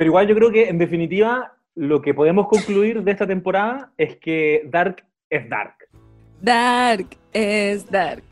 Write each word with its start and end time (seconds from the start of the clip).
Pero 0.00 0.08
igual 0.08 0.26
yo 0.28 0.34
creo 0.34 0.50
que 0.50 0.66
en 0.66 0.78
definitiva 0.78 1.52
lo 1.74 2.00
que 2.00 2.14
podemos 2.14 2.48
concluir 2.48 3.02
de 3.02 3.12
esta 3.12 3.26
temporada 3.26 3.92
es 3.98 4.16
que 4.16 4.62
Dark 4.64 5.04
es 5.28 5.46
Dark. 5.50 5.74
Dark 6.40 7.06
es 7.34 7.84
Dark. 7.90 8.24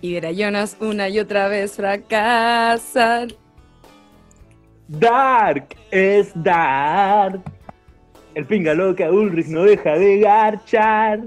Y 0.00 0.14
Vera 0.14 0.32
Jonas 0.32 0.78
una 0.80 1.10
y 1.10 1.18
otra 1.18 1.48
vez 1.48 1.76
fracasan. 1.76 3.34
Dark 4.88 5.76
es 5.90 6.32
Dark. 6.42 7.42
El 8.34 8.46
pinga 8.46 8.72
loca 8.72 9.10
Ulrich 9.10 9.48
no 9.48 9.64
deja 9.64 9.98
de 9.98 10.20
garchar. 10.20 11.20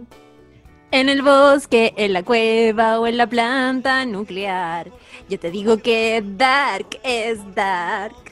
En 0.89 1.07
el 1.07 1.21
bosque, 1.21 1.93
en 1.97 2.13
la 2.13 2.23
cueva 2.23 2.99
o 2.99 3.05
en 3.05 3.15
la 3.15 3.27
planta 3.27 4.03
nuclear. 4.07 4.87
Yo 5.29 5.37
te 5.37 5.51
digo 5.51 5.77
que 5.77 6.23
Dark 6.25 6.99
es 7.03 7.37
Dark. 7.53 8.28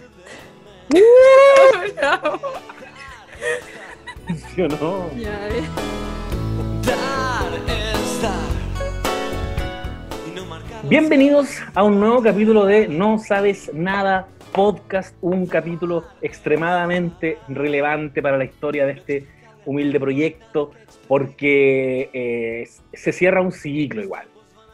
¿Sí 4.56 4.62
o 4.62 4.68
no? 4.68 5.10
Ya. 5.18 5.38
Bienvenidos 10.84 11.62
a 11.76 11.84
un 11.84 12.00
nuevo 12.00 12.22
capítulo 12.22 12.66
de 12.66 12.88
No 12.88 13.18
Sabes 13.20 13.72
Nada 13.74 14.28
Podcast, 14.54 15.16
un 15.22 15.46
capítulo 15.46 16.06
extremadamente 16.22 17.38
relevante 17.50 18.22
para 18.22 18.38
la 18.38 18.46
historia 18.46 18.86
de 18.86 18.94
este 18.94 19.28
humilde 19.66 20.00
proyecto, 20.00 20.72
porque 21.08 22.10
eh, 22.14 22.70
se 22.94 23.12
cierra 23.12 23.42
un 23.42 23.52
ciclo 23.52 24.02
igual. 24.02 24.28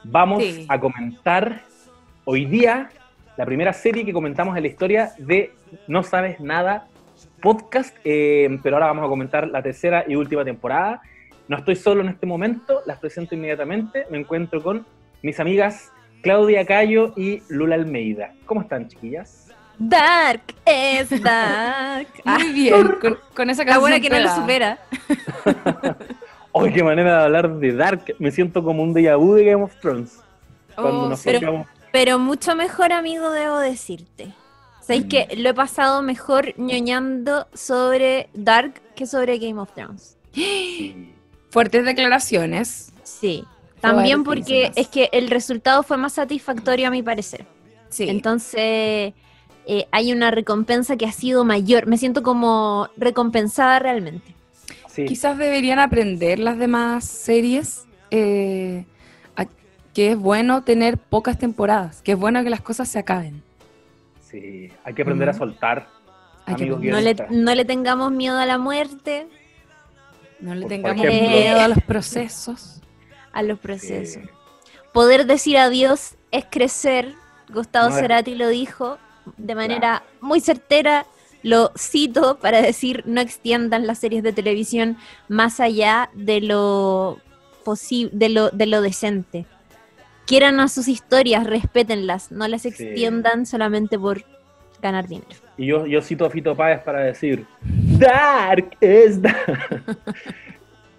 Vamos 0.04 0.44
Sí. 0.44 0.66
a 0.70 0.80
comentar 0.80 1.64
hoy 2.26 2.46
día 2.46 2.90
la 3.38 3.46
primera 3.46 3.74
serie 3.74 4.06
que 4.06 4.14
comentamos 4.14 4.56
en 4.58 4.64
la 4.64 4.70
historia 4.70 5.12
de 5.18 5.54
No 5.88 6.04
Sabes 6.04 6.40
Nada 6.40 6.88
Podcast, 7.42 7.96
eh, 8.04 8.58
pero 8.64 8.76
ahora 8.78 8.88
vamos 8.88 9.06
a 9.06 9.10
comentar 9.10 9.48
la 9.48 9.62
tercera 9.62 10.06
y 10.08 10.16
última 10.16 10.44
temporada. 10.46 11.02
No 11.48 11.58
estoy 11.58 11.76
solo 11.76 12.02
en 12.02 12.10
este 12.10 12.26
momento, 12.26 12.82
las 12.86 13.00
presento 13.00 13.36
inmediatamente. 13.36 14.06
Me 14.10 14.18
encuentro 14.20 14.62
con 14.64 14.86
mis 15.22 15.40
amigas 15.40 15.92
Claudia 16.22 16.66
Cayo 16.66 17.14
y 17.18 17.42
Lula 17.50 17.76
Almeida. 17.76 18.34
¿Cómo 18.46 18.62
están, 18.62 18.88
chiquillas? 18.88 19.50
Dark 19.78 20.42
es 20.66 21.10
Dark. 21.24 22.08
Ah, 22.24 22.38
Muy 22.40 22.54
bien, 22.54 22.88
con, 23.02 23.18
con 23.34 23.50
esa 23.50 23.64
la 23.64 23.74
canción. 23.74 23.82
buena 23.82 24.00
que 24.00 24.10
no 24.10 24.20
lo 24.20 24.30
supera. 24.36 24.78
¡Ay, 26.56 26.72
qué 26.72 26.84
manera 26.84 27.18
de 27.18 27.24
hablar 27.26 27.50
de 27.56 27.74
Dark! 27.74 28.16
Me 28.20 28.32
siento 28.32 28.64
como 28.64 28.84
un 28.84 28.94
déjà 28.94 29.18
vu 29.18 29.34
de 29.34 29.44
Game 29.46 29.64
of 29.64 29.76
Thrones. 29.82 30.22
Cuando 30.76 31.06
Oh, 31.06 31.10
nos 31.10 31.24
pero-. 31.24 31.66
Pero 31.94 32.18
mucho 32.18 32.56
mejor, 32.56 32.92
amigo, 32.92 33.30
debo 33.30 33.60
decirte. 33.60 34.34
¿Sabéis 34.82 35.06
que 35.06 35.28
lo 35.38 35.50
he 35.50 35.54
pasado 35.54 36.02
mejor 36.02 36.56
ñoñando 36.58 37.48
sobre 37.54 38.30
Dark 38.34 38.82
que 38.96 39.06
sobre 39.06 39.38
Game 39.38 39.62
of 39.62 39.72
Thrones? 39.76 40.18
Fuertes 41.52 41.86
declaraciones. 41.86 42.92
Sí. 43.04 43.46
También 43.80 44.24
porque 44.24 44.72
es 44.76 44.88
que 44.88 45.10
el 45.12 45.30
resultado 45.30 45.84
fue 45.84 45.98
más 45.98 46.14
satisfactorio 46.14 46.88
a 46.88 46.90
mi 46.90 47.04
parecer. 47.04 47.46
Sí. 47.90 48.10
Entonces, 48.10 49.14
eh, 49.68 49.88
hay 49.92 50.12
una 50.14 50.32
recompensa 50.32 50.98
que 50.98 51.06
ha 51.06 51.12
sido 51.12 51.46
mayor. 51.46 51.86
Me 51.86 52.00
siento 52.00 52.24
como 52.24 52.90
recompensada 52.98 53.78
realmente. 53.78 54.34
Sí. 54.88 55.06
Quizás 55.06 55.38
deberían 55.38 55.78
aprender 55.78 56.40
las 56.40 56.58
demás 56.58 57.06
series 57.06 57.86
eh, 58.10 58.86
que 59.94 60.12
es 60.12 60.18
bueno 60.18 60.64
tener 60.64 60.98
pocas 60.98 61.38
temporadas, 61.38 62.02
que 62.02 62.14
es 62.14 62.18
bueno 62.20 62.44
que 62.44 62.50
las 62.50 62.62
cosas 62.62 62.90
se 62.90 63.00
acaben. 63.00 63.44
sí, 64.22 64.72
hay 64.84 64.94
que 64.94 65.02
aprender 65.04 65.30
a 65.30 65.34
soltar. 65.34 65.88
Hay 66.46 66.56
que 66.56 66.64
Amigos. 66.64 66.82
No 66.84 67.00
le, 67.00 67.16
no 67.30 67.56
le 67.56 67.64
tengamos 67.66 68.12
miedo 68.12 68.38
a 68.38 68.46
la 68.46 68.58
muerte, 68.58 69.28
no 70.40 70.54
le 70.56 70.62
Por 70.62 70.70
tengamos 70.70 71.06
ejemplo. 71.06 71.30
miedo 71.30 71.60
a 71.62 71.68
los 71.68 71.82
procesos. 71.88 72.82
a 73.32 73.42
los 73.44 73.58
Sí. 73.60 73.62
procesos. 73.64 74.24
Poder 74.92 75.26
decir 75.26 75.58
adiós 75.58 76.16
es 76.32 76.46
crecer. 76.50 77.14
Gustavo 77.54 77.90
No 77.90 77.96
Cerati 77.96 78.36
lo 78.36 78.48
dijo 78.50 78.98
de 79.38 79.56
manera 79.56 80.04
muy 80.22 80.40
certera. 80.40 81.06
Lo 81.44 81.72
cito 81.78 82.38
para 82.40 82.62
decir 82.62 83.04
no 83.06 83.20
extiendan 83.22 83.86
las 83.88 84.00
series 84.00 84.24
de 84.24 84.32
televisión 84.34 84.98
más 85.28 85.60
allá 85.60 86.10
de 86.14 86.42
lo 86.42 87.20
posible, 87.66 88.12
de 88.14 88.30
lo, 88.30 88.50
de 88.50 88.66
lo 88.66 88.82
decente. 88.82 89.46
Quieran 90.26 90.60
a 90.60 90.68
sus 90.68 90.88
historias, 90.88 91.46
respétenlas, 91.46 92.32
no 92.32 92.48
las 92.48 92.62
Sí. 92.64 92.70
extiendan 92.70 93.46
solamente 93.46 93.98
por 94.00 94.24
ganar 94.82 95.08
dinero. 95.08 95.28
Y 95.58 95.68
yo, 95.68 95.86
yo 95.86 96.02
cito 96.02 96.26
a 96.26 96.30
Fito 96.30 96.56
Páez 96.56 96.80
para 96.82 97.02
decir, 97.02 97.46
Dark 97.62 98.78
es 98.82 99.22
Dark. 99.22 99.98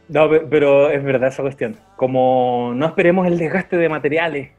No, 0.06 0.28
pe- 0.28 0.40
pero 0.50 0.90
es 0.90 1.02
verdad 1.02 1.28
esa 1.30 1.42
cuestión. 1.42 1.76
Como 1.96 2.72
no 2.76 2.84
esperemos 2.86 3.26
el 3.26 3.38
desgaste 3.38 3.78
de 3.78 3.88
materiales, 3.88 4.50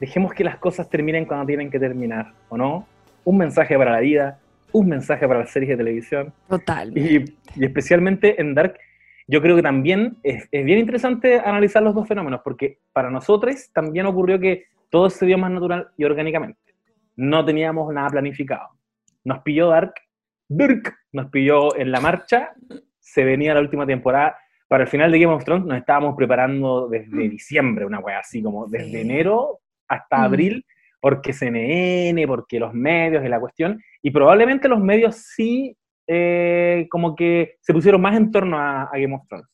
dejemos 0.00 0.32
que 0.34 0.42
las 0.42 0.56
cosas 0.58 0.90
terminen 0.90 1.26
cuando 1.26 1.46
tienen 1.46 1.70
que 1.70 1.78
terminar, 1.78 2.32
¿o 2.48 2.56
no? 2.56 2.88
Un 3.24 3.38
mensaje 3.38 3.78
para 3.78 3.92
la 3.92 4.00
vida, 4.00 4.40
un 4.72 4.88
mensaje 4.88 5.28
para 5.28 5.40
las 5.40 5.50
series 5.50 5.70
de 5.70 5.76
televisión. 5.76 6.32
Total. 6.48 6.96
Y, 6.98 7.24
y 7.54 7.64
especialmente 7.64 8.40
en 8.40 8.52
Dark, 8.54 8.78
yo 9.30 9.40
creo 9.40 9.54
que 9.54 9.62
también 9.62 10.16
es, 10.24 10.48
es 10.50 10.64
bien 10.64 10.78
interesante 10.80 11.38
analizar 11.38 11.82
los 11.82 11.94
dos 11.94 12.08
fenómenos, 12.08 12.40
porque 12.42 12.78
para 12.92 13.10
nosotros 13.10 13.70
también 13.72 14.06
ocurrió 14.06 14.40
que 14.40 14.64
todo 14.90 15.08
se 15.08 15.24
dio 15.24 15.38
más 15.38 15.52
natural 15.52 15.88
y 15.96 16.04
orgánicamente. 16.04 16.58
No 17.14 17.44
teníamos 17.44 17.92
nada 17.94 18.08
planificado. 18.08 18.70
Nos 19.22 19.38
pilló 19.42 19.68
Dark, 19.68 19.94
Dark 20.48 20.94
nos 21.12 21.30
pilló 21.30 21.76
en 21.76 21.92
la 21.92 22.00
marcha, 22.00 22.50
se 22.98 23.22
venía 23.22 23.54
la 23.54 23.60
última 23.60 23.86
temporada. 23.86 24.36
Para 24.66 24.82
el 24.84 24.88
final 24.88 25.12
de 25.12 25.20
Game 25.20 25.32
of 25.32 25.44
Thrones 25.44 25.64
nos 25.66 25.78
estábamos 25.78 26.16
preparando 26.16 26.88
desde 26.88 27.28
diciembre, 27.28 27.86
una 27.86 28.00
wea 28.00 28.18
así, 28.18 28.42
como 28.42 28.66
desde 28.66 29.00
enero 29.00 29.60
hasta 29.86 30.18
Mm. 30.18 30.22
abril, 30.22 30.66
porque 31.00 31.32
CNN, 31.32 32.26
porque 32.26 32.58
los 32.58 32.74
medios 32.74 33.24
y 33.24 33.28
la 33.28 33.38
cuestión, 33.38 33.80
y 34.02 34.10
probablemente 34.10 34.68
los 34.68 34.80
medios 34.80 35.16
sí 35.16 35.76
eh, 36.12 36.88
como 36.90 37.14
que 37.14 37.54
se 37.60 37.72
pusieron 37.72 38.00
más 38.00 38.16
en 38.16 38.32
torno 38.32 38.58
a, 38.58 38.82
a 38.82 38.98
Game 38.98 39.14
of 39.14 39.28
Thrones. 39.28 39.46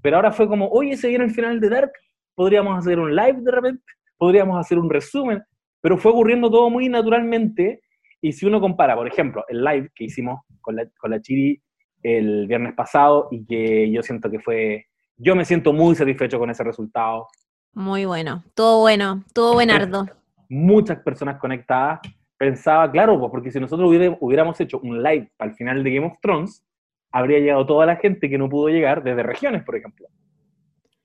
Pero 0.00 0.14
ahora 0.14 0.30
fue 0.30 0.46
como, 0.46 0.68
oye, 0.68 0.96
se 0.96 1.08
viene 1.08 1.24
el 1.24 1.32
final 1.32 1.58
de 1.58 1.68
Dark, 1.68 1.90
podríamos 2.36 2.78
hacer 2.78 3.00
un 3.00 3.16
live 3.16 3.40
de 3.40 3.50
repente, 3.50 3.82
podríamos 4.16 4.60
hacer 4.60 4.78
un 4.78 4.88
resumen, 4.88 5.42
pero 5.80 5.98
fue 5.98 6.12
ocurriendo 6.12 6.48
todo 6.48 6.70
muy 6.70 6.88
naturalmente. 6.88 7.80
Y 8.20 8.32
si 8.32 8.46
uno 8.46 8.60
compara, 8.60 8.94
por 8.94 9.08
ejemplo, 9.08 9.44
el 9.48 9.64
live 9.64 9.90
que 9.92 10.04
hicimos 10.04 10.40
con 10.60 10.76
la, 10.76 10.86
con 11.00 11.10
la 11.10 11.20
Chiri 11.20 11.60
el 12.04 12.46
viernes 12.46 12.74
pasado 12.74 13.26
y 13.32 13.44
que 13.44 13.90
yo 13.90 14.00
siento 14.04 14.30
que 14.30 14.38
fue, 14.38 14.86
yo 15.16 15.34
me 15.34 15.44
siento 15.44 15.72
muy 15.72 15.96
satisfecho 15.96 16.38
con 16.38 16.48
ese 16.48 16.62
resultado, 16.62 17.26
Muy 17.74 18.04
bueno, 18.04 18.44
todo 18.54 18.80
bueno, 18.82 19.24
todo 19.34 19.54
buenardo. 19.54 20.06
muchas 20.48 20.98
personas 21.02 21.38
conectadas. 21.40 21.98
Pensaba, 22.38 22.90
claro, 22.90 23.18
pues 23.18 23.30
porque 23.30 23.50
si 23.50 23.58
nosotros 23.60 23.90
hubiéramos 24.20 24.60
hecho 24.60 24.78
un 24.78 25.02
live 25.02 25.28
al 25.38 25.54
final 25.54 25.82
de 25.82 25.92
Game 25.94 26.06
of 26.06 26.18
Thrones, 26.22 26.64
habría 27.10 27.40
llegado 27.40 27.66
toda 27.66 27.84
la 27.84 27.96
gente 27.96 28.30
que 28.30 28.38
no 28.38 28.48
pudo 28.48 28.68
llegar 28.68 29.02
desde 29.02 29.22
regiones, 29.24 29.64
por 29.64 29.74
ejemplo. 29.76 30.06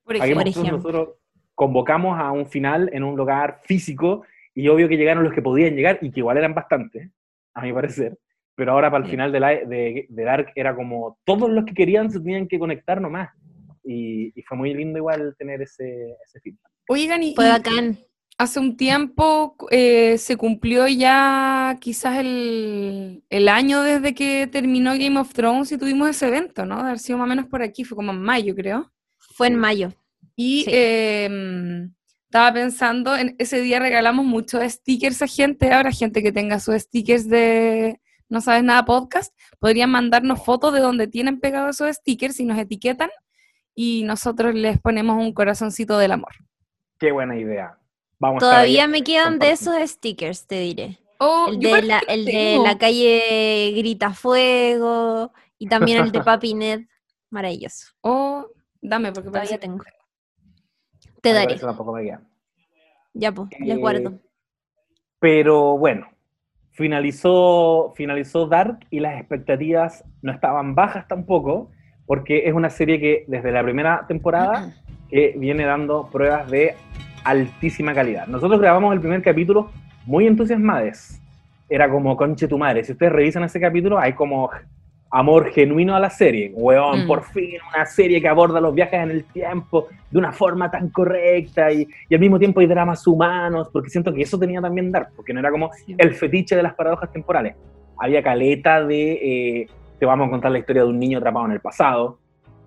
Por 0.04 0.16
A 0.18 0.20
Game 0.20 0.36
Por 0.36 0.48
ejemplo. 0.48 0.72
nosotros 0.78 1.10
convocamos 1.56 2.20
a 2.20 2.32
un 2.32 2.46
final 2.46 2.90
en 2.94 3.04
un 3.04 3.16
lugar 3.16 3.60
físico 3.64 4.24
y 4.54 4.68
obvio 4.68 4.88
que 4.88 4.98
llegaron 4.98 5.24
los 5.24 5.34
que 5.34 5.42
podían 5.42 5.76
llegar 5.76 5.98
y 6.02 6.12
que 6.12 6.20
igual 6.20 6.38
eran 6.38 6.54
bastantes, 6.54 7.10
a 7.56 7.62
mi 7.62 7.74
parecer. 7.74 8.18
Pero 8.56 8.74
ahora 8.74 8.92
para 8.92 9.04
el 9.04 9.10
Sí. 9.10 9.12
final 9.12 9.32
de, 9.32 9.40
la- 9.40 9.50
de, 9.66 10.06
de 10.08 10.24
Dark 10.24 10.52
era 10.56 10.76
como 10.76 11.18
todos 11.24 11.50
los 11.50 11.66
que 11.66 11.74
querían 11.74 12.12
se 12.12 12.20
tenían 12.20 12.48
que 12.48 12.60
conectar 12.60 13.02
nomás. 13.02 13.32
Y, 13.84 14.32
y 14.40 14.42
fue 14.44 14.56
muy 14.58 14.74
lindo 14.74 15.00
igual 15.00 15.36
tener 15.38 15.62
ese, 15.64 16.16
ese 16.26 16.40
feedback. 16.42 16.72
Oigan, 16.90 17.24
y, 17.24 17.34
Fue 17.34 17.48
y 17.48 17.50
bacán. 17.50 17.98
Hace 18.38 18.60
un 18.60 18.76
tiempo 18.78 19.56
eh, 19.72 20.18
se 20.18 20.36
cumplió 20.38 20.88
ya 20.88 21.78
quizás 21.80 22.18
el, 22.20 23.24
el 23.30 23.48
año 23.48 23.82
desde 23.82 24.14
que 24.14 24.48
terminó 24.48 24.92
Game 24.94 25.20
of 25.20 25.34
Thrones 25.34 25.72
y 25.72 25.78
tuvimos 25.78 26.10
ese 26.10 26.28
evento, 26.28 26.66
¿no? 26.66 26.78
De 26.78 26.84
haber 26.84 27.00
sido 27.00 27.18
más 27.20 27.26
o 27.26 27.30
menos 27.30 27.46
por 27.48 27.62
aquí, 27.62 27.84
fue 27.84 27.96
como 27.96 28.12
en 28.12 28.22
mayo, 28.22 28.56
creo. 28.56 28.92
Fue 29.18 29.48
en 29.48 29.56
mayo. 29.56 29.94
Y 30.36 30.64
Sí. 30.64 30.72
eh, 30.74 31.88
estaba 32.26 32.52
pensando, 32.54 33.16
en 33.16 33.36
ese 33.38 33.62
día 33.62 33.80
regalamos 33.80 34.26
muchos 34.26 34.64
stickers 34.64 35.22
a 35.22 35.28
gente, 35.28 35.72
ahora 35.72 35.92
gente 35.92 36.24
que 36.24 36.32
tenga 36.32 36.60
sus 36.60 36.76
stickers 36.82 37.30
de 37.30 38.00
No 38.30 38.42
Sabes 38.42 38.64
Nada 38.64 38.84
Podcast, 38.86 39.32
podrían 39.60 39.92
mandarnos 39.92 40.44
fotos 40.44 40.74
de 40.74 40.80
donde 40.80 41.08
tienen 41.08 41.40
pegados 41.40 41.76
esos 41.80 41.96
stickers 41.98 42.40
y 42.40 42.46
nos 42.46 42.58
etiquetan 42.58 43.10
y 43.76 44.02
nosotros 44.04 44.56
les 44.56 44.80
ponemos 44.80 45.18
un 45.18 45.34
corazoncito 45.34 45.98
del 46.00 46.12
amor. 46.14 46.32
Qué 47.00 47.12
buena 47.12 47.38
idea. 47.38 47.78
Vamos 48.24 48.40
Todavía 48.40 48.88
me 48.88 49.04
quedan 49.04 49.38
de 49.38 49.52
esos 49.52 49.76
stickers, 49.90 50.48
te 50.48 50.60
diré. 50.62 50.98
Oh, 51.20 51.48
El 51.50 51.60
de, 51.60 51.82
la, 51.82 52.00
que 52.00 52.14
el 52.14 52.24
de 52.26 52.32
tengo. 52.32 52.64
la 52.66 52.78
calle 52.78 53.74
Grita 53.76 54.14
Fuego 54.14 55.34
y 55.60 55.68
también 55.68 55.98
el 56.06 56.12
de 56.14 56.22
Papinet. 56.24 56.88
Maravilloso. 57.30 57.88
Oh, 58.00 58.48
dame, 58.82 59.12
porque 59.12 59.28
Todavía 59.30 59.50
parece 59.50 59.58
tengo. 59.58 59.84
Te 61.22 61.34
daré. 61.34 61.56
tampoco 61.58 61.92
me 61.92 62.04
queda. 62.04 62.22
Ya, 63.14 63.34
pues, 63.34 63.50
les 63.60 63.76
Eh, 63.76 63.80
guardo. 63.80 64.14
Pero 65.20 65.78
bueno, 65.78 66.08
finalizó, 66.72 67.92
finalizó 67.98 68.48
Dark 68.48 68.88
y 68.90 69.02
las 69.02 69.20
expectativas 69.20 70.06
no 70.22 70.32
estaban 70.32 70.76
bajas 70.76 71.08
tampoco, 71.10 71.72
porque 72.06 72.48
es 72.48 72.54
una 72.54 72.70
serie 72.70 73.00
que 73.02 73.26
desde 73.28 73.52
la 73.52 73.64
primera 73.64 74.06
temporada 74.08 74.74
que 75.10 75.34
viene 75.38 75.66
dando 75.66 76.10
pruebas 76.10 76.50
de 76.50 76.76
altísima 77.24 77.94
calidad. 77.94 78.28
Nosotros 78.28 78.60
grabamos 78.60 78.94
el 78.94 79.00
primer 79.00 79.22
capítulo 79.22 79.70
muy 80.06 80.28
entusiasmados. 80.28 81.20
Era 81.70 81.90
como 81.90 82.16
conche 82.18 82.48
tu 82.48 82.58
madre. 82.58 82.84
Si 82.84 82.92
ustedes 82.92 83.12
revisan 83.12 83.44
ese 83.44 83.60
capítulo, 83.60 83.98
hay 84.00 84.14
como 84.14 84.50
amor 85.10 85.52
genuino 85.52 85.96
a 85.96 86.00
la 86.00 86.10
serie. 86.10 86.52
Weón, 86.56 87.04
Mm. 87.04 87.08
por 87.08 87.24
fin 87.24 87.52
una 87.74 87.86
serie 87.86 88.20
que 88.20 88.28
aborda 88.28 88.60
los 88.60 88.74
viajes 88.74 89.00
en 89.00 89.12
el 89.12 89.24
tiempo 89.26 89.88
de 90.10 90.18
una 90.18 90.32
forma 90.32 90.72
tan 90.72 90.90
correcta 90.90 91.72
y, 91.72 91.88
y 92.10 92.16
al 92.16 92.20
mismo 92.20 92.40
tiempo 92.40 92.60
hay 92.60 92.66
dramas 92.68 93.06
humanos, 93.06 93.70
porque 93.72 93.90
siento 93.92 94.12
que 94.12 94.24
eso 94.24 94.40
tenía 94.40 94.60
también 94.60 94.92
Dark, 94.92 95.10
porque 95.16 95.32
no 95.34 95.40
era 95.40 95.52
como 95.52 95.72
Sí. 95.74 95.96
el 96.00 96.14
fetiche 96.16 96.56
de 96.56 96.64
las 96.64 96.74
paradojas 96.74 97.12
temporales. 97.12 97.56
Había 98.00 98.24
caleta 98.24 98.84
de, 98.84 99.12
eh, 99.62 99.68
te 100.00 100.06
vamos 100.08 100.28
a 100.28 100.32
contar 100.32 100.52
la 100.52 100.58
historia 100.60 100.82
de 100.84 100.90
un 100.90 100.98
niño 101.00 101.20
atrapado 101.20 101.46
en 101.46 101.52
el 101.54 101.60
pasado 101.62 102.18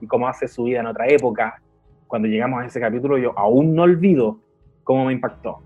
y 0.00 0.06
cómo 0.06 0.28
hace 0.28 0.46
su 0.46 0.64
vida 0.64 0.80
en 0.80 0.86
otra 0.86 1.08
época. 1.08 1.60
Cuando 2.06 2.28
llegamos 2.28 2.62
a 2.62 2.66
ese 2.66 2.78
capítulo 2.80 3.18
yo 3.18 3.36
aún 3.36 3.74
no 3.74 3.82
olvido 3.82 4.38
cómo 4.86 5.04
me 5.04 5.12
impactó 5.12 5.58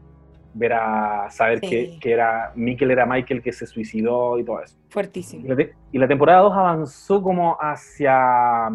ver 0.54 0.72
a 0.72 1.28
saber 1.30 1.60
Sí. 1.60 1.68
que, 1.68 1.98
que 2.00 2.12
era 2.12 2.52
Michael 2.56 2.90
era 2.90 3.04
Michael 3.06 3.42
que 3.42 3.52
se 3.52 3.66
suicidó 3.66 4.38
y 4.38 4.44
todo 4.44 4.62
eso. 4.62 4.76
Y 4.88 4.92
Fuertísimo. 4.92 5.46
la, 5.46 5.54
te- 5.56 5.74
y 5.92 5.98
la 5.98 6.08
temporada 6.08 6.40
2 6.40 6.52
avanzó 6.56 7.22
como 7.22 7.56
hacia, 7.60 8.66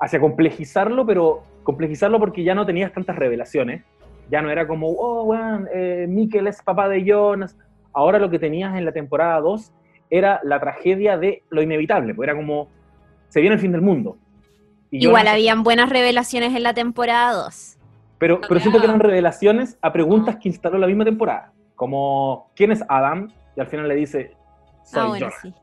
hacia 0.00 0.20
complejizarlo, 0.20 1.06
pero 1.06 1.42
complejizarlo 1.62 2.18
porque 2.18 2.42
ya 2.44 2.54
no 2.54 2.66
tenías 2.66 2.92
tantas 2.92 3.16
revelaciones. 3.16 3.84
Ya 4.30 4.42
no 4.42 4.50
era 4.50 4.66
como, 4.66 4.88
oh, 4.90 5.22
weón, 5.24 5.68
eh, 5.72 6.06
Mikkel 6.08 6.46
es 6.48 6.60
papá 6.62 6.88
de 6.88 7.04
Jonas. 7.04 7.56
Ahora 7.94 8.18
lo 8.18 8.28
que 8.28 8.38
tenías 8.38 8.76
en 8.76 8.84
la 8.84 8.92
temporada 8.92 9.40
2 9.40 9.72
era 10.10 10.40
la 10.42 10.60
tragedia 10.60 11.16
de 11.16 11.42
lo 11.50 11.62
inevitable, 11.62 12.14
pues 12.14 12.26
era 12.28 12.36
como, 12.36 12.68
se 13.28 13.40
viene 13.40 13.54
el 13.54 13.60
fin 13.60 13.72
del 13.72 13.80
mundo. 13.80 14.18
Y 14.90 15.04
Igual 15.04 15.22
Jonas- 15.22 15.34
habían 15.34 15.62
buenas 15.62 15.88
revelaciones 15.88 16.54
en 16.54 16.62
la 16.64 16.74
temporada 16.74 17.32
2. 17.32 17.77
Pero, 18.18 18.40
pero 18.40 18.60
siento 18.60 18.78
que 18.80 18.86
eran 18.86 19.00
revelaciones 19.00 19.78
a 19.80 19.92
preguntas 19.92 20.36
que 20.36 20.48
instaló 20.48 20.78
la 20.78 20.86
misma 20.86 21.04
temporada. 21.04 21.52
Como, 21.76 22.50
¿quién 22.56 22.72
es 22.72 22.82
Adam? 22.88 23.32
Y 23.56 23.60
al 23.60 23.66
final 23.68 23.86
le 23.88 23.94
dice, 23.94 24.36
soy 24.84 25.00
Ah, 25.02 25.06
bueno, 25.06 25.28
sí. 25.42 25.54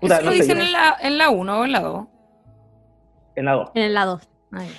Puta, 0.00 0.14
Eso 0.16 0.24
no 0.24 0.30
lo 0.30 0.36
sé, 0.36 0.42
dicen 0.42 0.58
yo- 0.58 0.64
en 0.64 0.72
la, 0.72 0.96
en 1.00 1.18
la 1.18 1.30
1 1.30 1.60
o 1.60 1.64
en 1.64 1.72
la 1.72 1.80
2. 1.80 2.06
en 3.36 3.44
la 3.44 3.52
2. 3.52 3.70
En 3.74 3.82
el 3.82 3.94
lado. 3.94 4.20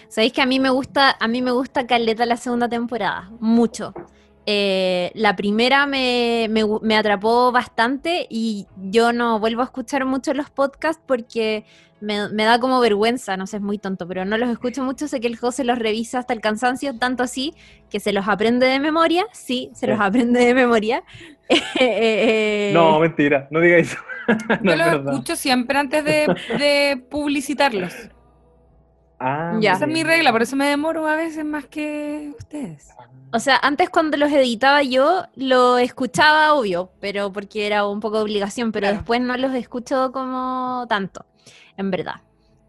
Sabéis 0.07 0.34
que 0.34 0.42
a 0.42 0.46
mí 0.46 0.60
me 0.60 0.69
gusta, 0.72 1.16
a 1.19 1.28
mí 1.28 1.42
me 1.42 1.51
gusta 1.51 1.86
Caleta 1.86 2.25
la 2.25 2.38
segunda 2.38 2.68
temporada, 2.68 3.30
mucho. 3.40 3.94
Eh, 4.46 5.12
la 5.13 5.36
primera 5.36 5.86
me, 5.86 6.48
me 6.50 6.63
me 6.81 6.98
atrapó 6.98 7.51
bastante 7.51 8.25
y 8.31 8.66
yo 8.78 9.13
no 9.13 9.40
vuelvo 9.40 9.62
a 9.62 9.66
escuchar 9.66 10.06
mucho 10.06 10.34
los 10.34 10.50
podcasts 10.50 11.04
porque 11.06 11.66
me, 12.01 12.30
me 12.30 12.44
da 12.46 12.60
como 12.60 12.80
vergüenza, 12.80 13.38
no 13.38 13.48
sé, 13.48 13.57
es 13.57 13.63
muy 13.63 13.78
tonto, 13.78 14.07
pero 14.07 14.25
no 14.25 14.38
los 14.38 14.50
escucho 14.50 14.84
mucho, 14.84 15.07
sé 15.07 15.19
que 15.19 15.28
el 15.28 15.38
José 15.38 15.63
los 15.63 15.78
revisa 15.80 16.19
hasta 16.19 16.34
el 16.34 16.42
cansancio, 16.42 16.98
tanto 16.98 17.24
así 17.24 17.54
que 17.90 18.00
se 18.00 18.13
los 18.13 18.28
aprende 18.28 18.66
de 18.68 18.80
memoria, 18.80 19.25
sí, 19.34 19.69
se 19.74 19.88
los 19.88 20.00
aprende 20.00 20.44
de 20.46 20.54
memoria. 20.54 21.04
No, 22.74 23.00
mentira, 23.00 23.48
no 23.51 23.60
diga 23.60 23.78
eso. 23.78 23.98
no 24.62 24.72
Yo 24.72 24.78
los 24.78 24.86
verdad. 24.88 25.13
escucho 25.13 25.36
siempre 25.36 25.78
antes 25.78 26.04
de, 26.06 26.28
de 26.57 27.04
publicitarlos. 27.10 27.94
Ah, 29.19 29.57
Ya. 29.60 29.74
Esa 29.74 29.86
es 29.86 29.92
mi 29.92 30.04
regla, 30.04 30.31
por 30.31 30.42
eso 30.42 30.56
me 30.56 30.68
demoro 30.68 31.07
a 31.07 31.16
veces 31.16 31.44
más 31.44 31.66
que 31.66 32.31
ustedes. 32.40 32.90
O 33.34 33.40
sea, 33.40 33.57
antes 33.62 33.90
cuando 33.90 34.18
los 34.18 34.31
editaba 34.31 34.81
yo, 34.81 35.24
lo 35.36 35.78
escuchaba, 35.78 36.54
obvio, 36.54 36.92
pero 37.00 37.31
porque 37.31 37.68
era 37.68 37.86
un 37.88 38.00
poco 38.00 38.18
de 38.18 38.24
obligación, 38.24 38.72
pero 38.72 38.86
Claro. 38.86 38.98
después 38.98 39.22
no 39.22 39.36
los 39.38 39.54
escucho 39.54 40.12
como 40.12 40.86
tanto, 40.90 41.25
en 41.80 41.90
verdad. 41.92 42.22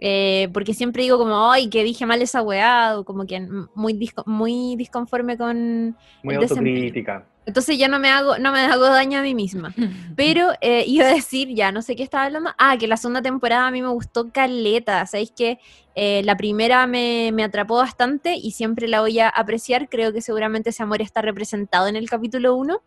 Eh, 0.03 0.49
porque 0.55 0.73
siempre 0.73 1.03
digo 1.03 1.19
como, 1.19 1.51
ay, 1.51 1.69
que 1.69 1.85
dije 1.85 2.07
mal 2.07 2.23
esa 2.23 2.41
weá, 2.41 2.99
o 2.99 3.05
como 3.05 3.27
que 3.27 3.39
muy, 3.75 3.93
disco- 3.93 4.25
muy 4.27 4.75
disconforme 4.77 5.37
con... 5.37 5.95
Muy 6.23 6.37
autocrítica. 6.37 7.27
Entonces 7.45 7.77
ya 7.79 7.89
no 7.89 7.99
me 7.99 8.09
hago, 8.09 8.39
no 8.39 8.53
me 8.53 8.61
hago 8.61 8.85
daño 8.85 9.19
a 9.19 9.23
mí 9.23 9.35
misma. 9.35 9.75
Pero 10.17 10.53
eh, 10.63 10.85
iba 10.87 11.07
a 11.07 11.13
decir, 11.13 11.49
ya 11.55 11.71
no 11.73 11.83
sé 11.83 11.97
qué 11.97 12.03
estaba 12.03 12.25
hablando. 12.25 12.51
Ah, 12.57 12.79
que 12.79 12.87
la 12.87 12.97
segunda 12.97 13.21
temporada 13.21 13.67
a 13.67 13.71
mí 13.71 13.83
me 13.83 13.89
gustó 13.89 14.31
caleta. 14.31 15.05
Sabéis 15.05 15.33
que 15.33 15.59
eh, 15.95 16.23
la 16.25 16.37
primera 16.37 16.87
me, 16.87 17.31
me 17.35 17.43
atrapó 17.45 17.77
bastante 17.77 18.37
y 18.37 18.53
siempre 18.53 18.89
la 18.89 19.01
voy 19.03 19.19
a 19.19 19.29
apreciar. 19.29 19.89
Creo 19.91 20.13
que 20.15 20.23
seguramente 20.23 20.71
ese 20.71 20.83
amor 20.83 21.03
está 21.03 21.21
representado 21.23 21.89
en 21.89 21.97
el 21.97 22.09
capítulo 22.09 22.55
1 22.57 22.81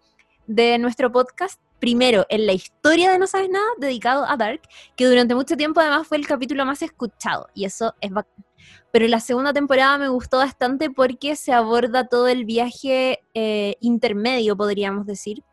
de 0.48 0.78
nuestro 0.80 1.12
podcast. 1.12 1.60
Primero, 1.84 2.26
en 2.30 2.46
la 2.46 2.54
historia 2.54 3.12
de 3.12 3.20
No 3.20 3.28
Sabes 3.28 3.50
Nada, 3.50 3.66
dedicado 3.78 4.24
a 4.26 4.38
Dark, 4.38 4.62
que 4.96 5.06
durante 5.06 5.36
mucho 5.36 5.58
tiempo 5.58 5.82
además 5.82 6.08
fue 6.08 6.16
el 6.16 6.26
capítulo 6.26 6.66
más 6.66 6.82
escuchado. 6.82 7.50
Y 7.54 7.66
eso 7.66 7.94
es 8.00 8.10
bacán. 8.10 8.46
Pero 8.94 9.06
la 9.10 9.20
segunda 9.20 9.52
temporada 9.52 9.98
me 9.98 10.08
gustó 10.08 10.38
bastante 10.38 10.90
porque 10.90 11.36
se 11.36 11.52
aborda 11.52 12.08
todo 12.08 12.30
el 12.30 12.46
viaje 12.46 13.20
eh, 13.34 13.76
intermedio, 13.82 14.56
podríamos 14.56 15.06
decir, 15.06 15.44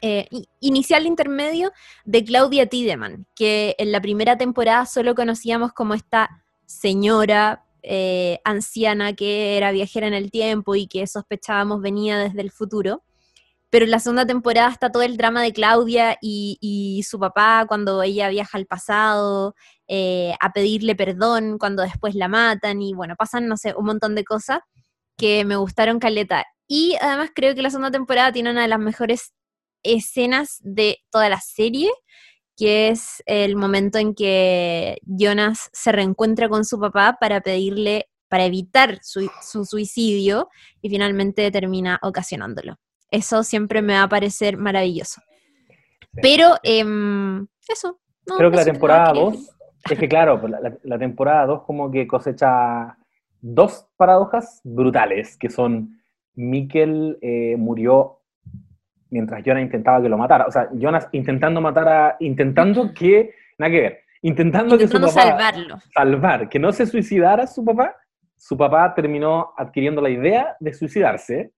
eh, 0.00 0.28
inicial 0.60 1.06
intermedio 1.06 1.72
de 2.04 2.22
Claudia 2.22 2.68
Tiedemann, 2.68 3.26
que 3.34 3.74
en 3.78 3.90
la 3.90 4.00
primera 4.00 4.38
temporada 4.38 4.86
solo 4.86 5.16
conocíamos 5.16 5.72
como 5.72 5.94
esta 5.94 6.44
señora 6.66 7.64
eh, 7.82 8.38
anciana 8.44 9.12
que 9.12 9.56
era 9.56 9.72
viajera 9.72 10.06
en 10.06 10.14
el 10.14 10.30
tiempo 10.30 10.76
y 10.76 10.86
que 10.86 11.04
sospechábamos 11.08 11.82
venía 11.82 12.16
desde 12.16 12.42
el 12.42 12.52
futuro. 12.52 13.02
Pero 13.70 13.84
en 13.84 13.90
la 13.90 14.00
segunda 14.00 14.26
temporada 14.26 14.70
está 14.70 14.90
todo 14.90 15.02
el 15.02 15.16
drama 15.16 15.42
de 15.42 15.52
Claudia 15.52 16.16
y, 16.22 17.02
su 17.06 17.18
papá 17.18 17.66
cuando 17.68 18.02
ella 18.02 18.28
viaja 18.28 18.56
al 18.58 18.66
pasado, 18.66 19.54
eh, 19.88 20.34
a 20.40 20.52
pedirle 20.52 20.94
perdón 20.96 21.58
cuando 21.58 21.82
después 21.82 22.14
la 22.14 22.28
matan 22.28 22.82
y 22.82 22.94
bueno, 22.94 23.14
pasan, 23.16 23.46
no 23.48 23.56
sé, 23.56 23.74
un 23.76 23.86
montón 23.86 24.14
de 24.14 24.24
cosas 24.24 24.60
que 25.18 25.44
me 25.44 25.56
gustaron 25.56 25.98
caleta. 25.98 26.44
Y 26.68 26.96
además 27.00 27.30
creo 27.34 27.54
que 27.54 27.62
la 27.62 27.70
segunda 27.70 27.90
temporada 27.90 28.32
tiene 28.32 28.50
una 28.50 28.62
de 28.62 28.68
las 28.68 28.78
mejores 28.78 29.32
escenas 29.82 30.58
de 30.60 30.98
toda 31.10 31.28
la 31.28 31.40
serie, 31.40 31.90
que 32.56 32.88
es 32.88 33.22
el 33.26 33.56
momento 33.56 33.98
en 33.98 34.14
que 34.14 34.98
Jonas 35.04 35.70
se 35.72 35.92
reencuentra 35.92 36.48
con 36.48 36.64
su 36.64 36.78
papá 36.80 37.16
para 37.20 37.40
pedirle, 37.40 38.08
para 38.28 38.44
evitar 38.46 39.00
su 39.02 39.64
suicidio 39.64 40.48
y 40.82 40.90
finalmente 40.90 41.50
termina 41.50 41.98
ocasionándolo. 42.02 42.78
Eso 43.10 43.42
siempre 43.42 43.82
me 43.82 43.94
va 43.94 44.02
a 44.04 44.08
parecer 44.08 44.56
maravilloso. 44.56 45.20
Pero, 46.22 46.56
em, 46.62 47.46
eso. 47.68 48.00
no, 48.26 48.36
Creo 48.36 48.50
que 48.50 48.56
la 48.56 48.64
temporada 48.64 49.12
quería 49.12 49.22
2, 49.24 49.50
es 49.90 49.98
que 49.98 50.08
claro, 50.08 50.40
pues 50.40 50.50
la, 50.52 50.60
la- 50.60 50.78
la 50.82 50.98
temporada 50.98 51.46
2 51.46 51.62
como 51.62 51.90
que 51.90 52.06
cosecha 52.06 52.96
dos 53.40 53.88
paradojas 53.96 54.60
brutales, 54.64 55.36
que 55.38 55.48
son 55.48 56.00
Mikkel 56.34 57.18
eh, 57.20 57.56
murió 57.56 58.20
mientras 59.10 59.42
Jonas 59.44 59.62
intentaba 59.62 60.02
que 60.02 60.08
lo 60.08 60.18
matara. 60.18 60.46
O 60.46 60.50
sea, 60.50 60.68
Jonas 60.72 61.08
intentando 61.12 61.60
matar 61.60 61.88
a... 61.88 62.16
Intentando 62.20 62.92
que... 62.92 63.32
Nada 63.56 63.70
que 63.70 63.80
ver. 63.80 63.98
Intentando, 64.22 64.74
Intentando 64.74 65.06
que 65.06 65.12
su 65.12 65.16
papá... 65.18 65.28
salvarlo. 65.30 65.78
salvar, 65.94 66.48
que 66.48 66.58
no 66.58 66.72
se 66.72 66.84
suicidara 66.86 67.46
su 67.46 67.64
papá, 67.64 67.94
su 68.36 68.56
papá 68.56 68.92
terminó 68.94 69.52
adquiriendo 69.56 70.00
la 70.02 70.10
idea 70.10 70.56
de 70.60 70.74
suicidarse, 70.74 71.52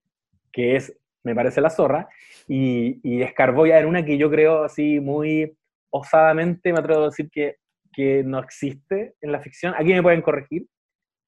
que 0.53 0.77
es, 0.77 0.97
me 1.25 1.35
parece, 1.35 1.61
la 1.61 1.71
zorra, 1.71 2.09
y, 2.49 3.01
y 3.03 3.23
escarbó 3.23 3.67
ya 3.67 3.79
en 3.79 3.87
una 3.87 4.05
que 4.05 4.17
yo 4.19 4.31
creo 4.31 4.65
así 4.65 5.01
muy 5.01 5.57
osadamente, 5.93 6.73
me 6.73 6.79
atrevo 6.79 7.03
a 7.03 7.07
decir 7.07 7.29
que, 7.31 7.57
que 7.93 8.23
no 8.25 8.39
existe 8.39 9.15
en 9.21 9.33
la 9.33 9.41
ficción. 9.41 9.75
Aquí 9.77 9.93
me 9.93 10.03
pueden 10.03 10.23
corregir, 10.23 10.67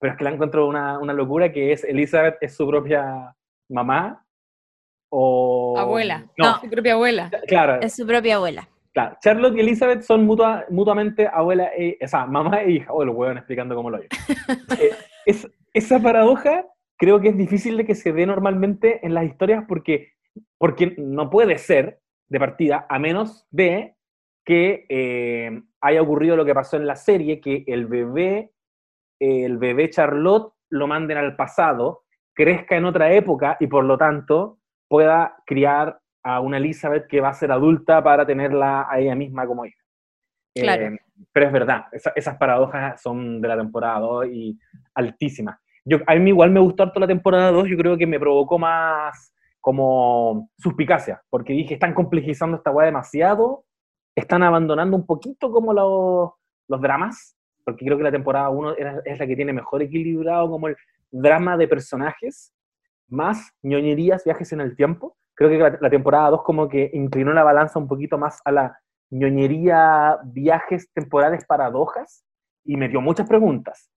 pero 0.01 0.13
es 0.13 0.19
que 0.19 0.25
la 0.25 0.31
encuentro 0.31 0.67
una, 0.67 0.99
una 0.99 1.13
locura, 1.13 1.53
que 1.53 1.73
es 1.73 1.85
Elizabeth 1.85 2.37
es 2.41 2.55
su 2.57 2.67
propia 2.67 3.35
mamá 3.69 4.25
o... 5.11 5.77
Abuela. 5.79 6.27
No, 6.39 6.59
Su 6.61 6.71
propia 6.71 6.95
abuela. 6.95 7.31
claro, 7.47 7.81
Es 7.81 7.95
su 7.95 8.07
propia 8.07 8.37
abuela. 8.37 8.69
Claro, 8.95 9.17
Charlotte 9.23 9.57
y 9.57 9.61
Elizabeth 9.61 10.03
son 10.03 10.27
mutua- 10.27 10.67
mutuamente 10.69 11.27
abuela, 11.27 11.71
e, 11.77 11.97
o 12.03 12.07
sea, 12.09 12.27
mamá 12.27 12.63
e 12.63 12.73
hija. 12.73 12.93
O 12.93 13.05
lo 13.05 13.13
huevan 13.13 13.39
explicando 13.39 13.75
cómo 13.75 13.91
lo 13.91 13.99
oye. 13.99 14.09
Eh, 14.81 14.91
es, 15.27 15.49
esa 15.73 15.99
paradoja 15.99 16.65
creo 17.03 17.21
que 17.21 17.31
es 17.31 17.37
difícil 17.37 17.77
de 17.77 17.85
que 17.85 17.97
se 17.97 18.13
dé 18.13 18.25
normalmente 18.27 19.05
en 19.05 19.13
las 19.13 19.25
historias 19.25 19.65
porque, 19.67 20.13
porque 20.57 20.95
no 20.99 21.31
puede 21.31 21.59
ser 21.59 21.99
de 22.29 22.39
partida, 22.39 22.87
a 22.89 23.01
menos 23.01 23.45
de 23.51 23.97
que 24.45 24.87
eh, 24.89 25.63
haya 25.81 26.01
ocurrido 26.01 26.37
lo 26.37 26.45
que 26.45 26.55
pasó 26.55 26.77
en 26.77 26.87
la 26.87 26.95
serie, 26.95 27.41
que 27.41 27.65
el 27.67 27.87
bebé, 27.87 28.53
el 29.19 29.59
bebé 29.59 29.91
Charlotte 29.91 30.55
lo 30.71 30.87
manden 30.87 31.19
al 31.19 31.35
pasado, 31.35 32.05
crezca 32.35 32.77
en 32.77 32.85
otra 32.85 33.13
época 33.13 33.57
y 33.59 33.67
por 33.67 33.85
lo 33.85 33.99
tanto 33.99 34.61
pueda 34.89 35.35
criar 35.45 35.99
a 36.23 36.39
una 36.39 36.59
Elizabeth 36.59 37.09
que 37.09 37.21
va 37.21 37.31
a 37.31 37.35
ser 37.35 37.51
adulta 37.51 38.01
para 38.01 38.25
tenerla 38.25 38.87
a 38.89 39.01
ella 39.01 39.17
misma 39.17 39.45
como 39.45 39.67
hija. 39.67 39.83
Claro. 40.55 40.87
Eh, 40.87 41.01
pero 41.33 41.47
es 41.47 41.53
verdad, 41.53 41.87
esa- 41.91 42.13
esas 42.15 42.37
paradojas 42.37 43.03
son 43.03 43.41
de 43.41 43.49
la 43.49 43.57
temporada 43.57 43.99
2 43.99 44.27
y 44.29 44.57
altísimas. 44.95 45.59
Yo, 45.85 45.99
a 46.07 46.15
mí 46.15 46.31
igual 46.31 46.51
me 46.51 46.61
gustó 46.61 46.85
harto 46.85 47.01
la 47.01 47.07
temporada 47.07 47.51
2, 47.51 47.69
yo 47.69 47.77
creo 47.77 47.97
que 47.97 48.07
me 48.07 48.21
provocó 48.21 48.59
más, 48.59 49.33
como 49.61 50.51
suspicacia, 50.59 51.23
porque 51.31 51.53
dije, 51.53 51.75
están 51.75 51.95
complejizando 51.95 52.57
esta 52.57 52.71
weá 52.71 52.87
demasiado, 52.87 53.65
están 54.15 54.43
abandonando 54.43 54.97
un 54.97 55.07
poquito 55.07 55.51
como 55.51 55.73
los, 55.73 56.31
los 56.69 56.81
dramas, 56.81 57.37
porque 57.65 57.85
creo 57.85 57.97
que 57.97 58.05
la 58.05 58.11
temporada 58.11 58.51
1 58.51 58.75
es 59.05 59.19
la 59.19 59.27
que 59.27 59.37
tiene 59.37 59.53
mejor 59.53 59.83
equilibrado 59.83 60.51
como 60.51 60.69
el 60.69 60.77
drama 61.13 61.57
de 61.57 61.69
personajes, 61.69 62.53
más 63.09 63.53
ñoñerías, 63.63 64.25
viajes 64.25 64.53
en 64.53 64.63
el 64.63 64.75
tiempo. 64.75 65.17
Creo 65.35 65.51
que 65.51 65.79
la, 65.81 65.91
temporada 65.91 66.31
2 66.31 66.43
como 66.43 66.69
que 66.69 66.91
inclinó 66.93 67.33
la 67.33 67.45
balanza 67.45 67.79
un 67.79 67.87
poquito 67.87 68.19
más 68.19 68.41
a 68.45 68.51
la 68.51 68.79
ñoñería, 69.11 70.19
viajes 70.25 70.91
temporales, 70.93 71.45
paradojas, 71.45 72.25
y 72.65 72.77
me 72.77 72.89
dio 72.89 73.01
muchas 73.01 73.29
preguntas. 73.29 73.92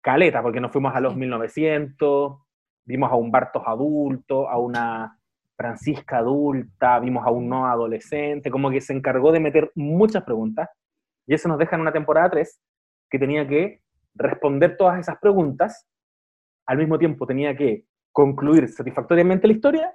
Caleta, 0.00 0.42
porque 0.42 0.60
nos 0.60 0.72
fuimos 0.72 0.94
a 0.94 1.00
los 1.00 1.16
1900, 1.16 2.38
vimos 2.84 3.10
a 3.10 3.16
un 3.16 3.30
Bartos 3.30 3.62
adulto, 3.66 4.48
a 4.48 4.58
una 4.58 5.18
Francisca 5.56 6.18
adulta, 6.18 7.00
vimos 7.00 7.26
a 7.26 7.30
un 7.30 7.48
no 7.48 7.66
adolescente, 7.66 8.50
como 8.50 8.70
que 8.70 8.80
se 8.80 8.92
encargó 8.92 9.32
de 9.32 9.40
meter 9.40 9.72
muchas 9.74 10.22
preguntas, 10.22 10.68
y 11.26 11.34
eso 11.34 11.48
nos 11.48 11.58
deja 11.58 11.76
en 11.76 11.82
una 11.82 11.92
temporada 11.92 12.30
3 12.30 12.60
que 13.10 13.18
tenía 13.18 13.46
que 13.46 13.82
responder 14.14 14.76
todas 14.76 15.00
esas 15.00 15.18
preguntas, 15.18 15.86
al 16.66 16.78
mismo 16.78 16.98
tiempo 16.98 17.26
tenía 17.26 17.56
que 17.56 17.84
concluir 18.12 18.68
satisfactoriamente 18.68 19.48
la 19.48 19.52
historia, 19.52 19.94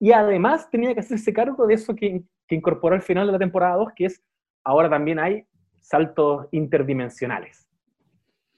y 0.00 0.12
además 0.12 0.70
tenía 0.70 0.94
que 0.94 1.00
hacerse 1.00 1.32
cargo 1.32 1.66
de 1.66 1.74
eso 1.74 1.94
que, 1.94 2.22
que 2.48 2.54
incorporó 2.54 2.94
al 2.94 3.02
final 3.02 3.26
de 3.26 3.32
la 3.32 3.38
temporada 3.38 3.76
2, 3.76 3.92
que 3.94 4.06
es 4.06 4.22
ahora 4.64 4.88
también 4.88 5.18
hay 5.18 5.46
saltos 5.80 6.48
interdimensionales. 6.52 7.65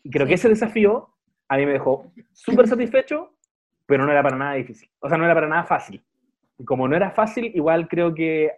Y 0.08 0.10
creo 0.10 0.26
que 0.26 0.34
ese 0.34 0.48
desafío 0.48 1.10
a 1.48 1.56
mí 1.58 1.66
me 1.66 1.72
dejó 1.72 2.10
súper 2.32 2.66
satisfecho, 2.66 3.34
pero 3.84 4.06
no 4.06 4.10
era 4.10 4.22
para 4.22 4.36
nada 4.36 4.54
difícil. 4.54 4.88
O 5.00 5.08
sea, 5.08 5.18
no 5.18 5.26
era 5.26 5.34
para 5.34 5.48
nada 5.48 5.64
fácil. 5.64 6.02
Y 6.56 6.64
como 6.64 6.88
no 6.88 6.96
era 6.96 7.10
fácil, 7.10 7.52
igual 7.54 7.88
creo 7.88 8.14
que, 8.14 8.50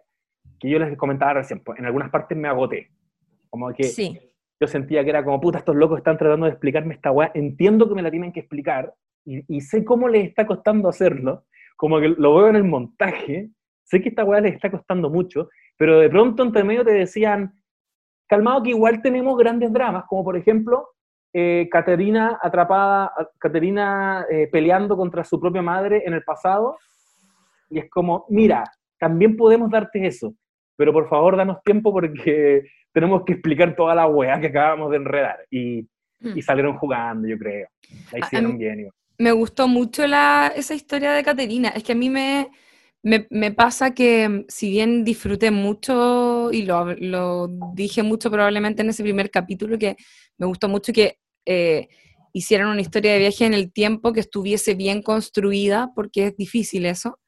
que 0.61 0.71
yo 0.71 0.79
les 0.79 0.97
comentaba 0.97 1.35
recién, 1.35 1.59
pues, 1.59 1.81
en 1.81 1.87
algunas 1.87 2.09
partes 2.11 2.39
me 2.39 2.47
agoté. 2.47 2.93
Como 3.49 3.73
que 3.75 3.83
Sí. 3.83 4.17
yo 4.61 4.69
sentía 4.69 5.03
que 5.03 5.11
era 5.11 5.25
como, 5.25 5.41
puta, 5.41 5.59
estos 5.59 5.75
locos 5.75 5.99
están 5.99 6.17
tratando 6.17 6.47
de 6.47 6.53
explicarme 6.53 6.95
esta 6.95 7.11
weá, 7.11 7.33
entiendo 7.35 7.89
que 7.89 7.97
me 7.97 8.03
la 8.03 8.13
tienen 8.13 8.33
que 8.33 8.41
explicar, 8.41 8.95
y, 9.25 9.43
y 9.57 9.61
sé 9.61 9.85
cómo 9.85 10.09
les 10.09 10.29
está 10.29 10.47
costando 10.47 10.89
hacerlo, 10.89 11.47
como 11.77 11.99
que 11.99 12.11
lo 12.11 12.37
veo 12.37 12.49
en 12.49 12.57
el 12.57 12.65
montaje, 12.65 13.51
sé 13.83 14.01
que 14.01 14.11
esta 14.11 14.23
weá 14.25 14.41
les 14.41 14.55
está 14.55 14.71
costando 14.71 15.11
mucho, 15.11 15.49
pero 15.77 15.99
de 15.99 16.09
pronto 16.09 16.45
entre 16.45 16.63
medio 16.63 16.85
te 16.85 16.93
decían, 16.93 17.53
calmado 18.29 18.63
que 18.63 18.71
igual 18.71 19.03
tenemos 19.03 19.37
grandes 19.37 19.73
dramas, 19.73 20.05
como 20.09 20.23
por 20.23 20.37
ejemplo, 20.37 20.89
eh, 21.33 21.69
Caterina 21.71 22.39
atrapada, 22.43 23.13
Caterina 23.39 24.27
eh, 24.31 24.49
peleando 24.51 24.97
contra 24.97 25.25
su 25.25 25.39
propia 25.41 25.63
madre 25.63 26.03
en 26.07 26.15
el 26.15 26.23
pasado, 26.23 26.79
y 27.69 27.79
es 27.79 27.89
como, 27.91 28.27
mira, 28.29 28.65
también 28.99 29.37
podemos 29.37 29.71
darte 29.71 30.07
eso, 30.07 30.35
pero 30.77 30.93
por 30.93 31.09
favor 31.09 31.37
danos 31.37 31.63
tiempo 31.63 31.93
porque 31.93 32.63
tenemos 32.93 33.23
que 33.25 33.35
explicar 33.35 33.75
toda 33.77 33.95
la 33.95 34.07
weá 34.09 34.41
que 34.41 34.49
acabamos 34.49 34.91
de 34.91 34.97
enredar. 34.97 35.39
Y, 35.51 35.87
y 36.23 36.43
salieron 36.43 36.77
jugando, 36.77 37.27
yo 37.29 37.39
creo. 37.39 37.69
La 38.13 38.13
A- 38.13 38.17
a 38.17 38.19
hicieron 38.27 38.53
mí- 38.53 38.59
bien. 38.59 38.81
igual. 38.81 38.95
Me 39.19 39.33
gustó 39.33 39.69
mucho 39.69 40.07
la, 40.07 40.51
esa 40.57 40.75
historia 40.75 41.13
de 41.13 41.23
Caterina. 41.23 41.69
Es 41.69 41.85
que 41.85 41.93
a 41.93 41.95
mí 41.95 42.09
me, 42.11 42.49
me, 43.03 43.53
pasa 43.53 43.95
que, 43.95 44.29
mm, 44.29 44.45
si 44.49 44.71
bien 44.71 45.05
disfruté 45.05 45.51
mucho 45.51 46.51
y 46.53 46.63
lo, 46.63 46.95
lo 46.95 47.49
dije 47.75 48.03
mucho 48.03 48.31
probablemente 48.31 48.83
en 48.83 48.91
ese 48.91 49.03
primer 49.03 49.31
capítulo, 49.31 49.79
que 49.79 49.97
me 50.39 50.47
gustó 50.47 50.69
mucho 50.69 50.93
que 50.93 51.19
eh, 51.47 51.89
hicieran 52.33 52.69
una 52.69 52.81
historia 52.81 53.13
de 53.13 53.19
viaje 53.19 53.47
en 53.47 53.55
el 53.55 53.73
tiempo 53.73 54.13
que 54.13 54.21
estuviese 54.21 54.75
bien 54.75 55.03
construida, 55.03 55.91
porque 55.95 56.27
es 56.27 56.37
difícil 56.37 56.87
eso. 56.87 57.19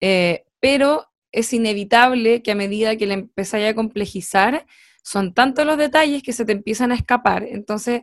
Eh, 0.00 0.44
pero 0.60 1.06
es 1.32 1.52
inevitable 1.52 2.42
que 2.42 2.52
a 2.52 2.54
medida 2.54 2.96
que 2.96 3.06
le 3.06 3.14
empezáis 3.14 3.68
a 3.68 3.74
complejizar, 3.74 4.66
son 5.02 5.34
tantos 5.34 5.66
los 5.66 5.78
detalles 5.78 6.22
que 6.22 6.32
se 6.32 6.44
te 6.44 6.52
empiezan 6.52 6.92
a 6.92 6.96
escapar. 6.96 7.44
Entonces, 7.44 8.02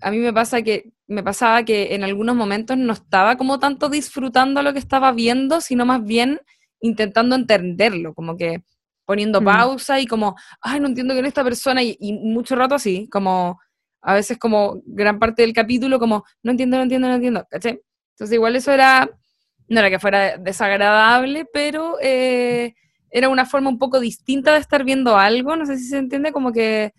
a 0.00 0.10
mí 0.10 0.18
me 0.18 0.32
pasa 0.32 0.62
que 0.62 0.92
me 1.08 1.22
pasaba 1.22 1.64
que 1.64 1.94
en 1.94 2.04
algunos 2.04 2.36
momentos 2.36 2.76
no 2.78 2.92
estaba 2.92 3.36
como 3.36 3.58
tanto 3.58 3.88
disfrutando 3.88 4.62
lo 4.62 4.72
que 4.72 4.78
estaba 4.78 5.10
viendo, 5.12 5.60
sino 5.60 5.86
más 5.86 6.04
bien 6.04 6.40
intentando 6.80 7.34
entenderlo, 7.34 8.14
como 8.14 8.36
que 8.36 8.62
poniendo 9.06 9.40
Mm. 9.40 9.44
pausa 9.44 10.00
y 10.00 10.06
como, 10.06 10.36
ay, 10.60 10.80
no 10.80 10.86
entiendo 10.86 11.14
quién 11.14 11.24
es 11.24 11.30
esta 11.30 11.42
persona, 11.42 11.82
y, 11.82 11.96
y 11.98 12.12
mucho 12.12 12.54
rato 12.56 12.74
así, 12.74 13.08
como 13.10 13.58
a 14.02 14.14
veces 14.14 14.38
como 14.38 14.80
gran 14.84 15.18
parte 15.18 15.42
del 15.42 15.54
capítulo, 15.54 15.98
como, 15.98 16.24
no 16.42 16.50
entiendo, 16.52 16.76
no 16.76 16.82
entiendo, 16.84 17.08
no 17.08 17.14
entiendo, 17.14 17.46
¿caché? 17.50 17.80
Entonces 18.12 18.34
igual 18.34 18.54
eso 18.54 18.70
era, 18.70 19.08
no 19.68 19.80
era 19.80 19.90
que 19.90 19.98
fuera 19.98 20.36
desagradable, 20.36 21.46
pero 21.52 21.96
eh, 22.02 22.74
era 23.10 23.28
una 23.30 23.46
forma 23.46 23.70
un 23.70 23.78
poco 23.78 23.98
distinta 23.98 24.52
de 24.52 24.60
estar 24.60 24.84
viendo 24.84 25.16
algo, 25.16 25.56
no 25.56 25.64
sé 25.66 25.78
si 25.78 25.84
se 25.84 25.96
entiende, 25.98 26.30
como 26.32 26.52
que 26.52 26.92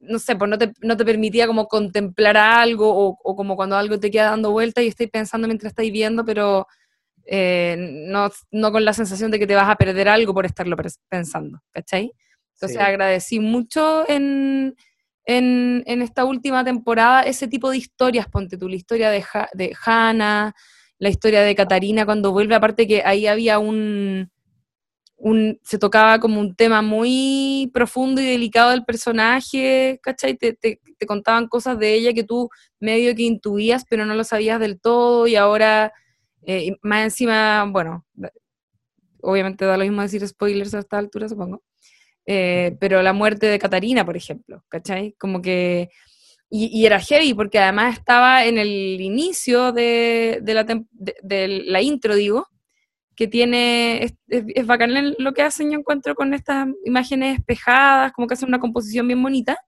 no 0.00 0.18
sé, 0.18 0.36
pues 0.36 0.50
no 0.50 0.58
te, 0.58 0.72
no 0.80 0.96
te 0.96 1.04
permitía 1.04 1.46
como 1.46 1.66
contemplar 1.68 2.36
algo 2.36 2.88
o, 2.92 3.18
o 3.22 3.36
como 3.36 3.56
cuando 3.56 3.76
algo 3.76 3.98
te 4.00 4.10
queda 4.10 4.30
dando 4.30 4.50
vuelta 4.50 4.82
y 4.82 4.88
estáis 4.88 5.10
pensando 5.10 5.46
mientras 5.46 5.70
estáis 5.72 5.92
viendo, 5.92 6.24
pero 6.24 6.66
eh, 7.26 7.76
no, 8.08 8.30
no 8.50 8.72
con 8.72 8.84
la 8.84 8.92
sensación 8.92 9.30
de 9.30 9.38
que 9.38 9.46
te 9.46 9.54
vas 9.54 9.68
a 9.68 9.76
perder 9.76 10.08
algo 10.08 10.34
por 10.34 10.46
estarlo 10.46 10.76
pensando, 11.08 11.60
¿cachai? 11.72 12.12
Entonces 12.54 12.78
Sí. 12.78 12.82
agradecí 12.82 13.40
mucho 13.40 14.08
en, 14.08 14.74
en, 15.24 15.82
en 15.86 16.02
esta 16.02 16.24
última 16.24 16.64
temporada 16.64 17.22
ese 17.22 17.46
tipo 17.48 17.70
de 17.70 17.76
historias, 17.78 18.26
ponte 18.28 18.56
tú, 18.58 18.68
la 18.68 18.76
historia 18.76 19.10
de, 19.10 19.24
Ha- 19.32 19.48
de 19.54 19.74
Hannah, 19.84 20.54
la 20.98 21.08
historia 21.08 21.42
de 21.42 21.54
Catarina 21.54 22.04
cuando 22.04 22.32
vuelve, 22.32 22.54
aparte 22.54 22.86
que 22.86 23.02
ahí 23.04 23.26
había 23.26 23.58
un, 23.58 24.30
un, 25.20 25.58
se 25.62 25.78
tocaba 25.78 26.18
como 26.18 26.40
un 26.40 26.54
tema 26.56 26.82
muy 26.82 27.70
profundo 27.74 28.20
y 28.20 28.24
delicado 28.26 28.70
del 28.70 28.84
personaje, 28.84 30.00
¿cachai? 30.02 30.36
Te, 30.36 30.54
te, 30.54 30.80
te 30.98 31.06
contaban 31.06 31.46
cosas 31.48 31.78
de 31.78 31.94
ella 31.94 32.12
que 32.14 32.24
tú 32.24 32.48
medio 32.80 33.14
que 33.14 33.22
intuías, 33.22 33.84
pero 33.88 34.06
no 34.06 34.14
lo 34.14 34.24
sabías 34.24 34.58
del 34.60 34.80
todo, 34.80 35.26
y 35.26 35.36
ahora, 35.36 35.92
eh, 36.42 36.76
más 36.82 37.04
encima, 37.04 37.64
bueno, 37.70 38.06
obviamente 39.22 39.64
da 39.64 39.76
lo 39.76 39.84
mismo 39.84 40.02
decir 40.02 40.26
spoilers 40.26 40.74
a 40.74 40.78
esta 40.80 40.98
altura, 40.98 41.28
supongo, 41.28 41.62
eh, 42.26 42.76
pero 42.80 43.02
la 43.02 43.12
muerte 43.12 43.46
de 43.46 43.58
Catarina, 43.58 44.04
por 44.04 44.16
ejemplo, 44.16 44.64
¿cachai? 44.68 45.14
Como 45.18 45.42
que... 45.42 45.90
Y, 46.52 46.66
y 46.80 46.84
era 46.84 46.98
heavy 46.98 47.32
porque 47.32 47.60
además 47.60 47.96
estaba 47.98 48.44
en 48.44 48.58
el 48.58 49.00
inicio 49.00 49.70
de, 49.72 50.40
de 50.42 50.54
la, 50.54 50.64
de- 50.64 51.14
de 51.22 51.48
la 51.66 51.80
intro, 51.80 52.16
digo, 52.16 52.48
que 53.20 53.28
tiene, 53.28 54.02
es, 54.02 54.14
es, 54.28 54.44
es 54.54 54.66
bacán 54.66 55.14
lo 55.18 55.34
que 55.34 55.42
hacen, 55.42 55.70
yo 55.70 55.78
encuentro 55.78 56.14
con 56.14 56.32
estas 56.32 56.66
imágenes 56.86 57.38
espejadas, 57.38 58.12
como 58.12 58.26
que 58.26 58.32
hacen 58.32 58.48
una 58.48 58.58
composición 58.60 59.06
bien 59.06 59.22
bonita, 59.22 59.58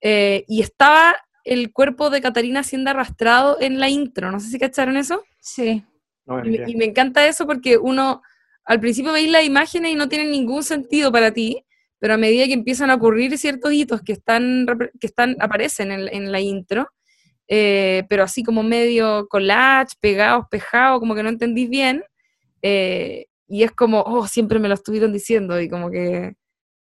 eh, 0.00 0.44
y 0.48 0.60
estaba 0.60 1.14
el 1.44 1.72
cuerpo 1.72 2.10
de 2.10 2.20
Catarina 2.20 2.64
siendo 2.64 2.90
arrastrado 2.90 3.58
en 3.60 3.78
la 3.78 3.88
intro, 3.88 4.32
no 4.32 4.40
sé 4.40 4.48
si 4.50 4.58
cacharon 4.58 4.96
eso, 4.96 5.22
Sí. 5.38 5.84
No, 6.26 6.44
y, 6.44 6.50
me- 6.50 6.64
y 6.66 6.74
me 6.74 6.84
encanta 6.86 7.24
eso 7.28 7.46
porque 7.46 7.78
uno, 7.78 8.22
al 8.64 8.80
principio 8.80 9.12
veis 9.12 9.30
las 9.30 9.44
imágenes 9.44 9.92
y 9.92 9.94
no 9.94 10.08
tienen 10.08 10.32
ningún 10.32 10.64
sentido 10.64 11.12
para 11.12 11.30
ti, 11.30 11.64
pero 12.00 12.14
a 12.14 12.16
medida 12.16 12.46
que 12.46 12.54
empiezan 12.54 12.90
a 12.90 12.96
ocurrir 12.96 13.38
ciertos 13.38 13.72
hitos 13.72 14.02
que 14.02 14.14
están, 14.14 14.66
que 14.98 15.06
están 15.06 15.36
aparecen 15.38 15.92
en, 15.92 16.08
en 16.12 16.32
la 16.32 16.40
intro, 16.40 16.88
eh, 17.46 18.02
pero 18.08 18.24
así 18.24 18.42
como 18.42 18.64
medio 18.64 19.28
collage, 19.28 19.94
pegados, 20.00 20.46
pejados, 20.50 20.98
como 20.98 21.14
que 21.14 21.22
no 21.22 21.28
entendís 21.28 21.70
bien, 21.70 22.02
eh, 22.66 23.26
y 23.46 23.62
es 23.62 23.72
como, 23.72 24.00
oh, 24.00 24.26
siempre 24.26 24.58
me 24.58 24.68
lo 24.68 24.74
estuvieron 24.74 25.12
diciendo, 25.12 25.60
y 25.60 25.68
como 25.68 25.90
que, 25.90 26.34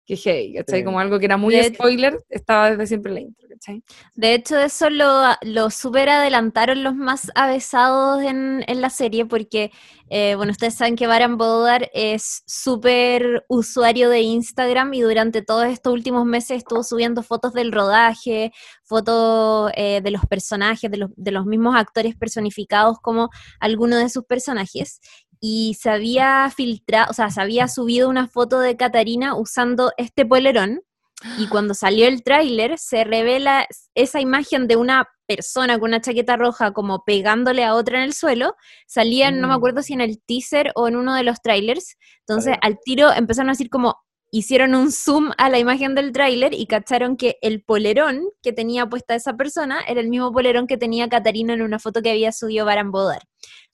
que 0.08 0.16
hey, 0.16 0.54
¿cachai? 0.58 0.80
Sí. 0.80 0.86
Como 0.86 1.00
algo 1.00 1.20
que 1.20 1.26
era 1.26 1.38
muy 1.38 1.54
De 1.54 1.68
hecho- 1.68 1.76
spoiler, 1.76 2.20
estaba 2.30 2.72
desde 2.72 2.88
siempre 2.88 3.12
en 3.12 3.16
la 3.16 3.22
intro, 3.22 3.48
¿cachai? 3.48 3.84
De 4.16 4.34
hecho, 4.34 4.58
eso 4.58 4.90
lo, 4.90 5.22
lo 5.42 5.70
super 5.70 6.10
adelantaron 6.10 6.84
los 6.84 6.96
más 6.96 7.30
avesados 7.36 8.24
en, 8.24 8.64
en 8.68 8.82
la 8.82 8.90
serie, 8.90 9.26
porque, 9.26 9.72
eh, 10.10 10.36
bueno, 10.36 10.52
ustedes 10.54 10.76
saben 10.76 10.96
que 10.96 11.08
Baran 11.08 11.38
Bodar 11.38 11.90
es 11.94 12.42
súper 12.48 13.44
usuario 13.50 14.10
de 14.10 14.22
Instagram 14.22 14.94
y 14.94 15.02
durante 15.02 15.42
todos 15.42 15.66
estos 15.66 15.92
últimos 15.94 16.26
meses 16.26 16.58
estuvo 16.60 16.84
subiendo 16.84 17.22
fotos 17.22 17.52
del 17.54 17.72
rodaje, 17.74 18.54
fotos 18.84 19.72
eh, 19.76 20.00
de 20.02 20.12
los 20.12 20.26
personajes, 20.26 20.90
de 20.90 20.98
los, 20.98 21.10
de 21.18 21.32
los 21.32 21.46
mismos 21.46 21.76
actores 21.76 22.16
personificados 22.16 22.98
como 23.02 23.30
algunos 23.60 24.00
de 24.02 24.08
sus 24.10 24.24
personajes. 24.24 25.02
Y 25.40 25.78
se 25.80 25.90
había 25.90 26.50
filtrado, 26.56 27.12
o 27.12 27.14
sea, 27.14 27.30
se 27.30 27.42
había 27.42 27.68
subido 27.68 28.10
una 28.10 28.28
foto 28.28 28.60
de 28.60 28.76
Catarina 28.78 29.36
usando 29.36 29.92
este 29.98 30.26
polerón. 30.26 30.82
Y 31.40 31.48
cuando 31.50 31.74
salió 31.74 32.08
el 32.08 32.24
tráiler, 32.24 32.78
se 32.78 33.04
revela 33.04 33.68
esa 33.96 34.20
imagen 34.22 34.68
de 34.68 34.76
una 34.76 35.08
persona 35.28 35.78
con 35.80 35.90
una 35.90 36.00
chaqueta 36.02 36.38
roja 36.38 36.72
como 36.72 37.04
pegándole 37.06 37.64
a 37.66 37.74
otra 37.74 37.98
en 37.98 38.04
el 38.06 38.14
suelo. 38.14 38.56
Salían, 38.88 39.42
no 39.42 39.48
me 39.48 39.54
Mm. 39.54 39.58
acuerdo 39.58 39.82
si 39.82 39.94
en 39.94 40.02
el 40.02 40.22
teaser 40.26 40.72
o 40.76 40.88
en 40.88 40.96
uno 40.96 41.16
de 41.16 41.24
los 41.24 41.42
trailers. 41.42 41.98
Entonces, 42.28 42.56
al 42.62 42.78
tiro 42.84 43.12
empezaron 43.12 43.50
a 43.50 43.54
decir 43.54 43.70
como, 43.70 43.96
hicieron 44.32 44.76
un 44.76 44.92
zoom 44.92 45.32
a 45.38 45.50
la 45.50 45.58
imagen 45.58 45.96
del 45.96 46.12
tráiler 46.12 46.54
y 46.54 46.66
cacharon 46.68 47.16
que 47.18 47.38
el 47.42 47.64
polerón 47.64 48.30
que 48.44 48.52
tenía 48.54 48.86
puesta 48.86 49.16
esa 49.16 49.36
persona 49.36 49.80
era 49.88 50.02
el 50.02 50.10
mismo 50.10 50.32
polerón 50.32 50.68
que 50.68 50.78
tenía 50.78 51.08
Catarina 51.10 51.54
en 51.54 51.62
una 51.62 51.80
foto 51.80 52.02
que 52.02 52.12
había 52.12 52.32
subido 52.32 52.66
Baran 52.66 52.92
Bodar. 52.92 53.24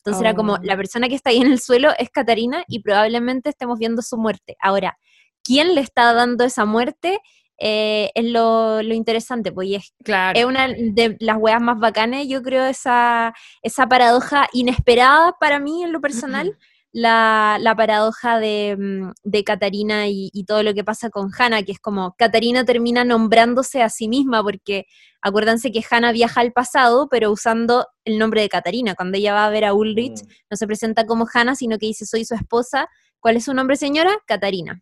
Entonces 0.06 0.22
era 0.22 0.34
como, 0.34 0.54
Oh. 0.56 0.60
la 0.64 0.76
persona 0.76 1.08
que 1.08 1.16
está 1.16 1.30
ahí 1.30 1.38
en 1.38 1.52
el 1.52 1.60
suelo 1.62 1.92
es 1.98 2.10
Catarina 2.10 2.64
y 2.68 2.82
probablemente 2.82 3.50
estemos 3.50 3.80
viendo 3.80 4.02
su 4.02 4.18
muerte. 4.18 4.58
Ahora, 4.62 4.98
¿quién 5.44 5.76
le 5.76 5.82
está 5.82 6.14
dando 6.14 6.44
esa 6.44 6.66
muerte? 6.66 7.20
Eh, 7.58 8.12
es 8.16 8.26
lo, 8.26 8.82
lo 8.84 8.94
interesante, 8.94 9.52
pues 9.54 9.68
y 9.70 9.76
es 9.76 9.94
Claro. 10.04 10.38
es 10.38 10.44
una 10.46 10.68
de 10.68 11.16
las 11.22 11.38
weas 11.38 11.62
más 11.62 11.80
bacanas, 11.80 12.28
yo 12.28 12.42
creo, 12.42 12.66
esa, 12.66 13.34
esa 13.62 13.88
paradoja 13.88 14.48
inesperada 14.52 15.34
para 15.40 15.60
mí 15.60 15.84
en 15.84 15.94
lo 15.94 16.02
personal, 16.02 16.58
la, 16.94 17.58
la 17.60 17.76
paradoja 17.76 18.40
de, 18.40 18.78
mm, 18.80 19.12
de 19.24 19.44
Catarina 19.44 20.08
y, 20.08 20.30
y 20.32 20.46
todo 20.46 20.64
lo 20.64 20.74
que 20.74 20.84
pasa 20.84 21.10
con 21.10 21.30
Hannah, 21.38 21.64
que 21.64 21.74
es 21.74 21.80
como 21.80 22.14
Catarina 22.18 22.64
termina 22.64 23.04
nombrándose 23.04 23.82
a 23.82 23.90
sí 23.90 24.08
misma, 24.08 24.44
porque 24.44 24.86
acuérdense 25.22 25.72
que 25.72 25.84
Hannah 25.90 26.12
viaja 26.12 26.40
al 26.42 26.54
pasado, 26.54 27.08
pero 27.10 27.32
usando 27.32 27.88
el 28.06 28.20
nombre 28.20 28.42
de 28.42 28.50
Catarina. 28.50 28.94
Cuando 28.96 29.18
ella 29.18 29.34
va 29.34 29.46
a 29.46 29.50
ver 29.50 29.66
a 29.66 29.74
Ulrich, 29.74 30.22
Mm. 30.24 30.28
no 30.52 30.58
se 30.58 30.68
presenta 30.68 31.06
como 31.06 31.26
Hannah, 31.34 31.56
sino 31.56 31.78
que 31.80 31.88
dice, 31.88 32.06
soy 32.06 32.26
su 32.26 32.36
esposa. 32.36 32.88
¿Cuál 33.20 33.38
es 33.38 33.46
su 33.46 33.54
nombre, 33.54 33.76
señora? 33.76 34.16
Catarina. 34.28 34.82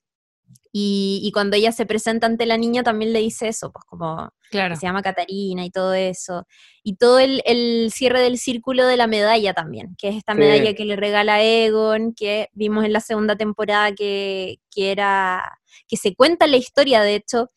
Y, 0.73 1.19
y 1.23 1.31
cuando 1.33 1.57
ella 1.57 1.71
se 1.73 1.85
presenta 1.85 2.27
ante 2.27 2.45
la 2.45 2.55
niña 2.57 2.81
también 2.81 3.11
le 3.11 3.19
dice 3.19 3.49
eso, 3.49 3.71
pues 3.71 3.83
como 3.85 4.29
Claro. 4.49 4.73
que 4.73 4.79
se 4.79 4.85
llama 4.85 5.01
Catarina 5.01 5.65
y 5.65 5.69
todo 5.69 5.93
eso. 5.93 6.45
Y 6.83 6.95
todo 6.95 7.19
el, 7.19 7.41
el 7.45 7.91
cierre 7.93 8.21
del 8.21 8.37
círculo 8.37 8.85
de 8.85 8.95
la 8.97 9.07
medalla 9.07 9.53
también, 9.53 9.95
que 9.97 10.09
es 10.09 10.15
esta 10.15 10.33
Sí. 10.33 10.39
medalla 10.39 10.73
que 10.73 10.85
le 10.85 10.95
regala 10.95 11.41
Egon, 11.43 12.13
que 12.13 12.49
vimos 12.53 12.85
en 12.85 12.93
la 12.93 13.01
segunda 13.01 13.35
temporada 13.35 13.93
que, 13.93 14.59
que 14.73 14.91
era, 14.91 15.59
que 15.87 15.97
se 15.97 16.15
cuenta 16.15 16.47
la 16.47 16.57
historia, 16.57 17.01
de 17.01 17.15
hecho, 17.15 17.51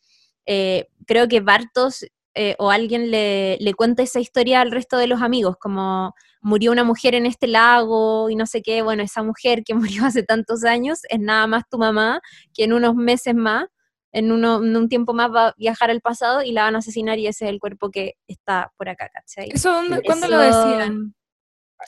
eh, 0.45 0.87
creo 1.07 1.27
que 1.27 1.39
Bartos 1.39 2.05
eh, 2.35 2.55
o 2.59 2.69
alguien 2.69 3.09
le, 3.11 3.57
le 3.59 3.73
cuenta 3.73 4.03
esa 4.03 4.19
historia 4.19 4.61
al 4.61 4.71
resto 4.71 4.97
de 4.97 5.07
los 5.07 5.21
amigos, 5.21 5.55
como 5.59 6.13
murió 6.41 6.71
una 6.71 6.83
mujer 6.83 7.15
en 7.15 7.25
este 7.25 7.47
lago 7.47 8.29
y 8.29 8.35
no 8.35 8.45
sé 8.45 8.61
qué, 8.61 8.81
bueno, 8.81 9.01
esa 9.03 9.23
mujer 9.23 9.63
que 9.63 9.73
murió 10.01 10.05
hace 10.05 10.21
tantos 10.23 10.63
años 10.65 10.99
es 11.09 11.19
nada 11.19 11.47
más 11.47 11.63
tu 11.69 11.77
mamá, 11.77 12.19
que 12.53 12.65
en 12.65 12.73
unos 12.73 12.95
meses 12.95 13.33
más 13.35 13.65
en, 14.11 14.31
uno, 14.31 14.63
en 14.63 14.75
un 14.77 14.87
tiempo 14.87 15.13
más 15.13 15.29
va 15.33 15.47
a 15.49 15.53
viajar 15.57 15.89
al 15.91 15.99
pasado 16.01 16.41
y 16.41 16.51
la 16.53 16.63
van 16.63 16.75
a 16.75 16.79
asesinar 16.79 17.19
y 17.19 17.27
ese 17.27 17.45
es 17.45 17.51
el 17.51 17.59
cuerpo 17.59 17.89
que 17.91 18.13
está 18.27 18.71
por 18.77 18.87
acá, 18.87 19.09
¿cachai? 19.13 19.49
¿Eso 19.51 19.71
dónde, 19.73 20.01
cuándo 20.03 20.27
lo 20.29 20.37
decían? 20.39 21.13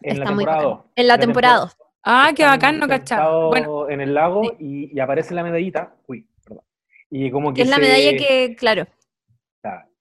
En 0.02 0.18
la 0.20 0.24
está 0.26 0.32
muy 0.36 0.44
temporada 0.44 0.58
bacán. 0.68 0.80
2. 0.84 0.92
En 0.98 1.08
la 1.08 1.18
temporada 1.20 1.60
2. 1.60 1.78
Ah, 2.04 2.32
qué 2.36 2.44
Están 2.44 2.56
bacán, 2.60 2.80
no 2.80 2.88
cachaba. 2.88 3.22
sentados 3.22 3.50
Bueno, 3.50 3.90
en 3.90 4.02
el 4.02 4.14
lago 4.14 4.44
Sí. 4.44 4.50
y, 4.60 4.96
y 4.98 5.00
aparece 5.00 5.34
la 5.34 5.44
medallita. 5.44 5.96
Uy, 6.08 6.28
perdón. 6.44 6.64
Y 7.10 7.32
como 7.32 7.50
que 7.54 7.56
Que 7.58 7.62
es 7.64 7.70
la 7.70 7.76
se- 7.76 7.82
medalla 7.82 8.18
que, 8.18 8.56
claro, 8.58 8.88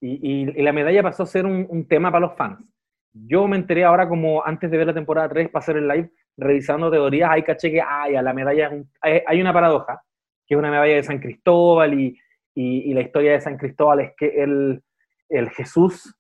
Y, 0.01 0.63
la 0.63 0.73
medalla 0.73 1.03
pasó 1.03 1.25
a 1.25 1.27
ser 1.27 1.47
un, 1.47 1.87
tema 1.89 2.11
para 2.11 2.27
los 2.27 2.37
fans. 2.37 2.65
Yo 3.13 3.49
me 3.49 3.57
enteré 3.57 3.85
ahora 3.85 4.09
como 4.09 4.45
antes 4.45 4.71
de 4.71 4.77
ver 4.77 4.87
la 4.87 4.95
temporada 4.95 5.29
3 5.29 5.49
para 5.49 5.63
hacer 5.63 5.77
el 5.79 5.89
live, 5.89 6.11
revisando 6.37 6.91
teorías, 6.91 7.31
hay 7.31 7.43
caché 7.43 7.71
que 7.71 7.81
ay, 7.81 8.15
a 8.15 8.23
la 8.23 8.35
medalla 8.35 8.71
hay, 9.01 9.23
hay 9.27 9.41
una 9.41 9.55
paradoja, 9.55 10.03
que 10.47 10.55
es 10.55 10.59
una 10.59 10.71
medalla 10.71 10.95
de 10.95 11.03
San 11.03 11.19
Cristóbal 11.19 11.99
y, 11.99 12.21
la 12.55 13.03
historia 13.03 13.33
de 13.33 13.41
San 13.41 13.59
Cristóbal 13.59 14.01
es 14.01 14.13
que 14.17 14.43
el, 14.43 14.83
el 15.29 15.51
Jesús 15.51 16.17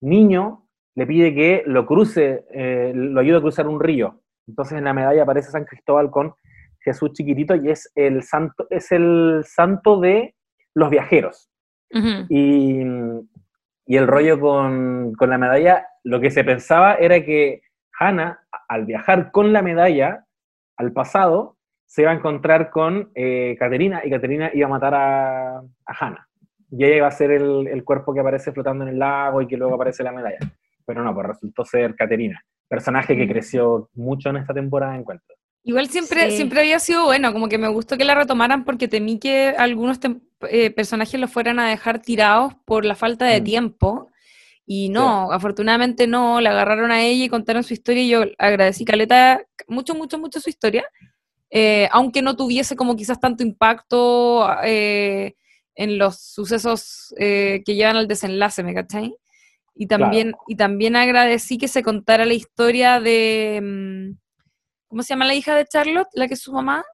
niño 0.00 0.68
le 0.94 1.06
pide 1.06 1.34
que 1.34 1.62
lo 1.66 1.86
cruce, 1.86 2.44
eh, 2.50 2.92
lo 2.94 3.20
ayude 3.20 3.38
a 3.38 3.40
cruzar 3.40 3.66
un 3.66 3.80
río. 3.80 4.20
Entonces 4.46 4.78
en 4.78 4.84
la 4.84 4.92
medalla 4.92 5.22
aparece 5.22 5.50
San 5.50 5.64
Cristóbal 5.64 6.10
con 6.10 6.34
Jesús 6.80 7.12
chiquitito 7.12 7.54
y 7.54 7.70
es 7.70 7.90
el 7.94 8.22
santo, 8.22 8.66
es 8.70 8.90
el 8.92 9.42
santo 9.44 10.00
de 10.00 10.34
los 10.74 10.90
viajeros. 10.90 11.49
Y, 12.28 12.82
y 13.86 13.96
el 13.96 14.06
rollo 14.06 14.38
con, 14.38 15.14
con 15.14 15.30
la 15.30 15.38
medalla, 15.38 15.86
lo 16.04 16.20
que 16.20 16.30
se 16.30 16.44
pensaba 16.44 16.94
era 16.94 17.24
que 17.24 17.62
Hannah, 17.98 18.40
al 18.68 18.86
viajar 18.86 19.30
con 19.32 19.52
la 19.52 19.62
medalla 19.62 20.24
al 20.76 20.92
pasado, 20.92 21.56
se 21.86 22.02
iba 22.02 22.12
a 22.12 22.14
encontrar 22.14 22.70
con 22.70 23.10
eh, 23.14 23.56
Caterina 23.58 24.02
y 24.04 24.10
Caterina 24.10 24.50
iba 24.54 24.66
a 24.66 24.70
matar 24.70 24.94
a, 24.94 25.58
a 25.58 25.94
Hannah. 25.98 26.26
Y 26.70 26.84
ella 26.84 26.96
iba 26.96 27.06
a 27.08 27.10
ser 27.10 27.32
el, 27.32 27.66
el 27.66 27.82
cuerpo 27.82 28.14
que 28.14 28.20
aparece 28.20 28.52
flotando 28.52 28.84
en 28.84 28.90
el 28.90 28.98
lago 28.98 29.42
y 29.42 29.48
que 29.48 29.56
luego 29.56 29.74
aparece 29.74 30.04
la 30.04 30.12
medalla. 30.12 30.38
Pero 30.86 31.02
no, 31.02 31.12
pues 31.12 31.26
resultó 31.26 31.64
ser 31.64 31.96
Caterina, 31.96 32.40
personaje 32.68 33.16
que 33.16 33.28
creció 33.28 33.90
mucho 33.94 34.30
en 34.30 34.36
esta 34.36 34.54
temporada 34.54 34.92
de 34.92 35.00
encuentro. 35.00 35.34
Igual 35.62 35.88
siempre, 35.88 36.30
Sí. 36.30 36.36
siempre 36.36 36.60
había 36.60 36.78
sido 36.78 37.04
bueno, 37.04 37.32
como 37.32 37.48
que 37.48 37.58
me 37.58 37.68
gustó 37.68 37.98
que 37.98 38.04
la 38.04 38.14
retomaran 38.14 38.64
porque 38.64 38.88
temí 38.88 39.18
que 39.18 39.54
algunos 39.56 39.98
eh, 40.48 40.70
personajes 40.70 41.20
los 41.20 41.30
fueran 41.30 41.58
a 41.58 41.68
dejar 41.68 42.00
tirados 42.00 42.54
por 42.64 42.84
la 42.84 42.94
falta 42.94 43.26
de 43.26 43.40
Mm. 43.40 43.44
tiempo. 43.44 44.08
Y 44.66 44.88
no, 44.88 45.32
afortunadamente 45.32 46.06
no, 46.06 46.40
la 46.40 46.50
agarraron 46.50 46.92
a 46.92 47.02
ella 47.02 47.24
y 47.24 47.28
contaron 47.28 47.64
su 47.64 47.74
historia 47.74 48.02
y 48.02 48.08
yo 48.08 48.22
agradecí 48.38 48.84
Caleta 48.84 49.42
mucho, 49.68 49.94
mucho, 49.94 50.18
mucho 50.18 50.40
su 50.40 50.48
historia. 50.48 50.84
Eh, 51.50 51.88
aunque 51.90 52.22
no 52.22 52.36
tuviese 52.36 52.76
como 52.76 52.94
quizás 52.94 53.18
tanto 53.20 53.42
impacto 53.42 54.48
eh, 54.62 55.34
en 55.74 55.98
los 55.98 56.20
sucesos 56.20 57.12
que 57.18 57.62
llevan 57.66 57.96
al 57.96 58.06
desenlace, 58.06 58.62
¿me 58.62 58.72
cachai? 58.74 59.14
Y 59.74 59.86
también, 59.86 60.34
y 60.46 60.54
también 60.56 60.94
agradecí 60.94 61.58
que 61.58 61.68
se 61.68 61.82
contara 61.82 62.24
la 62.24 62.34
historia 62.34 63.00
de... 63.00 63.60
mm, 63.62 64.18
¿Cómo 64.90 65.04
se 65.04 65.10
llama 65.14 65.24
la 65.24 65.34
hija 65.34 65.54
de 65.54 65.66
Charlotte? 65.66 66.08
La 66.14 66.26
que 66.26 66.34
es 66.34 66.40
su 66.40 66.52
mamá, 66.52 66.84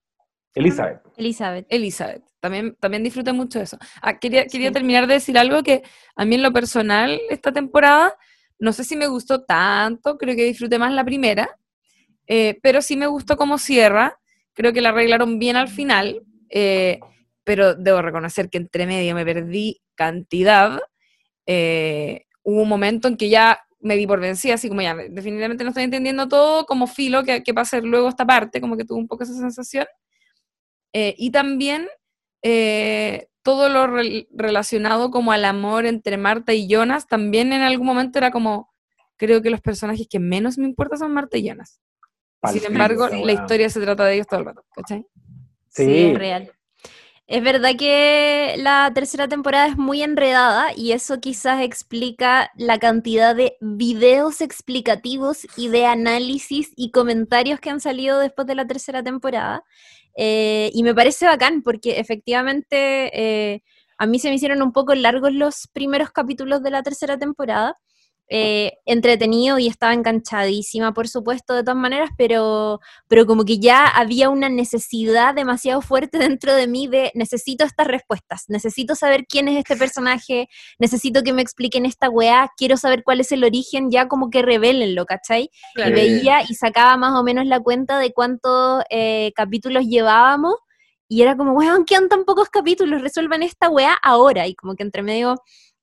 Elizabeth. 0.55 1.01
Elizabeth. 1.17 1.67
Elizabeth. 1.71 2.23
También, 2.41 2.77
también 2.79 3.03
disfruté 3.03 3.33
mucho 3.33 3.59
de 3.59 3.65
eso. 3.65 3.79
Ah, 4.03 4.19
quería, 4.19 4.47
quería 4.47 4.69
Sí. 4.69 4.75
terminar 4.75 5.07
de 5.07 5.15
decir 5.15 5.39
algo 5.39 5.63
que 5.63 5.83
a 6.15 6.25
mí 6.27 6.35
en 6.35 6.43
lo 6.43 6.53
personal, 6.53 7.19
esta 7.31 7.53
temporada, 7.53 8.15
no 8.59 8.73
sé 8.75 8.85
si 8.85 8.97
me 8.97 9.07
gustó 9.07 9.45
tanto, 9.45 10.19
creo 10.19 10.37
que 10.37 10.45
disfruté 10.45 10.79
más 10.79 10.93
la 10.93 11.05
primera, 11.05 11.59
eh, 12.27 12.59
pero 12.63 12.83
sí 12.83 12.97
me 12.97 13.07
gustó 13.07 13.37
cómo 13.39 13.57
cierra, 13.57 14.19
creo 14.53 14.75
que 14.75 14.83
la 14.83 14.91
arreglaron 14.91 15.39
bien 15.39 15.57
al 15.57 15.69
final, 15.69 16.23
eh, 16.51 17.01
pero 17.45 17.75
debo 17.75 18.03
reconocer 18.03 18.51
que 18.51 18.59
entre 18.59 18.87
medio 18.87 19.15
me 19.15 19.25
perdí 19.25 19.81
cantidad. 19.95 20.81
Eh, 21.47 22.25
hubo 22.43 22.63
un 22.63 22.69
momento 22.69 23.09
en 23.09 23.17
que 23.17 23.31
ya 23.31 23.59
me 23.87 23.97
di 23.97 24.07
por 24.07 24.21
vencida, 24.21 24.55
así 24.55 24.69
como 24.69 24.83
ya, 24.83 24.95
definitivamente 24.95 25.63
no 25.65 25.71
estoy 25.71 25.85
entendiendo 25.85 26.29
todo, 26.29 26.67
como 26.67 26.87
filo 26.87 27.23
que, 27.25 27.43
que 27.43 27.53
va 27.53 27.63
a 27.63 27.67
ser 27.67 27.85
luego 27.85 28.09
esta 28.09 28.27
parte, 28.27 28.61
como 28.61 28.77
que 28.77 28.85
tuve 28.85 28.99
un 28.99 29.07
poco 29.09 29.23
esa 29.25 29.35
sensación. 29.35 29.87
Eh, 30.93 31.15
y 31.19 31.31
también 31.31 31.87
eh, 32.43 33.29
todo 33.43 33.69
lo 33.69 33.87
rel- 33.87 34.27
relacionado 34.33 35.11
como 35.11 35.33
al 35.33 35.45
amor 35.45 35.87
entre 35.87 36.17
Marta 36.17 36.53
y 36.53 36.69
Jonas, 36.69 37.07
también 37.07 37.53
en 37.53 37.63
algún 37.63 37.87
momento 37.87 38.19
era 38.19 38.31
como, 38.31 38.73
creo 39.17 39.41
que 39.43 39.51
los 39.51 39.61
personajes 39.61 40.07
que 40.11 40.19
menos 40.19 40.59
me 40.59 40.65
importan 40.67 40.99
son 40.99 41.13
Marta 41.13 41.39
y 41.39 41.49
Jonas. 41.49 41.81
Sin 42.53 42.63
embargo, 42.73 43.09
la 43.27 43.33
historia 43.33 43.71
se 43.71 43.81
trata 43.81 44.05
de 44.05 44.15
ellos 44.15 44.27
todo 44.27 44.41
el 44.41 44.47
rato, 44.47 44.65
¿cachai? 44.75 45.07
Sí, 45.69 45.85
Sí. 45.85 46.15
real. 46.15 46.53
Es 47.29 47.43
verdad 47.43 47.73
que 47.77 48.55
la 48.59 48.93
tercera 48.95 49.27
temporada 49.27 49.67
es 49.67 49.77
muy 49.77 50.01
enredada 50.03 50.69
y 50.77 50.93
eso 50.93 51.19
quizás 51.21 51.61
explica 51.61 52.53
la 52.57 52.79
cantidad 52.79 53.35
de 53.35 53.57
videos 53.61 54.41
explicativos 54.41 55.45
y 55.57 55.67
de 55.69 55.87
análisis 55.87 56.73
y 56.77 56.93
comentarios 56.93 57.59
que 57.59 57.71
han 57.71 57.81
salido 57.81 58.21
después 58.21 58.47
de 58.47 58.55
la 58.55 58.67
tercera 58.69 59.03
temporada. 59.03 59.65
Eh, 60.17 60.71
y 60.73 60.85
me 60.85 60.95
parece 60.95 61.27
bacán 61.27 61.63
porque 61.63 61.99
efectivamente 61.99 63.11
eh, 63.55 63.63
a 63.99 64.07
mí 64.07 64.21
se 64.21 64.29
me 64.29 64.37
hicieron 64.37 64.63
un 64.63 64.73
poco 64.73 64.95
largos 64.95 65.33
los 65.33 65.67
primeros 65.73 66.11
capítulos 66.13 66.63
de 66.63 66.71
la 66.71 66.85
tercera 66.85 67.19
temporada. 67.19 67.77
Eh, 68.29 68.79
entretenido 68.87 69.57
y 69.61 69.69
estaba 69.69 69.95
enganchadísima, 69.95 70.93
por 70.93 71.07
supuesto, 71.07 71.55
de 71.55 71.63
todas 71.63 71.77
maneras, 71.77 72.11
pero, 72.19 72.81
pero 73.07 73.25
como 73.25 73.45
que 73.45 73.61
ya 73.61 73.87
había 73.87 74.31
una 74.31 74.49
necesidad 74.49 75.33
demasiado 75.33 75.81
fuerte 75.81 76.19
dentro 76.19 76.53
de 76.53 76.67
mí 76.67 76.89
de 76.89 77.13
necesito 77.15 77.65
estas 77.65 77.87
respuestas, 77.87 78.47
necesito 78.49 78.97
saber 78.97 79.27
quién 79.29 79.47
es 79.47 79.59
este 79.59 79.77
personaje, 79.77 80.49
necesito 80.81 81.23
que 81.23 81.33
me 81.33 81.43
expliquen 81.43 81.87
esta 81.87 82.11
weá, 82.11 82.51
quiero 82.57 82.77
saber 82.77 83.05
cuál 83.05 83.21
es 83.21 83.31
el 83.31 83.45
origen, 83.45 83.93
ya 83.93 84.09
como 84.09 84.29
que 84.29 84.43
revélenlo, 84.43 85.07
¿cachai? 85.07 85.51
Claro. 85.75 85.93
Y 85.93 85.95
veía 85.95 86.43
y 86.49 86.55
sacaba 86.55 86.97
más 86.97 87.17
o 87.17 87.23
menos 87.23 87.47
la 87.47 87.61
cuenta 87.61 88.01
de 88.01 88.13
cuántos 88.13 88.83
eh, 88.91 89.31
capítulos 89.37 89.85
llevábamos 89.85 90.57
y 91.09 91.23
era 91.23 91.37
como, 91.37 91.53
weón, 91.53 91.85
quedan 91.85 92.09
tan 92.09 92.25
pocos 92.25 92.49
capítulos, 92.49 93.01
resuelvan 93.01 93.43
esta 93.43 93.69
weá 93.69 93.97
ahora. 94.03 94.47
Y 94.49 94.55
como 94.55 94.75
que 94.75 94.83
entre 94.83 95.03
medio, 95.03 95.37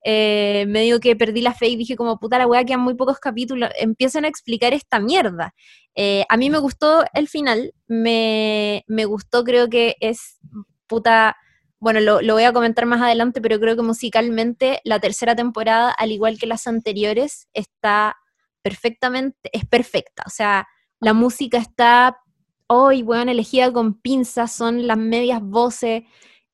eh, 0.03 0.65
medio 0.67 0.99
que 0.99 1.15
perdí 1.15 1.41
la 1.41 1.53
fe 1.53 1.67
y 1.67 1.75
dije 1.75 1.95
como, 1.95 2.19
puta 2.19 2.37
la 2.37 2.47
weá, 2.47 2.63
quedan 2.65 2.81
muy 2.81 2.95
pocos 2.95 3.19
capítulos, 3.19 3.69
empiezan 3.79 4.25
a 4.25 4.27
explicar 4.27 4.73
esta 4.73 4.99
mierda. 4.99 5.53
Eh, 5.95 6.25
a 6.29 6.37
mí 6.37 6.49
me 6.49 6.57
gustó 6.57 7.03
el 7.13 7.27
final, 7.27 7.73
me, 7.87 8.83
me 8.87 9.05
gustó, 9.05 9.43
creo 9.43 9.69
que 9.69 9.95
es 9.99 10.39
puta... 10.87 11.35
Bueno, 11.79 11.99
lo, 11.99 12.21
lo 12.21 12.35
voy 12.35 12.43
a 12.43 12.53
comentar 12.53 12.85
más 12.85 13.01
adelante, 13.01 13.41
pero 13.41 13.59
creo 13.59 13.75
que 13.75 13.81
musicalmente 13.81 14.79
la 14.85 15.01
tercera 15.01 15.35
temporada, 15.35 15.91
al 15.91 16.13
igual 16.13 16.39
que 16.39 16.47
las 16.47 16.65
anteriores, 16.65 17.49
está 17.53 18.15
perfectamente, 18.61 19.49
es 19.51 19.65
perfecta. 19.65 20.23
O 20.25 20.29
sea, 20.29 20.65
la 21.01 21.11
música 21.11 21.57
está 21.57 22.19
hoy, 22.67 23.01
bueno, 23.03 23.31
elegida 23.31 23.73
con 23.73 23.99
pinzas, 23.99 24.53
son 24.53 24.87
las 24.87 24.97
medias 24.97 25.41
voces. 25.41 26.03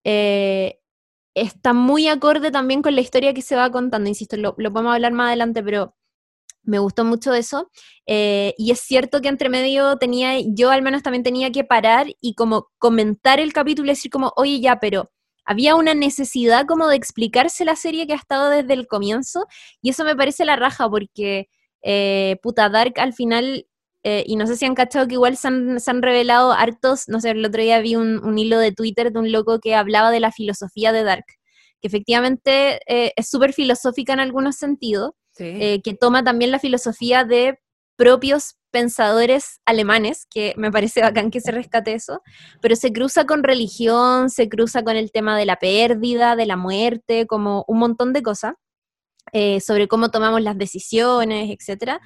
eh, 0.03 0.78
está 1.41 1.73
muy 1.73 2.07
acorde 2.07 2.51
también 2.51 2.81
con 2.81 2.95
la 2.95 3.01
historia 3.01 3.33
que 3.33 3.41
se 3.41 3.55
va 3.55 3.71
contando. 3.71 4.09
Insisto, 4.09 4.37
lo, 4.37 4.55
lo 4.57 4.71
podemos 4.71 4.93
hablar 4.95 5.13
más 5.13 5.27
adelante, 5.29 5.63
pero 5.63 5.95
Me 6.63 6.79
gustó 6.79 7.05
mucho 7.05 7.33
eso. 7.33 7.69
eh, 8.05 8.53
y 8.57 8.71
es 8.71 8.81
cierto 8.81 9.21
que 9.21 9.29
entre 9.29 9.49
medio 9.49 9.97
tenía, 9.97 10.39
yo 10.45 10.71
al 10.71 10.81
menos 10.81 11.03
también 11.03 11.23
tenía 11.23 11.51
que 11.51 11.63
parar 11.63 12.07
y 12.21 12.35
como 12.35 12.67
comentar 12.79 13.39
el 13.39 13.53
capítulo 13.53 13.87
y 13.87 13.91
decir 13.95 14.11
como, 14.11 14.33
oye 14.35 14.59
ya, 14.61 14.79
pero 14.79 15.09
había 15.45 15.75
una 15.75 15.93
necesidad 15.95 16.65
como 16.67 16.87
de 16.87 16.95
explicarse 16.97 17.65
la 17.65 17.75
serie 17.75 18.05
que 18.07 18.13
ha 18.13 18.17
estado 18.17 18.49
desde 18.49 18.73
el 18.73 18.87
comienzo 18.87 19.47
y 19.81 19.89
eso 19.91 20.03
me 20.05 20.15
parece 20.15 20.45
la 20.45 20.55
raja 20.57 20.89
porque, 20.89 21.49
eh, 21.83 22.37
puta, 22.43 22.69
Dark 22.69 22.93
al 22.99 23.13
final, 23.13 23.65
eh, 24.03 24.23
y 24.25 24.35
no 24.37 24.47
sé 24.47 24.55
si 24.55 24.65
han 24.65 24.75
cachado 24.75 25.07
que 25.07 25.15
igual 25.15 25.35
se 25.37 25.47
han, 25.49 25.79
se 25.79 25.91
han 25.91 26.01
revelado 26.01 26.51
hartos, 26.51 27.03
no 27.07 27.19
sé, 27.19 27.31
el 27.31 27.45
otro 27.45 27.61
día 27.61 27.79
vi 27.79 27.95
un, 27.95 28.23
un 28.23 28.37
hilo 28.39 28.57
de 28.59 28.71
Twitter 28.71 29.11
de 29.11 29.19
un 29.19 29.31
loco 29.31 29.59
que 29.59 29.75
hablaba 29.75 30.11
de 30.11 30.19
la 30.21 30.31
filosofía 30.31 30.91
de 30.91 31.03
Dark, 31.03 31.25
que 31.81 31.87
efectivamente 31.87 32.79
eh, 32.87 33.13
es 33.15 33.29
súper 33.29 33.53
filosófica 33.53 34.13
en 34.13 34.19
algunos 34.19 34.55
sentidos, 34.57 35.11
Sí. 35.31 35.45
eh, 35.45 35.81
que 35.81 35.93
toma 35.93 36.21
también 36.23 36.51
la 36.51 36.59
filosofía 36.59 37.23
de 37.23 37.59
propios 37.95 38.55
pensadores 38.71 39.61
alemanes, 39.65 40.25
que 40.29 40.53
me 40.57 40.71
parece 40.71 41.01
bacán 41.01 41.31
que 41.31 41.39
se 41.41 41.51
rescate 41.51 41.93
eso, 41.93 42.21
pero 42.61 42.75
se 42.75 42.91
cruza 42.91 43.25
con 43.25 43.43
religión, 43.43 44.29
se 44.29 44.49
cruza 44.49 44.83
con 44.83 44.97
el 44.97 45.11
tema 45.11 45.37
de 45.37 45.45
la 45.45 45.55
pérdida, 45.57 46.35
de 46.35 46.45
la 46.45 46.57
muerte, 46.57 47.25
como 47.25 47.63
un 47.67 47.79
montón 47.79 48.11
de 48.13 48.21
cosas, 48.21 48.53
eh, 49.31 49.59
sobre 49.61 49.87
cómo 49.87 50.11
tomamos 50.11 50.41
las 50.41 50.57
decisiones, 50.57 51.49
etcétera. 51.57 52.01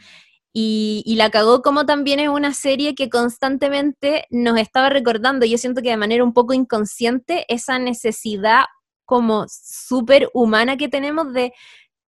Y, 0.54 1.02
y 1.06 1.16
la 1.16 1.32
cagó 1.32 1.63
como 1.63 1.86
también 1.86 2.20
es 2.20 2.30
una 2.30 2.54
serie 2.54 2.94
que 2.94 3.10
constantemente 3.10 4.28
nos 4.30 4.60
estaba 4.60 4.89
recordando, 4.89 5.48
yo 5.48 5.58
siento 5.58 5.82
que 5.82 5.89
de 5.89 5.98
manera 5.98 6.24
un 6.24 6.34
poco 6.34 6.54
inconsciente, 6.54 7.46
esa 7.48 7.80
necesidad 7.80 8.66
como 9.06 9.46
súper 9.50 10.30
humana 10.34 10.78
que 10.78 10.88
tenemos 10.89 11.34
de 11.34 11.54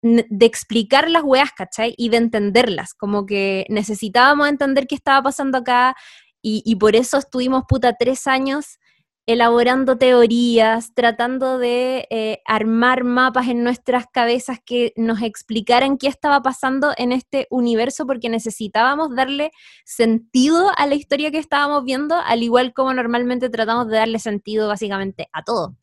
de 0.05 0.45
explicar 0.45 1.09
las 1.09 1.23
weas, 1.23 1.51
¿cachai? 1.51 1.95
Y 1.97 2.09
de 2.09 2.17
entenderlas, 2.17 2.93
como 2.93 3.25
que 3.25 3.65
necesitábamos 3.69 4.47
entender 4.47 4.85
qué 4.85 4.93
estaba 4.93 5.23
pasando 5.23 5.57
acá 5.57 5.95
y, 6.43 6.61
y 6.63 6.75
por 6.75 6.95
eso 6.95 7.17
estuvimos 7.17 7.63
puta 7.67 7.93
tres 7.97 8.27
años 8.27 8.77
elaborando 9.25 9.97
teorías, 9.97 10.93
tratando 10.93 11.57
de 11.57 12.07
eh, 12.11 12.41
armar 12.45 13.03
mapas 13.03 13.47
en 13.47 13.63
nuestras 13.63 14.05
cabezas 14.07 14.59
que 14.63 14.93
nos 14.95 15.21
explicaran 15.21 15.97
qué 15.97 16.07
estaba 16.07 16.41
pasando 16.41 16.93
en 16.97 17.11
este 17.11 17.47
universo, 17.49 18.05
porque 18.05 18.29
necesitábamos 18.29 19.15
darle 19.15 19.51
sentido 19.83 20.69
a 20.77 20.85
la 20.85 20.95
historia 20.95 21.31
que 21.31 21.39
estábamos 21.39 21.83
viendo, 21.83 22.15
al 22.15 22.43
igual 22.43 22.73
como 22.73 22.93
normalmente 22.93 23.49
tratamos 23.49 23.87
de 23.87 23.97
darle 23.97 24.19
sentido 24.19 24.67
básicamente 24.67 25.27
a 25.33 25.43
todo. 25.43 25.75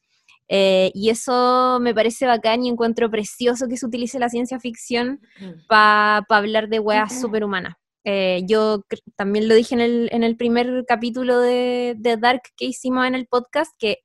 Eh, 0.49 0.91
y 0.95 1.11
eso 1.11 1.79
me 1.81 1.95
parece 1.95 2.27
bacán 2.27 2.63
y 2.63 2.69
encuentro 2.69 3.11
precioso 3.11 3.69
que 3.69 3.77
se 3.77 3.87
utilice 3.87 4.19
la 4.19 4.29
ciencia 4.29 4.61
ficción 4.61 5.21
para 5.67 6.27
hablar 6.29 6.69
de 6.69 6.79
weas 6.79 7.21
superhumanas. 7.21 7.75
Eh, 8.05 8.43
yo 8.47 8.83
también 9.17 9.49
lo 9.49 9.55
dije 9.55 9.75
en 9.75 9.81
el, 9.81 10.09
en 10.13 10.25
el 10.25 10.37
primer 10.37 10.85
capítulo 10.87 11.39
de, 11.41 11.95
de 11.99 12.17
Dark 12.17 12.43
que 12.57 12.65
hicimos 12.67 13.07
en 13.07 13.15
el 13.15 13.27
podcast, 13.27 13.73
que 13.79 13.99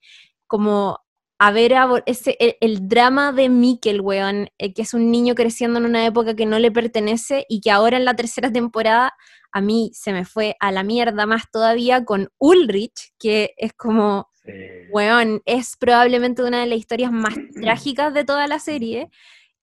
como 0.48 1.00
a 1.40 1.52
ver 1.52 1.74
abo- 1.74 2.02
ese, 2.08 2.36
el, 2.40 2.56
el 2.62 2.88
drama 2.88 3.32
de 3.32 3.50
Mikkel, 3.50 4.02
weón, 4.02 4.50
eh, 4.58 4.74
que 4.74 4.82
es 4.82 4.94
un 4.94 5.12
niño 5.12 5.36
creciendo 5.36 5.80
en 5.80 5.86
una 5.86 6.06
época 6.06 6.36
que 6.36 6.46
no 6.46 6.58
le 6.60 6.72
pertenece 6.72 7.46
y 7.50 7.62
que 7.62 7.72
ahora 7.72 7.98
en 7.98 8.06
la 8.06 8.16
tercera 8.16 8.52
temporada 8.52 9.14
a 9.52 9.62
mí 9.62 9.92
se 9.94 10.14
me 10.14 10.26
fue 10.26 10.56
a 10.60 10.72
la 10.72 10.84
mierda 10.84 11.26
más 11.26 11.44
todavía 11.52 12.04
con 12.06 12.30
Ulrich, 12.40 13.14
que 13.20 13.54
es 13.58 13.74
como 13.74 14.30
Sí. 14.48 14.54
Weón, 14.94 15.42
es 15.46 15.76
probablemente 15.78 16.42
una 16.42 16.62
de 16.62 16.68
las 16.68 16.78
historias 16.80 17.12
más 17.12 17.34
trágicas 17.62 18.14
de 18.14 18.24
toda 18.24 18.48
la 18.48 18.60
serie, 18.60 19.10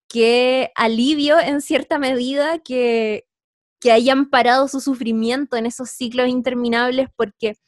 que 0.08 0.70
alivio 0.74 1.40
en 1.40 1.62
cierta 1.62 1.98
medida 1.98 2.58
que, 2.58 3.24
que 3.84 3.92
hayan 3.92 4.30
parado 4.30 4.66
su 4.66 4.80
sufrimiento 4.80 5.58
en 5.58 5.66
esos 5.66 5.90
ciclos 5.90 6.28
interminables 6.28 7.10
porque 7.14 7.58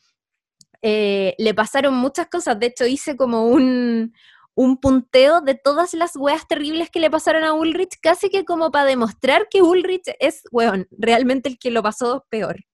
eh, 0.81 1.35
le 1.37 1.53
pasaron 1.53 1.93
muchas 1.93 2.27
cosas. 2.29 2.59
De 2.59 2.69
hecho, 2.69 2.87
hice 2.87 3.19
como 3.19 3.49
un, 3.49 4.15
un 4.55 4.79
punteo 4.79 5.43
de 5.43 5.57
todas 5.57 5.93
las 5.93 6.17
weas 6.17 6.49
terribles 6.49 6.89
que 6.89 7.01
le 7.01 7.11
pasaron 7.11 7.45
a 7.45 7.53
Ulrich, 7.53 7.99
casi 8.01 8.31
que 8.31 8.47
como 8.47 8.71
para 8.71 8.87
demostrar 8.87 9.49
que 9.51 9.61
Ulrich 9.61 10.05
es, 10.19 10.41
weón, 10.53 10.87
realmente 10.91 11.51
el 11.51 11.59
que 11.59 11.71
lo 11.71 11.83
pasó 11.83 12.25
peor. 12.31 12.65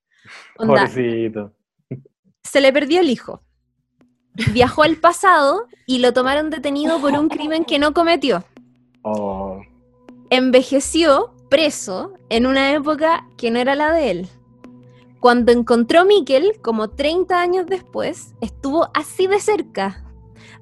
Onda, 0.56 0.86
Pobrecito. 0.86 1.52
se 2.44 2.60
le 2.60 2.72
perdió 2.72 3.00
el 3.00 3.10
hijo. 3.10 3.42
Viajó 4.52 4.84
al 4.84 4.98
pasado 4.98 5.66
y 5.84 5.98
lo 5.98 6.12
tomaron 6.12 6.48
detenido 6.48 7.00
por 7.00 7.14
un 7.14 7.28
crimen 7.28 7.64
que 7.64 7.80
no 7.80 7.92
cometió. 7.92 8.44
Oh, 9.02 9.60
Envejeció 10.30 11.34
preso 11.52 12.14
en 12.30 12.46
una 12.46 12.72
época 12.72 13.28
que 13.36 13.50
no 13.50 13.58
era 13.58 13.74
la 13.74 13.92
de 13.92 14.10
él. 14.10 14.28
Cuando 15.20 15.52
encontró 15.52 16.00
a 16.00 16.04
Mikkel, 16.06 16.54
como 16.62 16.88
30 16.88 17.38
años 17.38 17.66
después, 17.66 18.32
estuvo 18.40 18.88
así 18.94 19.26
de 19.26 19.38
cerca 19.38 20.02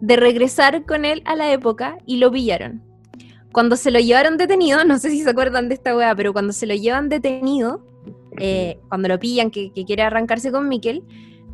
de 0.00 0.16
regresar 0.16 0.84
con 0.84 1.04
él 1.04 1.22
a 1.26 1.36
la 1.36 1.52
época 1.52 1.98
y 2.06 2.16
lo 2.16 2.32
pillaron. 2.32 2.82
Cuando 3.52 3.76
se 3.76 3.92
lo 3.92 4.00
llevaron 4.00 4.36
detenido, 4.36 4.84
no 4.84 4.98
sé 4.98 5.10
si 5.10 5.22
se 5.22 5.30
acuerdan 5.30 5.68
de 5.68 5.76
esta 5.76 5.96
wea, 5.96 6.12
pero 6.16 6.32
cuando 6.32 6.52
se 6.52 6.66
lo 6.66 6.74
llevan 6.74 7.08
detenido, 7.08 7.86
eh, 8.40 8.80
cuando 8.88 9.06
lo 9.06 9.20
pillan 9.20 9.52
que, 9.52 9.72
que 9.72 9.84
quiere 9.84 10.02
arrancarse 10.02 10.50
con 10.50 10.68
Mikkel, 10.68 11.04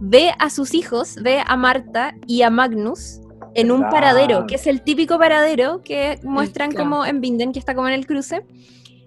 ve 0.00 0.32
a 0.38 0.48
sus 0.48 0.72
hijos, 0.72 1.16
ve 1.22 1.42
a 1.46 1.56
Marta 1.58 2.14
y 2.26 2.40
a 2.40 2.48
Magnus 2.48 3.20
en 3.54 3.70
un 3.70 3.80
¿Verdad? 3.80 3.92
paradero, 3.92 4.46
que 4.46 4.54
es 4.54 4.66
el 4.66 4.80
típico 4.80 5.18
paradero 5.18 5.82
que 5.82 6.20
muestran 6.22 6.72
como 6.72 7.04
en 7.04 7.20
Binden, 7.20 7.52
que 7.52 7.58
está 7.58 7.74
como 7.74 7.88
en 7.88 7.94
el 7.94 8.06
cruce. 8.06 8.46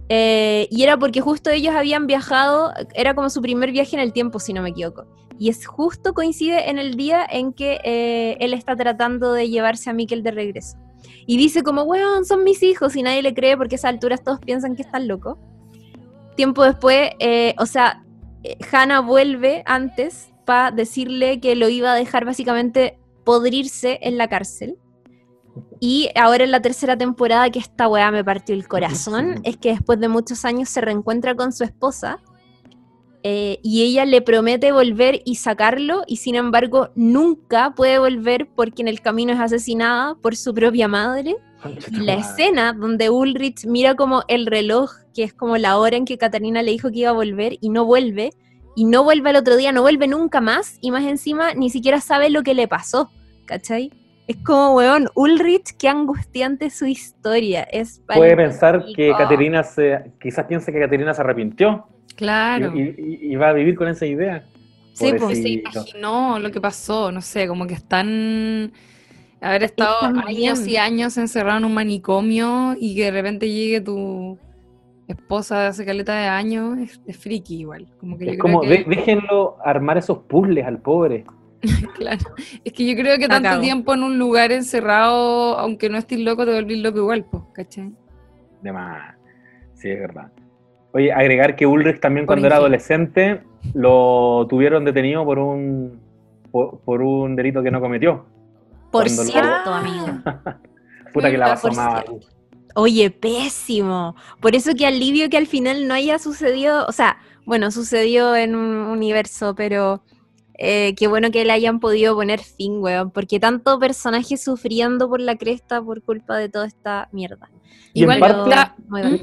Eh, 0.09 0.67
y 0.71 0.83
era 0.83 0.97
porque 0.97 1.21
justo 1.21 1.51
ellos 1.51 1.75
habían 1.75 2.07
viajado, 2.07 2.73
era 2.95 3.13
como 3.13 3.29
su 3.29 3.41
primer 3.41 3.71
viaje 3.71 3.95
en 3.95 4.01
el 4.01 4.11
tiempo, 4.11 4.39
si 4.39 4.53
no 4.53 4.61
me 4.61 4.69
equivoco. 4.69 5.05
Y 5.37 5.49
es 5.49 5.65
justo 5.65 6.13
coincide 6.13 6.69
en 6.69 6.79
el 6.79 6.95
día 6.95 7.25
en 7.29 7.53
que 7.53 7.79
eh, 7.83 8.35
él 8.39 8.53
está 8.53 8.75
tratando 8.75 9.31
de 9.31 9.49
llevarse 9.49 9.89
a 9.89 9.93
Mikkel 9.93 10.23
de 10.23 10.31
regreso. 10.31 10.77
Y 11.25 11.37
dice 11.37 11.63
como, 11.63 11.83
weón, 11.83 12.25
son 12.25 12.43
mis 12.43 12.61
hijos, 12.63 12.95
y 12.95 13.03
nadie 13.03 13.21
le 13.21 13.33
cree 13.33 13.55
porque 13.55 13.75
a 13.75 13.77
esas 13.77 13.89
alturas 13.93 14.23
todos 14.23 14.39
piensan 14.39 14.75
que 14.75 14.81
están 14.81 15.07
locos. 15.07 15.37
Tiempo 16.35 16.63
después, 16.63 17.11
eh, 17.19 17.53
o 17.57 17.65
sea, 17.65 18.03
eh, 18.43 18.57
Hannah 18.71 19.01
vuelve 19.01 19.63
antes 19.65 20.29
para 20.45 20.71
decirle 20.71 21.39
que 21.39 21.55
lo 21.55 21.69
iba 21.69 21.93
a 21.93 21.95
dejar 21.95 22.25
básicamente 22.25 22.99
podrirse 23.23 23.99
en 24.01 24.17
la 24.17 24.27
cárcel. 24.27 24.77
Y 25.79 26.09
ahora 26.15 26.43
en 26.43 26.51
la 26.51 26.61
tercera 26.61 26.97
temporada, 26.97 27.49
que 27.49 27.59
esta 27.59 27.87
weá 27.87 28.11
me 28.11 28.23
partió 28.23 28.55
el 28.55 28.67
corazón, 28.67 29.39
es 29.43 29.57
que 29.57 29.69
después 29.69 29.99
de 29.99 30.07
muchos 30.07 30.45
años 30.45 30.69
se 30.69 30.81
reencuentra 30.81 31.35
con 31.35 31.51
su 31.51 31.63
esposa 31.63 32.19
eh, 33.23 33.59
y 33.63 33.83
ella 33.83 34.05
le 34.05 34.21
promete 34.21 34.71
volver 34.71 35.21
y 35.25 35.35
sacarlo 35.35 36.03
y 36.07 36.17
sin 36.17 36.35
embargo 36.35 36.89
nunca 36.95 37.73
puede 37.75 37.99
volver 37.99 38.47
porque 38.55 38.81
en 38.81 38.87
el 38.87 39.01
camino 39.01 39.33
es 39.33 39.39
asesinada 39.39 40.15
por 40.15 40.35
su 40.35 40.53
propia 40.53 40.87
madre. 40.87 41.35
Y 41.91 41.97
la 41.97 42.13
escena 42.13 42.71
donde 42.71 43.09
Ulrich 43.09 43.65
mira 43.65 43.95
como 43.95 44.23
el 44.29 44.45
reloj, 44.45 44.91
que 45.13 45.23
es 45.23 45.33
como 45.33 45.57
la 45.57 45.77
hora 45.77 45.97
en 45.97 46.05
que 46.05 46.17
Catarina 46.17 46.63
le 46.63 46.71
dijo 46.71 46.89
que 46.89 46.99
iba 46.99 47.09
a 47.09 47.13
volver 47.13 47.57
y 47.59 47.67
no 47.67 47.83
vuelve, 47.83 48.31
y 48.77 48.85
no 48.85 49.03
vuelve 49.03 49.31
al 49.31 49.35
otro 49.35 49.57
día, 49.57 49.73
no 49.73 49.81
vuelve 49.81 50.07
nunca 50.07 50.39
más, 50.39 50.77
y 50.79 50.91
más 50.91 51.03
encima 51.03 51.53
ni 51.55 51.69
siquiera 51.69 51.99
sabe 51.99 52.29
lo 52.29 52.43
que 52.43 52.53
le 52.53 52.69
pasó, 52.69 53.11
¿cachai? 53.43 53.91
Es 54.29 54.37
como, 54.45 54.75
weón, 54.75 55.07
Ulrich, 55.15 55.75
qué 55.79 55.89
angustiante 55.89 56.69
su 56.69 56.85
historia. 56.85 57.63
Es 57.63 57.99
Puede 58.05 58.35
pensar 58.35 58.85
que. 58.95 59.11
Caterina 59.17 59.63
se, 59.63 60.11
quizás 60.21 60.45
piense 60.45 60.71
que 60.71 60.79
Caterina 60.79 61.15
se 61.15 61.21
arrepintió 61.21 61.87
Claro. 62.15 62.71
y, 62.75 62.81
y- 62.95 63.31
y 63.31 63.35
va 63.37 63.49
a 63.49 63.53
vivir 63.53 63.73
con 63.75 63.87
esa 63.87 64.05
idea. 64.05 64.45
Sí, 64.93 65.13
pues, 65.17 65.41
se 65.41 65.49
imaginó 65.49 66.37
lo 66.37 66.51
que 66.51 66.61
pasó, 66.61 67.11
no 67.11 67.21
sé, 67.21 67.47
como 67.47 67.65
que 67.65 67.73
están 67.73 68.71
haber 69.41 69.63
estado 69.63 69.95
Están 70.09 70.19
años 70.27 70.59
bien. 70.63 70.69
y 70.69 70.77
años 70.77 71.17
encerrado 71.17 71.57
en 71.57 71.65
un 71.65 71.73
manicomio 71.73 72.75
y 72.79 72.95
que 72.95 73.05
de 73.05 73.11
repente 73.11 73.49
llegue 73.49 73.81
tu 73.81 74.37
esposa 75.07 75.59
de 75.61 75.67
hace 75.69 75.85
caleta 75.87 76.13
de 76.15 76.27
años, 76.27 76.77
es, 76.77 77.01
es 77.07 77.17
friki 77.17 77.61
igual. 77.61 77.87
Como 77.99 78.15
que 78.15 78.25
yo 78.25 78.31
Es 78.33 78.37
creo 78.37 78.41
como, 78.53 78.61
que, 78.61 78.67
de- 78.69 78.85
déjenlo 78.87 79.57
armar 79.65 79.97
esos 79.97 80.19
puzzles 80.19 80.65
al 80.67 80.77
pobre. 80.79 81.23
claro, 81.95 82.23
es 82.63 82.73
que 82.73 82.85
yo 82.85 82.95
creo 82.95 83.17
que 83.17 83.27
tanto 83.27 83.59
tiempo 83.59 83.93
en 83.93 84.03
un 84.03 84.17
lugar 84.17 84.51
encerrado, 84.51 85.57
aunque 85.57 85.89
no 85.89 85.97
estés 85.97 86.19
loco, 86.19 86.45
te 86.45 86.53
volvís 86.53 86.79
loco 86.79 86.99
igual, 86.99 87.25
pues, 87.29 87.43
¿cachai? 87.53 87.91
De 88.61 88.71
más. 88.71 89.15
Sí, 89.75 89.89
es 89.89 89.99
verdad. 89.99 90.31
Oye, 90.91 91.11
agregar 91.13 91.55
que 91.55 91.65
Ulrich 91.65 91.99
también 91.99 92.25
Por 92.25 92.35
cuando 92.35 92.47
era 92.47 92.55
adolescente 92.57 93.41
lo 93.73 94.47
tuvieron 94.49 94.85
detenido 94.85 95.23
por 95.23 95.39
un 95.39 95.99
por, 96.51 96.79
por 96.79 97.01
un 97.01 97.35
delito 97.35 97.61
que 97.61 97.71
no 97.71 97.79
cometió. 97.79 98.25
Por 98.91 99.03
cuando 99.03 99.23
lo- 99.23 99.29
cierto, 99.29 99.73
amigo. 99.73 100.07
Puta 101.13 101.31
que 101.31 101.37
la 101.37 101.55
cierto. 101.57 102.19
Oye, 102.75 103.09
pésimo. 103.09 104.15
Por 104.41 104.55
eso 104.55 104.71
que 104.75 104.85
alivio 104.87 105.29
que 105.29 105.37
al 105.37 105.47
final 105.47 105.87
no 105.87 105.93
haya 105.93 106.19
sucedido, 106.19 106.85
o 106.87 106.91
sea, 106.91 107.17
bueno, 107.45 107.71
sucedió 107.71 108.35
en 108.35 108.55
un 108.55 108.75
universo, 108.87 109.55
pero 109.55 110.01
eh, 110.61 110.93
qué 110.97 111.07
bueno 111.07 111.31
que 111.31 111.45
le 111.45 111.53
hayan 111.53 111.79
podido 111.79 112.15
poner 112.15 112.41
fin, 112.41 112.79
weón, 112.81 113.11
porque 113.11 113.39
tanto 113.39 113.79
personaje 113.79 114.35
sufriendo 114.35 115.07
por 115.09 115.21
la 115.21 115.37
cresta 115.37 115.81
por 115.81 116.01
culpa 116.01 116.35
de 116.37 116.49
toda 116.49 116.67
esta 116.67 117.07
mierda. 117.13 117.49
Y 117.93 118.03
en 118.03 118.11
Igual 118.11 118.19
parte- 118.19 118.49
la- 118.49 118.75
bacán. 118.89 119.19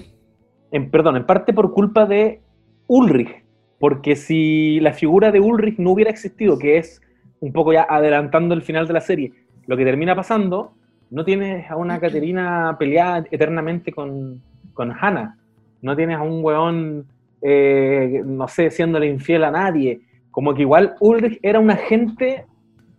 en, 0.72 0.90
perdón, 0.90 1.16
en 1.18 1.27
parte 1.27 1.53
por 1.53 1.72
culpa 1.72 2.07
de 2.07 2.40
Ulrich, 2.87 3.44
porque 3.79 4.16
si 4.16 4.81
la 4.81 4.92
figura 4.94 5.31
de 5.31 5.40
Ulrich 5.40 5.79
no 5.79 5.90
hubiera 5.90 6.11
existido, 6.11 6.59
que 6.59 6.79
es 6.79 7.03
un 7.40 7.53
poco 7.53 7.72
ya 7.75 7.87
adelantando 7.88 8.55
el 8.55 8.62
final 8.62 8.87
de 8.87 8.94
la 8.94 9.01
serie, 9.03 9.33
lo 9.66 9.77
que 9.77 9.85
termina 9.85 10.16
pasando, 10.16 10.72
no 11.11 11.25
tienes 11.25 11.70
a 11.70 11.77
una 11.77 12.01
Caterina 12.01 12.77
peleada 12.79 13.27
eternamente 13.31 13.92
con, 13.92 14.40
con 14.72 14.90
Hannah, 14.99 15.37
no 15.83 15.94
tienes 15.94 16.16
a 16.16 16.22
un 16.22 16.42
weón, 16.42 17.07
eh, 17.42 18.22
no 18.25 18.49
sé, 18.49 18.70
siéndole 18.70 19.07
infiel 19.07 19.44
a 19.44 19.51
nadie, 19.51 20.01
como 20.37 20.53
que 20.53 20.61
igual 20.61 20.96
Ulrich 21.01 21.38
era 21.40 21.59
un 21.59 21.70
agente 21.70 22.44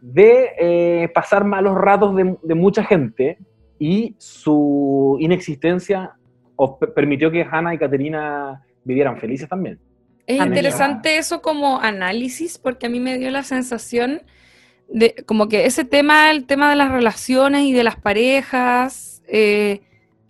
de 0.02 0.50
eh, 0.60 1.08
pasar 1.14 1.46
malos 1.46 1.76
ratos 1.76 2.16
de, 2.16 2.36
de, 2.42 2.56
mucha 2.56 2.84
gente 2.84 3.38
y 3.78 4.16
su 4.18 5.18
inexistencia 5.20 6.14
permitió 6.96 7.30
que 7.30 7.44
Hannah 7.44 7.76
y 7.76 7.78
Caterina 7.78 8.64
vivieran 8.84 9.20
felices 9.20 9.48
también. 9.48 9.80
Es 10.26 10.44
interesante 10.44 11.20
eso 11.20 11.44
como 11.44 11.80
análisis, 11.80 12.58
porque 12.58 12.88
a 12.88 12.90
mí 12.90 13.00
me 13.00 13.20
dio 13.20 13.30
la 13.30 13.44
sensación 13.44 14.24
de 14.90 15.14
como 15.28 15.48
que 15.48 15.68
ese 15.68 15.86
tema, 15.86 16.32
el 16.32 16.48
tema 16.48 16.72
de 16.72 16.76
las 16.76 16.92
relaciones 16.92 17.66
y 17.66 17.72
de 17.72 17.84
las 17.84 17.98
parejas, 17.98 19.22
eh, 19.28 19.82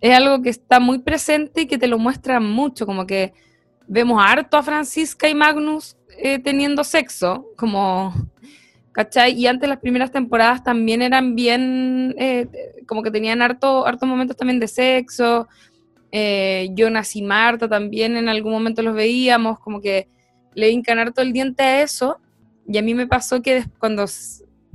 es 0.02 0.14
algo 0.14 0.42
que 0.42 0.50
está 0.50 0.78
muy 0.78 0.98
presente 0.98 1.62
y 1.62 1.66
que 1.68 1.78
te 1.78 1.88
lo 1.88 1.96
muestra 1.96 2.38
mucho, 2.38 2.84
como 2.84 3.06
que 3.06 3.32
vemos 3.86 4.22
harto 4.22 4.58
a 4.58 4.62
Francisca 4.62 5.26
y 5.26 5.34
Magnus 5.34 5.97
eh, 6.20 6.40
teniendo 6.40 6.82
sexo, 6.82 7.46
como, 7.56 8.12
¿cachai? 8.92 9.32
Y 9.32 9.46
antes 9.46 9.68
las 9.68 9.78
primeras 9.78 10.10
temporadas 10.10 10.64
también 10.64 11.00
eran 11.00 11.36
bien, 11.36 12.14
eh, 12.18 12.48
como 12.86 13.04
que 13.04 13.12
tenían 13.12 13.40
harto, 13.40 13.86
harto 13.86 14.04
momentos 14.04 14.36
también 14.36 14.58
de 14.58 14.66
sexo, 14.66 15.48
eh, 16.10 16.70
Jonas 16.74 17.14
y 17.16 17.22
Marta 17.22 17.68
también 17.68 18.16
en 18.16 18.28
algún 18.28 18.52
momento 18.52 18.82
los 18.82 18.94
veíamos, 18.94 19.60
como 19.60 19.80
que 19.80 20.08
le 20.54 20.70
hincan 20.70 21.12
todo 21.12 21.24
el 21.24 21.32
diente 21.32 21.62
a 21.62 21.82
eso. 21.82 22.18
Y 22.66 22.78
a 22.78 22.82
mí 22.82 22.94
me 22.94 23.06
pasó 23.06 23.40
que 23.40 23.64
cuando, 23.78 24.06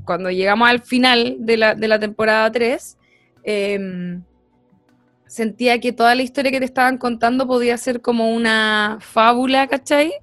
cuando 0.06 0.32
llegamos 0.32 0.70
al 0.70 0.82
final 0.82 1.38
de 1.40 1.58
la, 1.58 1.76
de 1.76 1.88
la 1.88 2.00
temporada 2.00 2.50
3, 2.52 2.98
em, 3.44 4.24
sentía 5.28 5.80
que 5.80 5.92
toda 5.92 6.16
la 6.16 6.24
historia 6.24 6.52
que 6.52 6.60
te 6.60 6.66
estaban 6.66 6.98
contando 6.98 7.46
podía 7.48 7.78
ser 7.78 8.02
como 8.02 8.34
una 8.34 8.98
fábula, 9.02 9.68
¿cachai? 9.68 10.14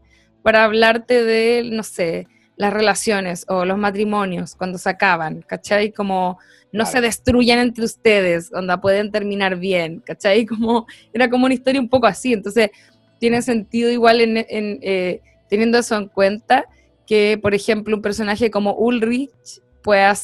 Para 0.43 0.65
hablarte 0.65 1.25
de, 1.25 1.63
no 1.65 1.83
sé, 1.83 2.27
las 2.57 2.73
relaciones 2.73 3.47
o 3.49 3.65
los 3.65 3.79
matrimonios 3.79 4.55
cuando 4.55 4.77
se 4.77 4.91
acaban, 4.91 5.43
¿cachai? 5.43 5.93
Como 5.93 6.39
no 6.73 6.85
se 6.85 7.01
destruyan 7.01 7.59
entre 7.59 7.85
ustedes, 7.85 8.51
donde 8.51 8.77
pueden 8.79 9.11
terminar 9.11 9.57
bien, 9.57 10.01
¿cachai? 10.01 10.45
Como, 10.51 10.87
era 11.13 11.31
como 11.31 11.47
una 11.47 11.55
historia 11.55 11.81
un 11.81 11.89
poco 11.89 12.07
así, 12.07 12.33
entonces 12.33 12.71
tiene 13.19 13.41
sentido 13.43 13.91
igual 13.91 14.21
en, 14.21 14.37
eh, 14.47 15.21
teniendo 15.49 15.79
eso 15.79 15.97
en 15.97 16.09
cuenta 16.09 16.67
que, 17.07 17.39
por 17.41 17.55
ejemplo, 17.55 17.97
un 17.97 18.03
personaje 18.03 18.51
como 18.51 18.75
Ulrich 18.75 19.61
pueda 19.83 20.15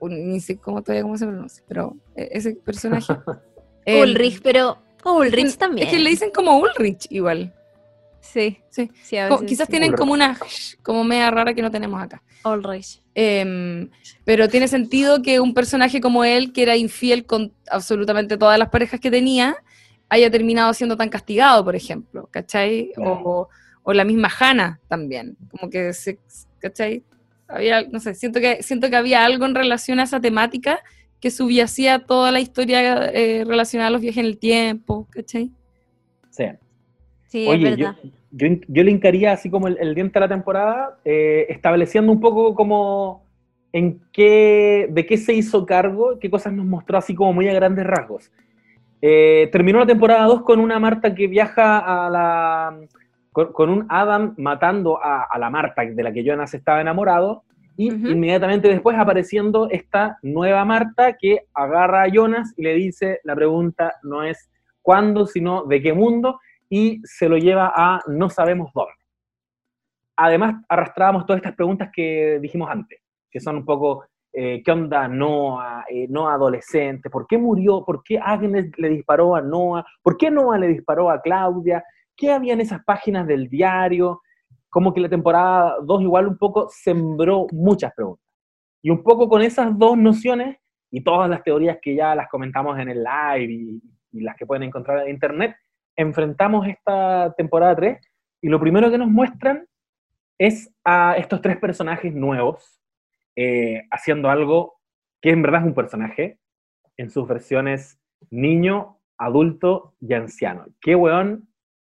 ni 0.00 0.40
sé 0.40 0.56
cómo 0.56 0.82
todavía 0.82 1.02
cómo 1.02 1.18
se 1.18 1.26
pronuncia, 1.26 1.62
pero 1.68 1.96
eh, 2.14 2.28
ese 2.32 2.54
personaje... 2.54 3.12
Ulrich, 3.86 4.40
pero 4.42 4.78
Ulrich 5.04 5.56
también. 5.56 5.88
Es 5.88 5.92
que 5.92 5.98
le 5.98 6.10
dicen 6.10 6.30
como 6.30 6.56
Ulrich 6.58 7.06
igual. 7.10 7.52
Sí, 8.32 8.58
sí. 8.70 8.88
quizás 9.46 9.68
tienen 9.68 9.92
como 9.92 10.12
una 10.12 10.38
como 10.82 11.02
media 11.02 11.30
rara 11.30 11.52
que 11.52 11.62
no 11.62 11.70
tenemos 11.70 12.00
acá. 12.00 12.22
Ulrich. 12.44 13.02
Em, 13.14 13.90
pero 14.24 14.48
tiene 14.48 14.68
sentido 14.68 15.20
que 15.20 15.40
un 15.40 15.52
personaje 15.52 16.00
como 16.00 16.24
él, 16.24 16.52
que 16.52 16.62
era 16.62 16.76
infiel 16.76 17.26
con 17.26 17.52
absolutamente 17.68 18.38
todas 18.38 18.56
las 18.58 18.68
parejas 18.68 19.00
que 19.00 19.10
tenía, 19.10 19.56
haya 20.08 20.30
terminado 20.30 20.72
siendo 20.74 20.96
tan 20.96 21.08
castigado, 21.08 21.64
por 21.64 21.74
ejemplo, 21.74 22.28
¿cachai? 22.30 22.92
O, 22.96 23.48
la 23.92 24.04
misma 24.04 24.30
Hannah 24.38 24.78
también, 24.86 25.36
como 25.50 25.68
que 25.68 25.92
se, 25.92 26.20
¿cachai? 26.60 27.02
Había, 27.48 27.82
no 27.82 27.98
sé, 27.98 28.14
siento 28.14 28.38
que, 28.38 28.62
siento 28.62 28.88
que 28.88 28.94
había 28.94 29.24
algo 29.24 29.44
en 29.46 29.56
relación 29.56 29.98
a 29.98 30.04
esa 30.04 30.20
temática 30.20 30.80
que 31.18 31.32
subyacía 31.32 31.98
toda 31.98 32.30
la 32.30 32.38
historia 32.38 33.06
eh, 33.06 33.44
relacionada 33.44 33.88
a 33.88 33.90
los 33.90 34.00
viajes 34.00 34.20
en 34.20 34.26
el 34.26 34.38
tiempo, 34.38 35.08
¿cachai? 35.10 35.50
Sí. 36.30 36.44
Sí, 37.26 37.48
es 37.48 37.60
verdad. 37.60 37.96
Yo, 38.02 38.10
yo, 38.32 38.48
le 38.84 38.90
hincaría 38.90 39.32
así 39.32 39.50
como 39.50 39.68
el, 39.68 39.94
diente 39.94 40.14
de 40.14 40.20
la 40.20 40.28
temporada, 40.28 40.98
eh, 41.04 41.46
estableciendo 41.48 42.12
un 42.12 42.20
poco 42.20 42.54
como 42.54 43.24
en 43.72 44.00
qué, 44.12 44.88
de 44.90 45.06
qué 45.06 45.16
se 45.16 45.32
hizo 45.32 45.66
cargo, 45.66 46.18
qué 46.18 46.30
cosas 46.30 46.52
nos 46.52 46.66
mostró 46.66 46.98
así 46.98 47.14
como 47.14 47.32
muy 47.32 47.48
a 47.48 47.54
grandes 47.54 47.86
rasgos. 47.86 48.30
Eh, 49.02 49.48
terminó 49.50 49.78
la 49.78 49.86
temporada 49.86 50.26
2 50.26 50.42
con 50.42 50.60
una 50.60 50.78
Marta 50.78 51.14
que 51.14 51.26
viaja 51.26 51.78
a 51.78 52.10
la... 52.10 52.78
con, 53.32 53.70
un 53.70 53.86
Adam 53.88 54.34
matando 54.36 54.98
a, 55.02 55.36
la 55.38 55.50
Marta 55.50 55.82
de 55.84 56.02
la 56.02 56.12
que 56.12 56.24
Jonas 56.24 56.54
estaba 56.54 56.80
enamorado, 56.80 57.44
y 57.76 57.86
inmediatamente 57.86 58.68
después 58.68 58.98
apareciendo 58.98 59.68
esta 59.70 60.18
nueva 60.22 60.66
Marta 60.66 61.16
que 61.18 61.46
agarra 61.54 62.02
a 62.02 62.08
Jonas 62.08 62.52
y 62.58 62.62
le 62.62 62.74
dice, 62.74 63.20
la 63.24 63.34
pregunta 63.34 63.94
no 64.02 64.22
es 64.22 64.50
cuándo, 64.82 65.26
sino 65.26 65.64
de 65.64 65.80
qué 65.80 65.94
mundo, 65.94 66.40
y 66.70 67.00
se 67.04 67.28
lo 67.28 67.36
lleva 67.36 67.72
a 67.74 68.00
no 68.06 68.30
sabemos 68.30 68.70
dónde. 68.72 68.92
Además, 70.16 70.62
arrastrábamos 70.68 71.26
todas 71.26 71.38
estas 71.38 71.56
preguntas 71.56 71.90
que 71.92 72.38
dijimos 72.40 72.70
antes, 72.70 73.00
que 73.30 73.40
son 73.40 73.56
un 73.56 73.64
poco, 73.64 74.04
eh, 74.32 74.62
¿qué 74.64 74.70
onda 74.70 75.08
Noah, 75.08 75.84
eh, 75.88 76.08
adolescente? 76.28 77.10
¿Por 77.10 77.26
qué 77.26 77.36
murió? 77.38 77.84
¿Por 77.84 78.02
qué 78.04 78.18
Agnes 78.18 78.70
le 78.76 78.90
disparó 78.90 79.34
a 79.34 79.42
Noah? 79.42 79.84
¿Por 80.02 80.16
qué 80.16 80.30
Noah 80.30 80.58
le 80.58 80.68
disparó 80.68 81.10
a 81.10 81.20
Claudia? 81.20 81.82
¿Qué 82.16 82.30
había 82.30 82.52
en 82.52 82.60
esas 82.60 82.84
páginas 82.84 83.26
del 83.26 83.48
diario? 83.48 84.20
Como 84.68 84.94
que 84.94 85.00
la 85.00 85.08
temporada 85.08 85.76
2 85.82 86.02
igual 86.02 86.28
un 86.28 86.38
poco 86.38 86.68
sembró 86.70 87.46
muchas 87.50 87.92
preguntas. 87.94 88.24
Y 88.82 88.90
un 88.90 89.02
poco 89.02 89.28
con 89.28 89.42
esas 89.42 89.76
dos 89.76 89.96
nociones 89.96 90.58
y 90.90 91.02
todas 91.02 91.28
las 91.28 91.42
teorías 91.42 91.78
que 91.82 91.96
ya 91.96 92.14
las 92.14 92.28
comentamos 92.28 92.78
en 92.78 92.90
el 92.90 93.02
live 93.02 93.80
y 94.12 94.20
las 94.20 94.36
que 94.36 94.46
pueden 94.46 94.64
encontrar 94.64 95.04
en 95.04 95.10
internet, 95.10 95.56
enfrentamos 96.00 96.66
esta 96.66 97.34
temporada 97.36 97.76
3 97.76 97.98
y 98.42 98.48
lo 98.48 98.58
primero 98.58 98.90
que 98.90 98.98
nos 98.98 99.08
muestran 99.08 99.66
es 100.38 100.72
a 100.84 101.16
estos 101.18 101.42
tres 101.42 101.58
personajes 101.58 102.14
nuevos 102.14 102.80
eh, 103.36 103.82
haciendo 103.90 104.30
algo 104.30 104.80
que 105.20 105.30
en 105.30 105.42
verdad 105.42 105.60
es 105.60 105.66
un 105.66 105.74
personaje 105.74 106.38
en 106.96 107.10
sus 107.10 107.28
versiones 107.28 108.00
niño, 108.30 108.98
adulto 109.18 109.94
y 110.00 110.14
anciano. 110.14 110.66
Qué 110.80 110.94
weón, 110.94 111.48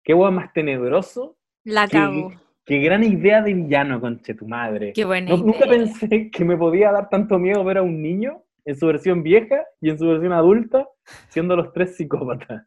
qué 0.03 0.13
weón 0.13 0.35
más 0.35 0.53
tenebroso. 0.53 1.39
La 1.65 1.89
cago. 1.89 2.33
Qué, 2.67 2.79
gran 2.79 3.05
idea 3.05 3.41
de 3.43 3.55
villano, 3.55 4.01
conche 4.01 4.35
tu 4.35 4.47
madre. 4.47 4.93
Qué 4.95 5.05
buena 5.05 5.37
Nunca 5.37 5.67
pensé 5.67 6.31
que 6.31 6.45
me 6.45 6.57
podía 6.57 6.93
dar 6.93 7.09
tanto 7.09 7.39
miedo 7.39 7.65
ver 7.65 7.79
a 7.79 7.83
un 7.83 8.03
niño 8.03 8.43
en 8.67 8.77
su 8.77 8.87
versión 8.87 9.23
vieja 9.23 9.65
y 9.81 9.91
en 9.91 9.99
su 9.99 10.07
versión 10.07 10.33
adulta, 10.33 10.87
siendo 11.29 11.57
los 11.57 11.73
tres 11.73 11.97
psicópatas. 11.97 12.67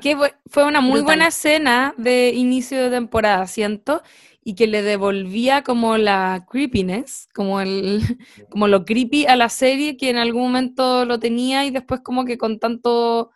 Que, 0.00 0.16
fue 0.46 0.64
una 0.64 0.80
muy 0.80 1.00
buena 1.00 1.28
escena 1.28 1.94
de 1.96 2.30
inicio 2.34 2.84
de 2.84 2.90
temporada, 2.90 3.46
siento, 3.46 4.02
y 4.44 4.54
que 4.54 4.68
le 4.68 4.82
devolvía 4.82 5.62
como 5.62 5.98
la 5.98 6.46
creepiness, 6.48 7.28
como, 7.34 7.60
el, 7.60 8.00
como 8.50 8.68
lo 8.68 8.84
creepy 8.84 9.26
a 9.26 9.34
la 9.34 9.48
serie 9.48 9.96
que 9.96 10.08
en 10.08 10.18
algún 10.18 10.42
momento 10.42 11.04
lo 11.04 11.18
tenía 11.18 11.64
y 11.64 11.70
después 11.70 12.00
como 12.02 12.24
que 12.24 12.38
con 12.38 12.60
tanto 12.60 13.32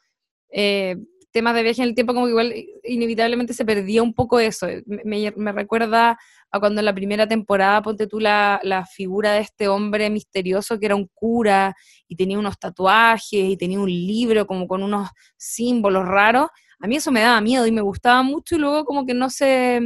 eh, 0.51 0.97
temas 1.33 1.55
de 1.55 1.65
viaje 1.65 1.83
en 1.83 1.89
el 1.89 1.95
tiempo 1.95 2.15
como 2.15 2.27
que 2.27 2.31
igual 2.31 2.55
inevitablemente 2.85 3.55
se 3.55 3.65
perdía 3.65 4.03
un 4.03 4.15
poco 4.15 4.39
eso. 4.39 4.69
Me, 4.87 5.33
me 5.37 5.53
recuerda 5.53 6.17
a 6.51 6.61
cuando 6.61 6.81
en 6.81 6.85
la 6.85 6.95
primera 6.95 7.27
temporada, 7.29 7.83
ponte 7.83 8.07
tú 8.07 8.19
la, 8.19 8.61
la, 8.63 8.85
figura 8.85 9.33
de 9.33 9.41
este 9.41 9.69
hombre 9.69 10.11
misterioso 10.11 10.79
que 10.79 10.87
era 10.87 10.97
un 10.97 11.09
cura 11.15 11.77
y 12.09 12.17
tenía 12.17 12.39
unos 12.39 12.59
tatuajes 12.59 13.33
y 13.33 13.57
tenía 13.57 13.79
un 13.79 13.89
libro 13.89 14.47
como 14.47 14.67
con 14.67 14.83
unos 14.83 15.09
símbolos 15.37 16.07
raros, 16.07 16.49
a 16.81 16.87
mí 16.87 16.97
eso 16.97 17.13
me 17.13 17.21
daba 17.21 17.41
miedo 17.41 17.67
y 17.67 17.73
me 17.73 17.83
gustaba 17.83 18.23
mucho 18.23 18.57
y 18.57 18.59
luego 18.59 18.85
como 18.85 19.05
que 19.05 19.15
no 19.15 19.29
se, 19.31 19.81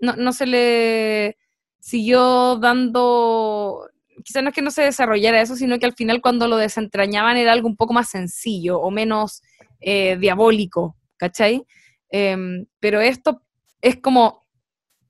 no, 0.00 0.16
no 0.16 0.32
se 0.32 0.46
le 0.46 1.38
siguió 1.78 2.56
dando, 2.56 3.88
quizás 4.24 4.42
no 4.42 4.48
es 4.48 4.54
que 4.54 4.62
no 4.62 4.70
se 4.70 4.82
desarrollara 4.82 5.40
eso, 5.40 5.54
sino 5.54 5.78
que 5.78 5.86
al 5.86 5.94
final 5.94 6.20
cuando 6.20 6.48
lo 6.48 6.56
desentrañaban 6.56 7.36
era 7.36 7.52
algo 7.52 7.68
un 7.68 7.76
poco 7.76 7.92
más 7.92 8.08
sencillo 8.08 8.80
o 8.80 8.90
menos 8.90 9.42
eh, 9.80 10.16
diabólico, 10.16 10.96
¿cachai? 11.16 11.64
Em, 12.10 12.66
pero 12.80 13.00
esto 13.00 13.42
es 13.80 14.00
como 14.00 14.43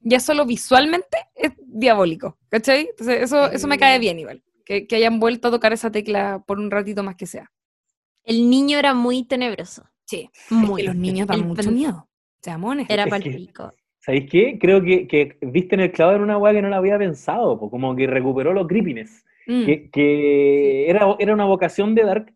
ya 0.05 0.21
solo 0.21 0.47
visualmente 0.47 1.17
es 1.35 1.53
diabólico, 1.59 2.39
¿cachai? 2.49 2.89
Entonces 2.91 3.23
eso, 3.23 3.51
eso 3.51 3.67
me 3.67 3.79
cae 3.79 3.99
bien 3.99 4.19
igual, 4.19 4.43
que, 4.65 4.87
hayan 4.93 5.19
vuelto 5.19 5.49
a 5.49 5.51
tocar 5.51 5.73
esa 5.73 5.91
tecla 5.91 6.45
por 6.47 6.59
un 6.59 6.71
ratito 6.71 7.03
más 7.03 7.17
que 7.17 7.27
sea. 7.27 7.51
El 8.23 8.49
niño 8.49 8.79
era 8.79 8.95
muy 8.95 9.25
tenebroso. 9.25 9.85
Sí, 10.05 10.31
muy. 10.51 10.83
los 10.83 10.95
niños 10.95 11.27
dan 11.27 11.47
mucho 11.47 11.71
miedo. 11.71 12.09
Seamones. 12.43 12.87
Era 12.91 13.07
palpico. 13.07 13.73
¿Sabéis 13.99 14.31
qué? 14.31 14.59
Creo 14.59 14.83
que, 14.83 15.09
que, 15.09 15.39
viste 15.41 15.75
en 15.75 15.81
el 15.81 15.93
clavo 15.93 16.13
en 16.13 16.21
una 16.21 16.37
weá 16.37 16.53
que 16.53 16.61
no 16.61 16.69
la 16.69 16.77
había 16.77 16.99
pensado, 16.99 17.59
como 17.59 17.97
que 17.97 18.07
recuperó 18.07 18.53
los 18.53 18.67
creepiness. 18.67 19.25
Mm. 19.47 19.65
Que, 19.91 20.87
era, 20.89 21.17
era 21.19 21.33
una 21.33 21.47
vocación 21.47 21.95
de 21.95 22.05
Dark 22.05 22.35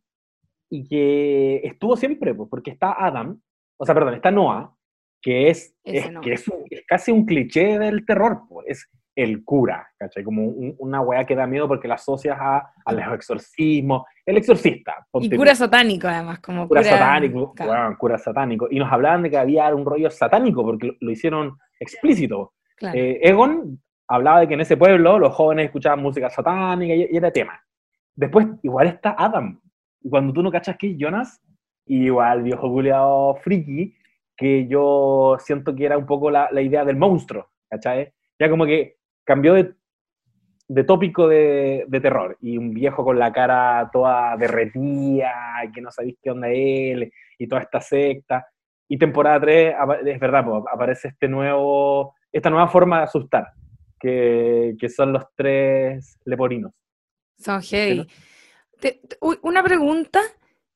y 0.70 0.88
que 0.88 1.60
estuvo 1.64 1.96
siempre, 1.96 2.34
porque 2.34 2.70
está 2.70 2.92
Adam, 2.92 3.40
o 3.76 3.84
sea, 3.84 3.94
perdón, 3.94 4.14
está 4.14 4.30
Noah, 4.30 4.74
que 5.20 5.50
es, 5.50 5.74
es, 5.84 6.10
no. 6.12 6.20
que 6.20 6.32
es, 6.34 6.44
es 6.70 6.82
casi 6.86 7.10
un 7.12 7.24
cliché 7.26 7.78
del 7.78 8.04
terror, 8.06 8.42
pues, 8.48 8.66
es 8.68 8.90
el 9.16 9.42
cura, 9.44 9.88
¿cachai? 9.98 10.22
Como 10.22 10.44
un- 10.44 10.76
una 10.78 11.00
weá 11.00 11.24
que 11.26 11.34
da 11.34 11.44
miedo 11.46 11.66
porque 11.66 11.88
la 11.88 11.94
asocias 11.94 12.38
a, 12.40 12.70
a 12.84 12.92
los 12.92 13.14
exorcismos, 13.14 14.04
el 14.24 14.36
exorcista. 14.36 14.94
Y 15.00 15.10
ponte 15.10 15.36
cura 15.36 15.50
tú. 15.52 15.56
satánico, 15.56 16.06
además, 16.06 16.38
como 16.38 16.68
cura 16.68 16.82
cura, 16.82 16.92
satánico, 16.92 17.52
Claro. 17.54 17.72
weón, 17.72 17.94
cura 17.96 18.18
satánico. 18.18 18.68
Y 18.70 18.78
nos 18.78 18.92
hablaban 18.92 19.24
de 19.24 19.30
que 19.30 19.36
había 19.38 19.74
un 19.74 19.84
rollo 19.84 20.08
satánico 20.10 20.62
porque 20.64 20.86
lo, 20.86 20.94
lo 21.00 21.10
hicieron 21.10 21.58
explícito. 21.80 22.52
claro. 22.76 22.96
Eh, 22.96 23.18
Egon 23.22 23.80
hablaba 24.06 24.40
de 24.40 24.48
que 24.48 24.54
en 24.54 24.60
ese 24.60 24.76
pueblo 24.76 25.18
los 25.18 25.34
jóvenes 25.34 25.66
escuchaban 25.66 26.00
música 26.00 26.30
satánica 26.30 26.94
y, 26.94 27.08
y 27.10 27.16
era 27.16 27.32
tema. 27.32 27.60
Después, 28.14 28.46
igual 28.62 28.86
está 28.86 29.16
Adam. 29.18 29.60
Y 30.00 30.08
cuando 30.10 30.32
tú 30.32 30.42
no 30.44 30.50
cachas 30.52 30.76
que 30.78 30.90
es 30.92 30.96
Jonas, 30.96 31.40
igual 31.86 32.44
viejo 32.44 32.70
culiado 32.70 33.34
friki, 33.42 33.94
que 34.38 34.68
yo 34.68 35.36
siento 35.40 35.74
que 35.74 35.84
era 35.84 35.98
un 35.98 36.06
poco 36.06 36.30
la, 36.30 36.48
la 36.52 36.62
idea 36.62 36.84
del 36.84 36.96
monstruo, 36.96 37.50
¿cachai? 37.68 38.12
Ya 38.38 38.48
como 38.48 38.64
que 38.64 38.96
cambió 39.24 39.52
de, 39.54 39.74
de 40.68 40.84
tópico 40.84 41.26
de, 41.26 41.84
de 41.88 42.00
terror. 42.00 42.38
Y 42.40 42.56
un 42.56 42.72
viejo 42.72 43.04
con 43.04 43.18
la 43.18 43.32
cara 43.32 43.90
toda 43.92 44.36
derretida, 44.36 45.32
que 45.74 45.80
no 45.80 45.90
sabéis 45.90 46.16
qué 46.22 46.30
onda 46.30 46.48
él, 46.50 47.12
y 47.36 47.48
toda 47.48 47.62
esta 47.62 47.80
secta. 47.80 48.46
Y 48.88 48.96
temporada 48.96 49.40
3, 49.40 49.74
es 50.06 50.20
verdad, 50.20 50.44
po, 50.44 50.64
aparece 50.72 51.08
este 51.08 51.28
nuevo, 51.28 52.14
esta 52.32 52.48
nueva 52.48 52.68
forma 52.68 52.98
de 52.98 53.04
asustar, 53.04 53.48
que, 53.98 54.76
que 54.78 54.88
son 54.88 55.12
los 55.12 55.24
tres 55.34 56.16
leporinos. 56.24 56.72
Son 57.38 57.60
heavy. 57.60 58.06
Te- 58.80 59.00
te- 59.08 59.16
uy, 59.20 59.36
una 59.42 59.64
pregunta. 59.64 60.20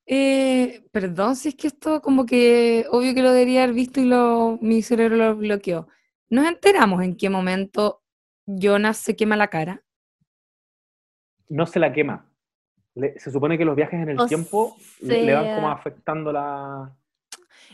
Eh, 0.06 0.84
perdón 0.92 1.36
si 1.36 1.48
es 1.50 1.54
que 1.54 1.68
esto 1.68 2.00
como 2.02 2.26
que 2.26 2.86
obvio 2.90 3.14
que 3.14 3.22
lo 3.22 3.30
debería 3.32 3.62
haber 3.64 3.74
visto 3.74 4.00
y 4.00 4.04
lo, 4.04 4.58
mi 4.60 4.82
cerebro 4.82 5.16
lo 5.16 5.36
bloqueó. 5.36 5.88
¿Nos 6.30 6.46
enteramos 6.46 7.02
en 7.02 7.16
qué 7.16 7.28
momento 7.30 8.02
Jonas 8.46 8.96
se 8.98 9.14
quema 9.16 9.36
la 9.36 9.48
cara? 9.48 9.84
No 11.48 11.66
se 11.66 11.78
la 11.78 11.92
quema. 11.92 12.26
Le- 12.94 13.18
se 13.18 13.30
supone 13.30 13.56
que 13.58 13.64
los 13.64 13.76
viajes 13.76 14.00
en 14.00 14.08
el 14.10 14.20
O 14.20 14.26
tiempo 14.26 14.76
le, 15.00 15.22
le 15.22 15.34
van 15.34 15.54
como 15.54 15.70
afectando 15.70 16.32
la... 16.32 16.94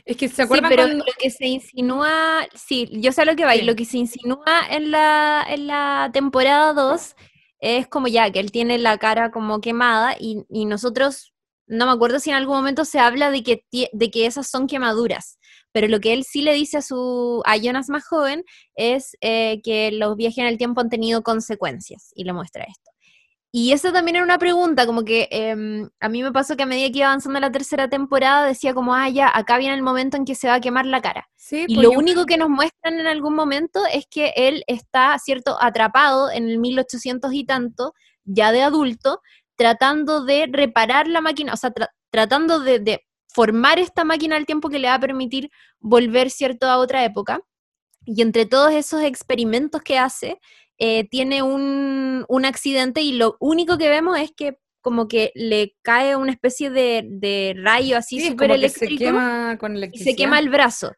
Es 0.04 0.16
que 0.16 0.28
se 0.28 0.36
Sí, 0.36 0.42
acuerdan 0.42 0.68
pero 0.70 0.84
cuando- 0.84 1.04
lo 1.04 1.12
que 1.18 1.30
se 1.30 1.46
insinúa, 1.46 2.46
sí, 2.54 2.88
yo 3.00 3.12
sé 3.12 3.22
a 3.22 3.24
lo 3.24 3.36
que 3.36 3.44
va, 3.44 3.56
y 3.56 3.60
Sí. 3.60 3.64
lo 3.64 3.74
que 3.76 3.84
se 3.84 3.98
insinúa 3.98 4.66
en 4.70 4.90
la, 4.90 5.44
en 5.48 5.66
la 5.66 6.10
temporada 6.12 6.72
2 6.72 7.14
es 7.60 7.88
como 7.88 8.06
ya 8.08 8.30
que 8.30 8.38
él 8.40 8.52
tiene 8.52 8.78
la 8.78 8.98
cara 8.98 9.30
como 9.30 9.60
quemada 9.60 10.14
y, 10.18 10.44
y 10.48 10.64
nosotros, 10.66 11.34
no 11.68 11.86
me 11.86 11.92
acuerdo 11.92 12.18
si 12.18 12.30
en 12.30 12.36
algún 12.36 12.56
momento 12.56 12.84
se 12.84 12.98
habla 12.98 13.30
de 13.30 13.42
que, 13.42 13.64
de 13.70 14.10
que 14.10 14.26
esas 14.26 14.48
son 14.48 14.66
quemaduras, 14.66 15.38
pero 15.72 15.88
lo 15.88 16.00
que 16.00 16.12
él 16.12 16.24
sí 16.24 16.42
le 16.42 16.54
dice 16.54 16.78
a, 16.78 16.82
su, 16.82 17.42
a 17.44 17.56
Jonas 17.56 17.88
más 17.88 18.04
joven 18.06 18.44
es 18.74 19.16
eh, 19.20 19.60
que 19.62 19.92
los 19.92 20.16
viajes 20.16 20.38
en 20.38 20.46
el 20.46 20.58
tiempo 20.58 20.80
han 20.80 20.88
tenido 20.88 21.22
consecuencias 21.22 22.10
y 22.14 22.24
le 22.24 22.32
muestra 22.32 22.64
esto. 22.64 22.90
Y 23.50 23.72
eso 23.72 23.92
también 23.92 24.16
era 24.16 24.24
una 24.24 24.38
pregunta, 24.38 24.84
como 24.84 25.04
que 25.04 25.26
em, 25.30 25.88
a 26.00 26.10
mí 26.10 26.22
me 26.22 26.32
pasó 26.32 26.54
que 26.54 26.64
a 26.64 26.66
medida 26.66 26.90
que 26.92 26.98
iba 26.98 27.06
avanzando 27.06 27.40
la 27.40 27.50
tercera 27.50 27.88
temporada 27.88 28.46
decía 28.46 28.74
como, 28.74 28.94
ah, 28.94 29.08
ya, 29.08 29.30
acá 29.34 29.56
viene 29.56 29.74
el 29.74 29.82
momento 29.82 30.18
en 30.18 30.26
que 30.26 30.34
se 30.34 30.48
va 30.48 30.54
a 30.54 30.60
quemar 30.60 30.84
la 30.84 31.00
cara. 31.00 31.30
Sí, 31.36 31.64
Y 31.66 31.76
pues 31.76 31.86
lo 31.86 31.92
único 31.92 32.26
que 32.26 32.36
nos 32.36 32.50
muestran 32.50 33.00
en 33.00 33.06
algún 33.06 33.34
momento 33.34 33.80
es 33.90 34.06
que 34.10 34.34
él 34.36 34.64
está, 34.66 35.18
¿cierto?, 35.18 35.56
atrapado 35.62 36.30
en 36.30 36.50
el 36.50 36.58
1800 36.58 37.32
y 37.32 37.46
tanto, 37.46 37.94
ya 38.24 38.52
de 38.52 38.60
adulto, 38.60 39.22
tratando 39.58 40.24
de 40.24 40.48
reparar 40.50 41.08
la 41.08 41.20
máquina, 41.20 41.52
o 41.52 41.56
sea, 41.56 41.74
tra- 41.74 41.90
tratando 42.10 42.60
de, 42.60 42.78
de 42.78 43.04
formar 43.26 43.78
esta 43.78 44.04
máquina 44.04 44.36
al 44.36 44.46
tiempo 44.46 44.70
que 44.70 44.78
le 44.78 44.88
va 44.88 44.94
a 44.94 45.00
permitir 45.00 45.50
volver, 45.80 46.30
¿cierto?, 46.30 46.66
a 46.66 46.78
otra 46.78 47.04
época. 47.04 47.40
Y 48.06 48.22
entre 48.22 48.46
todos 48.46 48.72
esos 48.72 49.02
experimentos 49.02 49.82
que 49.82 49.98
hace, 49.98 50.38
eh, 50.78 51.08
tiene 51.10 51.42
un, 51.42 52.24
un 52.28 52.44
accidente 52.44 53.02
y 53.02 53.12
lo 53.12 53.36
único 53.40 53.76
que 53.76 53.88
vemos 53.88 54.18
es 54.18 54.30
que 54.34 54.58
como 54.80 55.08
que 55.08 55.32
le 55.34 55.74
cae 55.82 56.14
una 56.14 56.30
especie 56.30 56.70
de, 56.70 57.04
de 57.04 57.54
rayo 57.58 57.98
así 57.98 58.20
sí, 58.20 58.28
súper 58.28 58.48
que 58.48 58.52
se 58.54 58.58
eléctrico 58.86 59.04
quema 59.04 59.58
con 59.58 59.76
y 59.76 59.98
se 59.98 60.14
quema 60.14 60.38
el 60.38 60.48
brazo. 60.48 60.92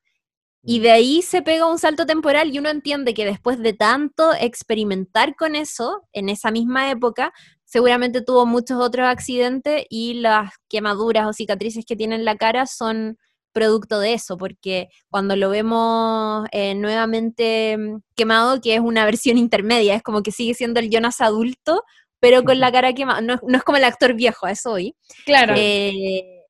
Y 0.63 0.81
de 0.81 0.91
ahí 0.91 1.23
se 1.23 1.41
pega 1.41 1.65
un 1.65 1.79
salto 1.79 2.05
temporal 2.05 2.55
y 2.55 2.59
uno 2.59 2.69
entiende 2.69 3.15
que 3.15 3.25
después 3.25 3.59
de 3.59 3.73
tanto 3.73 4.35
experimentar 4.39 5.35
con 5.35 5.57
eso, 5.57 6.07
en 6.13 6.29
esa 6.29 6.51
misma 6.51 6.91
época, 6.91 7.33
seguramente 7.71 8.21
tuvo 8.21 8.47
muchos 8.47 8.81
otros 8.81 9.07
accidentes 9.07 9.85
y 9.89 10.15
las 10.15 10.51
quemaduras 10.69 11.29
o 11.29 11.33
cicatrices 11.33 11.85
que 11.87 11.95
tiene 11.95 12.17
en 12.17 12.25
la 12.25 12.37
cara 12.37 12.67
son 12.67 13.17
producto 13.53 14.01
de 14.01 14.13
eso, 14.15 14.37
porque 14.37 14.89
cuando 15.09 15.37
lo 15.37 15.51
vemos 15.51 16.47
eh, 16.51 16.75
nuevamente 16.75 17.77
mm, 17.79 17.99
quemado, 18.17 18.61
que 18.61 18.75
es 18.75 18.81
una 18.81 19.05
versión 19.13 19.39
intermedia, 19.39 19.95
es 19.95 20.03
como 20.03 20.23
que 20.23 20.33
sigue 20.33 20.55
siendo 20.55 20.81
el 20.81 20.91
Jonas 20.91 21.21
adulto, 21.21 21.85
pero 22.19 22.43
con 22.43 22.59
la 22.59 22.73
cara 22.73 22.93
quemada, 22.93 23.21
no, 23.21 23.35
es- 23.35 23.41
no 23.47 23.57
es 23.57 23.63
como 23.63 23.79
el 23.79 23.85
actor 23.85 24.15
viejo, 24.15 24.47
a 24.47 24.51
eso 24.51 24.73
hoy. 24.73 24.97
Claro. 25.25 25.55
Eh, 25.57 26.43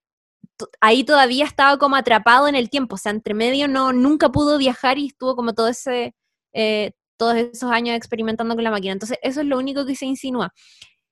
ahí 0.80 1.04
todavía 1.04 1.44
estaba 1.44 1.78
como 1.78 1.96
atrapado 1.96 2.48
en 2.48 2.54
el 2.54 2.70
tiempo, 2.70 2.94
o 2.94 2.98
sea, 2.98 3.12
entre 3.12 3.35
medio 3.35 3.68
no, 3.68 3.92
nunca 3.92 4.30
pudo 4.30 4.56
viajar 4.59 4.98
y 4.98 5.09
estuvo 5.09 5.37
como 5.37 5.52
todo 5.54 5.68
ese, 5.68 6.14
eh, 6.54 6.92
todos 7.18 7.37
esos 7.37 7.70
años 7.70 7.94
experimentando 7.96 8.54
con 8.54 8.64
la 8.64 8.70
máquina. 8.70 8.92
Entonces, 8.94 9.18
eso 9.22 9.40
es 9.42 9.46
lo 9.46 9.59
único 9.59 9.85
que 9.87 9.94
se 9.96 10.06
insinúa. 10.06 10.52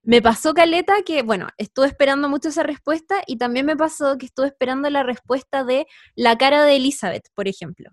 Me 0.02 0.22
pasó 0.22 0.54
Caleta 0.54 1.02
que, 1.04 1.22
bueno, 1.22 1.48
estuve 1.58 1.86
esperando 1.86 2.28
mucho 2.28 2.48
esa 2.48 2.62
respuesta 2.62 3.16
y 3.26 3.36
también 3.36 3.66
me 3.66 3.76
pasó 3.76 4.16
que 4.16 4.26
estuve 4.26 4.46
esperando 4.46 4.88
la 4.90 5.02
respuesta 5.02 5.64
de 5.64 5.86
la 6.14 6.38
cara 6.38 6.64
de 6.64 6.76
Elizabeth, 6.76 7.28
por 7.34 7.48
ejemplo, 7.48 7.90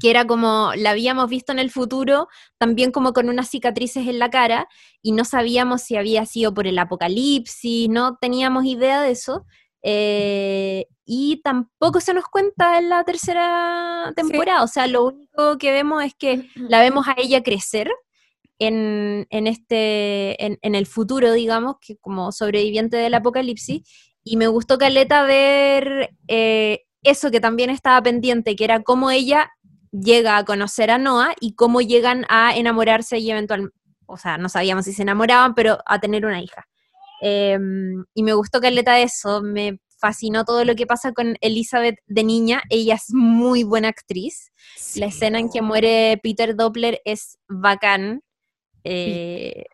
que 0.00 0.10
era 0.10 0.26
como 0.26 0.72
la 0.76 0.90
habíamos 0.90 1.28
visto 1.28 1.52
en 1.52 1.58
el 1.58 1.70
futuro, 1.70 2.28
también 2.58 2.90
como 2.90 3.12
con 3.12 3.28
unas 3.28 3.48
cicatrices 3.48 4.08
en 4.08 4.18
la 4.18 4.30
cara 4.30 4.66
y 5.02 5.12
no 5.12 5.24
sabíamos 5.24 5.82
si 5.82 5.96
había 5.96 6.26
sido 6.26 6.54
por 6.54 6.66
el 6.66 6.78
apocalipsis, 6.78 7.88
no 7.88 8.16
teníamos 8.20 8.64
idea 8.64 9.00
de 9.02 9.10
eso. 9.12 9.46
eh, 9.82 10.86
y 11.12 11.40
tampoco 11.42 12.00
se 12.00 12.14
nos 12.14 12.24
cuenta 12.24 12.78
en 12.78 12.88
la 12.88 13.02
tercera 13.04 14.12
temporada, 14.14 14.62
o 14.62 14.68
sea, 14.68 14.86
lo 14.86 15.06
único 15.06 15.58
que 15.58 15.72
vemos 15.72 16.04
es 16.04 16.14
que 16.14 16.48
la 16.54 16.80
vemos 16.80 17.08
a 17.08 17.14
ella 17.16 17.42
crecer 17.42 17.90
en, 18.60 19.26
en 19.30 19.46
este, 19.48 20.44
en, 20.44 20.58
en 20.62 20.76
el 20.76 20.86
futuro, 20.86 21.32
digamos, 21.32 21.76
que 21.80 21.96
como 21.96 22.30
sobreviviente 22.30 22.96
del 22.96 23.14
apocalipsis, 23.14 23.82
y 24.22 24.36
me 24.36 24.46
gustó 24.46 24.78
Caleta 24.78 25.24
ver 25.24 26.10
eh, 26.28 26.84
eso 27.02 27.30
que 27.30 27.40
también 27.40 27.70
estaba 27.70 28.00
pendiente, 28.02 28.54
que 28.54 28.64
era 28.64 28.82
cómo 28.82 29.10
ella 29.10 29.50
llega 29.90 30.36
a 30.36 30.44
conocer 30.44 30.90
a 30.90 30.98
Noah 30.98 31.34
y 31.40 31.54
cómo 31.54 31.80
llegan 31.80 32.26
a 32.28 32.54
enamorarse 32.54 33.18
y 33.18 33.30
eventualmente, 33.30 33.74
o 34.06 34.16
sea, 34.16 34.38
no 34.38 34.48
sabíamos 34.48 34.84
si 34.84 34.92
se 34.92 35.02
enamoraban, 35.02 35.54
pero 35.54 35.78
a 35.86 35.98
tener 35.98 36.26
una 36.26 36.40
hija. 36.40 36.68
Eh, 37.22 37.58
y 38.14 38.22
me 38.22 38.34
gustó 38.34 38.60
Caleta 38.60 39.00
eso, 39.00 39.42
me 39.42 39.80
fascinó 39.98 40.44
todo 40.44 40.64
lo 40.64 40.74
que 40.74 40.86
pasa 40.86 41.12
con 41.12 41.36
Elizabeth 41.40 41.96
de 42.06 42.24
niña, 42.24 42.62
ella 42.70 42.94
es 42.94 43.06
muy 43.08 43.64
buena 43.64 43.88
actriz. 43.88 44.52
La 44.96 45.06
escena 45.06 45.38
en 45.38 45.50
que 45.50 45.62
muere 45.62 46.18
Peter 46.22 46.56
Doppler 46.56 47.00
es 47.04 47.38
bacán. 47.48 48.22
Eh, 48.84 49.64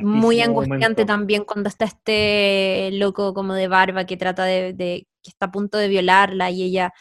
muy 0.00 0.40
angustiante 0.40 1.02
momento. 1.02 1.06
también 1.06 1.44
cuando 1.44 1.68
está 1.68 1.84
este 1.84 2.90
loco 2.92 3.34
como 3.34 3.54
de 3.54 3.68
barba 3.68 4.04
que 4.06 4.16
trata 4.16 4.44
de, 4.44 4.72
de- 4.72 5.06
que 5.22 5.30
está 5.30 5.46
a 5.46 5.52
punto 5.52 5.78
de 5.78 5.88
violarla 5.88 6.50
y 6.50 6.62
ella, 6.64 6.92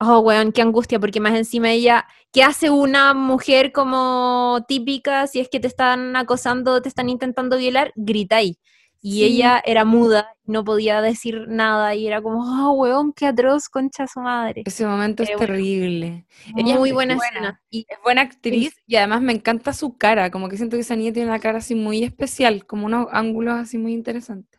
oh 0.00 0.20
weón, 0.20 0.52
qué 0.52 0.62
angustia, 0.62 1.00
porque 1.00 1.20
más 1.20 1.34
encima 1.34 1.70
ella, 1.72 2.06
¿qué 2.32 2.42
hace 2.44 2.70
una 2.70 3.14
mujer 3.14 3.72
como 3.72 4.64
típica 4.68 5.26
si 5.28 5.40
es 5.40 5.48
que 5.50 5.60
te 5.60 5.68
están 5.68 6.16
acosando, 6.16 6.82
te 6.82 6.88
están 6.88 7.08
intentando 7.10 7.58
violar? 7.58 7.92
Grita 7.96 8.36
ahí. 8.36 8.58
Y 9.06 9.18
Sí. 9.18 9.24
ella 9.24 9.62
era 9.66 9.84
muda, 9.84 10.34
no 10.46 10.64
podía 10.64 11.02
decir 11.02 11.44
nada 11.46 11.94
y 11.94 12.06
era 12.06 12.22
como, 12.22 12.40
oh 12.42 12.72
weón, 12.72 13.12
qué 13.12 13.26
atroz, 13.26 13.68
concha 13.68 14.06
su 14.06 14.20
madre. 14.20 14.62
Ese 14.64 14.86
momento 14.86 15.22
es 15.24 15.28
Eh, 15.28 15.32
bueno. 15.36 15.46
terrible. 15.52 16.26
Ella 16.56 16.72
es 16.72 16.78
Muy 16.80 16.92
buena, 16.92 17.14
buena. 17.16 17.30
escena. 17.38 17.62
Y 17.68 17.84
Es 17.86 17.98
buena 18.02 18.22
actriz 18.22 18.74
y 18.86 18.96
además 18.96 19.20
me 19.20 19.34
encanta 19.34 19.74
su 19.74 19.98
cara, 19.98 20.30
como 20.30 20.48
que 20.48 20.56
siento 20.56 20.76
que 20.78 20.80
esa 20.80 20.96
niña 20.96 21.12
tiene 21.12 21.28
una 21.28 21.38
cara 21.38 21.58
así 21.58 21.74
muy 21.74 22.02
especial, 22.02 22.64
como 22.66 22.86
unos 22.86 23.08
ángulos 23.12 23.54
así 23.56 23.76
muy 23.76 23.92
interesantes. 23.92 24.58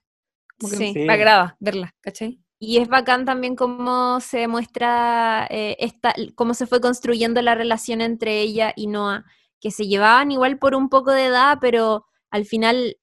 Como 0.59 0.69
que 0.71 0.77
Sí. 0.77 0.93
Sí. 0.93 0.99
me 0.99 1.13
agrada 1.13 1.57
verla, 1.59 1.95
¿cachai? 2.01 2.39
Y 2.59 2.77
es 2.77 2.87
bacán 2.87 3.25
también 3.25 3.55
cómo 3.55 4.19
se 4.21 4.47
muestra 4.47 5.47
eh, 5.49 5.75
esta, 5.79 6.13
cómo 6.35 6.53
se 6.53 6.67
fue 6.67 6.79
construyendo 6.81 7.41
la 7.41 7.55
relación 7.55 7.99
entre 7.99 8.41
ella 8.41 8.73
y 8.75 8.85
Noah, 8.87 9.25
que 9.59 9.71
se 9.71 9.87
llevaban 9.87 10.29
igual 10.31 10.59
por 10.59 10.75
un 10.75 10.87
poco 10.89 11.11
de 11.11 11.25
edad, 11.25 11.57
pero 11.59 12.05
al 12.29 12.45
final 12.45 12.97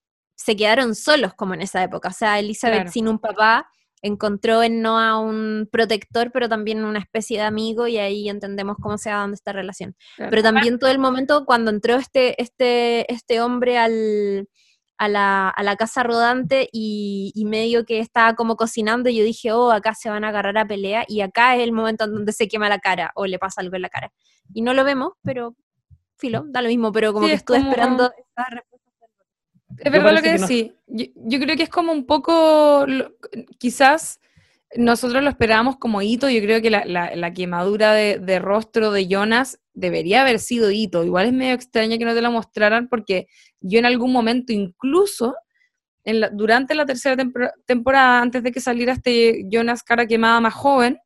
se 0.45 0.57
quedaron 0.57 0.95
solos 0.95 1.34
como 1.34 1.55
en 1.55 1.62
esa 1.62 1.82
época. 1.82 2.09
O 2.09 2.12
sea, 2.12 2.38
Elizabeth 2.38 2.76
Claro. 2.80 2.90
sin 2.93 3.09
un 3.09 3.18
papá 3.18 3.68
encontró 4.05 4.62
en 4.64 4.82
Noah 4.82 5.18
un 5.20 5.68
protector, 5.70 6.32
pero 6.32 6.49
también 6.49 6.84
una 6.84 6.99
especie 6.99 7.38
de 7.38 7.45
amigo, 7.45 7.86
y 7.86 7.99
ahí 7.99 8.28
entendemos 8.28 8.76
cómo 8.80 8.99
se 8.99 9.11
va 9.11 9.18
dando 9.18 9.34
esta 9.34 9.53
relación. 9.53 9.95
Claro. 10.16 10.30
Pero 10.30 10.43
también 10.43 10.78
todo 10.80 10.90
el 10.90 10.99
momento 10.99 11.45
cuando 11.47 11.70
entró 11.70 11.95
este, 11.95 12.40
este, 12.43 13.11
este 13.12 13.40
hombre 13.40 13.78
al, 13.78 14.49
a 14.99 15.09
la, 15.09 15.49
a 15.49 15.62
la 15.62 15.76
casa 15.76 16.03
rodante 16.03 16.68
y, 16.72 17.30
y 17.36 17.45
medio 17.45 17.84
que 17.84 18.01
estaba 18.01 18.34
como 18.34 18.57
cocinando 18.57 19.09
y 19.09 19.16
yo 19.16 19.22
dije, 19.24 19.53
oh, 19.53 19.70
acá 19.70 19.95
se 19.95 20.11
van 20.11 20.24
a 20.24 20.30
agarrar 20.30 20.59
a 20.59 20.66
pelea 20.66 21.05
y 21.07 21.20
acá 21.20 21.55
es 21.55 21.62
el 21.62 21.70
momento 21.72 22.03
en 22.05 22.12
donde 22.14 22.32
se 22.32 22.49
quema 22.49 22.68
la 22.68 22.80
cara 22.80 23.12
o 23.14 23.26
le 23.26 23.38
pasa 23.38 23.61
algo 23.61 23.76
en 23.76 23.82
la 23.82 23.88
cara. 23.88 24.12
Y 24.53 24.62
no 24.62 24.74
lo 24.74 24.82
vemos, 24.82 25.12
pero 25.22 25.55
filo, 26.18 26.43
da 26.49 26.61
lo 26.61 26.68
mismo, 26.68 26.90
pero 26.90 27.12
como 27.12 27.26
Sí, 27.26 27.30
que 27.30 27.34
es 27.34 27.40
estuve 27.43 27.59
como- 27.59 27.70
esperando 27.70 28.12
esa. 28.18 28.62
Es 29.79 29.93
verdad 29.93 30.11
lo 30.12 30.23
que 30.23 30.33
que 30.33 30.39
no- 30.39 30.47
decís. 30.47 30.73
Yo, 30.87 31.07
yo 31.14 31.41
creo 31.41 31.57
que 31.57 31.62
es 31.64 31.68
como 31.68 31.93
un 31.93 32.07
poco, 32.07 32.87
quizás 33.59 34.20
nosotros 34.77 35.23
lo 35.23 35.29
esperábamos 35.29 35.77
como 35.77 36.01
hito, 36.03 36.29
yo 36.31 36.41
creo 36.41 36.62
que 36.62 36.70
la, 36.70 36.85
la- 36.85 37.14
la 37.14 37.33
quemadura 37.33 37.93
de, 37.93 38.18
de 38.18 38.39
rostro 38.39 38.91
de 38.91 39.07
Jonas 39.07 39.59
debería 39.75 40.23
haber 40.23 40.39
sido 40.39 40.70
hito. 40.70 41.05
Igual 41.05 41.27
es 41.27 41.33
medio 41.33 41.55
extraño 41.55 41.99
que 41.99 42.05
no 42.05 42.14
te 42.14 42.23
lo 42.23 42.31
mostraran 42.33 42.89
porque 42.89 43.27
yo 43.61 43.79
en 43.79 43.87
algún 43.87 44.12
momento 44.12 44.53
incluso 44.53 45.35
en 46.05 46.20
la- 46.20 46.31
durante 46.31 46.75
la 46.75 46.87
tercera 46.87 47.16
tempor- 47.23 47.53
temporada, 47.66 48.20
antes 48.23 48.43
de 48.43 48.51
que 48.53 48.61
saliera 48.61 48.93
este 48.95 49.45
Jonas 49.51 49.83
cara 49.83 50.07
quemada 50.07 50.41
más 50.41 50.55
joven, 50.55 50.99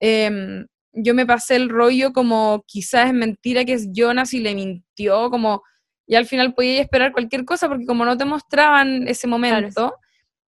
em, 0.00 0.66
yo 0.92 1.14
me 1.14 1.26
pasé 1.26 1.56
el 1.56 1.68
rollo 1.68 2.12
como 2.12 2.64
quizás 2.66 3.06
es 3.08 3.14
mentira 3.14 3.64
que 3.64 3.74
es 3.74 3.88
Jonas 3.92 4.34
y 4.34 4.40
le 4.40 4.54
mintió, 4.54 5.30
como 5.30 5.62
y 6.08 6.16
al 6.16 6.24
final 6.26 6.54
podía 6.54 6.80
esperar 6.80 7.12
cualquier 7.12 7.44
cosa 7.44 7.68
porque 7.68 7.86
como 7.86 8.04
no 8.04 8.16
te 8.16 8.24
mostraban 8.24 9.06
ese 9.06 9.28
momento, 9.28 9.94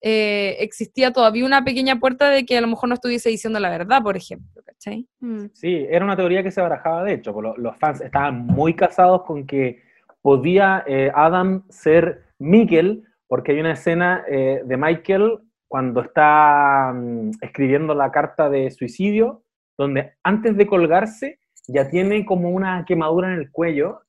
eh, 0.00 0.56
existía 0.60 1.12
todavía 1.12 1.44
una 1.44 1.64
pequeña 1.64 1.98
puerta 1.98 2.30
de 2.30 2.46
que 2.46 2.56
a 2.56 2.60
lo 2.60 2.68
mejor 2.68 2.88
no 2.88 2.94
estuviese 2.94 3.28
diciendo 3.28 3.58
la 3.58 3.68
verdad, 3.68 4.00
por 4.02 4.16
ejemplo, 4.16 4.62
¿cachai? 4.64 5.06
Mm. 5.20 5.46
Sí, 5.52 5.84
era 5.90 6.04
una 6.04 6.16
teoría 6.16 6.42
que 6.42 6.52
se 6.52 6.60
barajaba 6.62 7.02
de 7.04 7.14
hecho, 7.14 7.32
por 7.34 7.42
lo- 7.42 7.56
los 7.56 7.76
fans 7.76 8.00
estaban 8.00 8.46
muy 8.46 8.74
casados 8.74 9.24
con 9.24 9.44
que 9.46 9.82
podía 10.22 10.84
eh, 10.86 11.10
Adam 11.14 11.64
ser 11.68 12.22
Mikkel, 12.38 13.02
porque 13.26 13.52
hay 13.52 13.60
una 13.60 13.72
escena 13.72 14.24
eh, 14.28 14.62
de 14.64 14.76
Michael 14.76 15.38
cuando 15.66 16.00
está 16.02 16.92
mm, 16.94 17.30
escribiendo 17.42 17.94
la 17.94 18.10
carta 18.12 18.48
de 18.48 18.70
suicidio, 18.70 19.42
donde 19.76 20.12
antes 20.22 20.56
de 20.56 20.66
colgarse 20.66 21.40
ya 21.66 21.88
tiene 21.90 22.24
como 22.24 22.50
una 22.50 22.84
quemadura 22.86 23.32
en 23.32 23.38
el 23.40 23.50
cuello, 23.50 24.00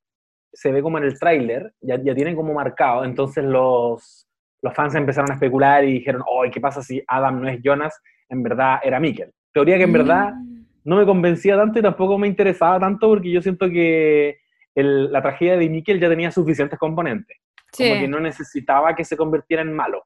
se 0.54 0.72
ve 0.72 0.82
como 0.82 0.98
en 0.98 1.04
el 1.06 1.18
tráiler, 1.20 1.74
ya, 1.82 2.02
ya 2.02 2.14
tiene 2.16 2.36
como 2.36 2.54
marcado, 2.54 3.04
entonces 3.06 3.44
los, 3.44 4.28
los 4.62 4.74
fans 4.74 4.96
empezaron 4.96 5.32
a 5.32 5.36
especular 5.36 5.84
y 5.84 5.94
dijeron, 5.94 6.24
¡ay, 6.44 6.50
qué 6.52 6.60
pasa 6.60 6.82
si 6.82 7.02
Adam 7.08 7.42
no 7.42 7.48
es 7.48 7.60
Jonas, 7.64 8.00
en 8.30 8.44
verdad 8.44 8.80
era 8.84 9.00
Mikkel! 9.00 9.32
Teoría 9.54 9.78
que 9.78 9.84
en 9.84 9.94
verdad 9.94 10.34
Mm. 10.34 10.66
no 10.84 10.98
me 10.98 11.06
convencía 11.06 11.56
tanto 11.58 11.80
y 11.80 11.82
tampoco 11.82 12.18
me 12.18 12.28
interesaba 12.28 12.80
tanto 12.80 13.08
porque 13.10 13.32
yo 13.32 13.42
siento 13.42 13.70
que 13.70 14.38
el- 14.76 15.12
la 15.12 15.22
tragedia 15.22 15.58
de 15.58 15.70
Mikkel 15.70 16.00
ya 16.00 16.10
tenía 16.10 16.32
suficientes 16.32 16.78
componentes. 16.80 17.38
Como 17.76 17.94
Sí. 17.94 18.00
que 18.00 18.08
no 18.08 18.20
necesitaba 18.20 18.96
que 18.96 19.04
se 19.04 19.16
convirtiera 19.18 19.62
en 19.62 19.74
malo. 19.74 20.04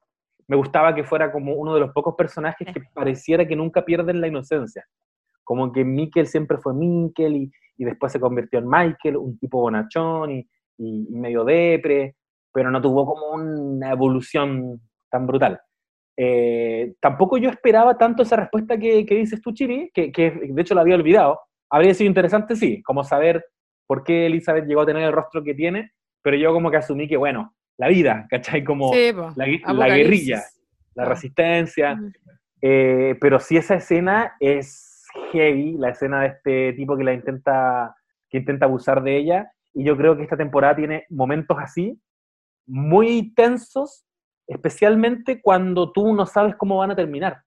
Me 0.48 0.56
gustaba 0.56 0.94
que 0.94 1.04
fuera 1.04 1.32
como 1.32 1.54
uno 1.54 1.72
de 1.74 1.80
los 1.80 1.92
pocos 1.92 2.14
personajes 2.16 2.68
que 2.72 2.82
pareciera 2.92 3.46
que 3.46 3.56
nunca 3.56 3.82
pierden 3.84 4.20
la 4.20 4.26
inocencia. 4.28 4.84
Como 5.44 5.70
que 5.72 5.84
Mikkel 5.84 6.26
siempre 6.26 6.58
fue 6.58 6.74
Mikkel 6.74 7.36
y, 7.36 7.52
y 7.76 7.84
después 7.84 8.10
se 8.12 8.18
convirtió 8.20 8.58
en 8.58 8.68
Michael, 8.68 9.16
un 9.18 9.38
tipo 9.38 9.60
bonachón 9.60 10.30
y, 10.32 10.48
y- 10.78 11.06
medio 11.10 11.44
depre, 11.44 12.16
pero 12.52 12.70
no 12.70 12.80
tuvo 12.80 13.04
como 13.06 13.32
una 13.32 13.90
evolución 13.92 14.80
tan 15.10 15.26
brutal. 15.26 15.60
Eh, 16.16 16.94
tampoco 17.00 17.36
yo 17.38 17.50
esperaba 17.50 17.98
tanto 17.98 18.22
esa 18.22 18.36
respuesta 18.36 18.78
que, 18.78 19.04
que 19.04 19.16
dices 19.16 19.40
tú, 19.42 19.52
Chiri, 19.52 19.90
que, 19.92 20.12
que 20.12 20.30
de 20.30 20.62
hecho 20.62 20.74
la 20.74 20.82
había 20.82 20.94
olvidado. 20.94 21.40
Habría 21.70 21.92
sido 21.94 22.08
interesante, 22.08 22.54
sí, 22.56 22.82
como 22.82 23.02
saber 23.02 23.44
por 23.86 24.04
qué 24.04 24.26
Elizabeth 24.26 24.66
llegó 24.66 24.82
a 24.82 24.86
tener 24.86 25.02
el 25.02 25.12
rostro 25.12 25.42
que 25.42 25.54
tiene, 25.54 25.90
pero 26.22 26.36
yo 26.36 26.52
como 26.52 26.70
que 26.70 26.76
asumí 26.76 27.08
que, 27.08 27.16
bueno, 27.16 27.54
la 27.76 27.88
vida, 27.88 28.26
¿cachai? 28.30 28.62
Como 28.62 28.92
Sí, 28.94 29.10
la, 29.36 29.74
la 29.74 29.88
guerrilla, 29.96 30.42
la 30.94 31.02
Ah. 31.02 31.06
resistencia. 31.06 31.96
Mm. 31.96 32.12
Eh, 32.62 33.16
pero 33.20 33.40
sí 33.40 33.56
esa 33.56 33.74
escena 33.74 34.36
es 34.40 34.93
heavy, 35.34 35.76
la 35.76 35.90
escena 35.90 36.22
de 36.22 36.28
este 36.28 36.72
tipo 36.74 36.96
que 36.96 37.04
la 37.04 37.12
intenta, 37.12 37.94
que 38.30 38.38
intenta 38.38 38.66
abusar 38.66 39.02
de 39.02 39.16
ella, 39.16 39.52
y 39.74 39.84
yo 39.84 39.96
creo 39.96 40.16
que 40.16 40.22
esta 40.22 40.36
temporada 40.36 40.76
tiene 40.76 41.04
momentos 41.10 41.56
así, 41.60 42.00
muy 42.66 43.34
tensos, 43.34 44.06
especialmente 44.46 45.42
cuando 45.42 45.92
tú 45.92 46.14
no 46.14 46.26
sabes 46.26 46.54
cómo 46.56 46.78
van 46.78 46.92
a 46.92 46.96
terminar, 46.96 47.42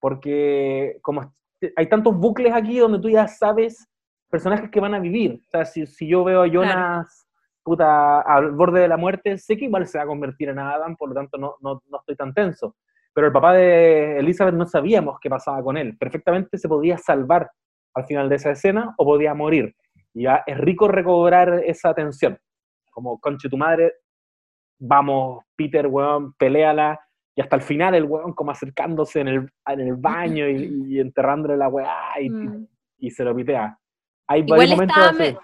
porque 0.00 0.98
como 1.02 1.32
hay 1.76 1.86
tantos 1.88 2.16
bucles 2.16 2.52
aquí 2.52 2.78
donde 2.78 2.98
tú 2.98 3.08
ya 3.08 3.28
sabes 3.28 3.88
personajes 4.30 4.70
que 4.70 4.80
van 4.80 4.94
a 4.94 5.00
vivir, 5.00 5.40
o 5.46 5.50
sea, 5.50 5.64
si, 5.64 5.86
si 5.86 6.08
yo 6.08 6.24
veo 6.24 6.42
a 6.42 6.48
Jonas 6.48 7.26
puta, 7.62 8.20
al 8.20 8.52
borde 8.52 8.80
de 8.80 8.88
la 8.88 8.96
muerte, 8.96 9.38
sé 9.38 9.56
que 9.56 9.64
igual 9.64 9.86
se 9.86 9.98
va 9.98 10.04
a 10.04 10.06
convertir 10.06 10.48
en 10.48 10.60
Adam, 10.60 10.96
por 10.96 11.08
lo 11.08 11.16
tanto 11.16 11.36
no, 11.36 11.56
no, 11.60 11.82
no 11.88 11.98
estoy 11.98 12.14
tan 12.14 12.32
tenso 12.32 12.76
pero 13.16 13.28
el 13.28 13.32
papá 13.32 13.54
de 13.54 14.18
Elizabeth 14.18 14.54
no 14.54 14.66
sabíamos 14.66 15.18
qué 15.18 15.30
pasaba 15.30 15.62
con 15.62 15.78
él. 15.78 15.96
Perfectamente 15.96 16.58
se 16.58 16.68
podía 16.68 16.98
salvar 16.98 17.50
al 17.94 18.04
final 18.04 18.28
de 18.28 18.36
esa 18.36 18.50
escena 18.50 18.94
o 18.98 19.06
podía 19.06 19.32
morir. 19.32 19.74
Y 20.12 20.24
ya 20.24 20.42
es 20.46 20.58
rico 20.58 20.86
recobrar 20.86 21.62
esa 21.64 21.94
tensión. 21.94 22.38
Como, 22.90 23.18
conche 23.18 23.48
tu 23.48 23.56
madre, 23.56 23.94
vamos, 24.78 25.44
Peter, 25.56 25.86
weón, 25.86 26.34
peleala. 26.34 27.00
Y 27.34 27.40
hasta 27.40 27.56
el 27.56 27.62
final 27.62 27.94
el 27.94 28.04
weón 28.04 28.34
como 28.34 28.50
acercándose 28.50 29.20
en 29.20 29.28
el, 29.28 29.50
en 29.66 29.80
el 29.80 29.94
baño 29.96 30.46
y, 30.48 30.84
y 30.88 31.00
enterrándole 31.00 31.56
la 31.56 31.68
weá 31.68 32.20
y, 32.20 32.28
Mm. 32.28 32.66
y 32.98 33.10
se 33.10 33.24
lo 33.24 33.34
pitea. 33.34 33.78
Hay 34.28 34.40
Igual 34.40 34.58
varios 34.58 34.76
momentos 34.76 34.96
estaba, 34.98 35.10
así. 35.24 35.32
me- 35.34 35.38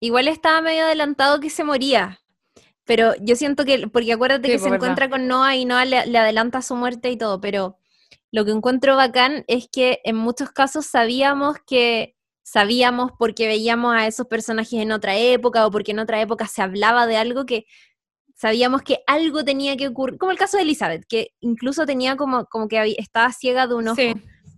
igual 0.00 0.26
estaba 0.28 0.60
medio 0.62 0.82
adelantado 0.84 1.38
que 1.40 1.50
se 1.50 1.62
moría. 1.62 2.18
Pero 2.84 3.14
yo 3.20 3.36
siento 3.36 3.64
que, 3.64 3.88
porque 3.88 4.12
acuérdate 4.12 4.48
Sí, 4.48 4.52
que 4.52 4.58
pues, 4.58 4.62
se 4.64 4.70
verdad. 4.70 4.76
encuentra 4.88 5.10
con 5.10 5.26
Noah 5.26 5.56
y 5.56 5.64
Noah 5.64 5.84
le, 5.84 6.06
le 6.06 6.18
adelanta 6.18 6.62
su 6.62 6.74
muerte 6.76 7.10
y 7.10 7.16
todo, 7.16 7.40
pero 7.40 7.78
lo 8.30 8.44
que 8.44 8.50
encuentro 8.50 8.96
bacán 8.96 9.44
es 9.46 9.68
que 9.70 10.00
en 10.04 10.16
muchos 10.16 10.50
casos 10.50 10.86
sabíamos 10.86 11.56
que 11.66 12.16
sabíamos 12.42 13.12
porque 13.18 13.46
veíamos 13.46 13.94
a 13.96 14.06
esos 14.06 14.26
personajes 14.26 14.74
en 14.74 14.92
otra 14.92 15.16
época 15.16 15.66
o 15.66 15.70
porque 15.70 15.92
en 15.92 15.98
otra 15.98 16.20
época 16.20 16.46
se 16.46 16.60
hablaba 16.60 17.06
de 17.06 17.16
algo 17.16 17.46
que 17.46 17.64
sabíamos 18.34 18.82
que 18.82 19.02
algo 19.06 19.44
tenía 19.44 19.76
que 19.76 19.88
ocurrir, 19.88 20.18
como 20.18 20.30
el 20.32 20.38
caso 20.38 20.56
de 20.56 20.64
Elizabeth, 20.64 21.04
que 21.08 21.30
incluso 21.40 21.86
tenía 21.86 22.16
como, 22.16 22.44
como 22.46 22.68
que 22.68 22.94
estaba 22.98 23.32
ciega 23.32 23.66
de 23.66 23.74
un 23.74 23.88
ojo. 23.88 23.96
Sí. 23.96 24.12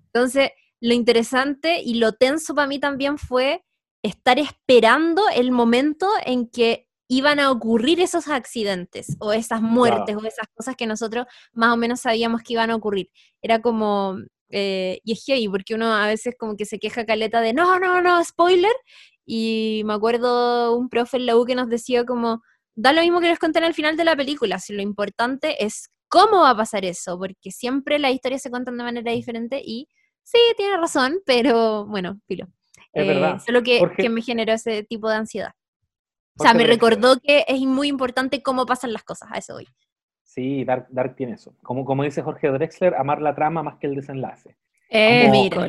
Entonces, 0.07 0.51
lo 0.81 0.95
interesante 0.95 1.81
y 1.83 1.95
lo 1.95 2.12
tenso 2.12 2.55
para 2.55 2.66
mí 2.66 2.81
también 2.81 3.18
fue 3.18 3.64
estar 4.03 4.39
esperando 4.39 5.22
el 5.35 5.53
momento 5.53 6.09
en 6.24 6.49
que 6.49 6.86
iban 7.09 7.38
a 7.38 7.50
ocurrir 7.50 8.00
esos 8.00 8.28
accidentes 8.28 9.16
o 9.20 9.32
esas 9.32 9.62
muertes 9.62 10.16
o 10.16 10.24
esas 10.26 10.46
cosas 10.54 10.76
que 10.76 10.86
nosotros 10.86 11.26
más 11.52 11.72
o 11.72 11.76
menos 11.76 12.00
sabíamos 12.00 12.42
que 12.42 12.54
iban 12.54 12.70
a 12.70 12.76
ocurrir. 12.76 13.11
Era 13.42 13.61
como, 13.61 14.16
eh, 14.50 15.00
y 15.04 15.12
es 15.12 15.24
heavy, 15.24 15.48
porque 15.48 15.74
uno 15.74 15.92
a 15.94 16.07
veces 16.09 16.34
como 16.38 16.57
que 16.57 16.64
se 16.64 16.78
queja 16.78 17.04
caleta 17.07 17.40
de, 17.40 17.52
no, 17.52 17.78
no, 17.78 18.02
no, 18.02 18.22
spoiler, 18.24 18.72
y 19.24 19.82
me 19.84 19.94
acuerdo 19.94 20.76
un 20.76 20.88
profe 20.88 21.16
en 21.16 21.26
la 21.26 21.36
U 21.36 21.44
que 21.44 21.54
nos 21.54 21.68
decía 21.68 22.04
como, 22.04 22.42
da 22.74 22.92
lo 22.92 23.02
mismo 23.02 23.20
que 23.20 23.28
les 23.28 23.38
conté 23.38 23.59
al 23.61 23.74
final 23.74 23.96
de 23.96 24.04
la 24.04 24.16
película, 24.16 24.59
si 24.59 24.72
lo 24.72 24.82
importante 24.82 25.64
es 25.64 25.90
cómo 26.09 26.42
va 26.42 26.50
a 26.50 26.57
pasar 26.57 26.84
eso, 26.84 27.18
porque 27.18 27.50
siempre 27.50 27.98
las 27.98 28.12
historias 28.12 28.42
se 28.42 28.50
cuentan 28.50 28.76
de 28.78 28.84
manera 28.84 29.12
diferente 29.12 29.61
y 29.64 29.88
sí, 30.22 30.38
tiene 30.57 30.76
razón, 30.76 31.18
pero 31.24 31.86
bueno, 31.86 32.20
filo. 32.26 32.46
Es 32.92 33.04
Eh, 33.04 33.07
verdad. 33.09 33.40
Solo 33.44 33.62
que, 33.62 33.80
que 33.96 34.09
me 34.09 34.22
generó 34.22 34.52
ese 34.52 34.82
tipo 34.84 35.09
de 35.09 35.16
ansiedad. 35.16 35.52
O 36.39 36.43
sea, 36.43 36.55
me 36.55 36.66
recordó 36.66 37.18
que 37.20 37.45
es 37.49 37.61
muy 37.61 37.89
importante 37.89 38.43
cómo 38.43 38.66
pasan 38.66 38.93
las 38.93 39.03
cosas, 39.05 39.30
a 39.32 39.39
eso 39.39 39.55
voy. 39.55 39.66
Sí, 40.22 40.64
Dark, 40.64 40.87
Dark 40.91 41.16
tiene 41.16 41.32
eso. 41.32 41.55
Como, 41.62 41.84
como 41.84 42.03
dice 42.03 42.22
Jorge 42.22 42.49
Drexler, 42.49 42.95
amar 42.95 43.22
la 43.22 43.34
trama 43.34 43.62
más 43.62 43.76
que 43.76 43.87
el 43.87 43.95
desenlace. 43.95 44.57
Eh, 44.91 45.28
Mira. 45.30 45.66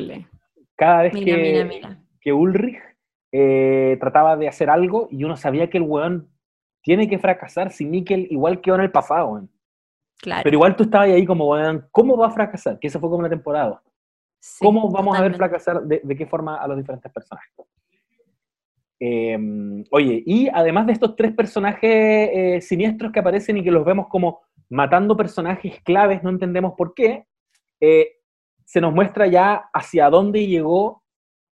Cada 0.76 1.02
vez 1.02 1.14
Mira, 1.14 1.36
que, 1.36 1.42
mira, 1.42 1.64
mira. 1.64 1.98
que 2.20 2.32
Ulrich 2.32 2.78
eh, 3.32 3.96
trataba 3.98 4.36
de 4.36 4.46
hacer 4.46 4.70
algo 4.70 5.08
y 5.10 5.24
uno 5.24 5.36
sabía 5.36 5.68
que 5.68 5.78
el 5.78 5.82
weón 5.84 6.30
tiene 6.82 7.08
que 7.08 7.18
fracasar 7.18 7.72
si 7.72 7.84
Mikkel 7.84 8.28
igual 8.30 8.60
quedó 8.60 8.76
en 8.76 8.82
el 8.82 8.92
pasado, 8.92 9.28
weón. 9.28 9.50
Claro. 10.18 10.42
Pero 10.44 10.54
igual 10.56 10.76
tú 10.76 10.84
estabas 10.84 11.08
ahí 11.08 11.24
como, 11.24 11.48
weón, 11.48 11.88
¿cómo 11.90 12.16
va 12.16 12.28
a 12.28 12.30
fracasar? 12.30 12.78
Que 12.78 12.88
eso 12.88 13.00
fue 13.00 13.08
como 13.08 13.20
una 13.20 13.28
temporada. 13.28 13.82
Sí, 14.38 14.64
¿Cómo 14.64 14.88
vamos 14.90 15.18
a 15.18 15.22
ver 15.22 15.34
fracasar? 15.34 15.82
De, 15.82 16.00
de 16.04 16.16
qué 16.16 16.26
forma 16.26 16.56
a 16.56 16.68
los 16.68 16.76
diferentes 16.76 17.10
personajes? 17.10 17.52
Eh, 19.00 19.38
oye, 19.90 20.22
y 20.26 20.48
además 20.48 20.86
de 20.86 20.92
estos 20.92 21.14
tres 21.14 21.32
personajes 21.32 21.90
eh, 22.32 22.60
siniestros 22.60 23.12
que 23.12 23.20
aparecen 23.20 23.56
y 23.56 23.62
que 23.62 23.70
los 23.70 23.84
vemos 23.84 24.08
como 24.08 24.40
matando 24.68 25.16
personajes 25.16 25.80
claves, 25.82 26.22
no 26.22 26.30
entendemos 26.30 26.74
por 26.76 26.94
qué, 26.94 27.24
eh, 27.80 28.16
se 28.64 28.80
nos 28.80 28.92
muestra 28.92 29.26
ya 29.26 29.70
hacia 29.72 30.10
dónde 30.10 30.46
llegó 30.46 31.02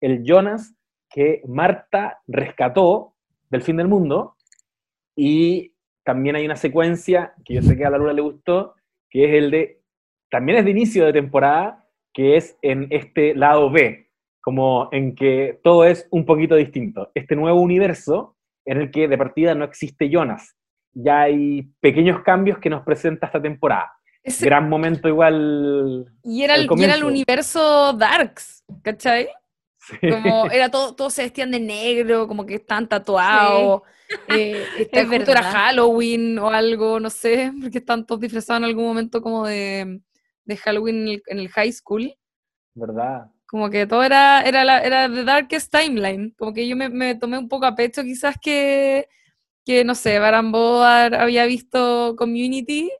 el 0.01 0.23
Jonas 0.23 0.75
que 1.09 1.41
Marta 1.47 2.21
rescató 2.27 3.15
del 3.49 3.61
fin 3.61 3.77
del 3.77 3.87
mundo. 3.87 4.35
Y 5.15 5.73
también 6.03 6.35
hay 6.35 6.45
una 6.45 6.55
secuencia 6.55 7.33
que 7.43 7.55
yo 7.55 7.61
sé 7.61 7.75
que 7.75 7.85
a 7.85 7.89
la 7.89 7.97
Luna 7.97 8.13
le 8.13 8.21
gustó, 8.21 8.75
que 9.09 9.25
es 9.25 9.43
el 9.43 9.51
de, 9.51 9.81
también 10.29 10.59
es 10.59 10.65
de 10.65 10.71
inicio 10.71 11.05
de 11.05 11.13
temporada, 11.13 11.87
que 12.13 12.37
es 12.37 12.57
en 12.61 12.87
este 12.91 13.33
lado 13.33 13.71
B, 13.71 14.06
como 14.47 14.87
en 14.93 15.13
que 15.13 15.59
todo 15.61 15.83
es 15.83 16.07
un 16.09 16.25
poquito 16.25 16.55
distinto. 16.55 17.11
Este 17.13 17.35
nuevo 17.35 17.59
universo 17.59 18.37
en 18.63 18.77
el 18.79 18.91
que 18.91 19.09
de 19.09 19.17
partida 19.17 19.53
no 19.55 19.65
existe 19.65 20.09
Jonas. 20.09 20.55
ya 20.93 21.23
hay 21.23 21.63
pequeños 21.81 22.21
cambios 22.23 22.57
que 22.57 22.69
nos 22.69 22.85
presenta 22.85 23.25
esta 23.25 23.41
temporada. 23.41 23.91
Ese- 24.23 24.45
Gran 24.45 24.69
momento 24.69 25.09
igual. 25.09 26.05
y, 26.23 26.43
era 26.43 26.55
el, 26.55 26.65
y 26.77 26.83
era 26.85 26.95
el 26.95 27.03
universo 27.03 27.91
Darks, 27.91 28.63
¿cachai? 28.83 29.27
sí. 29.79 29.97
Como 30.09 30.49
era 30.49 30.69
todo, 30.71 30.95
todos 30.95 31.13
se 31.13 31.23
vestían 31.23 31.51
de 31.51 31.59
negro, 31.59 32.25
como 32.25 32.45
que 32.45 32.55
están 32.55 32.87
tatuados. 32.87 33.81
eh, 34.29 34.63
este, 34.79 35.01
Es 35.01 35.07
justo 35.09 35.31
era. 35.31 35.43
Halloween 35.43 36.39
o 36.39 36.47
algo, 36.49 37.01
no 37.01 37.09
sé, 37.09 37.51
porque 37.61 37.79
están 37.79 38.05
todos 38.05 38.21
disfrazados 38.21 38.59
en 38.61 38.63
algún 38.69 38.85
momento 38.85 39.21
como 39.21 39.45
de, 39.45 39.99
de 40.45 40.55
Halloween 40.57 41.01
en 41.01 41.07
el, 41.09 41.23
en 41.27 41.39
el 41.39 41.49
high 41.49 41.73
school. 41.73 42.13
¿Verdad? 42.75 43.29
Como 43.47 43.69
que 43.69 43.87
todo 43.87 44.03
era, 44.03 44.41
era, 44.41 44.63
la, 44.63 44.79
era 44.81 45.09
The 45.09 45.23
Darkest 45.23 45.73
Timeline. 45.73 46.33
Como 46.37 46.53
que 46.53 46.67
yo 46.67 46.75
me, 46.75 46.89
me 46.89 47.15
tomé 47.15 47.37
un 47.37 47.47
poco 47.47 47.65
a 47.65 47.75
pecho, 47.75 48.03
quizás 48.03 48.35
que, 48.41 49.07
que 49.65 49.83
no 49.83 49.95
sé, 49.95 50.19
Barambo 50.19 50.83
había 50.83 51.45
visto 51.45 52.15
Community 52.17 52.91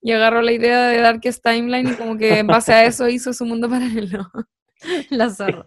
y 0.00 0.12
agarró 0.12 0.42
la 0.42 0.52
idea 0.52 0.88
de 0.88 1.00
Darkest 1.00 1.42
Timeline 1.42 1.88
y 1.88 1.94
como 1.94 2.16
que 2.16 2.38
en 2.38 2.46
base 2.46 2.72
a 2.72 2.84
eso 2.84 3.08
hizo 3.08 3.32
su 3.32 3.44
mundo 3.44 3.68
paralelo. 3.70 4.30
La 5.10 5.30
zorra. 5.30 5.66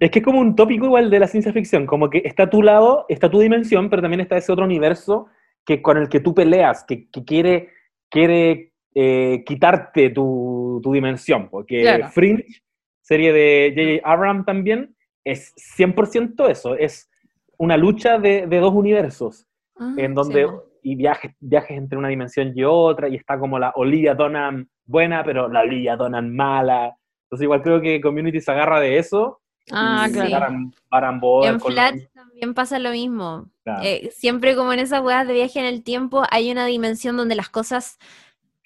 Es 0.00 0.10
que 0.10 0.18
es 0.18 0.24
como 0.24 0.40
un 0.40 0.54
tópico 0.54 0.84
igual 0.84 1.10
de 1.10 1.20
la 1.20 1.26
ciencia 1.26 1.52
ficción, 1.52 1.86
como 1.86 2.10
que 2.10 2.22
está 2.24 2.44
a 2.44 2.50
tu 2.50 2.62
lado, 2.62 3.06
está 3.08 3.30
tu 3.30 3.40
dimensión, 3.40 3.88
pero 3.88 4.02
también 4.02 4.20
está 4.20 4.36
ese 4.36 4.52
otro 4.52 4.64
universo 4.64 5.28
que, 5.64 5.82
con 5.82 5.96
el 5.96 6.08
que 6.08 6.20
tú 6.20 6.34
peleas, 6.34 6.84
que, 6.84 7.08
que 7.10 7.24
quiere, 7.24 7.70
quiere 8.10 8.72
eh, 8.94 9.42
quitarte 9.46 10.10
tu, 10.10 10.80
tu 10.82 10.92
dimensión. 10.92 11.48
Porque 11.48 11.80
Claro. 11.80 12.08
Fringe, 12.10 12.62
serie 13.08 13.32
de 13.32 13.72
J.J. 13.74 14.12
Abrams 14.12 14.44
también, 14.44 14.94
es 15.24 15.54
100% 15.76 16.48
eso, 16.48 16.74
es 16.74 17.10
una 17.56 17.76
lucha 17.76 18.18
de, 18.18 18.46
de 18.46 18.58
dos 18.58 18.74
universos, 18.74 19.46
Ah, 19.80 19.94
en 19.96 20.12
donde 20.12 20.44
sí, 20.44 20.50
y 20.82 20.94
viajes, 20.96 21.32
viajes 21.38 21.76
entre 21.76 21.98
una 21.98 22.08
dimensión 22.08 22.52
y 22.54 22.64
otra, 22.64 23.08
y 23.08 23.14
está 23.14 23.38
como 23.38 23.58
la 23.58 23.72
Olivia 23.76 24.14
Donan 24.14 24.68
buena, 24.84 25.22
pero 25.24 25.48
la 25.48 25.60
Olivia 25.60 25.96
Donan 25.96 26.34
mala. 26.34 26.96
Entonces 27.24 27.44
igual 27.44 27.62
creo 27.62 27.80
que 27.80 28.00
Community 28.00 28.40
se 28.40 28.50
agarra 28.50 28.80
de 28.80 28.98
eso 28.98 29.40
Ah, 29.70 30.08
claro. 30.12 31.18
Boer 31.20 31.52
En 31.52 31.60
Flat 31.60 31.96
también 32.14 32.54
pasa 32.54 32.78
lo 32.78 32.90
mismo. 32.90 33.50
Claro. 33.64 33.82
Eh, 33.84 34.10
siempre 34.12 34.56
como 34.56 34.72
en 34.72 34.80
esas 34.80 35.02
weas 35.02 35.26
de 35.26 35.34
viaje 35.34 35.58
en 35.58 35.66
el 35.66 35.82
tiempo 35.82 36.22
hay 36.30 36.50
una 36.50 36.66
dimensión 36.66 37.16
donde 37.16 37.34
las 37.34 37.48
cosas 37.48 37.98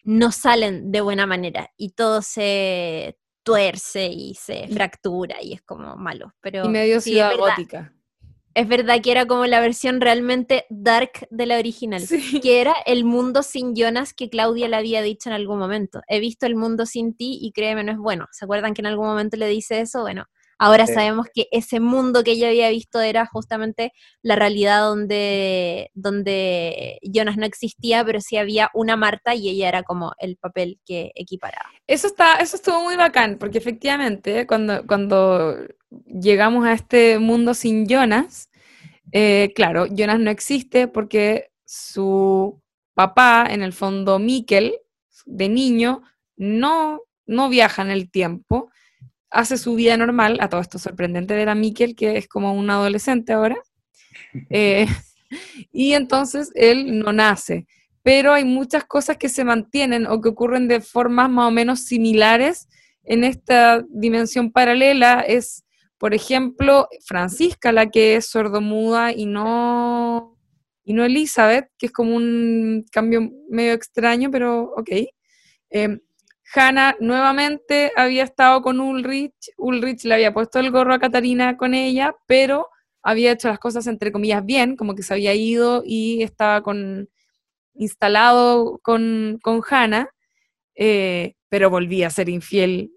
no 0.05 0.33
salen 0.33 0.91
de 0.91 1.01
buena 1.01 1.27
manera 1.27 1.71
y 1.77 1.91
todo 1.91 2.23
se 2.23 3.17
tuerce 3.43 4.07
y 4.07 4.35
se 4.35 4.69
fractura 4.69 5.37
y 5.43 5.53
es 5.55 5.63
como 5.63 5.97
malo. 5.97 6.35
Pero 6.41 6.65
Y 6.65 6.69
medio 6.69 7.01
sí, 7.01 7.19
es 7.19 7.37
gótica. 7.37 7.93
es 8.55 8.69
verdad 8.69 9.01
que 9.03 9.11
era 9.13 9.27
como 9.27 9.47
la 9.47 9.61
versión 9.61 10.01
realmente 10.01 10.67
dark 10.69 11.27
de 11.31 11.47
la 11.47 11.59
original. 11.59 12.03
Sí. 12.03 12.41
Que 12.41 12.61
era 12.61 12.75
el 12.87 13.05
mundo 13.05 13.43
sin 13.43 13.75
Jonas 13.75 14.13
que 14.15 14.29
Claudia 14.29 14.69
le 14.69 14.77
había 14.77 15.03
dicho 15.03 15.29
en 15.31 15.35
algún 15.35 15.59
momento. 15.59 16.03
He 16.07 16.21
visto 16.21 16.47
el 16.47 16.55
mundo 16.57 16.85
sin 16.87 17.17
ti 17.17 17.39
y 17.41 17.53
créeme, 17.53 17.83
no 17.85 17.93
es 17.93 17.99
bueno. 17.99 18.27
¿Se 18.33 18.45
acuerdan 18.45 18.75
que 18.75 18.83
en 18.83 18.87
algún 18.87 19.07
momento 19.07 19.37
le 19.37 19.47
dice 19.49 19.81
eso? 19.81 20.03
Bueno, 20.03 20.27
ahora 20.63 20.87
Sí. 20.87 20.95
sabemos 20.95 21.27
que 21.35 21.49
ese 21.51 21.81
mundo 21.81 22.23
que 22.23 22.33
ella 22.33 22.49
había 22.49 22.71
visto 22.71 23.01
era 23.01 23.27
justamente 23.27 23.93
la 24.23 24.37
realidad 24.37 24.81
donde, 24.83 25.91
donde 25.95 26.99
Jonas 27.03 27.37
no 27.37 27.45
existía, 27.47 28.05
pero 28.05 28.21
sí 28.21 28.37
había 28.37 28.71
una 28.75 28.97
Marta 28.97 29.35
y 29.35 29.49
ella 29.49 29.69
era 29.69 29.83
como 29.83 30.13
el 30.19 30.37
papel 30.37 30.79
que 30.87 31.11
equiparaba. 31.15 31.69
Eso 31.87 32.07
está, 32.07 32.37
eso 32.37 32.57
estuvo 32.57 32.83
muy 32.85 32.97
bacán, 32.97 33.39
porque 33.39 33.59
efectivamente 33.59 34.47
cuando, 34.47 34.87
cuando 34.87 35.57
llegamos 36.07 36.65
a 36.65 36.73
este 36.73 37.19
mundo 37.19 37.55
sin 37.55 37.87
Jonas, 37.87 38.49
eh, 39.13 39.53
claro, 39.55 39.87
Jonas 39.91 40.21
no 40.21 40.31
existe 40.31 40.89
porque 40.89 41.51
su 41.67 42.61
papá, 42.95 43.47
en 43.51 43.63
el 43.63 43.73
fondo 43.73 44.19
Mikkel, 44.19 44.75
de 45.27 45.49
niño, 45.49 46.03
no, 46.37 47.03
no 47.27 47.49
viaja 47.49 47.83
en 47.83 47.91
el 47.91 48.11
tiempo, 48.11 48.71
hace 49.33 49.59
su 49.59 49.75
vida 49.75 49.97
normal, 49.97 50.39
a 50.41 50.49
todo 50.49 50.61
esto 50.61 50.79
sorprendente 50.79 51.35
ver 51.35 51.49
a 51.49 51.55
Mikkel, 51.55 51.97
que 51.97 52.17
es 52.17 52.29
como 52.29 52.53
un 52.55 52.71
adolescente 52.71 53.33
ahora, 53.33 53.57
eh, 54.51 54.87
y 55.73 55.95
entonces 55.95 56.51
él 56.55 56.99
no 56.99 57.13
nace 57.13 57.67
pero 58.03 58.33
hay 58.33 58.45
muchas 58.45 58.85
cosas 58.85 59.17
que 59.17 59.29
se 59.29 59.45
mantienen 59.45 60.07
o 60.07 60.21
que 60.21 60.29
ocurren 60.29 60.69
de 60.69 60.81
formas 60.81 61.31
más 61.31 61.49
o 61.49 61.51
menos 61.51 61.81
similares 61.81 62.69
en 63.05 63.25
esta 63.25 63.85
dimensión 63.89 64.51
paralela. 64.51 65.21
Es, 65.21 65.65
por 65.99 66.15
ejemplo, 66.15 66.89
Francisca, 67.05 67.71
la 67.71 67.91
que 67.91 68.17
es 68.17 68.27
sordomuda 68.27 69.13
y 69.13 69.27
no, 69.27 70.37
y 70.85 70.95
no 70.95 71.05
Elizabeth, 71.05 71.71
que 71.79 71.87
es 71.87 71.93
como 71.93 72.17
un 72.17 72.85
cambio 72.91 73.31
medio 73.49 73.73
extraño, 73.73 74.31
pero 74.31 74.73
ok. 74.77 74.91
Eh, 75.71 75.99
Hannah 76.55 76.97
nuevamente 77.01 77.93
había 77.97 78.25
estado 78.25 78.63
con 78.63 78.81
Ulrich, 78.81 79.53
Ulrich 79.57 80.05
le 80.05 80.15
había 80.15 80.33
puesto 80.35 80.59
el 80.59 80.71
gorro 80.71 80.95
a 80.95 80.99
Catarina 80.99 81.57
con 81.57 81.75
ella, 81.75 82.15
pero 82.27 82.69
había 83.03 83.33
hecho 83.33 83.49
las 83.49 83.59
cosas 83.59 83.87
entre 83.87 84.13
comillas 84.13 84.45
bien, 84.45 84.77
como 84.77 84.95
que 84.95 85.03
se 85.03 85.15
había 85.15 85.35
ido 85.35 85.83
y 85.85 86.23
estaba 86.23 86.63
con, 86.63 87.09
instalado 87.75 88.79
con, 88.83 89.39
con 89.43 89.63
Hannah, 89.69 90.09
eh, 90.75 91.35
pero 91.49 91.71
volví 91.71 92.03
a 92.03 92.11
ser 92.11 92.29
infiel 92.29 92.93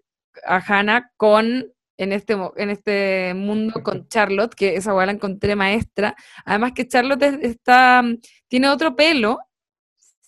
a 0.46 0.58
Hannah 0.58 1.12
con, 1.18 1.72
en 1.98 2.12
este, 2.12 2.36
en 2.58 2.70
este 2.70 3.34
mundo, 3.36 3.82
con 3.84 4.08
Charlotte, 4.10 4.54
que 4.54 4.76
esa 4.76 4.94
weá 4.94 5.06
la 5.06 5.14
encontré 5.14 5.56
maestra. 5.56 6.16
Además 6.46 6.74
que 6.74 6.88
Charlotte 6.88 7.24
es- 7.24 7.40
está, 7.42 8.04
tiene 8.48 8.70
otro 8.70 8.96
pelo. 8.96 9.40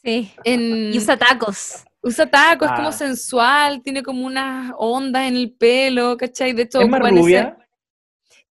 Sí. 0.03 0.31
En, 0.43 0.93
Y 0.93 0.97
usa 0.97 1.17
tacos. 1.17 1.83
Usa 2.07 2.25
tacos, 2.25 2.67
es 2.69 2.75
como 2.75 2.89
Ah. 2.89 2.91
sensual, 2.93 3.81
tiene 3.83 4.01
como 4.03 4.25
unas 4.25 4.73
ondas 4.77 5.27
en 5.27 5.35
el 5.35 5.51
pelo, 5.53 6.17
¿cachai? 6.17 6.53
De 6.53 6.63
hecho, 6.63 6.81
¿Es 6.81 6.89
más 6.89 7.01
ese- 7.01 7.09
rubia? 7.21 7.57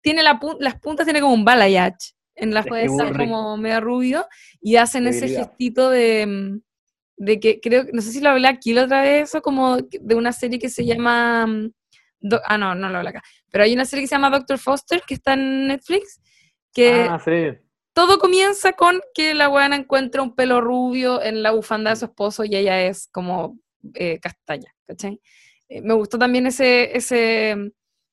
tiene 0.01 0.23
la 0.23 0.39
pun- 0.39 0.57
las 0.59 0.79
puntas 0.79 1.05
tiene 1.05 1.19
como 1.21 1.33
un 1.33 1.43
balayage. 1.45 2.13
En 2.39 2.53
las 2.53 2.65
ser. 2.65 3.17
como 3.17 3.57
medio 3.57 3.81
rubio. 3.81 4.27
Y 4.61 4.75
hacen 4.75 5.07
ese 5.07 5.27
gestito 5.27 5.89
de, 5.89 6.25
mm, 6.27 6.61
de 7.17 7.39
que 7.39 7.59
creo, 7.59 7.85
no 7.91 7.99
sé 8.01 8.11
si 8.11 8.21
lo 8.21 8.29
hablé 8.29 8.47
aquí 8.47 8.73
la 8.73 8.83
otra 8.83 9.01
vez, 9.01 9.33
o 9.33 9.41
como 9.41 9.77
de 9.77 10.13
una 10.15 10.31
serie 10.31 10.59
que 10.59 10.69
se 10.69 10.85
llama. 10.85 11.47
mm, 11.47 11.71
Do- 12.19 12.41
ah, 12.45 12.57
no, 12.57 12.73
no 12.75 12.89
lo 12.89 12.97
hablé 12.97 13.09
acá. 13.09 13.23
Pero 13.51 13.63
hay 13.63 13.73
una 13.73 13.85
serie 13.85 14.03
que 14.03 14.07
se 14.07 14.15
llama 14.15 14.29
Doctor 14.29 14.57
Foster 14.59 15.01
que 15.07 15.13
está 15.15 15.33
en 15.33 15.67
Netflix. 15.67 16.19
Que 16.73 17.07
Ah, 17.09 17.19
sí. 17.23 17.57
Todo 17.97 18.19
comienza 18.19 18.73
con 18.73 19.01
que 19.15 19.33
la 19.33 19.47
buena 19.47 19.75
encuentra 19.75 20.21
un 20.21 20.35
pelo 20.35 20.61
rubio 20.61 21.19
en 21.19 21.41
la 21.41 21.49
bufanda 21.49 21.89
de 21.89 21.95
su 21.95 22.05
esposo 22.05 22.45
y 22.45 22.55
ella 22.55 22.83
es 22.83 23.07
como 23.11 23.57
eh, 23.95 24.19
castaña, 24.19 24.71
¿cachai? 24.85 25.19
Eh, 25.67 25.81
me 25.81 25.95
gustó 25.95 26.19
también 26.19 26.45
ese, 26.45 26.95
ese, 26.95 27.55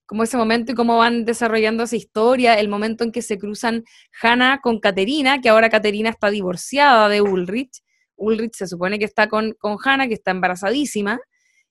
como 0.06 0.22
ese 0.22 0.38
momento 0.38 0.72
y 0.72 0.74
cómo 0.74 0.96
van 0.96 1.26
desarrollando 1.26 1.82
esa 1.82 1.96
historia, 1.96 2.54
el 2.54 2.70
momento 2.70 3.04
en 3.04 3.12
que 3.12 3.20
se 3.20 3.36
cruzan 3.36 3.84
Hannah 4.22 4.60
con 4.62 4.80
Caterina, 4.80 5.42
que 5.42 5.50
ahora 5.50 5.68
Caterina 5.68 6.08
está 6.08 6.30
divorciada 6.30 7.10
de 7.10 7.20
Ulrich. 7.20 7.82
Ulrich 8.16 8.54
se 8.54 8.66
supone 8.66 8.98
que 8.98 9.04
está 9.04 9.28
con, 9.28 9.52
con 9.52 9.76
Hannah, 9.84 10.08
que 10.08 10.14
está 10.14 10.30
embarazadísima, 10.30 11.20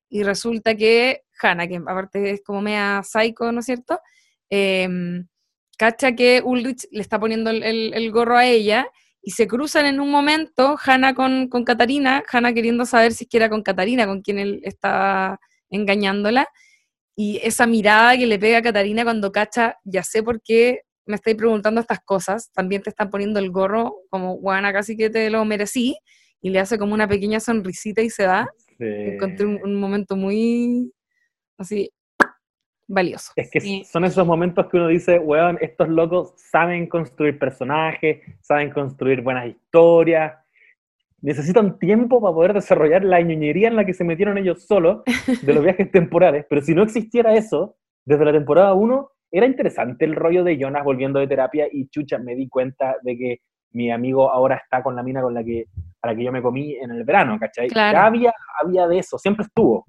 y 0.07 0.21
resulta 0.21 0.75
que 0.75 1.23
Hannah, 1.41 1.67
que 1.67 1.77
aparte 1.77 2.29
es 2.29 2.43
como 2.43 2.61
media 2.61 3.01
psycho, 3.03 3.51
¿no 3.51 3.61
es 3.61 3.65
cierto? 3.65 3.99
Em, 4.51 5.25
cacha 5.77 6.13
que 6.15 6.41
Ulrich 6.43 6.87
le 6.91 7.01
está 7.01 7.19
poniendo 7.19 7.49
el, 7.49 7.63
el- 7.63 7.93
el 7.93 8.11
gorro 8.11 8.37
a 8.37 8.45
ella 8.45 8.87
y 9.21 9.31
se 9.31 9.47
cruzan 9.47 9.85
en 9.85 9.99
un 9.99 10.09
momento 10.11 10.77
Hannah 10.83 11.13
con, 11.13 11.47
con 11.47 11.63
Catarina, 11.63 12.23
Hannah 12.31 12.53
queriendo 12.53 12.85
saber 12.85 13.13
si 13.13 13.23
es 13.25 13.29
que 13.29 13.37
era 13.37 13.49
con 13.49 13.63
Catarina 13.63 14.05
con 14.05 14.21
quien 14.21 14.39
él 14.39 14.59
estaba 14.63 15.39
engañándola 15.69 16.47
y 17.15 17.39
esa 17.43 17.65
mirada 17.67 18.17
que 18.17 18.25
le 18.25 18.39
pega 18.39 18.57
a 18.59 18.61
Catarina 18.61 19.03
cuando 19.03 19.31
cacha, 19.31 19.77
ya 19.83 20.03
sé 20.03 20.23
por 20.23 20.41
qué 20.41 20.81
me 21.05 21.15
estáis 21.15 21.35
preguntando 21.35 21.81
estas 21.81 21.99
cosas, 22.03 22.51
también 22.53 22.81
te 22.81 22.89
están 22.89 23.09
poniendo 23.09 23.39
el 23.39 23.51
gorro 23.51 23.97
como, 24.09 24.35
guana, 24.35 24.71
casi 24.73 24.95
que 24.97 25.09
te 25.09 25.29
lo 25.29 25.43
merecí, 25.45 25.97
y 26.41 26.49
le 26.49 26.59
hace 26.59 26.77
como 26.77 26.93
una 26.93 27.07
pequeña 27.07 27.39
sonrisita 27.39 28.01
y 28.01 28.09
se 28.09 28.25
va. 28.25 28.49
Sí. 28.77 28.85
Encontré 28.85 29.45
un, 29.45 29.59
un 29.63 29.75
momento 29.79 30.15
muy, 30.15 30.91
así, 31.57 31.91
valioso. 32.93 33.31
Es 33.35 33.49
que 33.51 33.59
Sí. 33.61 33.83
son 33.85 34.05
esos 34.05 34.25
momentos 34.25 34.67
que 34.67 34.77
uno 34.77 34.87
dice, 34.87 35.19
weón, 35.19 35.57
estos 35.61 35.89
locos 35.89 36.33
saben 36.37 36.87
construir 36.87 37.37
personajes, 37.39 38.21
saben 38.41 38.69
construir 38.71 39.21
buenas 39.21 39.47
historias, 39.47 40.33
necesitan 41.21 41.79
tiempo 41.79 42.21
para 42.21 42.33
poder 42.33 42.53
desarrollar 42.53 43.03
la 43.03 43.21
ñoñería 43.21 43.67
en 43.69 43.75
la 43.75 43.85
que 43.85 43.93
se 43.93 44.03
metieron 44.03 44.37
ellos 44.37 44.65
solos 44.65 45.03
de 45.41 45.53
los 45.53 45.63
viajes 45.63 45.89
temporales, 45.91 46.45
pero 46.49 46.61
si 46.61 46.73
no 46.75 46.83
existiera 46.83 47.33
eso, 47.33 47.75
desde 48.05 48.25
la 48.25 48.31
temporada 48.33 48.73
1, 48.73 49.09
era 49.31 49.45
interesante 49.45 50.05
el 50.05 50.15
rollo 50.15 50.43
de 50.43 50.57
Jonas 50.57 50.83
volviendo 50.83 51.19
de 51.19 51.27
terapia 51.27 51.67
y 51.71 51.87
chucha, 51.87 52.19
me 52.19 52.35
di 52.35 52.47
cuenta 52.49 52.97
de 53.01 53.17
que 53.17 53.37
mi 53.71 53.89
amigo 53.89 54.29
ahora 54.29 54.57
está 54.57 54.83
con 54.83 54.95
la 54.95 55.01
mina 55.01 55.21
con 55.21 55.33
la 55.33 55.43
que, 55.43 55.65
a 56.01 56.07
la 56.07 56.15
que 56.15 56.23
yo 56.23 56.31
me 56.31 56.41
comí 56.43 56.75
en 56.75 56.91
el 56.91 57.03
verano, 57.03 57.39
¿cachai? 57.39 57.69
Claro. 57.69 57.97
Ya 57.97 58.05
había, 58.05 58.33
había 58.61 58.87
de 58.87 58.99
eso, 58.99 59.17
siempre 59.17 59.45
estuvo, 59.45 59.85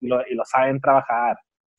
y 0.00 0.06
lo, 0.06 0.20
y 0.26 0.34
lo 0.34 0.44
saben 0.46 0.80
trabajar. 0.80 1.36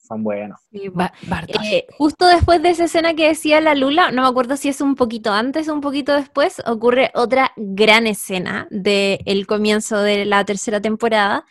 Son 0.07 0.23
buenos. 0.23 0.59
Sí, 0.71 0.89
Ba- 0.89 1.13
Bartosz. 1.27 1.61
Eh, 1.65 1.85
justo 1.97 2.25
después 2.25 2.61
de 2.61 2.69
esa 2.69 2.85
escena 2.85 3.13
que 3.13 3.27
decía 3.27 3.61
la 3.61 3.75
Lula, 3.75 4.11
no 4.11 4.21
me 4.23 4.27
acuerdo 4.27 4.57
si 4.57 4.69
es 4.69 4.81
un 4.81 4.95
poquito 4.95 5.31
antes 5.33 5.67
o 5.69 5.73
un 5.73 5.81
poquito 5.81 6.13
después, 6.13 6.61
ocurre 6.65 7.11
otra 7.13 7.51
gran 7.57 8.07
escena 8.07 8.67
del 8.71 9.45
comienzo 9.47 9.99
de 10.01 10.25
la 10.25 10.45
tercera 10.45 10.81
temporada, 10.81 11.45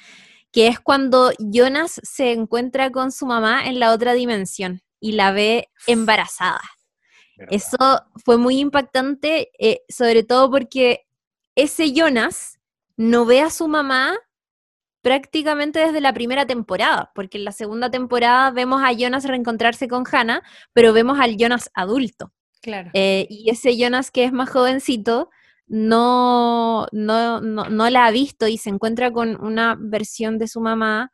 que 0.52 0.68
es 0.68 0.80
cuando 0.80 1.32
Jonas 1.38 2.00
se 2.02 2.32
encuentra 2.32 2.90
con 2.90 3.12
su 3.12 3.26
mamá 3.26 3.66
en 3.66 3.78
la 3.78 3.92
otra 3.92 4.14
dimensión 4.14 4.80
y 5.00 5.12
la 5.12 5.30
ve 5.32 5.68
embarazada. 5.86 6.60
¿verdad? 7.36 7.54
Eso 7.54 8.02
fue 8.24 8.38
muy 8.38 8.58
impactante, 8.60 9.50
eh, 9.58 9.82
sobre 9.88 10.22
todo 10.22 10.50
porque 10.50 11.06
ese 11.54 11.92
Jonas 11.92 12.58
no 12.96 13.26
ve 13.26 13.42
a 13.42 13.50
su 13.50 13.68
mamá 13.68 14.16
prácticamente 15.06 15.78
desde 15.78 16.00
la 16.00 16.12
primera 16.12 16.46
temporada, 16.46 17.12
porque 17.14 17.38
en 17.38 17.44
la 17.44 17.52
segunda 17.52 17.92
temporada 17.92 18.50
vemos 18.50 18.82
a 18.82 18.90
Jonas 18.90 19.22
reencontrarse 19.24 19.86
con 19.86 20.02
Hannah, 20.10 20.42
pero 20.72 20.92
vemos 20.92 21.20
al 21.20 21.36
Jonas 21.36 21.70
adulto. 21.74 22.32
Claro. 22.60 22.90
Eh, 22.92 23.28
y 23.30 23.48
ese 23.48 23.76
Jonas 23.78 24.10
que 24.10 24.24
es 24.24 24.32
más 24.32 24.50
jovencito 24.50 25.30
no, 25.68 26.88
no, 26.90 27.40
no, 27.40 27.66
no 27.66 27.88
la 27.88 28.06
ha 28.06 28.10
visto 28.10 28.48
y 28.48 28.58
se 28.58 28.68
encuentra 28.68 29.12
con 29.12 29.40
una 29.40 29.76
versión 29.78 30.38
de 30.38 30.48
su 30.48 30.60
mamá 30.60 31.12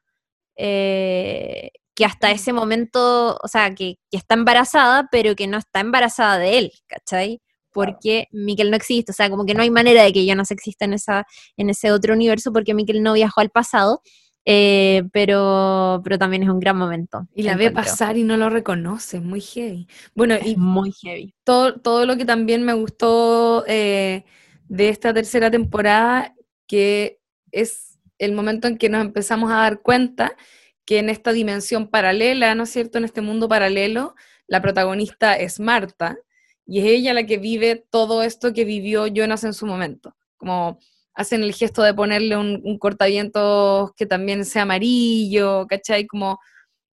eh, 0.56 1.72
que 1.94 2.06
hasta 2.06 2.30
ese 2.30 2.54
momento, 2.54 3.36
o 3.42 3.46
sea, 3.46 3.74
que, 3.74 3.96
que 4.10 4.16
está 4.16 4.36
embarazada, 4.36 5.06
pero 5.12 5.36
que 5.36 5.48
no 5.48 5.58
está 5.58 5.80
embarazada 5.80 6.38
de 6.38 6.56
él, 6.56 6.72
¿cachai? 6.86 7.42
Porque 7.72 8.28
Mikkel 8.32 8.70
no 8.70 8.76
existe, 8.76 9.12
o 9.12 9.14
sea, 9.14 9.30
como 9.30 9.44
que 9.44 9.54
no 9.54 9.62
hay 9.62 9.70
manera 9.70 10.02
de 10.02 10.12
que 10.12 10.26
Jonas 10.26 10.50
exista 10.50 10.84
en, 10.84 10.92
esa, 10.94 11.26
en 11.56 11.70
ese 11.70 11.92
otro 11.92 12.14
universo 12.14 12.52
porque 12.52 12.74
Mikkel 12.74 13.02
no 13.02 13.12
viajó 13.14 13.40
al 13.40 13.50
pasado, 13.50 14.02
eh, 14.44 15.04
pero, 15.12 16.00
pero 16.02 16.18
también 16.18 16.42
es 16.42 16.48
un 16.48 16.58
gran 16.60 16.76
momento. 16.76 17.28
Y 17.34 17.42
la 17.44 17.56
ve 17.56 17.70
pasar 17.70 18.16
y 18.16 18.24
no 18.24 18.36
lo 18.36 18.50
reconoce, 18.50 19.20
muy 19.20 19.40
heavy. 19.40 19.86
Bueno, 20.14 20.34
Es 20.34 20.46
y 20.46 20.56
muy 20.56 20.92
heavy. 20.92 21.34
todo, 21.44 21.80
todo 21.80 22.06
lo 22.06 22.16
que 22.16 22.24
también 22.24 22.64
me 22.64 22.72
gustó 22.72 23.64
eh, 23.66 24.24
de 24.68 24.88
esta 24.88 25.14
tercera 25.14 25.50
temporada, 25.50 26.34
que 26.66 27.20
es 27.52 27.98
el 28.18 28.32
momento 28.32 28.68
en 28.68 28.78
que 28.78 28.88
nos 28.88 29.00
empezamos 29.00 29.50
a 29.50 29.56
dar 29.56 29.82
cuenta 29.82 30.36
que 30.84 30.98
en 30.98 31.08
esta 31.08 31.32
dimensión 31.32 31.88
paralela, 31.88 32.54
¿no 32.54 32.64
es 32.64 32.70
cierto? 32.70 32.98
En 32.98 33.04
este 33.04 33.20
mundo 33.20 33.48
paralelo, 33.48 34.14
la 34.48 34.60
protagonista 34.60 35.34
es 35.34 35.60
Marta 35.60 36.18
y 36.66 36.80
es 36.80 36.86
ella 36.86 37.14
la 37.14 37.24
que 37.24 37.38
vive 37.38 37.84
todo 37.90 38.22
esto 38.22 38.52
que 38.52 38.64
vivió 38.64 39.06
Jonas 39.06 39.44
en 39.44 39.54
su 39.54 39.66
momento. 39.66 40.14
Como 40.36 40.78
hacen 41.14 41.42
el 41.42 41.52
gesto 41.52 41.82
de 41.82 41.94
ponerle 41.94 42.36
un, 42.36 42.60
un 42.64 42.78
cortavientos 42.78 43.92
que 43.94 44.06
también 44.06 44.44
sea 44.44 44.62
amarillo, 44.62 45.66
¿cachai? 45.66 46.06
Como 46.06 46.38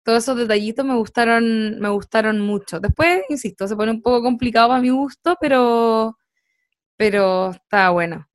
todos 0.03 0.23
esos 0.23 0.37
detallitos 0.37 0.85
me 0.85 0.95
gustaron, 0.95 1.79
me 1.79 1.89
gustaron 1.89 2.39
mucho. 2.39 2.79
Después, 2.79 3.23
insisto, 3.29 3.67
se 3.67 3.75
pone 3.75 3.91
un 3.91 4.01
poco 4.01 4.23
complicado 4.23 4.69
para 4.69 4.81
mi 4.81 4.89
gusto, 4.89 5.37
pero, 5.39 6.17
pero 6.97 7.51
está 7.51 7.91
bueno. 7.91 8.27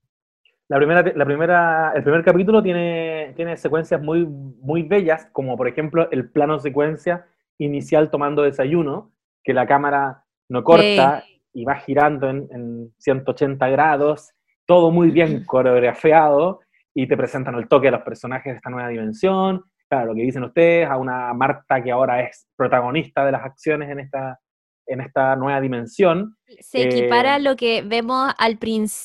La 0.68 0.78
primera, 0.78 1.02
la 1.14 1.24
primera, 1.24 1.92
el 1.94 2.02
primer 2.02 2.24
capítulo 2.24 2.62
tiene, 2.62 3.34
tiene 3.36 3.56
secuencias 3.56 4.00
muy, 4.00 4.24
muy 4.24 4.82
bellas, 4.82 5.26
como 5.32 5.56
por 5.56 5.68
ejemplo 5.68 6.08
el 6.10 6.30
plano 6.30 6.58
secuencia 6.58 7.26
inicial 7.58 8.10
tomando 8.10 8.42
desayuno, 8.42 9.12
que 9.42 9.52
la 9.52 9.66
cámara 9.66 10.23
no 10.48 10.62
corta 10.62 11.24
y 11.52 11.64
va 11.64 11.76
girando 11.76 12.28
en, 12.28 12.48
en 12.50 12.94
180 12.98 13.68
grados, 13.68 14.32
todo 14.66 14.90
muy 14.90 15.10
bien 15.10 15.44
coreografiado, 15.44 16.60
y 16.94 17.08
te 17.08 17.16
presentan 17.16 17.56
el 17.56 17.68
toque 17.68 17.88
de 17.88 17.92
los 17.92 18.02
personajes 18.02 18.52
de 18.52 18.56
esta 18.56 18.70
nueva 18.70 18.88
dimensión. 18.88 19.64
Claro, 19.88 20.06
lo 20.06 20.14
que 20.14 20.22
dicen 20.22 20.44
ustedes, 20.44 20.88
a 20.88 20.96
una 20.96 21.34
Marta 21.34 21.82
que 21.82 21.90
ahora 21.90 22.22
es 22.22 22.48
protagonista 22.56 23.24
de 23.24 23.32
las 23.32 23.44
acciones 23.44 23.90
en 23.90 24.00
esta, 24.00 24.38
en 24.86 25.00
esta 25.00 25.34
nueva 25.36 25.60
dimensión. 25.60 26.36
Se 26.60 26.82
equipara 26.82 27.30
Eh, 27.30 27.34
a 27.34 27.38
lo 27.38 27.56
que 27.56 27.82
vemos 27.82 28.32
al, 28.38 28.58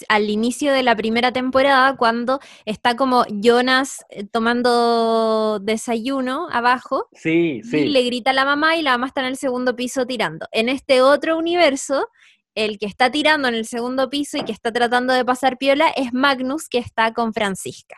al 0.09 0.29
inicio 0.29 0.73
de 0.73 0.83
la 0.83 0.95
primera 0.95 1.31
temporada, 1.31 1.95
cuando 1.95 2.39
está 2.65 2.95
como 2.95 3.23
Jonas 3.29 4.05
eh, 4.09 4.25
tomando 4.25 5.59
desayuno 5.59 6.47
abajo 6.51 7.07
Sí, 7.13 7.59
y 7.59 7.63
sí. 7.63 7.85
le 7.87 8.03
grita 8.03 8.31
a 8.31 8.33
la 8.33 8.45
mamá 8.45 8.75
y 8.75 8.81
la 8.81 8.91
mamá 8.91 9.07
está 9.07 9.21
en 9.21 9.27
el 9.27 9.37
segundo 9.37 9.75
piso 9.75 10.05
tirando. 10.05 10.47
En 10.51 10.69
este 10.69 11.01
otro 11.01 11.37
universo, 11.37 12.07
el 12.55 12.77
que 12.77 12.85
está 12.85 13.09
tirando 13.11 13.47
en 13.47 13.55
el 13.55 13.65
segundo 13.65 14.09
piso 14.09 14.37
y 14.37 14.43
que 14.43 14.51
está 14.51 14.71
tratando 14.71 15.13
de 15.13 15.23
pasar 15.25 15.57
piola 15.57 15.89
es 15.95 16.13
Magnus, 16.13 16.67
que 16.67 16.79
está 16.79 17.13
con 17.13 17.33
Francisca. 17.33 17.97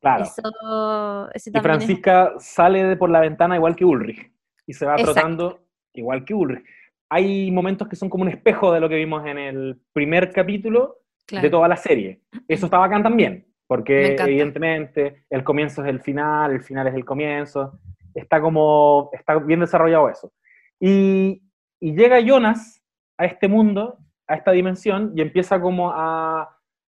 Claro. 0.00 0.24
Eso, 0.24 1.50
Y 1.52 1.56
es- 1.56 1.62
Francisca 1.62 2.32
sale 2.38 2.84
de 2.84 2.96
por 2.96 3.10
la 3.10 3.20
ventana 3.20 3.56
igual 3.56 3.74
que 3.74 3.84
Ulrich 3.84 4.30
y 4.66 4.72
se 4.74 4.84
va 4.86 4.92
Exacto. 4.92 5.12
trotando 5.14 5.64
igual 5.94 6.24
que 6.24 6.34
Ulrich. 6.34 6.64
Hay 7.10 7.50
momentos 7.50 7.88
que 7.88 7.96
son 7.96 8.08
como 8.10 8.22
un 8.22 8.28
espejo 8.30 8.72
de 8.72 8.80
lo 8.80 8.88
que 8.88 8.96
vimos 8.96 9.26
en 9.26 9.38
el 9.38 9.80
primer 9.92 10.30
capítulo 10.30 10.96
Claro. 11.26 11.42
de 11.42 11.50
toda 11.50 11.68
la 11.68 11.76
serie. 11.76 12.22
Eso 12.48 12.66
está 12.66 12.78
bacán 12.78 13.02
también, 13.02 13.46
porque 13.66 14.16
evidentemente 14.18 15.24
el 15.28 15.44
comienzo 15.44 15.82
es 15.82 15.88
el 15.90 16.00
final, 16.00 16.52
el 16.52 16.62
final 16.62 16.86
es 16.86 16.94
el 16.94 17.04
comienzo. 17.04 17.78
Está 18.14 18.40
como, 18.40 19.10
está 19.12 19.38
bien 19.38 19.60
desarrollado 19.60 20.08
eso. 20.08 20.32
Y, 20.80 21.42
y 21.80 21.94
llega 21.94 22.18
Jonas 22.20 22.82
a 23.18 23.26
este 23.26 23.46
mundo, 23.46 23.98
a 24.26 24.36
esta 24.36 24.52
dimensión, 24.52 25.12
y 25.14 25.20
empieza 25.20 25.60
como 25.60 25.90
a, 25.92 26.48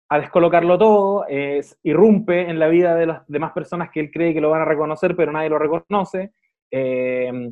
a 0.10 0.20
descolocarlo 0.20 0.78
todo, 0.78 1.26
es- 1.30 1.80
irrumpe 1.84 2.50
en 2.50 2.60
la 2.60 2.68
vida 2.68 2.94
de 2.96 3.06
las 3.06 3.28
demás 3.30 3.54
personas 3.54 3.90
que 3.90 4.02
él 4.02 4.12
cree 4.12 4.34
que 4.34 4.42
lo 4.42 4.50
van 4.50 4.64
a 4.64 4.66
reconocer, 4.66 5.16
pero 5.16 5.32
nadie 5.32 5.50
lo 5.50 5.60
reconoce. 5.60 6.34
Eh, 6.72 7.52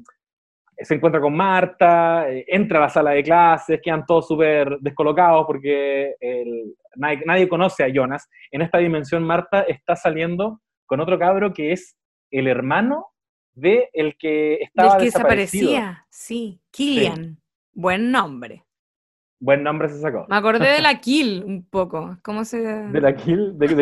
se 0.78 0.96
encuentra 0.96 1.22
con 1.22 1.36
Marta, 1.36 2.30
eh, 2.30 2.46
entra 2.48 2.80
a 2.80 2.82
la 2.84 2.90
sala 2.90 3.12
de 3.12 3.24
clases, 3.24 3.80
quedan 3.82 4.06
todos 4.06 4.28
súper 4.28 4.78
descolocados 4.80 5.46
porque 5.46 6.16
el- 6.20 6.76
nadie, 6.96 7.22
nadie 7.26 7.48
conoce 7.50 7.84
a 7.84 7.88
Jonas. 7.90 8.28
En 8.52 8.62
esta 8.62 8.78
dimensión, 8.80 9.24
Marta 9.24 9.62
está 9.62 9.96
saliendo 9.96 10.62
con 10.86 11.00
otro 11.00 11.18
cabro 11.20 11.54
que 11.54 11.72
es 11.72 11.96
el 12.32 12.48
hermano 12.48 13.08
de 13.54 13.90
el 13.94 14.16
que 14.18 14.56
estaba 14.56 14.94
Del 14.94 15.00
que 15.00 15.06
desaparecido. 15.06 15.70
desaparecía, 15.72 16.06
sí. 16.10 16.60
Killian. 16.72 17.38
Buen 17.74 18.12
nombre. 18.12 18.64
Buen 19.40 19.62
nombre 19.64 19.90
se 19.90 20.00
sacó. 20.00 20.26
Me 20.30 20.36
acordé 20.38 20.70
de 20.70 20.82
la 20.82 21.00
Kill 21.00 21.44
un 21.46 21.66
poco. 21.70 22.18
¿Cómo 22.24 22.46
se...? 22.46 22.58
De 22.62 23.02
la 23.02 23.16
Kill, 23.16 23.58
de, 23.58 23.68
de 23.68 23.76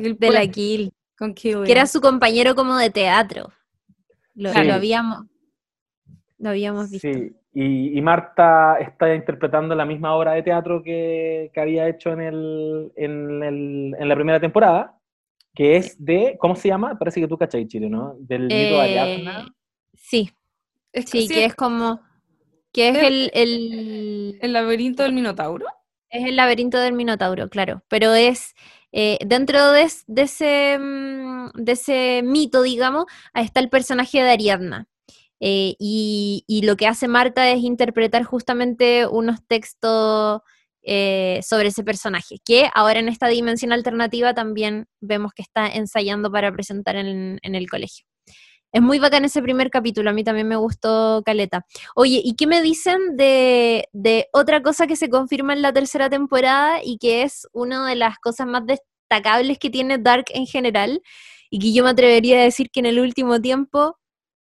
Kill 0.00 0.16
de 0.18 0.30
la 0.30 0.46
Kill, 0.46 0.92
Con 1.18 1.34
Killian. 1.34 1.64
que 1.64 1.72
era 1.72 1.86
su 1.86 2.00
compañero 2.00 2.54
como 2.54 2.76
de 2.76 2.88
teatro. 2.90 3.50
Lo, 4.34 4.50
Sí. 4.52 4.64
lo 4.64 4.74
habíamos, 4.74 5.26
lo 6.42 6.50
habíamos 6.50 6.90
visto. 6.90 7.08
Sí, 7.08 7.32
y, 7.54 7.98
y 7.98 8.02
Marta 8.02 8.76
está 8.78 9.14
interpretando 9.14 9.74
la 9.74 9.84
misma 9.86 10.14
obra 10.14 10.32
de 10.32 10.42
teatro 10.42 10.82
que, 10.82 11.50
que 11.54 11.60
había 11.60 11.88
hecho 11.88 12.12
en, 12.12 12.20
el, 12.20 12.92
en, 12.96 13.42
el- 13.42 13.96
en 13.98 14.08
la 14.08 14.14
primera 14.14 14.40
temporada, 14.40 14.98
que 15.54 15.76
es 15.76 16.02
de, 16.04 16.36
¿cómo 16.38 16.56
se 16.56 16.68
llama? 16.68 16.98
Parece 16.98 17.20
que 17.20 17.28
tú 17.28 17.38
cachai, 17.38 17.66
Chile, 17.66 17.88
¿no? 17.90 18.16
Del 18.18 18.50
mito 18.52 18.74
de 18.76 18.80
Eh, 18.80 18.84
Ariadna. 18.84 19.54
sí, 19.94 20.30
Es 20.92 21.06
sí, 21.06 21.22
sí, 21.28 21.34
que 21.34 21.44
es 21.46 21.54
como, 21.54 22.00
que 22.72 22.88
es 22.90 22.96
El- 22.98 23.30
el, 23.34 24.38
el, 24.40 24.52
laberinto 24.52 25.02
del 25.02 25.12
Minotauro. 25.12 25.66
es 26.10 26.26
el 26.26 26.36
laberinto 26.36 26.78
del 26.78 26.92
Minotauro, 26.92 27.48
claro, 27.48 27.82
pero 27.88 28.14
es 28.14 28.54
eh, 28.92 29.18
dentro 29.26 29.72
de, 29.72 29.90
de 30.06 30.22
ese, 30.22 30.78
mm, 30.78 31.50
de 31.54 31.72
ese 31.72 32.22
mito, 32.24 32.62
digamos, 32.62 33.06
ahí 33.32 33.44
está 33.44 33.60
el 33.60 33.70
personaje 33.70 34.22
de 34.22 34.30
Ariadna. 34.30 34.88
Eh, 35.44 35.74
y, 35.80 36.60
lo 36.64 36.76
que 36.76 36.86
hace 36.86 37.08
Marta 37.08 37.50
es 37.50 37.64
interpretar 37.64 38.22
justamente 38.22 39.08
unos 39.08 39.40
textos 39.48 40.40
eh, 40.84 41.40
sobre 41.42 41.68
ese 41.68 41.82
personaje, 41.82 42.36
que 42.44 42.70
ahora 42.72 43.00
en 43.00 43.08
esta 43.08 43.26
dimensión 43.26 43.72
alternativa 43.72 44.34
también 44.34 44.86
vemos 45.00 45.32
que 45.34 45.42
está 45.42 45.66
ensayando 45.66 46.30
para 46.30 46.52
presentar 46.52 46.94
en, 46.94 47.40
el 47.42 47.68
colegio. 47.68 48.06
Es 48.70 48.80
muy 48.80 49.00
bacán 49.00 49.24
ese 49.24 49.42
primer 49.42 49.68
capítulo, 49.68 50.10
a 50.10 50.12
mí 50.12 50.22
también 50.22 50.46
me 50.46 50.56
gustó 50.56 51.22
Caleta. 51.26 51.66
Oye, 51.96 52.20
¿y 52.22 52.36
qué 52.36 52.46
me 52.46 52.62
dicen 52.62 53.16
de 53.16 54.28
otra 54.32 54.62
cosa 54.62 54.86
que 54.86 54.94
se 54.94 55.10
confirma 55.10 55.54
en 55.54 55.62
la 55.62 55.72
tercera 55.72 56.08
temporada 56.08 56.78
y 56.84 56.98
que 56.98 57.22
es 57.24 57.48
una 57.52 57.88
de 57.88 57.96
las 57.96 58.18
cosas 58.20 58.46
más 58.46 58.62
destacables 58.64 59.58
que 59.58 59.70
tiene 59.70 59.98
Dark 59.98 60.26
en 60.28 60.46
general 60.46 61.02
y 61.50 61.58
que 61.58 61.72
yo 61.72 61.82
me 61.82 61.90
atrevería 61.90 62.38
a 62.38 62.44
decir 62.44 62.70
que 62.70 62.80
en 62.80 62.86
el 62.86 63.00
último 63.00 63.40
tiempo 63.40 63.98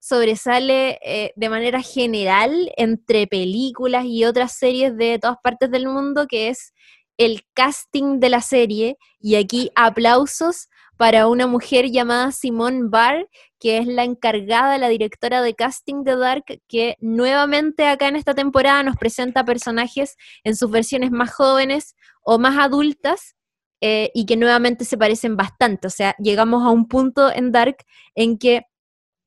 sobresale 0.04 0.98
eh, 1.02 1.32
de 1.34 1.48
manera 1.48 1.80
general 1.80 2.70
entre 2.76 3.26
películas 3.26 4.04
y 4.04 4.26
otras 4.26 4.52
series 4.52 4.94
de 4.98 5.18
todas 5.18 5.38
partes 5.42 5.70
del 5.70 5.86
mundo, 5.86 6.26
que 6.26 6.48
es 6.48 6.74
el 7.16 7.40
casting 7.54 8.20
de 8.20 8.28
la 8.28 8.42
serie. 8.42 8.98
Y 9.18 9.36
aquí 9.36 9.70
aplausos 9.74 10.68
para 10.98 11.26
una 11.26 11.46
mujer 11.46 11.90
llamada 11.90 12.32
Simone 12.32 12.82
Barr, 12.90 13.30
que 13.58 13.78
es 13.78 13.86
la 13.86 14.04
encargada, 14.04 14.76
la 14.76 14.88
directora 14.88 15.40
de 15.40 15.54
casting 15.54 16.04
de 16.04 16.16
Dark, 16.16 16.44
que 16.68 16.96
nuevamente 17.00 17.86
acá 17.86 18.08
en 18.08 18.16
esta 18.16 18.34
temporada 18.34 18.82
nos 18.82 18.96
presenta 18.96 19.42
personajes 19.42 20.16
en 20.44 20.54
sus 20.54 20.70
versiones 20.70 21.12
más 21.12 21.32
jóvenes 21.32 21.96
o 22.22 22.38
más 22.38 22.58
adultas. 22.58 23.36
eh, 23.80 24.10
y 24.14 24.24
que 24.24 24.36
nuevamente 24.36 24.84
se 24.86 24.96
parecen 24.96 25.36
bastante. 25.36 25.88
O 25.88 25.90
sea, 25.90 26.14
llegamos 26.18 26.62
a 26.64 26.70
un 26.70 26.88
punto 26.88 27.30
en 27.30 27.52
Dark 27.52 27.76
en 28.14 28.38
que 28.38 28.62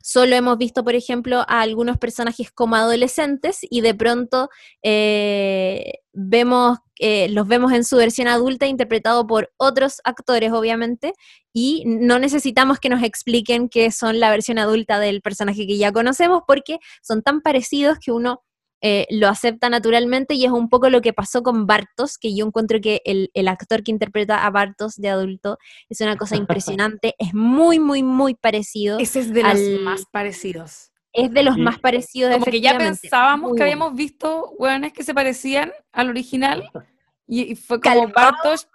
solo 0.08 0.38
hemos 0.38 0.58
visto, 0.58 0.86
por 0.86 0.96
ejemplo, 0.96 1.44
a 1.50 1.60
algunos 1.60 1.98
personajes 1.98 2.50
como 2.50 2.78
adolescentes 2.78 3.60
y 3.62 3.82
de 3.82 3.94
pronto 3.94 4.48
eh, 4.82 5.96
vemos, 6.14 6.78
eh, 6.98 7.28
los 7.28 7.46
vemos 7.46 7.74
en 7.74 7.84
su 7.84 7.98
versión 7.98 8.30
adulta 8.30 8.68
interpretado 8.68 9.28
por 9.28 9.52
otros 9.58 10.00
actores, 10.06 10.54
obviamente, 10.54 11.12
y 11.52 11.84
no 11.86 12.20
necesitamos 12.20 12.80
que 12.80 12.88
nos 12.88 13.04
expliquen 13.04 13.68
que 13.68 13.92
son 13.92 14.22
la 14.22 14.30
versión 14.30 14.60
adulta 14.60 14.98
del 14.98 15.22
personaje 15.22 15.68
que 15.68 15.78
ya 15.78 15.92
conocemos 15.92 16.44
porque 16.48 16.80
son 17.02 17.22
tan 17.22 17.42
parecidos 17.42 18.00
que 18.00 18.14
uno 18.14 18.44
eh, 18.82 19.08
lo 19.10 19.28
acepta 19.28 19.70
naturalmente 19.70 20.36
y 20.36 20.46
es 20.46 20.52
un 20.52 20.70
poco 20.70 20.90
lo 20.90 21.02
que 21.02 21.14
pasó 21.14 21.42
con 21.42 21.66
Bartos, 21.66 22.18
que 22.18 22.36
yo 22.36 22.46
encuentro 22.46 22.80
que 22.80 23.02
el, 23.06 23.48
actor 23.48 23.84
que 23.84 23.92
interpreta 23.92 24.46
a 24.46 24.52
Bartos 24.52 24.96
de 24.98 25.10
adulto 25.10 25.58
es 25.90 26.02
una 26.02 26.16
cosa 26.16 26.36
impresionante, 26.36 27.16
es 27.20 27.34
muy, 27.34 27.80
muy, 27.80 28.04
muy 28.04 28.36
parecido. 28.36 29.00
Ese 29.00 29.22
es 29.22 29.34
de 29.34 29.44
los 29.44 29.82
más 29.82 30.06
parecidos. 30.12 30.92
Es 31.14 31.34
de 31.34 31.42
los 31.42 31.58
más 31.58 31.80
parecidos. 31.80 32.32
Como 32.34 32.46
que 32.46 32.62
ya 32.62 32.78
pensábamos 32.78 33.56
que 33.56 33.64
habíamos 33.64 33.96
visto 33.96 34.52
hueones 34.60 34.94
que 34.94 35.04
se 35.04 35.16
parecían 35.16 35.72
al 35.92 36.10
original 36.10 36.70
y, 37.28 37.56
fue 37.56 37.80
como 37.82 38.10
Bartos, 38.10 38.68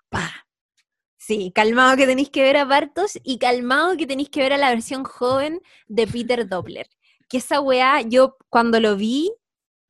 Sí, 1.24 1.52
calmado 1.54 1.96
que 1.96 2.06
tenéis 2.06 2.30
que 2.30 2.42
ver 2.42 2.56
a 2.56 2.64
Bartos 2.64 3.16
y 3.22 3.38
calmado 3.38 3.96
que 3.96 4.08
tenéis 4.08 4.28
que 4.28 4.40
ver 4.40 4.52
a 4.54 4.58
la 4.58 4.70
versión 4.70 5.04
joven 5.04 5.60
de 5.86 6.08
Peter 6.08 6.48
Doppler. 6.48 6.88
Que 7.28 7.36
esa 7.36 7.60
weá, 7.60 8.00
yo 8.00 8.36
cuando 8.48 8.80
lo 8.80 8.96
vi, 8.96 9.30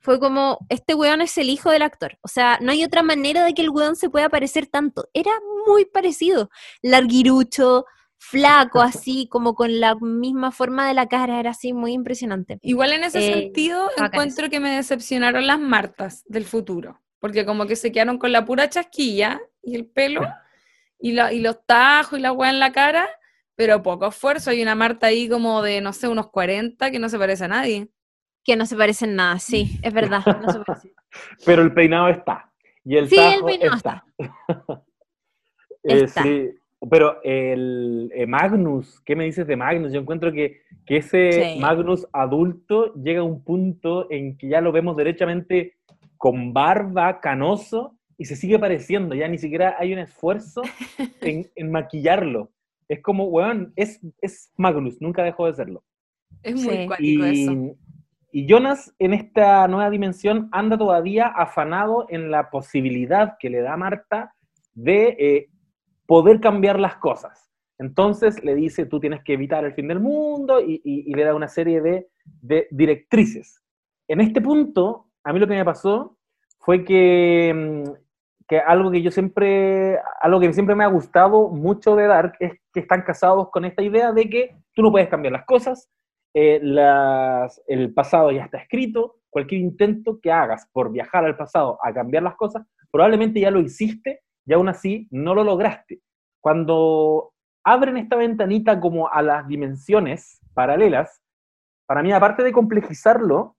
fue 0.02 0.18
como, 0.18 0.58
este 0.68 0.94
weón 0.94 1.20
es 1.20 1.38
el 1.38 1.48
hijo 1.48 1.70
del 1.70 1.82
actor. 1.82 2.18
O 2.22 2.28
sea, 2.28 2.58
no 2.60 2.72
hay 2.72 2.84
otra 2.84 3.02
manera 3.02 3.44
de 3.44 3.54
que 3.54 3.62
el 3.62 3.70
weón 3.70 3.94
se 3.94 4.10
pueda 4.10 4.28
parecer 4.28 4.66
tanto. 4.66 5.08
Era 5.14 5.30
muy 5.66 5.84
parecido. 5.84 6.50
Larguirucho, 6.82 7.86
flaco, 8.18 8.80
así, 8.80 9.28
como 9.30 9.54
con 9.54 9.78
la 9.78 9.94
misma 9.94 10.50
forma 10.50 10.88
de 10.88 10.94
la 10.94 11.06
cara, 11.06 11.38
era 11.38 11.50
así 11.50 11.72
muy 11.72 11.92
impresionante. 11.92 12.58
Igual 12.62 12.92
en 12.94 13.04
ese 13.04 13.28
eh, 13.28 13.32
sentido, 13.32 13.90
encuentro 13.96 14.50
que 14.50 14.58
me 14.58 14.74
decepcionaron 14.74 15.46
las 15.46 15.60
Martas 15.60 16.24
del 16.26 16.46
futuro. 16.46 17.00
Porque 17.20 17.46
como 17.46 17.66
que 17.66 17.76
se 17.76 17.92
quedaron 17.92 18.18
con 18.18 18.32
la 18.32 18.44
pura 18.44 18.68
chasquilla 18.68 19.40
y 19.62 19.76
el 19.76 19.86
pelo 19.86 20.22
y, 20.98 21.12
y 21.12 21.38
los 21.38 21.64
tajos 21.64 22.18
y 22.18 22.22
la 22.22 22.32
weá 22.32 22.50
en 22.50 22.58
la 22.58 22.72
cara, 22.72 23.08
pero 23.54 23.80
poco 23.84 24.08
esfuerzo. 24.08 24.50
Hay 24.50 24.62
una 24.62 24.74
Marta 24.74 25.06
ahí 25.06 25.28
como 25.28 25.62
de, 25.62 25.80
no 25.80 25.92
sé, 25.92 26.08
unos 26.08 26.28
40 26.30 26.90
que 26.90 26.98
no 26.98 27.08
se 27.08 27.18
parece 27.18 27.44
a 27.44 27.48
nadie 27.48 27.88
que 28.44 28.56
no 28.56 28.66
se 28.66 28.76
parecen 28.76 29.16
nada, 29.16 29.38
sí, 29.38 29.78
es 29.82 29.92
verdad. 29.92 30.22
Pero 31.46 31.62
el 31.62 31.72
peinado 31.72 32.08
está. 32.08 32.50
Y 32.84 32.96
el 32.96 33.08
sí, 33.08 33.16
el 33.16 33.44
peinado 33.44 33.76
está. 33.76 34.04
Eh, 35.84 36.06
sí, 36.06 36.48
pero 36.88 37.20
el 37.22 38.10
eh, 38.14 38.26
Magnus, 38.26 39.00
¿qué 39.04 39.16
me 39.16 39.24
dices 39.24 39.46
de 39.46 39.56
Magnus? 39.56 39.92
Yo 39.92 40.00
encuentro 40.00 40.32
que, 40.32 40.60
ese 40.86 41.56
Magnus 41.58 42.06
adulto 42.12 42.94
llega 42.94 43.20
a 43.20 43.24
un 43.24 43.42
punto 43.42 44.10
en 44.10 44.36
que 44.36 44.48
ya 44.48 44.60
lo 44.60 44.72
vemos 44.72 44.96
derechamente 44.96 45.74
con 46.18 46.52
barba, 46.52 47.18
canoso, 47.18 47.98
y 48.18 48.26
se 48.26 48.36
sigue 48.36 48.58
pareciendo, 48.58 49.14
ya 49.14 49.26
ni 49.26 49.38
siquiera 49.38 49.76
hay 49.78 49.92
un 49.92 50.00
esfuerzo 50.00 50.62
en, 51.20 51.70
maquillarlo. 51.72 52.52
Es 52.88 53.00
como, 53.00 53.24
weón, 53.24 53.72
es, 53.74 54.00
es 54.20 54.52
Magnus, 54.56 55.00
nunca 55.00 55.24
dejó 55.24 55.46
de 55.46 55.54
serlo. 55.54 55.82
Es 56.42 56.62
muy 56.62 56.86
cuático 56.86 57.24
eso. 57.24 57.76
Y 58.34 58.46
Jonas 58.46 58.94
en 58.98 59.12
esta 59.12 59.68
nueva 59.68 59.90
dimensión 59.90 60.48
anda 60.52 60.78
todavía 60.78 61.26
afanado 61.26 62.06
en 62.08 62.30
la 62.30 62.48
posibilidad 62.48 63.36
que 63.38 63.50
le 63.50 63.60
da 63.60 63.76
Marta 63.76 64.34
de 64.72 65.16
eh, 65.18 65.50
poder 66.06 66.40
cambiar 66.40 66.80
las 66.80 66.96
cosas. 66.96 67.50
Entonces 67.78 68.42
le 68.42 68.54
dice, 68.54 68.86
tú 68.86 69.00
tienes 69.00 69.22
que 69.22 69.34
evitar 69.34 69.66
el 69.66 69.74
fin 69.74 69.86
del 69.86 70.00
mundo 70.00 70.60
y, 70.60 71.12
le 71.14 71.24
da 71.24 71.34
una 71.34 71.48
serie 71.48 71.82
de, 71.82 72.08
directrices. 72.70 73.62
En 74.08 74.22
este 74.22 74.40
punto, 74.40 75.08
a 75.24 75.32
mí 75.34 75.38
lo 75.38 75.46
que 75.46 75.54
me 75.54 75.64
pasó 75.64 76.16
fue 76.58 76.84
que, 76.84 77.52
mm, 77.54 77.90
que, 78.48 78.60
algo 78.60 78.90
que 78.90 79.02
yo 79.02 79.10
siempre, 79.10 79.98
algo 80.22 80.40
que 80.40 80.52
siempre 80.54 80.74
me 80.74 80.84
ha 80.84 80.88
gustado 80.88 81.50
mucho 81.50 81.96
de 81.96 82.06
Dark 82.06 82.36
es 82.40 82.52
que 82.72 82.80
están 82.80 83.02
casados 83.02 83.50
con 83.50 83.66
esta 83.66 83.82
idea 83.82 84.12
de 84.12 84.30
que 84.30 84.56
tú 84.74 84.80
no 84.80 84.90
puedes 84.90 85.08
cambiar 85.08 85.32
las 85.32 85.44
cosas, 85.44 85.90
eh, 86.34 86.60
el 87.66 87.94
pasado 87.94 88.30
ya 88.30 88.44
está 88.44 88.58
escrito, 88.58 89.16
cualquier 89.28 89.60
intento 89.60 90.20
que 90.20 90.32
hagas 90.32 90.68
por 90.72 90.92
viajar 90.92 91.24
al 91.24 91.36
pasado 91.36 91.78
a 91.82 91.92
cambiar 91.92 92.22
las 92.22 92.36
cosas, 92.36 92.66
probablemente 92.90 93.40
ya 93.40 93.50
lo 93.50 93.60
hiciste 93.60 94.20
y 94.46 94.52
aún 94.52 94.68
así 94.68 95.08
no 95.10 95.34
lo 95.34 95.44
lograste. 95.44 96.00
Cuando 96.40 97.32
abren 97.64 97.96
esta 97.96 98.16
ventanita 98.16 98.80
como 98.80 99.08
a 99.08 99.22
las 99.22 99.46
dimensiones 99.46 100.40
paralelas, 100.54 101.22
para 101.86 102.02
mí, 102.02 102.12
aparte 102.12 102.42
de 102.42 102.52
complejizarlo, 102.52 103.56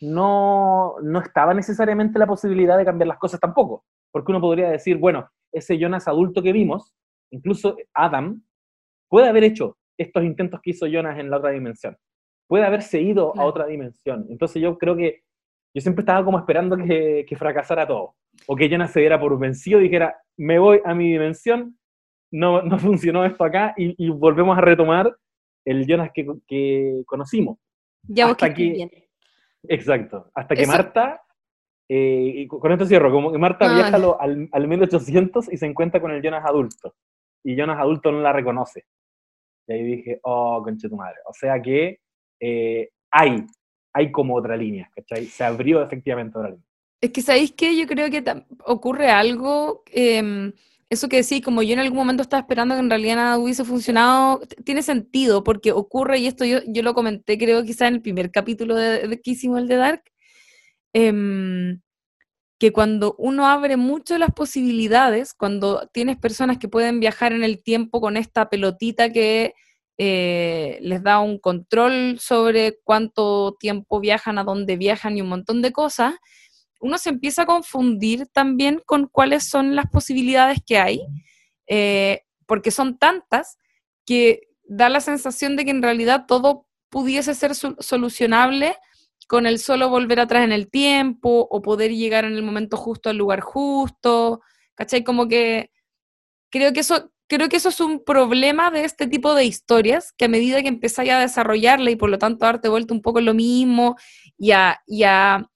no, 0.00 0.94
no 1.02 1.20
estaba 1.20 1.54
necesariamente 1.54 2.18
la 2.18 2.26
posibilidad 2.26 2.78
de 2.78 2.84
cambiar 2.84 3.08
las 3.08 3.18
cosas 3.18 3.40
tampoco, 3.40 3.84
porque 4.10 4.32
uno 4.32 4.40
podría 4.40 4.70
decir, 4.70 4.96
bueno, 4.96 5.28
ese 5.52 5.78
Jonas 5.78 6.08
adulto 6.08 6.42
que 6.42 6.52
vimos, 6.52 6.94
incluso 7.30 7.76
Adam, 7.94 8.42
puede 9.08 9.28
haber 9.28 9.44
hecho 9.44 9.76
estos 9.98 10.24
intentos 10.24 10.60
que 10.62 10.70
hizo 10.70 10.86
Jonas 10.86 11.18
en 11.18 11.28
la 11.30 11.38
otra 11.38 11.50
dimensión 11.50 11.96
puede 12.50 12.64
haberse 12.64 13.00
ido 13.00 13.32
a 13.38 13.44
otra 13.44 13.64
dimensión. 13.66 14.26
Entonces 14.28 14.60
yo 14.60 14.76
creo 14.76 14.96
que 14.96 15.22
yo 15.72 15.80
siempre 15.80 16.02
estaba 16.02 16.24
como 16.24 16.36
esperando 16.36 16.76
que, 16.76 17.36
fracasara 17.38 17.86
todo, 17.86 18.16
o 18.48 18.56
que 18.56 18.68
Jonas 18.68 18.90
se 18.90 18.98
diera 18.98 19.20
por 19.20 19.38
vencido 19.38 19.78
y 19.78 19.84
dijera, 19.84 20.20
me 20.36 20.58
voy 20.58 20.80
a 20.84 20.92
mi 20.92 21.12
dimensión, 21.12 21.78
no, 22.32 22.60
no 22.62 22.76
funcionó 22.80 23.24
esto 23.24 23.44
acá, 23.44 23.72
y, 23.76 24.10
volvemos 24.10 24.58
a 24.58 24.62
retomar 24.62 25.16
el 25.64 25.86
Jonas 25.86 26.10
que, 26.12 27.02
conocimos. 27.06 27.56
Ya 28.02 28.28
hasta 28.28 28.52
que, 28.52 29.08
Exacto, 29.68 30.28
hasta 30.34 30.56
que 30.56 30.66
Marta, 30.66 31.22
eh, 31.88 32.32
y 32.34 32.46
con 32.48 32.72
esto 32.72 32.84
cierro, 32.84 33.12
como 33.12 33.30
que 33.30 33.38
Marta 33.38 33.72
viaja 33.72 33.94
al, 33.94 34.48
al 34.50 34.68
1800 34.68 35.52
y 35.52 35.56
se 35.56 35.66
encuentra 35.66 36.00
con 36.00 36.10
el 36.10 36.20
Jonas 36.20 36.44
adulto, 36.44 36.96
y 37.44 37.54
Jonas 37.54 37.78
adulto 37.78 38.10
no 38.10 38.20
la 38.20 38.32
reconoce. 38.32 38.86
Y 39.68 39.72
ahí 39.72 39.84
dije, 39.84 40.18
oh, 40.24 40.60
conche 40.64 40.88
tu 40.88 40.96
madre. 40.96 41.18
O 41.26 41.32
sea 41.32 41.62
que 41.62 42.00
eh, 42.40 42.88
hay, 43.10 43.44
hay 43.92 44.10
como 44.10 44.36
otra 44.36 44.56
línea, 44.56 44.90
¿cachai? 44.94 45.26
Se 45.26 45.44
abrió 45.44 45.82
efectivamente 45.82 46.38
otra 46.38 46.50
línea. 46.50 46.66
Es 47.00 47.12
que, 47.12 47.22
¿sabéis 47.22 47.52
qué? 47.52 47.76
Yo 47.76 47.86
creo 47.86 48.10
que 48.10 48.22
ocurre 48.64 49.08
algo, 49.10 49.82
em, 49.92 50.52
eso 50.90 51.08
que 51.08 51.16
decís, 51.18 51.42
como 51.42 51.62
yo 51.62 51.72
en 51.72 51.78
algún 51.78 51.96
momento 51.96 52.22
estaba 52.22 52.40
esperando 52.40 52.74
que 52.74 52.80
en 52.80 52.90
realidad 52.90 53.16
nada 53.16 53.38
hubiese 53.38 53.64
funcionado, 53.64 54.40
tiene 54.64 54.82
sentido, 54.82 55.42
porque 55.44 55.72
ocurre, 55.72 56.18
y 56.18 56.26
esto 56.26 56.44
yo, 56.44 56.58
yo 56.66 56.82
lo 56.82 56.94
comenté 56.94 57.38
creo 57.38 57.64
quizá 57.64 57.88
en 57.88 57.94
el 57.94 58.02
primer 58.02 58.30
capítulo 58.30 58.74
de, 58.76 59.20
que 59.22 59.30
hicimos 59.30 59.60
el 59.60 59.68
de 59.68 59.76
Dark, 59.76 60.02
em, 60.92 61.80
que 62.58 62.72
cuando 62.72 63.14
uno 63.18 63.46
abre 63.46 63.76
mucho 63.78 64.18
las 64.18 64.32
posibilidades, 64.32 65.32
cuando 65.34 65.88
tienes 65.94 66.18
personas 66.18 66.58
que 66.58 66.68
pueden 66.68 67.00
viajar 67.00 67.32
en 67.32 67.44
el 67.44 67.62
tiempo 67.62 68.00
con 68.02 68.18
esta 68.18 68.50
pelotita 68.50 69.10
que 69.10 69.54
eh, 70.02 70.78
les 70.80 71.02
da 71.02 71.18
un 71.20 71.38
control 71.38 72.18
sobre 72.18 72.78
cuánto 72.84 73.54
tiempo 73.60 74.00
viajan, 74.00 74.38
a 74.38 74.44
dónde 74.44 74.78
viajan 74.78 75.18
y 75.18 75.20
un 75.20 75.28
montón 75.28 75.60
de 75.60 75.72
cosas, 75.72 76.14
uno 76.80 76.96
se 76.96 77.10
empieza 77.10 77.42
a 77.42 77.46
confundir 77.46 78.26
también 78.28 78.80
con 78.86 79.08
cuáles 79.08 79.46
son 79.46 79.76
las 79.76 79.90
posibilidades 79.90 80.60
que 80.66 80.78
hay, 80.78 81.02
eh, 81.66 82.22
porque 82.46 82.70
son 82.70 82.96
tantas 82.96 83.58
que 84.06 84.48
da 84.64 84.88
la 84.88 85.00
sensación 85.00 85.54
de 85.54 85.66
que 85.66 85.70
en 85.70 85.82
realidad 85.82 86.24
todo 86.26 86.66
pudiese 86.88 87.34
ser 87.34 87.54
solucionable 87.54 88.76
con 89.28 89.44
el 89.44 89.58
solo 89.58 89.90
volver 89.90 90.18
atrás 90.18 90.44
en 90.44 90.52
el 90.52 90.70
tiempo 90.70 91.46
o 91.50 91.60
poder 91.60 91.92
llegar 91.94 92.24
en 92.24 92.32
el 92.32 92.42
momento 92.42 92.78
justo 92.78 93.10
al 93.10 93.18
lugar 93.18 93.40
justo, 93.40 94.40
¿cachai? 94.74 95.04
Como 95.04 95.28
que 95.28 95.70
creo 96.48 96.72
que 96.72 96.80
eso 96.80 97.12
creo 97.30 97.48
que 97.48 97.56
eso 97.56 97.68
es 97.68 97.80
un 97.80 98.02
problema 98.04 98.72
de 98.72 98.84
este 98.84 99.06
tipo 99.06 99.34
de 99.34 99.44
historias, 99.44 100.12
que 100.18 100.24
a 100.24 100.28
medida 100.28 100.62
que 100.62 100.68
empezáis 100.68 101.12
a 101.12 101.20
desarrollarla 101.20 101.92
y 101.92 101.96
por 101.96 102.10
lo 102.10 102.18
tanto 102.18 102.44
darte 102.44 102.68
vuelta 102.68 102.92
un 102.92 103.02
poco 103.02 103.20
lo 103.20 103.34
mismo 103.34 103.96
y 104.36 104.50
a, 104.52 105.46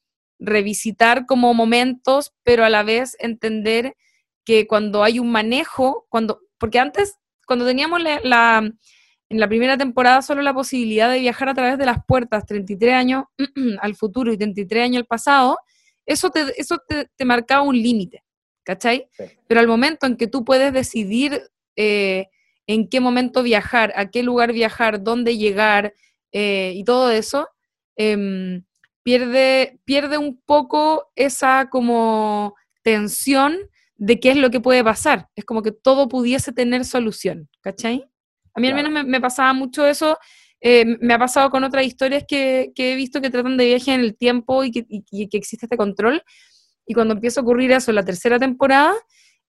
revisitar 0.41 1.27
como 1.27 1.55
momentos, 1.55 2.35
pero 2.43 2.65
a 2.65 2.71
la 2.71 2.83
vez 2.83 3.17
entender 3.19 3.97
que 4.45 4.67
cuando 4.67 5.03
hay 5.03 5.19
un 5.19 5.31
manejo, 5.31 6.07
cuando, 6.11 6.41
porque 6.59 6.79
antes, 6.79 7.17
cuando 7.47 7.65
teníamos 7.65 8.03
la, 8.03 8.59
en 9.29 9.41
la 9.41 9.49
primera 9.49 9.79
temporada 9.79 10.23
solo 10.23 10.43
la 10.43 10.53
posibilidad 10.53 11.11
de 11.11 11.21
viajar 11.21 11.49
a 11.49 11.55
través 11.55 11.79
de 11.79 11.87
las 11.87 12.05
puertas 12.07 12.45
33 12.47 12.95
años 12.95 13.25
al 13.81 13.95
futuro 13.95 14.33
y 14.33 14.37
33 14.37 14.85
años 14.85 14.99
al 14.99 15.07
pasado, 15.07 15.59
eso 16.05 16.31
te, 16.31 16.61
eso 16.61 16.79
te, 16.87 17.25
marcaba 17.25 17.63
un 17.63 17.81
límite, 17.81 18.23
¿cachai? 18.65 19.09
Pero 19.47 19.61
al 19.61 19.69
momento 19.69 20.07
en 20.07 20.17
que 20.17 20.27
tú 20.27 20.45
puedes 20.45 20.73
decidir 20.73 21.43
eh, 21.77 22.29
en 22.67 22.89
qué 22.89 23.01
momento 23.01 23.43
viajar, 23.43 23.93
a 23.97 24.11
qué 24.11 24.23
lugar 24.23 24.53
viajar, 24.53 25.03
dónde 25.03 25.37
llegar 25.37 25.95
eh, 26.33 26.73
y 26.75 26.85
todo 26.85 27.11
eso, 27.11 27.49
em, 27.97 28.65
pierde, 29.03 29.79
pierde 29.85 30.19
un 30.19 30.41
poco 30.41 31.11
esa 31.15 31.69
como 31.71 32.55
tensión 32.83 33.57
de 33.97 34.19
qué 34.19 34.31
es 34.31 34.37
lo 34.37 34.51
que 34.51 34.61
puede 34.61 34.83
pasar. 34.83 35.29
Es 35.37 35.45
como 35.45 35.63
que 35.63 35.73
todo 35.73 36.09
pudiese 36.09 36.53
tener 36.53 36.85
solución, 36.85 37.49
¿cachai? 37.61 38.05
A 38.55 38.61
mí 38.61 38.69
al 38.69 38.75
menos 38.75 39.05
me, 39.05 39.21
pasaba 39.21 39.53
mucho 39.53 39.87
eso 39.87 40.17
eh, 40.67 40.97
me 41.01 41.13
ha 41.13 41.19
pasado 41.19 41.51
con 41.51 41.63
otras 41.63 41.85
historias 41.85 42.25
que, 42.27 42.73
que, 42.75 42.93
he 42.93 42.97
visto 42.97 43.21
que 43.21 43.29
tratan 43.29 43.59
de 43.59 43.67
viaje 43.67 43.93
en 43.93 44.01
el 44.01 44.17
tiempo 44.17 44.65
y 44.65 44.71
que, 44.71 44.87
y, 44.89 45.29
que, 45.29 45.37
existe 45.37 45.67
este 45.67 45.77
control. 45.77 46.23
Y 46.87 46.95
cuando 46.95 47.13
empieza 47.13 47.41
a 47.41 47.43
ocurrir 47.43 47.71
eso 47.73 47.91
en 47.91 47.97
la 47.97 48.05
tercera 48.05 48.39
temporada, 48.39 48.95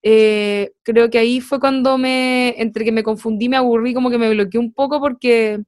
eh, 0.08 0.74
creo 0.84 1.10
que 1.10 1.18
ahí 1.18 1.42
fue 1.42 1.60
cuando 1.60 1.98
me, 1.98 2.54
entre 2.62 2.86
que 2.86 2.92
me 2.92 3.02
confundí, 3.02 3.50
me 3.50 3.58
aburrí, 3.58 3.92
como 3.96 4.12
que 4.12 4.20
me 4.20 4.30
bloqueé 4.30 4.60
un 4.60 4.72
poco 4.72 5.00
porque 5.00 5.64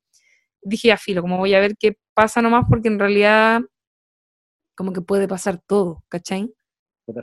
dije, 0.62 0.92
a 0.92 0.98
filo, 0.98 1.24
como 1.24 1.40
voy 1.40 1.56
a 1.56 1.60
ver 1.60 1.76
qué 1.76 1.98
pasa 2.14 2.40
nomás, 2.40 2.66
porque 2.70 2.88
en 2.88 3.00
realidad 3.00 3.62
como 4.76 4.94
que 4.94 5.02
puede 5.02 5.28
pasar 5.28 5.60
todo, 5.66 6.04
¿cachai? 6.08 6.54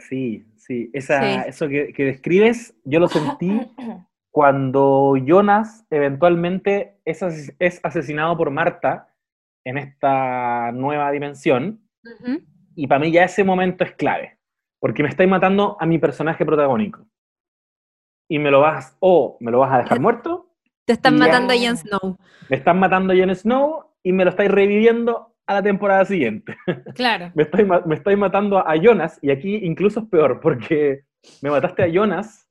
Sí, 0.01 0.45
sí, 0.57 0.91
Esa, 0.93 1.43
eso 1.43 1.69
que, 1.69 1.93
que 1.93 2.05
describes, 2.05 2.75
yo 2.85 2.99
lo 2.99 3.07
sentí 3.07 3.61
cuando 4.33 5.15
Jonas 5.17 5.87
eventualmente 5.91 6.99
es, 7.05 7.23
es 7.61 7.79
asesinado 7.85 8.37
por 8.37 8.51
Marta 8.51 9.15
en 9.65 9.79
esta 9.79 10.73
nueva 10.73 11.13
dimensión, 11.13 11.81
y 12.75 12.89
para 12.89 12.99
mí 12.99 13.13
ya 13.13 13.23
ese 13.23 13.45
momento 13.45 13.85
es 13.85 13.93
clave, 13.93 14.37
porque 14.85 15.03
me 15.03 15.09
estáis 15.09 15.31
matando 15.31 15.79
a 15.81 15.87
mi 15.87 15.99
personaje 15.99 16.45
protagónico. 16.45 17.07
Y 18.29 18.39
me 18.39 18.51
lo 18.51 18.61
vas, 18.61 18.95
o 19.01 19.39
me 19.41 19.51
lo 19.51 19.61
vas 19.61 19.73
a 19.73 19.79
dejar 19.79 19.99
muerto. 19.99 20.51
Te 20.85 20.93
están 20.93 21.17
matando 21.17 21.55
a 21.55 21.57
Jon 21.57 21.79
Snow. 21.79 22.19
Me 22.51 22.57
están 22.59 22.79
matando 22.79 23.15
a 23.15 23.17
Jon 23.17 23.35
Snow 23.35 23.87
y 24.03 24.13
me 24.13 24.25
lo 24.25 24.31
estáis 24.33 24.51
reviviendo 24.51 25.37
a 25.47 25.55
la 25.55 25.63
temporada 25.63 26.05
siguiente. 26.05 26.55
Claro. 26.95 27.33
me, 27.35 27.45
estáis, 27.45 27.67
me 27.87 27.95
estáis 27.95 28.19
matando 28.19 28.59
a 28.59 28.77
Jonas, 28.77 29.19
y 29.23 29.31
aquí 29.31 29.57
incluso 29.63 30.01
es 30.01 30.07
peor, 30.11 30.39
porque 30.39 31.05
me 31.41 31.49
mataste 31.49 31.85
a 31.85 31.89
Jonas 31.89 32.47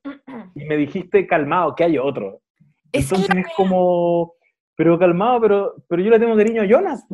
y 0.55 0.65
me 0.65 0.75
dijiste 0.75 1.27
calmado, 1.27 1.75
que 1.75 1.84
hay 1.84 1.99
otro. 1.99 2.41
Entonces 2.91 3.29
es, 3.29 3.45
como, 3.55 4.34
pero 4.75 4.97
calmado, 4.97 5.39
pero, 5.39 5.75
pero 5.88 6.01
yo 6.01 6.09
le 6.09 6.17
tengo 6.17 6.36
cariño 6.36 6.63
a 6.63 6.67
Jonas, 6.67 7.05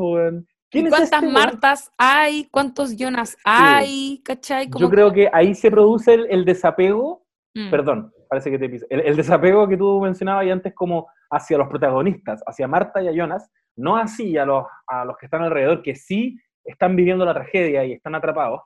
¿Quién 0.69 0.89
¿Cuántas 0.89 1.23
este, 1.23 1.27
Martas 1.27 1.91
hay? 1.97 2.45
¿Cuántos 2.51 2.95
Jonas 2.95 3.37
hay? 3.43 4.21
¿Cachai? 4.23 4.69
yo 4.77 4.89
creo 4.89 5.11
que 5.11 5.29
ahí 5.33 5.55
se 5.55 5.71
produce 5.71 6.13
el, 6.13 6.45
desapego, 6.45 7.25
mm. 7.55 7.71
perdón, 7.71 8.13
parece 8.29 8.51
que 8.51 8.59
te 8.59 8.69
piso, 8.69 8.85
el, 8.89 9.15
desapego 9.15 9.67
que 9.67 9.77
tú 9.77 9.99
mencionabas 9.99 10.45
y 10.45 10.51
antes 10.51 10.75
como 10.75 11.07
hacia 11.31 11.57
los 11.57 11.67
protagonistas, 11.67 12.43
hacia 12.45 12.67
Marta 12.67 13.01
y 13.01 13.07
a 13.07 13.13
Jonas, 13.13 13.49
no 13.75 13.97
así 13.97 14.37
a 14.37 14.45
los, 14.45 14.65
a 14.85 15.05
los 15.05 15.17
que 15.17 15.25
están 15.25 15.41
alrededor, 15.41 15.81
que 15.81 15.95
sí 15.95 16.37
están 16.63 16.95
viviendo 16.95 17.25
la 17.25 17.33
tragedia 17.33 17.83
y 17.85 17.93
están 17.93 18.13
atrapados. 18.13 18.61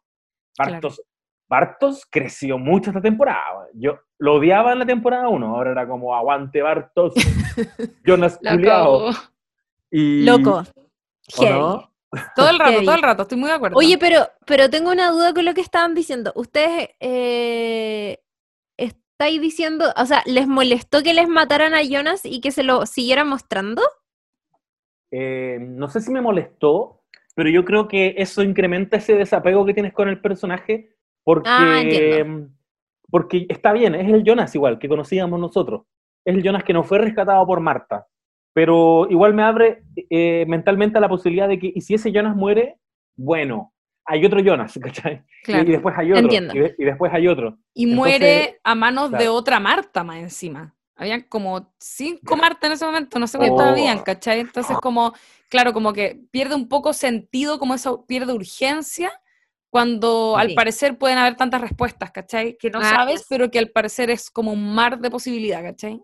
Bartos, 0.58 1.02
Bartos 1.50 2.06
creció 2.10 2.58
mucho 2.58 2.90
esta 2.90 3.02
temporada. 3.02 3.68
Yo 3.74 4.00
lo 4.20 4.36
odiaba 4.36 4.74
en 4.74 4.80
la 4.80 4.86
temporada 4.86 5.30
1, 5.30 5.48
ahora 5.48 5.72
era 5.72 5.88
como 5.88 6.14
aguante 6.16 6.62
Bartos, 6.62 7.14
Jonas 8.06 8.38
Culeado. 8.38 9.12
Y... 9.90 10.26
Loco. 10.26 10.64
Todo 12.36 12.50
el 12.50 12.60
rato, 12.60 12.82
todo 12.84 12.96
el 12.96 13.02
rato, 13.02 13.22
estoy 13.24 13.38
muy 13.38 13.50
de 13.50 13.56
acuerdo. 13.56 13.78
Oye, 13.78 13.98
pero, 13.98 14.28
pero 14.46 14.70
tengo 14.70 14.92
una 14.92 15.12
duda 15.12 15.34
con 15.34 15.46
lo 15.46 15.54
que 15.54 15.62
estaban 15.62 15.94
diciendo. 15.94 16.32
Ustedes 16.36 16.90
eh, 17.00 18.20
estáis 18.78 19.42
diciendo, 19.42 19.86
o 19.96 20.06
sea, 20.06 20.24
¿les 20.26 20.48
molestó 20.48 21.04
que 21.04 21.14
les 21.14 21.28
mataran 21.28 21.74
a 21.74 21.84
Jonas 21.84 22.22
y 22.26 22.42
que 22.42 22.52
se 22.52 22.64
lo 22.64 22.86
siguieran 22.86 23.28
mostrando? 23.28 23.82
Eh, 25.12 25.60
no 25.62 25.88
sé 25.90 26.02
si 26.02 26.12
me 26.12 26.22
molestó, 26.22 27.04
pero 27.36 27.50
yo 27.50 27.64
creo 27.66 27.88
que 27.88 28.16
eso 28.18 28.44
incrementa 28.44 28.98
ese 28.98 29.16
desapego 29.16 29.66
que 29.66 29.74
tienes 29.74 29.94
con 29.94 30.10
el 30.10 30.20
personaje 30.20 30.96
porque, 31.24 31.50
ah, 31.50 32.48
porque 33.10 33.46
está 33.50 33.72
bien, 33.74 33.96
es 33.96 34.12
el 34.12 34.24
Jonas 34.24 34.54
igual 34.56 34.80
que 34.80 34.90
conocíamos 34.90 35.40
nosotros. 35.40 35.84
Es 36.26 36.36
el 36.36 36.44
Jonas 36.44 36.64
que 36.64 36.74
no 36.74 36.84
fue 36.84 36.98
rescatado 36.98 37.46
por 37.46 37.60
Marta. 37.60 38.08
Pero 38.54 39.08
igual 39.10 39.34
me 39.34 39.44
abre 39.44 39.84
eh, 40.10 40.46
mentalmente 40.48 41.00
la 41.00 41.10
posibilidad 41.10 41.48
de 41.48 41.60
que, 41.60 41.72
y 41.74 41.82
si 41.82 41.96
ese 41.96 42.12
Jonas 42.12 42.36
muere, 42.36 42.78
bueno, 43.16 43.74
hay 44.06 44.26
otro 44.26 44.40
Jonas, 44.40 44.78
¿cachai? 44.82 45.24
Y, 45.48 45.72
después 45.72 45.96
hay 45.98 46.12
otro. 46.12 46.30
Y, 46.78 46.84
después 46.84 47.14
hay 47.14 47.28
otro. 47.28 47.58
Y 47.74 47.86
muere 47.88 48.60
a 48.64 48.76
manos 48.76 49.12
de 49.12 49.28
otra 49.28 49.60
Marta 49.60 50.04
más 50.04 50.18
encima. 50.18 50.76
Habían 50.96 51.22
como 51.22 51.74
cinco 51.80 52.38
Marta 52.38 52.68
en 52.68 52.74
ese 52.74 52.86
momento, 52.86 53.18
no 53.18 53.26
sé 53.26 53.38
cuántas 53.40 53.68
oh. 53.68 53.70
habían, 53.72 54.00
¿cachai? 54.00 54.42
Entonces 54.42 54.78
como, 54.78 55.14
claro, 55.50 55.74
como 55.74 55.92
que 55.92 56.22
pierde 56.32 56.54
un 56.54 56.70
poco 56.70 56.94
sentido, 56.94 57.58
como 57.58 57.74
eso 57.74 58.06
pierde 58.06 58.34
urgencia 58.34 59.12
cuando 59.72 60.38
al 60.38 60.54
parecer 60.54 61.00
pueden 61.00 61.18
haber 61.18 61.36
tantas 61.36 61.60
respuestas, 61.60 62.12
¿cachai? 62.12 62.56
Que 62.60 62.70
no 62.70 62.78
ah, 62.80 62.90
sabes, 62.90 63.26
pero 63.28 63.50
que 63.50 63.58
al 63.58 63.70
parecer 63.70 64.12
es 64.12 64.30
como 64.30 64.54
un 64.54 64.76
mar 64.76 65.00
de 65.00 65.10
posibilidad, 65.10 65.64
¿cachai? 65.64 66.00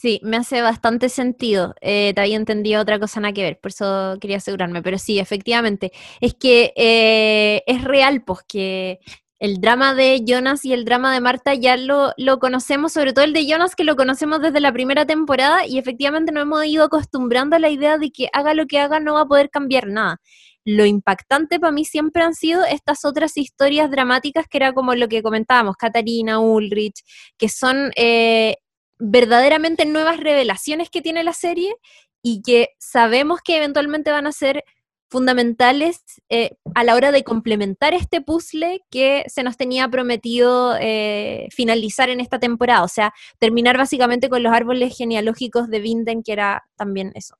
Sí, 0.00 0.20
me 0.22 0.36
hace 0.36 0.62
bastante 0.62 1.08
sentido. 1.08 1.74
Eh, 1.80 2.12
te 2.14 2.20
había 2.20 2.36
entendido 2.36 2.80
otra 2.80 3.00
cosa 3.00 3.18
nada 3.18 3.34
que 3.34 3.42
ver, 3.42 3.58
por 3.58 3.72
eso 3.72 4.16
quería 4.20 4.36
asegurarme. 4.36 4.80
Pero 4.80 4.96
sí, 4.96 5.18
efectivamente. 5.18 5.90
Es 6.20 6.34
que 6.34 6.72
eh, 6.76 7.64
es 7.66 7.82
real, 7.82 8.22
pues, 8.22 8.42
que 8.46 9.00
el 9.40 9.60
drama 9.60 9.94
de 9.94 10.22
Jonas 10.24 10.64
y 10.64 10.72
el 10.72 10.84
drama 10.84 11.12
de 11.12 11.20
Marta 11.20 11.52
ya 11.54 11.76
lo, 11.76 12.12
lo, 12.16 12.38
conocemos, 12.38 12.92
sobre 12.92 13.12
todo 13.12 13.24
el 13.24 13.32
de 13.32 13.48
Jonas, 13.48 13.74
que 13.74 13.82
lo 13.82 13.96
conocemos 13.96 14.40
desde 14.40 14.60
la 14.60 14.72
primera 14.72 15.04
temporada, 15.04 15.66
y 15.66 15.78
efectivamente 15.78 16.30
nos 16.30 16.42
hemos 16.42 16.64
ido 16.66 16.84
acostumbrando 16.84 17.56
a 17.56 17.58
la 17.58 17.70
idea 17.70 17.98
de 17.98 18.12
que 18.12 18.28
haga 18.32 18.54
lo 18.54 18.66
que 18.66 18.78
haga 18.78 19.00
no 19.00 19.14
va 19.14 19.22
a 19.22 19.26
poder 19.26 19.50
cambiar 19.50 19.88
nada 19.88 20.18
lo 20.64 20.84
impactante 20.84 21.58
para 21.58 21.72
mí 21.72 21.86
siempre 21.86 22.22
han 22.22 22.34
sido 22.34 22.62
estas 22.66 23.06
otras 23.06 23.38
historias 23.38 23.90
dramáticas 23.90 24.46
que 24.48 24.58
era 24.58 24.74
como 24.74 24.94
lo 24.94 25.08
que 25.08 25.22
comentábamos, 25.22 25.76
Katarina, 25.76 26.40
Ulrich, 26.40 27.02
que 27.38 27.48
son 27.48 27.90
eh, 27.96 28.56
verdaderamente 28.98 29.86
nuevas 29.86 30.18
revelaciones 30.18 30.90
que 30.90 31.02
tiene 31.02 31.24
la 31.24 31.32
serie 31.32 31.74
y 32.22 32.42
que 32.42 32.70
sabemos 32.78 33.40
que 33.42 33.56
eventualmente 33.56 34.10
van 34.10 34.26
a 34.26 34.32
ser 34.32 34.64
fundamentales 35.08 36.02
eh, 36.28 36.56
a 36.74 36.84
la 36.84 36.94
hora 36.94 37.12
de 37.12 37.24
complementar 37.24 37.94
este 37.94 38.20
puzzle 38.20 38.82
que 38.90 39.24
se 39.28 39.42
nos 39.42 39.56
tenía 39.56 39.88
prometido 39.88 40.76
eh, 40.78 41.48
finalizar 41.50 42.10
en 42.10 42.20
esta 42.20 42.38
temporada, 42.38 42.82
o 42.82 42.88
sea, 42.88 43.14
terminar 43.38 43.78
básicamente 43.78 44.28
con 44.28 44.42
los 44.42 44.52
árboles 44.52 44.96
genealógicos 44.96 45.68
de 45.70 45.80
Vinden, 45.80 46.22
que 46.22 46.32
era 46.32 46.64
también 46.76 47.12
eso. 47.14 47.36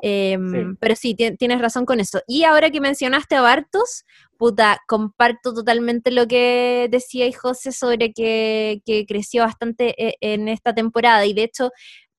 Em, 0.00 0.76
pero 0.76 0.96
sí, 0.96 1.14
tienes 1.14 1.60
razón 1.60 1.86
con 1.86 2.00
eso. 2.00 2.20
Y 2.26 2.44
ahora 2.44 2.70
que 2.70 2.80
mencionaste 2.80 3.36
a 3.36 3.40
Bartos, 3.40 4.04
puta, 4.44 4.78
comparto 4.86 5.54
totalmente 5.54 6.10
lo 6.10 6.26
que 6.26 6.88
decía 6.90 7.26
José 7.32 7.72
sobre 7.72 8.12
que, 8.12 8.82
creció 9.08 9.42
bastante 9.42 9.94
eh, 9.96 10.16
en 10.20 10.48
esta 10.48 10.74
temporada. 10.74 11.24
Y 11.24 11.32
de 11.32 11.44
hecho, 11.44 11.70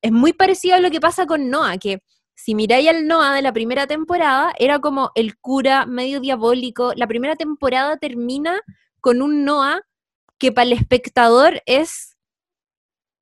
es 0.02 0.12
muy 0.12 0.34
parecido 0.34 0.76
a 0.76 0.80
lo 0.80 0.90
que 0.90 1.00
pasa 1.00 1.28
con 1.28 1.52
Noah, 1.52 1.78
que 1.78 2.00
si 2.34 2.56
miráis 2.56 2.90
al 2.90 3.06
Noah 3.06 3.36
de 3.36 3.44
la 3.44 3.54
primera 3.54 3.86
temporada, 3.86 4.54
era 4.58 4.80
como 4.80 5.12
el 5.14 5.38
cura 5.38 5.86
medio 5.86 6.20
diabólico. 6.20 6.94
La 6.96 7.06
primera 7.06 7.36
temporada 7.36 7.98
termina 7.98 8.60
con 9.02 9.22
un 9.22 9.46
Noah 9.46 9.82
que 10.40 10.52
para 10.52 10.66
el 10.66 10.74
espectador 10.74 11.62
es 11.68 12.18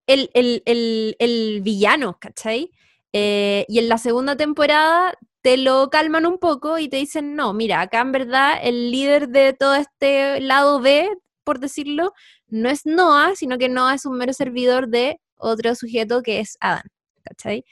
el, 0.08 0.30
el, 0.34 0.64
el, 0.66 1.18
el 1.20 1.60
villano, 1.62 2.18
¿cachai? 2.22 2.72
Eh, 3.12 3.66
y 3.68 3.80
en 3.80 3.89
la 3.89 3.97
segunda 3.97 4.38
temporada 4.38 5.14
te 5.44 5.58
lo 5.58 5.89
calman 5.89 6.26
un 6.26 6.39
poco 6.39 6.80
y 6.80 6.88
te 6.88 6.98
dicen, 6.98 7.36
no, 7.36 7.54
mira, 7.54 7.82
acá 7.82 8.00
en 8.02 8.14
verdad 8.14 8.58
el 8.64 8.91
líder 8.91 9.28
de 9.28 9.54
todo 9.54 9.76
este 9.76 10.39
lado 10.39 10.80
B, 10.80 11.10
por 11.44 11.60
decirlo, 11.60 12.14
no 12.48 12.70
es 12.70 12.86
Noah, 12.86 13.36
sino 13.36 13.58
que 13.58 13.68
Noah 13.70 13.96
es 13.96 14.06
un 14.06 14.18
mero 14.18 14.32
servidor 14.34 14.88
de 14.88 15.20
otro 15.36 15.76
sujeto 15.76 16.24
que 16.24 16.39
es 16.39 16.58
Adam, 16.62 16.84
¿cachai? 17.24 17.66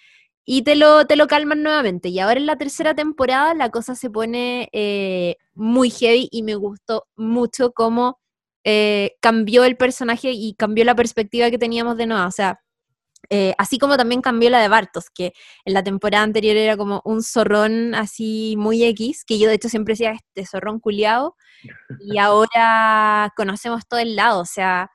Y 0.46 0.64
te 0.64 0.76
lo, 0.76 1.06
te 1.08 1.16
lo 1.16 1.28
calman 1.28 1.64
nuevamente. 1.64 2.10
Y 2.10 2.20
ahora 2.20 2.40
en 2.40 2.46
la 2.46 2.58
tercera 2.58 2.94
temporada 2.94 3.54
la 3.54 3.70
cosa 3.70 3.96
se 3.96 4.10
pone 4.10 4.68
eh, 4.74 5.38
muy 5.54 5.90
heavy 5.92 6.28
y 6.30 6.44
me 6.44 6.56
gustó 6.56 7.06
mucho 7.16 7.72
cómo 7.72 8.20
eh, 8.66 9.14
cambió 9.22 9.64
el 9.64 9.78
personaje 9.78 10.32
y 10.34 10.56
cambió 10.56 10.84
la 10.84 10.96
perspectiva 10.96 11.50
que 11.50 11.58
teníamos 11.58 11.96
de 11.98 12.08
Noah. 12.08 12.28
O 12.28 12.32
sea, 12.32 12.60
eh, 13.34 13.56
así 13.58 13.80
como 13.80 13.96
también 13.96 14.22
cambió 14.22 14.50
la 14.50 14.60
de 14.60 14.68
Bartos, 14.68 15.10
que 15.10 15.32
en 15.64 15.74
la 15.74 15.84
temporada 15.84 16.22
anterior 16.22 16.58
era 16.58 16.76
como 16.76 17.02
un 17.06 17.24
zorrón 17.24 17.96
así 17.96 18.56
muy 18.58 18.84
X, 18.84 19.24
que 19.26 19.40
yo 19.40 19.48
de 19.48 19.56
hecho 19.56 19.70
siempre 19.70 19.94
decía 19.94 20.12
este 20.12 20.46
zorrón 20.46 20.82
culiado, 20.82 21.38
y 22.02 22.18
ahora 22.20 23.32
conocemos 23.38 23.88
todo 23.88 24.02
el 24.02 24.18
lado, 24.18 24.42
o 24.42 24.46
sea, 24.46 24.92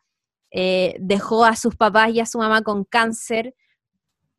eh, 0.51 0.97
dejó 1.01 1.47
a 1.47 1.57
sus 1.57 1.77
papás 1.77 2.11
y 2.11 2.21
a 2.21 2.27
su 2.27 2.37
mamá 2.37 2.61
con 2.61 2.85
cáncer, 2.85 3.55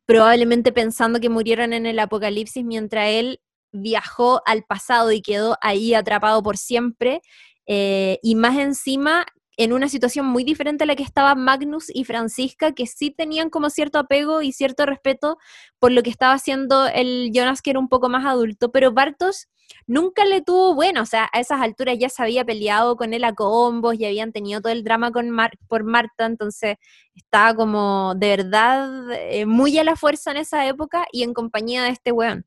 probablemente 0.06 0.70
pensando 0.70 1.18
que 1.18 1.28
murieron 1.28 1.72
en 1.72 1.84
el 1.84 1.98
apocalipsis 1.98 2.64
mientras 2.64 3.08
él 3.08 3.40
viajó 3.72 4.42
al 4.46 4.62
pasado 4.62 5.10
y 5.10 5.22
quedó 5.22 5.58
ahí 5.60 5.94
atrapado 5.94 6.40
por 6.44 6.56
siempre. 6.56 7.20
Eh, 7.66 8.20
y 8.22 8.36
más 8.36 8.56
encima 8.58 9.26
en 9.58 9.72
una 9.72 9.88
situación 9.88 10.24
muy 10.24 10.44
diferente 10.44 10.84
a 10.84 10.86
la 10.86 10.94
que 10.94 11.02
estaban 11.02 11.42
Magnus 11.42 11.90
y 11.92 12.04
Francisca, 12.04 12.72
que 12.72 12.86
sí 12.86 13.10
tenían 13.10 13.50
como 13.50 13.70
cierto 13.70 13.98
apego 13.98 14.40
y 14.40 14.52
cierto 14.52 14.86
respeto 14.86 15.36
por 15.80 15.90
lo 15.90 16.02
que 16.04 16.10
estaba 16.10 16.32
haciendo 16.32 16.86
el 16.86 17.32
Jonas, 17.34 17.60
que 17.60 17.70
era 17.70 17.80
un 17.80 17.88
poco 17.88 18.08
más 18.08 18.24
adulto, 18.24 18.70
pero 18.70 18.92
Bartos 18.92 19.48
nunca 19.88 20.24
le 20.24 20.42
tuvo 20.42 20.74
bueno, 20.76 21.02
o 21.02 21.06
sea, 21.06 21.28
a 21.32 21.40
esas 21.40 21.60
alturas 21.60 21.98
ya 21.98 22.08
se 22.08 22.22
había 22.22 22.44
peleado 22.44 22.96
con 22.96 23.12
él 23.12 23.24
a 23.24 23.34
combos 23.34 23.96
y 23.98 24.04
habían 24.06 24.30
tenido 24.32 24.60
todo 24.60 24.72
el 24.72 24.84
drama 24.84 25.10
con 25.10 25.36
por 25.66 25.82
Marta, 25.82 26.26
entonces 26.26 26.76
estaba 27.16 27.54
como 27.54 28.14
de 28.16 28.28
verdad 28.28 29.10
eh, 29.12 29.44
muy 29.44 29.76
a 29.76 29.84
la 29.84 29.96
fuerza 29.96 30.30
en 30.30 30.36
esa 30.38 30.66
época 30.68 31.06
y 31.12 31.24
en 31.24 31.34
compañía 31.34 31.82
de 31.82 31.90
este 31.90 32.12
weón. 32.12 32.46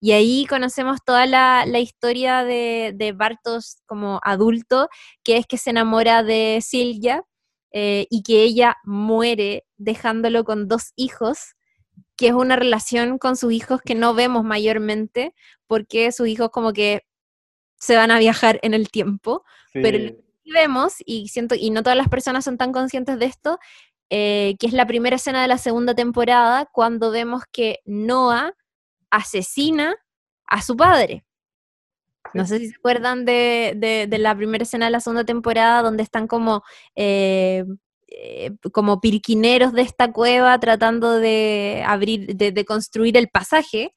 Y 0.00 0.12
ahí 0.12 0.46
conocemos 0.46 1.00
toda 1.04 1.26
la, 1.26 1.64
la 1.66 1.80
historia 1.80 2.44
de, 2.44 2.92
de, 2.94 3.12
Bartos 3.12 3.82
como 3.86 4.20
adulto, 4.22 4.88
que 5.24 5.36
es 5.36 5.46
que 5.46 5.58
se 5.58 5.70
enamora 5.70 6.22
de 6.22 6.60
Silvia 6.62 7.24
eh, 7.72 8.06
y 8.08 8.22
que 8.22 8.42
ella 8.42 8.76
muere 8.84 9.64
dejándolo 9.76 10.44
con 10.44 10.68
dos 10.68 10.92
hijos, 10.96 11.54
que 12.16 12.28
es 12.28 12.32
una 12.32 12.56
relación 12.56 13.18
con 13.18 13.36
sus 13.36 13.52
hijos 13.52 13.80
que 13.84 13.94
no 13.94 14.14
vemos 14.14 14.44
mayormente, 14.44 15.34
porque 15.66 16.12
sus 16.12 16.28
hijos 16.28 16.50
como 16.50 16.72
que 16.72 17.02
se 17.78 17.96
van 17.96 18.10
a 18.10 18.18
viajar 18.18 18.58
en 18.62 18.74
el 18.74 18.90
tiempo, 18.90 19.44
pero 19.72 19.98
lo 19.98 20.10
que 20.10 20.52
vemos, 20.52 20.94
y 21.04 21.28
siento, 21.28 21.54
y 21.54 21.70
no 21.70 21.82
todas 21.82 21.96
las 21.96 22.08
personas 22.08 22.44
son 22.44 22.56
tan 22.56 22.72
conscientes 22.72 23.18
de 23.18 23.26
esto, 23.26 23.58
eh, 24.10 24.56
que 24.58 24.66
es 24.66 24.72
la 24.72 24.86
primera 24.86 25.16
escena 25.16 25.42
de 25.42 25.48
la 25.48 25.58
segunda 25.58 25.94
temporada, 25.94 26.66
cuando 26.72 27.10
vemos 27.10 27.42
que 27.52 27.80
Noah 27.84 28.52
asesina 29.10 29.96
a 30.46 30.62
su 30.62 30.76
padre. 30.76 31.24
No 32.34 32.46
sé 32.46 32.58
si 32.58 32.68
se 32.68 32.76
acuerdan 32.76 33.24
de, 33.24 34.08
la 34.18 34.36
primera 34.36 34.62
escena 34.62 34.86
de 34.86 34.92
la 34.92 35.00
segunda 35.00 35.24
temporada 35.24 35.82
donde 35.82 36.02
están 36.02 36.26
como, 36.26 36.62
eh, 36.94 37.64
eh, 38.08 38.52
como 38.72 39.00
pirquineros 39.00 39.72
de 39.72 39.82
esta 39.82 40.12
cueva 40.12 40.58
tratando 40.58 41.18
de 41.18 41.82
abrir, 41.86 42.36
de, 42.36 42.64
construir 42.64 43.16
el 43.16 43.28
pasaje, 43.28 43.94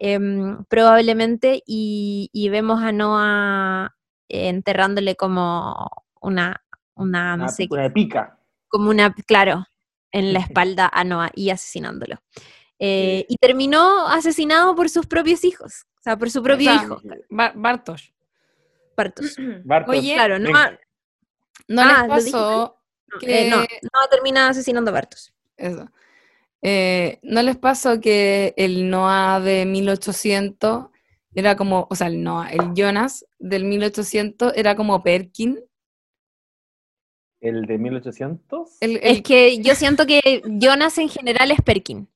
em, 0.00 0.64
probablemente, 0.64 1.62
y, 1.66 2.48
vemos 2.50 2.82
a 2.82 2.92
Noah 2.92 3.94
enterrándole 4.28 5.14
como 5.14 5.90
una, 6.20 6.62
una, 6.94 7.36
no 7.36 7.48
sé 7.48 7.68
una 7.70 7.92
pica. 7.92 8.38
Como 8.68 8.88
una, 8.88 9.14
claro, 9.26 9.66
en 10.10 10.32
la 10.32 10.40
espalda 10.40 10.90
a 10.92 11.04
Noah 11.04 11.30
y 11.34 11.50
asesinándolo. 11.50 12.16
Eh, 12.84 13.26
y 13.28 13.36
terminó 13.36 14.08
asesinado 14.08 14.74
por 14.74 14.90
sus 14.90 15.06
propios 15.06 15.44
hijos, 15.44 15.84
o 16.00 16.02
sea, 16.02 16.18
por 16.18 16.30
su 16.32 16.42
propio 16.42 16.74
hijo. 16.74 17.00
Bartos. 17.30 18.12
Bartos. 18.96 19.36
Oye, 19.86 20.14
claro, 20.14 20.40
no, 20.40 20.50
no 21.68 21.84
les 21.84 21.96
ah, 21.96 22.06
pasó 22.08 22.80
que... 23.20 23.46
Eh, 23.46 23.50
no, 23.50 23.58
no 23.58 24.08
termina 24.10 24.48
asesinando 24.48 24.90
a 24.90 24.94
Bartos. 24.94 25.32
Eso. 25.56 25.88
Eh, 26.60 27.20
¿No 27.22 27.40
les 27.42 27.56
pasó 27.56 28.00
que 28.00 28.52
el 28.56 28.90
Noah 28.90 29.38
de 29.38 29.64
1800 29.64 30.86
era 31.36 31.54
como, 31.54 31.86
o 31.88 31.94
sea, 31.94 32.08
el 32.08 32.20
Noah, 32.20 32.50
el 32.50 32.74
Jonas 32.74 33.24
del 33.38 33.64
1800 33.64 34.54
era 34.56 34.74
como 34.74 35.04
Perkin? 35.04 35.60
¿El 37.40 37.64
de 37.66 37.78
1800? 37.78 38.78
Es 38.80 39.22
que 39.22 39.62
yo 39.62 39.76
siento 39.76 40.04
que 40.04 40.42
Jonas 40.46 40.98
en 40.98 41.08
general 41.08 41.52
es 41.52 41.62
Perkin. 41.62 42.08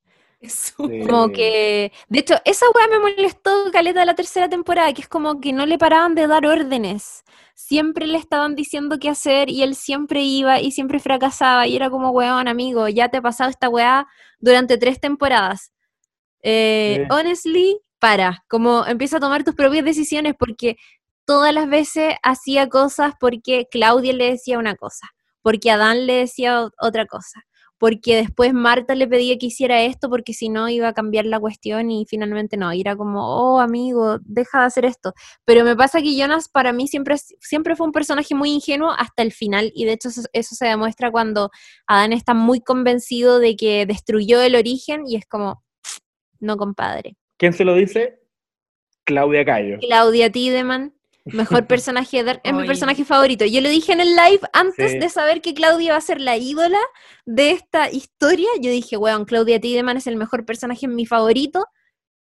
Como 0.77 1.33
que, 1.33 1.93
de 2.09 2.19
hecho, 2.19 2.35
esa 2.45 2.67
weá 2.75 2.87
me 2.89 2.99
molestó 2.99 3.51
caleta 3.73 4.01
de 4.01 4.07
la 4.07 4.15
tercera 4.15 4.49
temporada, 4.49 4.93
que 4.93 5.03
es 5.03 5.09
como 5.09 5.41
que 5.41 5.53
no 5.53 5.67
le 5.67 5.79
paraban 5.79 6.15
de 6.15 6.27
dar 6.27 6.47
órdenes. 6.47 7.25
Siempre 7.55 8.07
le 8.07 8.19
estaban 8.19 8.55
diciendo 8.55 8.99
qué 8.99 9.09
hacer 9.09 9.49
y 9.49 9.63
él 9.63 9.75
siempre 9.75 10.23
iba 10.23 10.61
y 10.61 10.73
siempre 10.73 11.01
fracasaba 11.01 11.67
y 11.67 11.77
era 11.77 11.89
como, 11.89 12.11
weón, 12.11 12.49
amigo, 12.49 12.89
ya 12.89 13.09
te 13.09 13.19
ha 13.19 13.23
pasado 13.23 13.49
esta 13.51 13.69
weá 13.69 14.07
durante 14.39 14.77
tres 14.77 15.01
temporadas. 15.01 15.73
Eh, 16.43 17.07
honestly, 17.11 17.81
para, 17.99 18.45
como 18.49 18.87
empieza 18.87 19.17
a 19.17 19.21
tomar 19.21 19.43
tus 19.43 19.55
propias 19.55 19.85
decisiones 19.85 20.35
porque 20.39 20.77
todas 21.25 21.53
las 21.55 21.69
veces 21.69 22.15
hacía 22.23 22.69
cosas 22.69 23.15
porque 23.19 23.67
Claudia 23.71 24.13
le 24.13 24.33
decía 24.33 24.59
una 24.59 24.77
cosa, 24.77 25.09
porque 25.41 25.71
Adán 25.71 26.07
le 26.07 26.15
decía 26.15 26.69
otra 26.79 27.07
cosa 27.07 27.43
porque 27.79 28.17
después 28.17 28.55
Marta 28.55 28.95
le 28.95 29.07
pedía 29.07 29.37
que 29.39 29.47
hiciera 29.47 29.83
esto 29.83 30.09
porque 30.09 30.33
si 30.33 30.49
no 30.49 30.69
iba 30.69 30.89
a 30.89 30.93
cambiar 30.93 31.27
la 31.27 31.39
cuestión 31.39 31.91
y 31.91 32.07
finalmente 32.09 32.57
no, 32.57 32.73
y 32.73 32.81
era 32.81 32.97
como, 32.97 33.21
oh 33.27 33.61
amigo, 33.61 34.19
deja 34.23 34.61
de 34.61 34.67
hacer 34.67 34.85
esto. 34.85 35.13
Pero 35.45 35.65
me 35.65 35.77
pasa 35.77 36.01
que 36.01 36.17
Jonas 36.17 36.49
para 36.49 36.73
mí 36.73 36.89
siempre, 36.89 37.17
siempre 37.41 37.77
fue 37.77 37.87
un 37.87 37.93
personaje 37.93 38.35
muy 38.35 38.51
ingenuo 38.51 38.93
hasta 38.93 39.23
el 39.23 39.33
final 39.33 39.73
y 39.75 39.85
de 39.85 39.93
hecho 39.93 40.09
eso, 40.09 40.55
se 40.55 40.67
demuestra 40.67 41.11
cuando 41.11 41.51
Adán 41.87 42.13
está 42.13 42.35
muy 42.35 42.61
convencido 42.61 43.39
de 43.39 43.57
que 43.57 43.87
destruyó 43.87 44.41
el 44.41 44.55
origen 44.55 45.07
y 45.07 45.17
es 45.17 45.27
como, 45.27 45.63
no 46.41 46.57
compadre. 46.57 47.17
¿Quién 47.39 47.53
se 47.53 47.65
lo 47.65 47.75
dice? 47.75 48.21
Claudia 49.05 49.45
Cayo. 49.45 49.79
Claudia 49.81 50.33
Tideman. 50.33 50.96
Mejor 51.27 51.67
personaje 51.67 52.23
de 52.23 52.41
es 52.43 52.53
mi 52.53 52.67
personaje 52.67 53.05
favorito. 53.05 53.45
Yo 53.45 53.61
lo 53.61 53.69
dije 53.69 53.93
en 53.93 54.01
el 54.01 54.11
live 54.11 54.41
antes 54.53 54.93
de 54.93 55.09
saber 55.09 55.41
que 55.41 55.55
Claudia 55.55 55.93
va 55.93 55.99
a 55.99 56.01
ser 56.01 56.21
la 56.21 56.37
ídola 56.37 56.79
de 57.25 57.51
esta 57.51 57.91
historia. 57.91 58.49
Yo 58.61 58.71
dije, 58.71 58.97
weón, 58.97 59.25
Claudia 59.25 59.61
Tiedemann 59.61 59.97
es 59.97 60.07
el 60.07 60.17
mejor 60.17 60.45
personaje, 60.45 60.87
mi 60.89 61.05
favorito. 61.05 61.67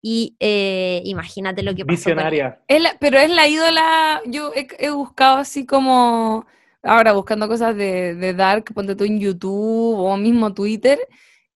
Y 0.01 0.35
eh, 0.39 1.01
imagínate 1.05 1.63
lo 1.63 1.75
que 1.75 1.85
pasó. 1.85 1.95
Visionaria. 1.95 2.59
pero 2.99 3.19
es 3.19 3.29
la 3.29 3.47
ídola, 3.47 4.21
yo 4.25 4.51
he, 4.53 4.89
buscado 4.89 5.37
así 5.37 5.65
como, 5.65 6.45
ahora 6.81 7.13
buscando 7.13 7.47
cosas 7.47 7.73
de, 7.77 8.33
Dark, 8.35 8.65
ponte 8.73 8.97
tú 8.97 9.05
en 9.05 9.21
YouTube 9.21 9.97
o 9.97 10.17
mismo 10.17 10.53
Twitter, 10.53 10.99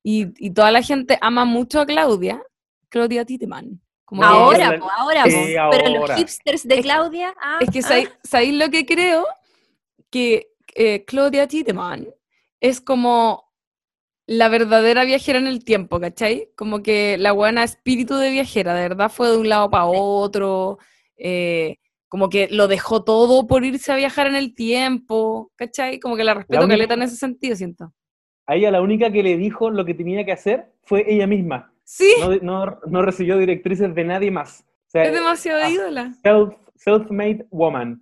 y, 0.02 0.28
y 0.38 0.52
toda 0.52 0.72
la 0.72 0.82
gente 0.82 1.18
ama 1.20 1.44
mucho 1.44 1.82
a 1.82 1.86
Claudia, 1.86 2.42
Claudia 2.88 3.26
Ahora, 4.10 4.80
ahora, 4.98 5.24
pero 5.70 5.90
los 5.90 6.12
hipsters 6.12 6.68
de 6.68 6.82
Claudia. 6.82 7.34
Ah, 7.42 7.60
es 7.62 7.70
que 7.70 7.80
ah. 7.80 8.10
¿sabéis, 8.24 8.54
lo 8.54 8.70
que 8.70 8.86
creo? 8.86 9.26
Que 10.10 10.54
eh, 10.76 11.04
Claudia 11.06 11.48
Tiedemann 11.48 12.08
es 12.62 12.80
como 12.80 13.52
la 14.26 14.50
verdadera 14.50 15.04
viajera 15.06 15.40
en 15.40 15.48
el 15.48 15.64
tiempo, 15.64 16.00
¿cachai? 16.00 16.50
Como 16.56 16.82
que 16.84 17.18
la 17.18 17.32
buena 17.32 17.64
espíritu 17.64 18.16
de 18.16 18.32
viajera, 18.32 18.74
de 18.74 18.90
verdad 18.90 19.10
fue 19.10 19.30
de 19.30 19.38
un 19.38 19.50
lado 19.50 19.70
para 19.70 19.86
otro, 19.86 20.80
eh, 21.18 21.78
como 22.08 22.30
que 22.30 22.48
lo 22.50 22.68
dejó 22.68 23.04
todo 23.04 23.48
por 23.48 23.66
irse 23.66 23.92
a 23.92 23.96
viajar 23.96 24.28
en 24.28 24.36
el 24.36 24.54
tiempo, 24.56 25.52
¿cachai? 25.56 26.00
Como 26.00 26.16
que 26.16 26.24
la 26.24 26.34
respeto 26.34 26.64
a 26.64 26.68
Caleta 26.68 26.94
en 26.94 27.04
ese 27.04 27.16
sentido, 27.16 27.56
siento. 27.56 27.94
A 28.46 28.56
ella 28.56 28.72
la 28.72 28.82
única 28.82 29.12
que 29.12 29.24
le 29.24 29.36
dijo 29.38 29.70
lo 29.70 29.84
que 29.84 29.94
tenía 29.94 30.24
que 30.26 30.32
hacer 30.32 30.72
fue 30.84 31.06
ella 31.08 31.28
misma. 31.28 31.74
Sí. 31.88 32.14
No, 32.42 33.02
recibió 33.02 33.38
directrices 33.38 33.96
de 33.96 34.04
nadie 34.04 34.30
más. 34.30 34.66
es 34.94 35.14
demasiado 35.14 35.64
ah, 35.64 35.70
ídola. 35.70 36.14
Self-made 36.76 37.48
woman. 37.50 38.02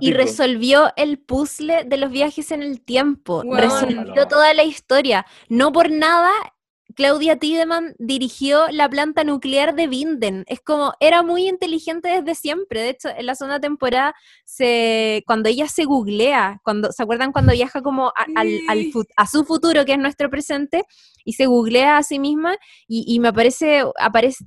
Y 0.00 0.12
resolvió 0.12 0.92
el 0.96 1.18
puzzle 1.18 1.84
de 1.84 1.96
los 1.96 2.10
viajes 2.10 2.52
en 2.52 2.62
el 2.62 2.82
tiempo. 2.82 3.42
resolvió 3.42 4.28
toda 4.28 4.52
la 4.52 4.64
historia. 4.64 5.24
No 5.48 5.72
por 5.72 5.90
nada 5.90 6.30
Claudia 6.94 7.36
Tiedemann 7.36 7.94
dirigió 7.98 8.68
la 8.70 8.88
planta 8.88 9.24
nuclear 9.24 9.74
de 9.74 9.86
Binden. 9.86 10.44
Es 10.46 10.60
como, 10.60 10.92
era 11.00 11.22
muy 11.22 11.48
inteligente 11.48 12.08
desde 12.08 12.34
siempre. 12.34 12.80
De 12.80 12.90
hecho, 12.90 13.08
en 13.08 13.26
la 13.26 13.34
segunda 13.34 13.60
temporada, 13.60 14.14
se, 14.44 15.22
cuando 15.26 15.48
ella 15.48 15.68
se 15.68 15.84
googlea, 15.84 16.60
cuando, 16.62 16.92
¿se 16.92 17.02
acuerdan 17.02 17.32
cuando 17.32 17.52
viaja 17.52 17.82
como 17.82 18.12
al, 18.14 18.60
a 19.16 19.26
su 19.26 19.44
futuro, 19.44 19.84
que 19.84 19.92
es 19.92 19.98
nuestro 19.98 20.30
presente, 20.30 20.84
y 21.24 21.34
se 21.34 21.46
googlea 21.46 21.98
a 21.98 22.02
sí 22.02 22.18
misma? 22.18 22.56
Y, 22.86 23.04
y 23.06 23.20
me 23.20 23.28
aparece, 23.28 23.84
aparece, 23.98 24.44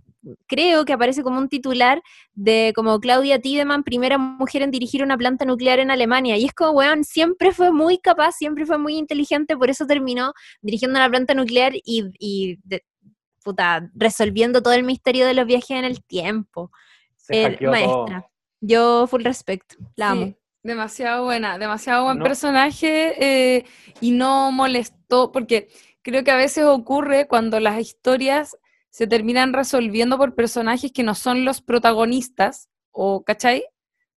creo 0.47 0.85
que 0.85 0.93
aparece 0.93 1.23
como 1.23 1.39
un 1.39 1.49
titular 1.49 2.01
de 2.33 2.73
como 2.75 2.99
Claudia 2.99 3.39
Tiedemann, 3.39 3.83
primera 3.83 4.17
mujer 4.17 4.61
en 4.61 4.71
dirigir 4.71 5.03
una 5.03 5.17
planta 5.17 5.45
nuclear 5.45 5.79
en 5.79 5.91
Alemania. 5.91 6.37
Y 6.37 6.45
es 6.45 6.53
como, 6.53 6.71
weón, 6.71 7.03
siempre 7.03 7.51
fue 7.51 7.71
muy 7.71 7.97
capaz, 7.97 8.33
siempre 8.33 8.65
fue 8.65 8.77
muy 8.77 8.97
inteligente, 8.97 9.57
por 9.57 9.69
eso 9.69 9.85
terminó 9.85 10.33
dirigiendo 10.61 10.97
una 10.99 11.09
planta 11.09 11.33
nuclear 11.33 11.73
y, 11.75 12.57
puta, 13.43 13.89
resolviendo 13.93 14.61
todo 14.61 14.73
el 14.73 14.83
misterio 14.83 15.25
de 15.25 15.33
los 15.33 15.45
viajes 15.45 15.71
en 15.71 15.85
el 15.85 16.03
tiempo. 16.03 16.71
maestra. 17.29 18.29
Yo 18.61 19.05
full 19.07 19.23
respecto, 19.23 19.75
la 19.95 20.11
amo. 20.11 20.33
Demasiado 20.63 21.25
buena, 21.25 21.59
demasiado 21.59 22.05
buen 22.05 22.17
personaje 22.23 23.13
eh, 23.23 23.65
y 24.01 24.09
no 24.09 24.51
molestó, 24.51 25.31
porque 25.31 25.67
creo 26.01 26.23
que 26.23 26.31
a 26.31 26.35
veces 26.35 26.65
ocurre 26.65 27.27
cuando 27.27 27.59
las 27.59 27.79
historias 27.79 28.57
se 28.95 29.07
terminan 29.07 29.51
resolviendo 29.51 30.17
por 30.17 30.35
personajes 30.35 30.89
que 30.93 31.03
no 31.03 31.15
son 31.15 31.43
los 31.43 31.61
protagonistas, 31.61 32.69
o 32.91 33.25
¿cachai? 33.25 33.65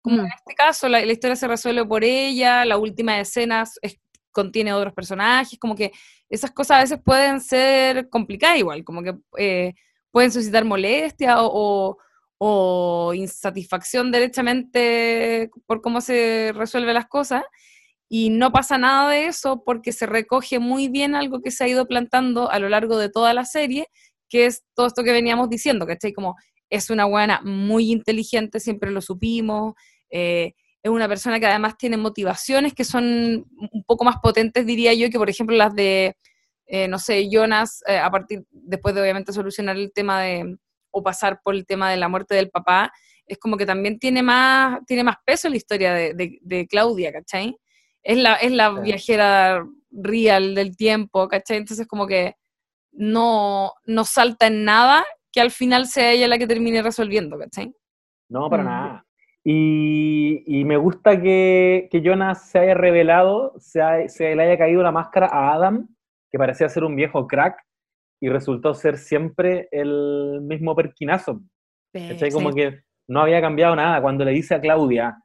Como 0.01 0.19
en 0.19 0.23
mm. 0.23 0.31
este 0.37 0.55
caso, 0.55 0.87
la, 0.87 1.01
historia 1.01 1.35
se 1.35 1.49
resuelve 1.49 1.85
por 1.85 2.05
ella, 2.05 2.63
la 2.63 2.77
última 2.77 3.19
escena 3.19 3.65
contiene 4.31 4.71
otros 4.71 4.93
personajes, 4.93 5.59
como 5.59 5.75
que 5.75 5.91
esas 6.29 6.51
cosas 6.51 6.77
a 6.77 6.79
veces 6.79 6.99
pueden 7.03 7.41
ser 7.41 8.07
complicadas 8.07 8.57
igual, 8.57 8.85
como 8.85 9.03
que 9.03 9.17
eh, 9.37 9.73
pueden 10.11 10.31
suscitar 10.31 10.63
molestia 10.63 11.43
o, 11.43 11.97
o, 12.37 13.13
insatisfacción 13.13 14.13
derechamente 14.13 15.49
por 15.65 15.81
cómo 15.81 15.99
se 15.99 16.53
resuelven 16.55 16.93
las 16.93 17.07
cosas. 17.07 17.43
Y 18.07 18.29
no 18.29 18.53
pasa 18.53 18.77
nada 18.77 19.09
de 19.09 19.25
eso 19.25 19.61
porque 19.65 19.91
se 19.91 20.05
recoge 20.05 20.57
muy 20.57 20.87
bien 20.87 21.15
algo 21.15 21.41
que 21.41 21.51
se 21.51 21.65
ha 21.65 21.67
ido 21.67 21.85
plantando 21.85 22.49
a 22.49 22.59
lo 22.59 22.69
largo 22.69 22.97
de 22.97 23.09
toda 23.09 23.33
la 23.33 23.43
serie 23.43 23.89
que 24.29 24.45
es 24.45 24.63
todo 24.75 24.87
esto 24.87 25.03
que 25.03 25.11
veníamos 25.11 25.49
diciendo, 25.49 25.85
¿cachai? 25.87 26.13
Como 26.13 26.35
es 26.69 26.89
una 26.89 27.05
buena 27.05 27.41
muy 27.43 27.91
inteligente, 27.91 28.59
siempre 28.59 28.91
lo 28.91 29.01
supimos, 29.01 29.73
eh, 30.11 30.53
es 30.83 30.91
una 30.91 31.07
persona 31.09 31.39
que 31.39 31.47
además 31.47 31.77
tiene 31.77 31.97
motivaciones 31.97 32.73
que 32.73 32.85
son 32.85 33.45
un 33.71 33.83
poco 33.85 34.05
más 34.05 34.17
potentes, 34.21 34.65
diría 34.65 34.93
yo, 34.93 35.09
que 35.09 35.17
por 35.17 35.29
ejemplo 35.29 35.55
las 35.57 35.75
de, 35.75 36.15
eh, 36.67 36.87
no 36.87 36.99
sé, 36.99 37.27
Jonas, 37.29 37.81
eh, 37.87 37.97
a 37.97 38.09
partir, 38.09 38.43
después 38.51 38.95
de 38.95 39.01
obviamente 39.01 39.33
solucionar 39.33 39.75
el 39.75 39.91
tema 39.91 40.21
de 40.21 40.57
o 40.91 41.03
pasar 41.03 41.41
por 41.43 41.53
el 41.55 41.65
tema 41.65 41.91
de 41.91 41.97
la 41.97 42.07
muerte 42.07 42.35
del 42.35 42.49
papá, 42.49 42.91
es 43.25 43.37
como 43.37 43.57
que 43.57 43.65
también 43.65 43.99
tiene 43.99 44.23
más, 44.23 44.79
tiene 44.87 45.03
más 45.03 45.17
peso 45.25 45.49
la 45.49 45.57
historia 45.57 45.93
de, 45.93 46.13
de, 46.13 46.39
de 46.41 46.65
Claudia, 46.67 47.11
¿cachai? 47.11 47.55
Es 48.01 48.17
la, 48.17 48.35
es 48.35 48.51
la 48.51 48.73
Sí. 48.75 48.81
viajera 48.83 49.65
real 49.91 50.55
del 50.55 50.75
tiempo, 50.77 51.27
¿cachai? 51.27 51.57
Entonces 51.57 51.85
como 51.87 52.07
que 52.07 52.35
no, 52.91 53.73
no 53.85 54.03
salta 54.05 54.47
en 54.47 54.63
nada 54.65 55.05
que 55.31 55.41
al 55.41 55.51
final 55.51 55.85
sea 55.85 56.11
ella 56.11 56.27
la 56.27 56.37
que 56.37 56.47
termine 56.47 56.81
resolviendo, 56.81 57.37
¿cachai? 57.37 57.73
No, 58.29 58.49
para 58.49 58.63
Mm. 58.63 58.65
nada. 58.65 59.05
Y, 59.43 60.43
y 60.45 60.65
me 60.65 60.77
gusta 60.77 61.19
que, 61.21 61.87
que 61.91 62.01
Jonas 62.01 62.49
se 62.49 62.59
haya 62.59 62.73
revelado, 62.73 63.53
se, 63.57 63.81
ha- 63.81 64.07
se 64.09 64.35
le 64.35 64.43
haya 64.43 64.57
caído 64.57 64.83
la 64.83 64.91
máscara 64.91 65.27
a 65.27 65.53
Adam, 65.53 65.87
que 66.31 66.37
parecía 66.37 66.69
ser 66.69 66.83
un 66.83 66.95
viejo 66.95 67.25
crack, 67.25 67.57
y 68.21 68.29
resultó 68.29 68.73
ser 68.73 68.97
siempre 68.97 69.69
el 69.71 70.39
mismo 70.41 70.75
perquinazo. 70.75 71.41
¿Cachai? 71.93 72.31
Como 72.31 72.53
que 72.53 72.81
no 73.07 73.21
había 73.21 73.39
cambiado 73.41 73.75
nada. 73.75 74.01
Cuando 74.01 74.23
le 74.25 74.31
dice 74.31 74.55
a 74.55 74.61
Claudia, 74.61 75.17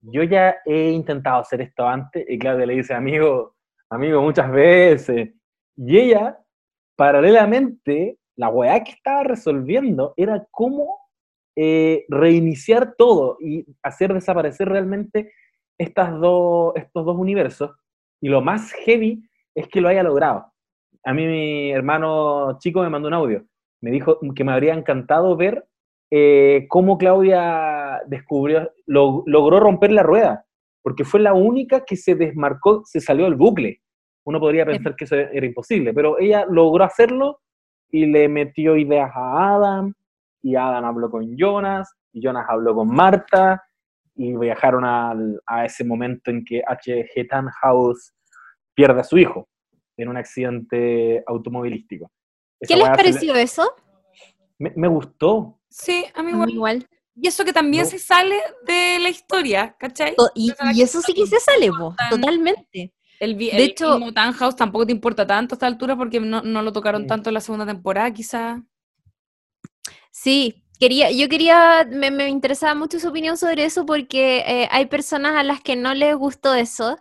yo 0.00 0.22
ya 0.22 0.56
he 0.64 0.90
intentado 0.90 1.40
hacer 1.42 1.60
esto 1.60 1.86
antes, 1.86 2.24
y 2.28 2.38
Claudia 2.38 2.66
le 2.66 2.74
dice, 2.74 2.94
amigo, 2.94 3.54
amigo, 3.90 4.22
muchas 4.22 4.50
veces. 4.50 5.30
Y 5.76 5.98
ella, 5.98 6.38
paralelamente, 6.98 8.18
la 8.36 8.48
weá 8.48 8.82
que 8.82 8.90
estaba 8.90 9.22
resolviendo 9.22 10.14
era 10.16 10.44
cómo 10.50 10.98
eh, 11.56 12.04
reiniciar 12.08 12.94
todo 12.98 13.36
y 13.40 13.64
hacer 13.84 14.12
desaparecer 14.12 14.68
realmente 14.68 15.32
estas 15.78 16.18
dos, 16.20 16.72
estos 16.74 17.06
dos 17.06 17.16
universos. 17.16 17.70
Y 18.20 18.28
lo 18.28 18.40
más 18.42 18.72
heavy 18.84 19.22
es 19.54 19.68
que 19.68 19.80
lo 19.80 19.88
haya 19.88 20.02
logrado. 20.02 20.52
A 21.04 21.14
mí 21.14 21.24
mi 21.24 21.70
hermano 21.70 22.58
chico 22.58 22.82
me 22.82 22.90
mandó 22.90 23.06
un 23.08 23.14
audio. 23.14 23.44
Me 23.80 23.92
dijo 23.92 24.18
que 24.34 24.42
me 24.44 24.52
habría 24.52 24.74
encantado 24.74 25.36
ver 25.36 25.64
eh, 26.10 26.66
cómo 26.68 26.98
Claudia 26.98 28.00
descubrió, 28.06 28.72
lo- 28.86 29.22
logró 29.26 29.60
romper 29.60 29.92
la 29.92 30.02
rueda, 30.02 30.44
porque 30.82 31.04
fue 31.04 31.20
la 31.20 31.32
única 31.32 31.84
que 31.84 31.94
se 31.94 32.16
desmarcó, 32.16 32.82
se 32.84 33.00
salió 33.00 33.24
del 33.26 33.36
bucle. 33.36 33.82
Uno 34.24 34.40
podría 34.40 34.66
pensar 34.66 34.94
que 34.94 35.04
eso 35.04 35.16
era 35.16 35.46
imposible, 35.46 35.92
pero 35.94 36.18
ella 36.18 36.44
logró 36.50 36.84
hacerlo 36.84 37.40
y 37.90 38.06
le 38.06 38.28
metió 38.28 38.76
ideas 38.76 39.10
a 39.14 39.54
Adam, 39.54 39.94
y 40.42 40.54
Adam 40.56 40.84
habló 40.84 41.10
con 41.10 41.36
Jonas, 41.36 41.90
y 42.12 42.20
Jonas 42.22 42.46
habló 42.48 42.74
con 42.74 42.88
Marta, 42.88 43.62
y 44.14 44.36
viajaron 44.36 44.84
al- 44.84 45.40
a 45.46 45.64
ese 45.64 45.84
momento 45.84 46.30
en 46.30 46.44
que 46.44 46.62
H.G. 46.66 47.28
Tannhaus 47.28 48.12
pierde 48.74 49.00
a 49.00 49.04
su 49.04 49.16
hijo 49.16 49.48
en 49.96 50.08
un 50.08 50.16
accidente 50.16 51.22
automovilístico. 51.26 52.10
Esa 52.60 52.74
¿Qué 52.74 52.78
les 52.78 52.88
le- 52.90 52.96
pareció 52.96 53.34
eso? 53.34 53.70
Me, 54.58 54.72
me 54.76 54.88
gustó. 54.88 55.60
Sí, 55.70 56.04
a 56.14 56.22
mí 56.22 56.30
A 56.32 56.34
mí 56.34 56.36
igual. 56.36 56.50
igual. 56.50 56.88
Y 57.14 57.26
eso 57.28 57.44
que 57.44 57.52
también 57.52 57.84
No. 57.84 57.90
se 57.90 57.98
sale 57.98 58.36
de 58.66 58.98
la 59.00 59.08
historia, 59.08 59.74
¿cachai? 59.78 60.14
Y, 60.34 60.52
y 60.74 60.82
eso 60.82 61.00
sí 61.00 61.14
que 61.14 61.26
se 61.26 61.40
sale, 61.40 61.66
importan. 61.66 62.10
totalmente. 62.10 62.92
El, 63.20 63.36
De 63.36 63.48
el 63.50 63.60
hecho- 63.60 63.96
mismo 63.98 64.12
Tannhaus 64.12 64.54
tampoco 64.56 64.86
te 64.86 64.92
importa 64.92 65.26
tanto 65.26 65.54
a 65.54 65.56
esta 65.56 65.66
altura 65.66 65.96
porque 65.96 66.20
no, 66.20 66.42
no 66.42 66.62
lo 66.62 66.72
tocaron 66.72 67.02
Sí. 67.02 67.08
tanto 67.08 67.30
en 67.30 67.34
la 67.34 67.40
segunda 67.40 67.66
temporada, 67.66 68.12
quizá. 68.12 68.62
Sí, 70.10 70.64
quería, 70.80 71.10
yo 71.10 71.28
quería, 71.28 71.86
me, 71.90 72.10
me 72.10 72.28
interesaba 72.28 72.74
mucho 72.74 72.98
su 72.98 73.08
opinión 73.08 73.36
sobre 73.36 73.64
eso 73.64 73.86
porque 73.86 74.38
eh, 74.46 74.68
hay 74.70 74.86
personas 74.86 75.36
a 75.36 75.42
las 75.42 75.60
que 75.60 75.76
no 75.76 75.94
les 75.94 76.14
gustó 76.16 76.54
eso, 76.54 76.96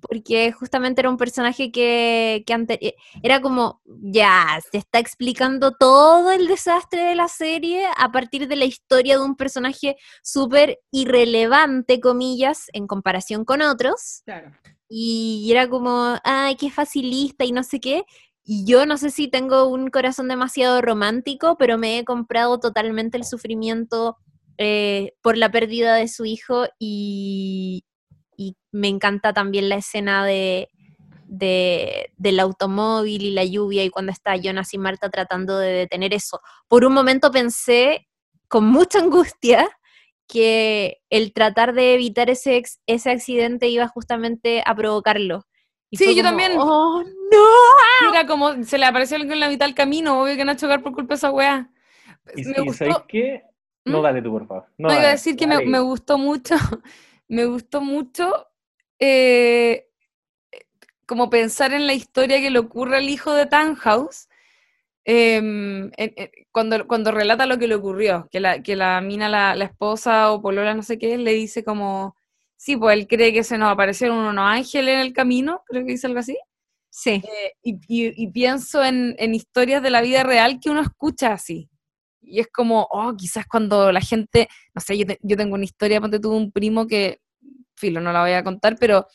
porque 0.00 0.52
justamente 0.52 1.00
era 1.00 1.10
un 1.10 1.16
personaje 1.16 1.72
que, 1.72 2.44
que 2.46 2.52
ante- 2.52 2.86
eh, 2.86 2.94
era 3.22 3.40
como, 3.40 3.80
ya, 3.86 4.60
se 4.70 4.78
está 4.78 4.98
explicando 4.98 5.72
todo 5.72 6.30
el 6.30 6.46
desastre 6.46 7.02
de 7.04 7.14
la 7.14 7.28
serie 7.28 7.86
a 7.96 8.12
partir 8.12 8.48
de 8.48 8.56
la 8.56 8.64
historia 8.66 9.18
de 9.18 9.24
un 9.24 9.34
personaje 9.36 9.96
súper 10.22 10.78
irrelevante, 10.90 12.00
comillas, 12.00 12.66
en 12.72 12.86
comparación 12.86 13.44
con 13.44 13.62
otros. 13.62 14.22
Claro. 14.24 14.52
Y 14.88 15.48
era 15.50 15.68
como, 15.68 16.16
ay, 16.24 16.56
qué 16.56 16.70
facilista 16.70 17.44
y 17.44 17.52
no 17.52 17.62
sé 17.62 17.80
qué. 17.80 18.04
Y 18.44 18.64
yo 18.64 18.86
no 18.86 18.96
sé 18.96 19.10
si 19.10 19.28
tengo 19.28 19.68
un 19.68 19.88
corazón 19.90 20.28
demasiado 20.28 20.80
romántico, 20.80 21.56
pero 21.58 21.76
me 21.76 21.98
he 21.98 22.04
comprado 22.04 22.58
totalmente 22.58 23.18
el 23.18 23.24
sufrimiento 23.24 24.16
eh, 24.56 25.12
por 25.22 25.36
la 25.36 25.50
pérdida 25.50 25.94
de 25.96 26.08
su 26.08 26.24
hijo 26.24 26.66
y, 26.78 27.84
me 28.70 28.88
encanta 28.88 29.32
también 29.32 29.68
la 29.68 29.76
escena 29.76 30.24
de, 30.24 30.68
de- 31.26 32.12
del 32.16 32.40
automóvil 32.40 33.22
y 33.22 33.30
la 33.32 33.44
lluvia 33.44 33.84
y 33.84 33.90
cuando 33.90 34.12
está 34.12 34.36
Jonas 34.36 34.72
y 34.74 34.78
Marta 34.78 35.10
tratando 35.10 35.58
de 35.58 35.70
detener 35.72 36.14
eso. 36.14 36.40
Por 36.68 36.84
un 36.84 36.92
momento 36.94 37.30
pensé 37.30 38.08
con 38.46 38.64
mucha 38.66 39.00
angustia 39.00 39.68
que 40.28 41.00
el 41.10 41.32
tratar 41.32 41.74
de 41.74 41.94
evitar 41.94 42.30
ese, 42.30 42.56
ex- 42.56 42.80
ese 42.86 43.10
accidente 43.10 43.68
iba 43.68 43.88
justamente 43.88 44.62
a 44.64 44.74
provocarlo. 44.76 45.46
Y 45.90 45.96
Sí, 45.96 46.04
yo 46.14 46.22
como, 46.22 46.28
también. 46.28 46.52
¡Oh, 46.58 47.02
no! 47.02 48.06
Y 48.10 48.14
era 48.14 48.26
como, 48.26 48.62
se 48.62 48.78
le 48.78 48.84
apareció 48.84 49.16
algo 49.16 49.32
en 49.32 49.40
la 49.40 49.48
mitad 49.48 49.66
del 49.66 49.74
camino, 49.74 50.22
obvio 50.22 50.36
que 50.36 50.44
no 50.44 50.54
chocar 50.54 50.82
por 50.82 50.92
culpa 50.92 51.14
de 51.14 51.18
esa 51.18 51.30
weá. 51.30 51.70
Y, 52.36 52.42
Me 52.42 52.60
y 52.60 52.64
gustó, 52.66 52.74
¿sabéis 52.74 52.98
qué? 53.08 53.42
No, 53.84 53.98
¿Mm? 53.98 54.02
dale 54.02 54.22
tú, 54.22 54.30
por 54.32 54.46
favor. 54.46 54.66
No, 54.78 54.88
no, 54.88 54.94
iba 54.94 55.04
a 55.04 55.10
decir 55.12 55.36
que 55.36 55.46
me 55.46 55.80
gustó 55.80 56.18
mucho, 56.18 56.54
me 57.28 57.46
gustó 57.46 57.80
mucho 57.80 58.46
eh, 58.98 59.88
como 61.06 61.30
pensar 61.30 61.72
en 61.72 61.86
la 61.86 61.94
historia 61.94 62.40
que 62.40 62.50
le 62.50 62.58
ocurre 62.58 62.98
al 62.98 63.08
hijo 63.08 63.32
de 63.32 63.46
Tannhaus, 63.46 64.27
en- 65.16 65.92
cuando, 66.52 66.86
cuando 66.86 67.10
relata 67.12 67.46
lo 67.46 67.58
que 67.58 67.68
le 67.68 67.74
ocurrió, 67.76 68.28
que 68.30 68.40
la, 68.40 68.62
que 68.62 68.76
la 68.76 69.00
mina, 69.00 69.28
la, 69.28 69.54
la 69.54 69.64
esposa 69.66 70.32
o 70.32 70.42
polola, 70.42 70.74
no 70.74 70.82
sé 70.82 70.98
qué, 70.98 71.16
le 71.18 71.32
dice 71.34 71.64
como, 71.64 72.16
sí, 72.56 72.76
pues 72.76 72.98
él 72.98 73.06
cree 73.08 73.32
que 73.32 73.44
se 73.44 73.58
nos 73.58 73.70
aparecieron 73.72 74.18
unos 74.18 74.44
ángeles 74.46 74.94
en 74.94 75.00
el 75.00 75.12
camino, 75.12 75.62
creo 75.66 75.84
que 75.84 75.92
dice 75.92 76.06
algo 76.08 76.18
así. 76.20 76.36
Sí. 76.90 77.22
Eh, 77.24 77.52
y, 77.62 77.74
y- 77.88 78.24
y 78.24 78.28
pienso 78.32 78.82
en, 78.84 79.14
en 79.18 79.34
historias 79.34 79.82
de 79.82 79.90
la 79.90 80.00
vida 80.02 80.22
real 80.24 80.58
que 80.60 80.70
uno 80.70 80.80
escucha 80.82 81.32
así. 81.32 81.68
Y 82.22 82.40
es 82.40 82.48
como, 82.48 82.86
oh, 82.90 83.14
quizás 83.16 83.46
cuando 83.46 83.92
la 83.92 84.00
gente, 84.00 84.48
no 84.74 84.80
sé, 84.80 84.98
yo, 84.98 85.06
te- 85.06 85.18
yo 85.22 85.36
tengo 85.36 85.54
una 85.54 85.64
historia, 85.64 86.00
ponte 86.00 86.20
tuve 86.20 86.36
un 86.36 86.52
primo 86.52 86.86
que, 86.86 87.20
filo, 87.76 88.00
no 88.00 88.12
la 88.12 88.22
voy 88.22 88.32
a 88.32 88.44
contar, 88.44 88.76
pero 88.78 89.06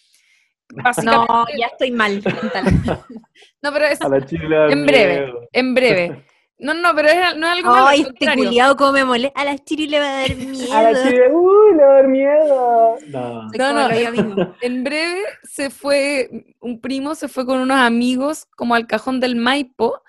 No, 1.03 1.45
ya 1.57 1.67
estoy 1.67 1.91
mal. 1.91 2.21
no, 3.61 3.73
pero 3.73 3.85
es 3.85 4.01
A 4.01 4.09
la 4.09 4.25
Chile 4.25 4.49
le 4.49 4.55
da 4.55 4.71
en 4.71 4.85
breve, 4.85 5.25
miedo. 5.25 5.49
en 5.51 5.73
breve. 5.73 6.25
No, 6.59 6.73
no, 6.73 6.95
pero 6.95 7.09
es, 7.09 7.35
no 7.35 7.47
es 7.47 7.53
algo 7.57 7.71
malo, 7.71 7.87
Ay, 7.87 8.01
este 8.07 8.33
culiado 8.35 8.77
como 8.77 8.93
me 8.93 9.03
molesta. 9.03 9.41
A 9.41 9.43
la 9.43 9.57
Chiri 9.57 9.87
le 9.87 9.99
va 9.99 10.07
a 10.07 10.21
dar 10.21 10.35
miedo. 10.35 10.73
A 10.73 10.81
la 10.83 11.03
Chile, 11.03 11.33
uy, 11.33 11.75
le 11.75 11.83
va 11.83 11.89
a 11.89 11.93
dar 11.95 12.07
miedo. 12.07 12.95
No. 13.07 13.49
No, 13.49 13.73
no, 13.73 14.11
mismo. 14.11 14.55
En 14.61 14.83
breve 14.83 15.23
se 15.43 15.69
fue, 15.69 16.29
un 16.61 16.79
primo 16.79 17.15
se 17.15 17.27
fue 17.27 17.45
con 17.45 17.59
unos 17.59 17.79
amigos 17.79 18.45
como 18.55 18.75
al 18.75 18.87
cajón 18.87 19.19
del 19.19 19.35
Maipo 19.35 20.03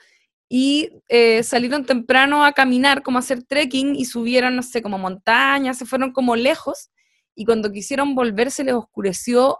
y 0.48 0.90
eh, 1.08 1.42
salieron 1.42 1.86
temprano 1.86 2.44
a 2.44 2.52
caminar, 2.52 3.02
como 3.02 3.18
a 3.18 3.20
hacer 3.20 3.42
trekking 3.42 3.96
y 3.96 4.04
subieron, 4.04 4.54
no 4.54 4.62
sé, 4.62 4.80
como 4.80 4.98
montañas, 4.98 5.78
se 5.78 5.86
fueron 5.86 6.12
como 6.12 6.36
lejos 6.36 6.90
y 7.34 7.46
cuando 7.46 7.72
quisieron 7.72 8.14
volver 8.14 8.52
se 8.52 8.62
les 8.62 8.74
oscureció 8.74 9.58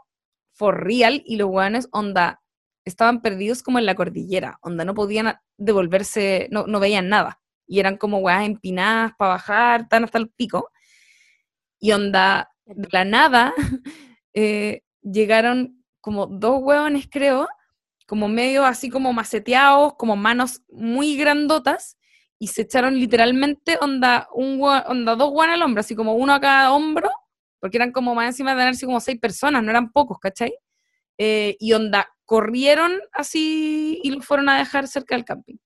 for 0.54 0.84
real 0.84 1.22
y 1.26 1.36
los 1.36 1.48
guanes, 1.48 1.88
onda, 1.92 2.40
estaban 2.84 3.22
perdidos 3.22 3.62
como 3.62 3.78
en 3.78 3.86
la 3.86 3.94
cordillera, 3.94 4.58
onda, 4.62 4.84
no 4.84 4.94
podían 4.94 5.34
devolverse, 5.58 6.48
no, 6.50 6.66
no 6.66 6.80
veían 6.80 7.08
nada. 7.08 7.40
Y 7.66 7.80
eran 7.80 7.96
como 7.96 8.18
weas 8.18 8.44
empinadas 8.44 9.12
para 9.18 9.32
bajar, 9.32 9.88
tan 9.88 10.04
hasta 10.04 10.18
el 10.18 10.28
pico. 10.30 10.70
Y 11.80 11.92
onda, 11.92 12.50
de 12.66 12.88
la 12.92 13.04
nada, 13.04 13.54
eh, 14.34 14.82
llegaron 15.02 15.82
como 16.00 16.26
dos 16.26 16.60
hueones, 16.62 17.08
creo, 17.10 17.48
como 18.06 18.28
medio 18.28 18.64
así 18.64 18.90
como 18.90 19.12
maceteados, 19.12 19.94
como 19.94 20.16
manos 20.16 20.62
muy 20.68 21.16
grandotas, 21.16 21.96
y 22.38 22.48
se 22.48 22.62
echaron 22.62 22.98
literalmente 22.98 23.78
onda, 23.80 24.28
un, 24.34 24.60
onda 24.62 25.16
dos 25.16 25.30
hueones 25.32 25.54
al 25.54 25.62
hombro, 25.62 25.80
así 25.80 25.94
como 25.94 26.14
uno 26.14 26.34
a 26.34 26.40
cada 26.40 26.72
hombro, 26.72 27.10
porque 27.64 27.78
eran 27.78 27.92
como 27.92 28.14
más 28.14 28.26
encima 28.26 28.50
de 28.50 28.58
tener 28.58 28.74
así 28.74 28.84
como 28.84 29.00
seis 29.00 29.18
personas, 29.18 29.62
no 29.64 29.70
eran 29.70 29.90
pocos, 29.90 30.18
¿cachai? 30.18 30.52
Eh, 31.16 31.56
y 31.58 31.72
onda, 31.72 32.06
corrieron 32.26 32.92
así 33.10 33.98
y 34.02 34.10
los 34.10 34.26
fueron 34.26 34.50
a 34.50 34.58
dejar 34.58 34.86
cerca 34.86 35.14
del 35.14 35.24
camping, 35.24 35.56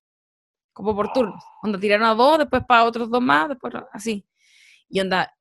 como 0.73 0.95
por 0.95 1.12
turnos. 1.12 1.43
Onda, 1.61 1.81
tiraron 1.81 2.07
a 2.07 2.15
dos, 2.15 2.39
después 2.39 2.62
para 2.69 2.85
otros 2.85 3.11
dos 3.11 3.20
más, 3.20 3.49
después 3.49 3.75
así. 3.93 4.25
Y 4.89 5.01
onda, 5.01 5.35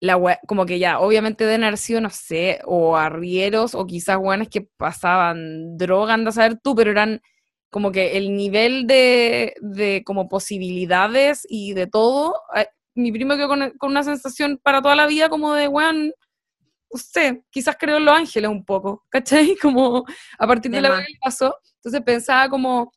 la 0.00 0.18
wea- 0.18 0.40
como 0.46 0.66
que 0.66 0.78
ya, 0.78 1.00
obviamente 1.00 1.46
deben 1.46 1.64
haber 1.64 1.78
no 2.02 2.10
sé, 2.10 2.60
o 2.66 2.96
arrieros, 2.98 3.74
o 3.74 3.86
quizás 3.86 4.18
weones 4.20 4.50
que 4.50 4.60
pasaban 4.76 5.78
droga, 5.78 6.12
anda 6.12 6.28
a 6.30 6.32
saber 6.34 6.58
tú, 6.62 6.74
pero 6.74 6.90
eran 6.90 7.22
como 7.70 7.92
que 7.92 8.18
el 8.18 8.36
nivel 8.36 8.86
de, 8.86 9.54
de 9.62 10.02
como 10.04 10.28
posibilidades 10.28 11.46
y 11.48 11.72
de 11.74 11.86
todo, 11.86 12.42
eh, 12.56 12.66
mi 12.94 13.12
primo 13.12 13.36
quedó 13.36 13.48
con, 13.48 13.70
con 13.78 13.90
una 13.90 14.02
sensación 14.02 14.58
para 14.62 14.80
toda 14.80 14.94
la 14.94 15.06
vida 15.06 15.28
como 15.28 15.54
de, 15.54 15.68
weón, 15.68 16.12
sé, 16.98 17.42
quizás 17.50 17.76
creo 17.78 17.98
en 17.98 18.04
los 18.04 18.14
ángeles 18.14 18.50
un 18.50 18.64
poco, 18.64 19.04
¿cachai? 19.10 19.56
Como 19.56 20.04
a 20.38 20.46
partir 20.46 20.70
de, 20.70 20.80
De 20.80 20.88
la 20.88 20.98
que 21.04 21.14
pasó, 21.20 21.56
entonces 21.76 22.00
pensaba 22.02 22.48
como, 22.48 22.92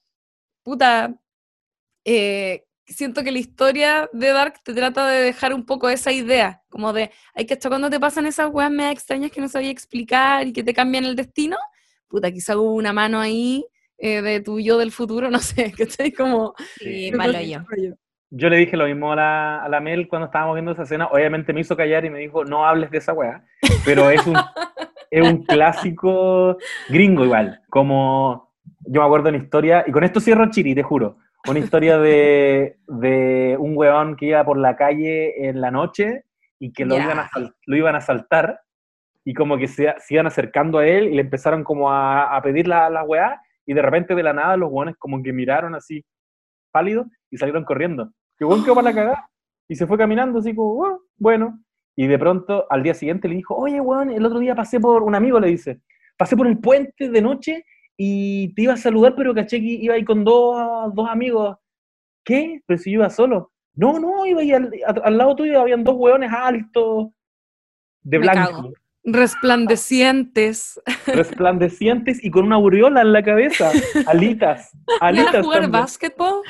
puta, 0.63 1.13
eh, 2.05 2.63
siento 2.85 3.23
que 3.23 3.31
la 3.31 3.39
historia 3.39 4.09
de 4.13 4.29
Dark 4.29 4.61
te 4.63 4.73
trata 4.73 5.07
de 5.07 5.21
dejar 5.21 5.53
un 5.53 5.65
poco 5.65 5.89
esa 5.89 6.11
idea, 6.11 6.63
como 6.69 6.93
de, 6.93 7.11
hay 7.33 7.45
que 7.45 7.55
estar 7.55 7.69
cuando 7.69 7.89
te 7.89 7.99
pasan 7.99 8.25
esas 8.25 8.49
weas 8.51 8.71
medio 8.71 8.91
extrañas 8.91 9.31
que 9.31 9.41
no 9.41 9.49
sabía 9.49 9.71
explicar 9.71 10.47
y 10.47 10.53
que 10.53 10.63
te 10.63 10.73
cambian 10.73 11.05
el 11.05 11.15
destino, 11.15 11.57
puta, 12.07 12.31
quizá 12.31 12.57
hubo 12.57 12.73
una 12.73 12.93
mano 12.93 13.19
ahí 13.19 13.65
eh, 13.97 14.21
de 14.21 14.39
tu 14.39 14.59
yo 14.59 14.77
del 14.77 14.91
futuro, 14.91 15.29
no 15.31 15.39
sé, 15.39 15.73
estoy 15.77 16.11
como... 16.11 16.53
Sí, 16.77 17.11
malo 17.11 17.41
yo. 17.41 17.63
Yo 17.77 17.93
le 18.31 18.57
dije 18.57 18.77
lo 18.77 18.85
mismo 18.85 19.11
a 19.13 19.15
la, 19.15 19.63
a 19.63 19.69
la 19.69 19.79
Mel 19.79 20.07
cuando 20.07 20.25
estábamos 20.25 20.55
viendo 20.55 20.71
esa 20.71 20.83
escena. 20.83 21.07
Obviamente 21.07 21.53
me 21.53 21.61
hizo 21.61 21.77
callar 21.77 22.05
y 22.05 22.09
me 22.09 22.19
dijo, 22.19 22.43
no 22.43 22.65
hables 22.65 22.91
de 22.91 22.97
esa 22.97 23.13
weá. 23.13 23.43
Pero 23.85 24.09
es 24.09 24.25
un, 24.27 24.35
es 25.11 25.27
un 25.27 25.43
clásico 25.43 26.57
gringo 26.89 27.25
igual. 27.25 27.61
Como 27.69 28.53
yo 28.81 29.01
me 29.01 29.07
acuerdo 29.07 29.29
una 29.29 29.37
historia, 29.37 29.83
y 29.87 29.91
con 29.91 30.03
esto 30.03 30.19
cierro 30.19 30.49
Chiri, 30.49 30.75
te 30.75 30.83
juro. 30.83 31.17
Una 31.47 31.59
historia 31.59 31.97
de, 31.97 32.77
de 32.87 33.55
un 33.57 33.77
weón 33.77 34.17
que 34.17 34.27
iba 34.27 34.43
por 34.43 34.57
la 34.57 34.75
calle 34.75 35.47
en 35.47 35.61
la 35.61 35.71
noche 35.71 36.25
y 36.59 36.73
que 36.73 36.85
lo, 36.85 36.97
iban, 36.97 37.19
a, 37.19 37.29
lo 37.65 37.77
iban 37.77 37.95
a 37.95 38.01
saltar 38.01 38.59
y 39.23 39.33
como 39.33 39.57
que 39.57 39.67
se, 39.67 39.93
se 39.99 40.15
iban 40.15 40.27
acercando 40.27 40.79
a 40.79 40.87
él 40.87 41.07
y 41.07 41.15
le 41.15 41.21
empezaron 41.21 41.63
como 41.63 41.91
a, 41.91 42.35
a 42.35 42.41
pedir 42.41 42.67
la, 42.67 42.89
la 42.89 43.03
weá 43.03 43.41
y 43.65 43.73
de 43.73 43.81
repente 43.81 44.15
de 44.15 44.23
la 44.23 44.33
nada 44.33 44.57
los 44.57 44.71
weones 44.71 44.95
como 44.97 45.21
que 45.21 45.31
miraron 45.31 45.75
así 45.75 46.03
pálidos 46.71 47.07
y 47.31 47.37
salieron 47.37 47.63
corriendo. 47.63 48.11
Que 48.37 48.45
weón 48.45 48.63
quedó 48.63 48.75
para 48.75 48.89
la 48.89 48.95
cagada 48.95 49.29
y 49.67 49.75
se 49.75 49.87
fue 49.87 49.97
caminando 49.97 50.39
así 50.39 50.55
como, 50.55 50.85
"Ah, 50.85 50.97
bueno. 51.17 51.59
Y 51.95 52.07
de 52.07 52.19
pronto 52.19 52.65
al 52.69 52.83
día 52.83 52.93
siguiente 52.93 53.27
le 53.27 53.35
dijo, 53.35 53.55
oye 53.55 53.81
weón, 53.81 54.11
el 54.11 54.25
otro 54.25 54.39
día 54.39 54.55
pasé 54.55 54.79
por, 54.79 55.03
un 55.03 55.15
amigo 55.15 55.39
le 55.39 55.47
dice, 55.47 55.81
pasé 56.15 56.37
por 56.37 56.47
el 56.47 56.59
puente 56.59 57.09
de 57.09 57.21
noche 57.21 57.65
y 57.97 58.53
te 58.53 58.63
iba 58.63 58.73
a 58.73 58.77
saludar 58.77 59.15
pero 59.15 59.33
caché 59.33 59.59
que 59.59 59.65
iba 59.65 59.95
ahí 59.95 60.05
con 60.05 60.23
dos, 60.23 60.93
dos 60.93 61.09
amigos. 61.09 61.57
¿Qué? 62.23 62.61
Pero 62.65 62.77
si 62.77 62.91
yo 62.91 62.99
iba 62.99 63.09
solo. 63.09 63.51
No, 63.73 63.99
no, 63.99 64.25
iba 64.25 64.41
ahí 64.41 64.51
al, 64.51 65.17
lado 65.17 65.35
tuyo, 65.35 65.61
habían 65.61 65.83
dos 65.83 65.95
hueones 65.95 66.31
altos, 66.33 67.09
de 68.01 68.17
blanco. 68.17 68.73
Resplandecientes. 69.07 70.81
resplandecientes 71.07 72.23
y 72.23 72.29
con 72.29 72.45
una 72.45 72.55
aureola 72.57 73.01
en 73.01 73.13
la 73.13 73.23
cabeza, 73.23 73.71
alitas, 74.07 74.71
¿Iban 74.87 74.99
alitas 75.01 75.35
a 75.35 75.41
jugar 75.43 75.61
también. 75.61 75.81
básquetbol? 75.81 76.41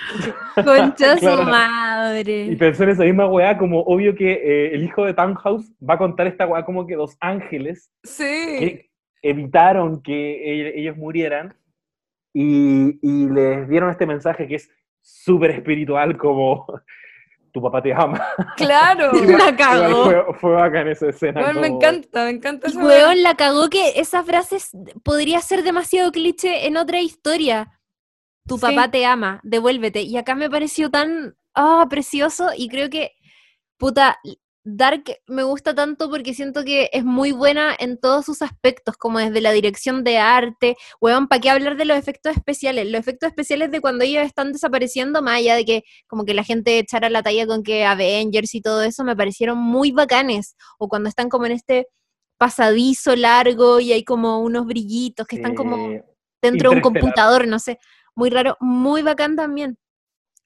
Concha 0.55 1.13
su 1.15 1.19
Claro. 1.19 1.41
Y 1.43 1.45
madre. 1.45 2.55
pensé 2.57 2.83
en 2.83 2.89
esa 2.89 3.03
misma 3.03 3.27
weá, 3.27 3.57
como 3.57 3.81
obvio 3.81 4.15
que 4.15 4.31
eh, 4.33 4.75
el 4.75 4.83
hijo 4.83 5.05
de 5.05 5.13
Townhouse 5.13 5.71
va 5.87 5.93
a 5.95 5.97
contar 5.97 6.27
esta 6.27 6.45
weá 6.47 6.65
como 6.65 6.85
que 6.87 6.95
dos 6.95 7.15
ángeles 7.19 7.91
Sí. 8.03 8.23
que 8.23 8.89
evitaron 9.21 10.01
que 10.01 10.73
ellos 10.79 10.95
murieran 10.97 11.55
y, 12.33 12.99
y 13.01 13.29
les 13.29 13.67
dieron 13.69 13.89
este 13.89 14.05
mensaje 14.05 14.47
que 14.47 14.55
es 14.55 14.69
súper 15.01 15.51
espiritual 15.51 16.17
como 16.17 16.65
tu 17.57 17.61
papá 17.63 17.81
te 17.81 17.91
ama. 17.93 18.23
Claro. 18.55 19.11
La 19.13 19.55
cagó. 19.55 20.03
Fue, 20.05 20.33
fue 20.39 20.51
bacán 20.51 20.87
esa 20.87 21.09
escena. 21.09 21.51
Me 21.53 21.67
encanta, 21.67 22.25
me 22.25 22.29
encanta 22.31 22.67
esa 22.67 22.79
weón, 22.83 23.23
la 23.23 23.35
cagó 23.35 23.69
que 23.69 23.93
esa 23.99 24.23
frase 24.23 24.57
podría 25.03 25.41
ser 25.41 25.63
demasiado 25.63 26.11
cliché 26.11 26.67
en 26.67 26.77
otra 26.77 27.01
historia. 27.01 27.79
Tu 28.47 28.55
Sí. 28.57 28.61
papá 28.61 28.89
te 28.91 29.05
ama, 29.05 29.39
devuélvete. 29.43 30.01
Y 30.01 30.17
acá 30.17 30.35
me 30.35 30.49
pareció 30.49 30.89
tan 30.89 31.35
ah, 31.55 31.85
precioso 31.89 32.49
y 32.55 32.69
creo 32.69 32.89
que, 32.89 33.11
puta, 33.77 34.19
Dark 34.69 35.05
me 35.27 35.43
gusta 35.43 35.73
tanto 35.73 36.09
porque 36.09 36.33
siento 36.33 36.65
que 36.65 36.89
es 36.91 37.05
muy 37.05 37.31
buena 37.31 37.73
en 37.79 37.97
todos 37.97 38.25
sus 38.25 38.41
aspectos, 38.41 38.97
como 38.97 39.17
desde 39.17 39.39
la 39.39 39.53
dirección 39.53 40.03
de 40.03 40.17
arte. 40.17 40.75
Weón, 40.99 41.29
¿para 41.29 41.39
qué 41.39 41.49
hablar 41.49 41.77
de 41.77 41.85
los 41.85 41.97
efectos 41.97 42.35
especiales? 42.35 42.85
Los 42.91 42.99
efectos 42.99 43.29
especiales 43.29 43.71
de 43.71 43.79
cuando 43.79 44.03
ellos 44.03 44.25
están 44.25 44.51
desapareciendo, 44.51 45.21
más 45.21 45.37
allá 45.37 45.55
de 45.55 45.63
que 45.63 45.83
como 46.05 46.25
que 46.25 46.33
la 46.33 46.43
gente 46.43 46.79
echara 46.79 47.09
la 47.09 47.23
talla 47.23 47.47
con 47.47 47.63
que 47.63 47.85
Avengers 47.85 48.53
y 48.55 48.61
todo 48.61 48.81
eso, 48.81 49.05
me 49.05 49.15
parecieron 49.15 49.57
muy 49.57 49.91
bacanes. 49.93 50.57
O 50.77 50.89
cuando 50.89 51.07
están 51.07 51.29
como 51.29 51.45
en 51.45 51.53
este 51.53 51.87
pasadizo 52.37 53.15
largo 53.15 53.79
y 53.79 53.93
hay 53.93 54.03
como 54.03 54.41
unos 54.41 54.65
brillitos 54.65 55.25
que 55.27 55.37
están 55.37 55.55
como 55.55 55.91
dentro 56.41 56.71
de 56.71 56.75
un 56.75 56.81
computador, 56.81 57.47
no 57.47 57.59
sé, 57.59 57.79
muy 58.15 58.29
raro, 58.29 58.57
muy 58.59 59.01
bacán 59.01 59.37
también. 59.37 59.77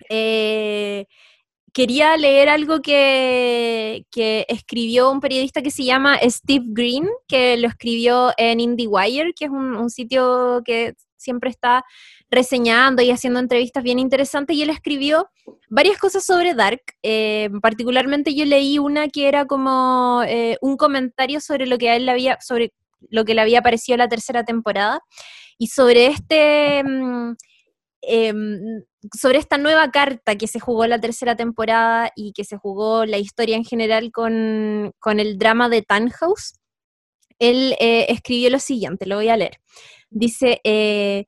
Eh, 0.10 1.08
quería 1.74 2.18
leer 2.18 2.50
algo 2.50 2.82
que, 2.82 4.06
que 4.12 4.46
escribió 4.50 5.12
un 5.12 5.20
periodista 5.20 5.62
que 5.62 5.72
se 5.72 5.84
llama 5.84 6.20
Steve 6.24 6.66
Green, 6.68 7.08
que 7.28 7.58
lo 7.58 7.68
escribió 7.68 8.32
en 8.38 8.60
IndieWire, 8.60 9.34
que 9.34 9.46
es 9.46 9.52
un, 9.52 9.76
un 9.76 9.90
sitio 9.90 10.62
que 10.66 10.96
siempre 11.18 11.50
está 11.50 11.84
reseñando 12.30 13.02
y 13.02 13.12
haciendo 13.12 13.40
entrevistas 13.40 13.84
bien 13.84 14.00
interesantes, 14.00 14.56
y 14.56 14.64
él 14.64 14.70
escribió 14.70 15.30
varias 15.70 15.98
cosas 15.98 16.26
sobre 16.26 16.54
Dark. 16.56 16.82
eh, 17.04 17.50
particularmente 17.62 18.34
yo 18.34 18.46
leí 18.46 18.80
una 18.80 19.08
que 19.08 19.28
era 19.28 19.46
como 19.46 20.24
eh, 20.28 20.58
un 20.62 20.78
comentario 20.78 21.40
sobre 21.40 21.68
lo 21.68 21.78
que 21.78 21.90
a 21.90 21.96
él 21.96 22.06
le 22.06 22.12
había, 22.12 22.38
sobre 22.42 22.74
lo 23.10 23.24
que 23.26 23.34
le 23.34 23.42
había 23.42 23.62
parecido 23.62 23.98
la 23.98 24.10
tercera 24.10 24.44
temporada, 24.44 25.02
y 25.58 25.68
sobre 25.68 26.08
este... 26.08 26.84
mm, 26.84 27.36
em, 28.02 28.84
sobre 29.18 29.40
esta 29.40 29.58
nueva 29.58 29.90
carta 29.92 30.36
que 30.36 30.48
se 30.48 30.60
jugó 30.60 30.86
la 30.86 31.00
tercera 31.00 31.36
temporada 31.36 32.12
y 32.16 32.34
que 32.34 32.44
se 32.44 32.58
jugó 32.58 33.06
la 33.06 33.18
historia 33.18 33.56
en 33.56 33.64
general 33.64 34.12
con, 34.12 34.92
con 35.00 35.20
el 35.20 35.38
drama 35.38 35.70
de 35.70 35.82
Tannhaus, 35.82 36.54
él 37.40 37.76
eh, 37.80 38.06
escribió 38.10 38.50
lo 38.52 38.60
siguiente, 38.60 39.08
lo 39.08 39.16
voy 39.16 39.30
a 39.30 39.38
leer. 39.38 39.60
Dice, 40.12 40.62
eh, 40.64 41.26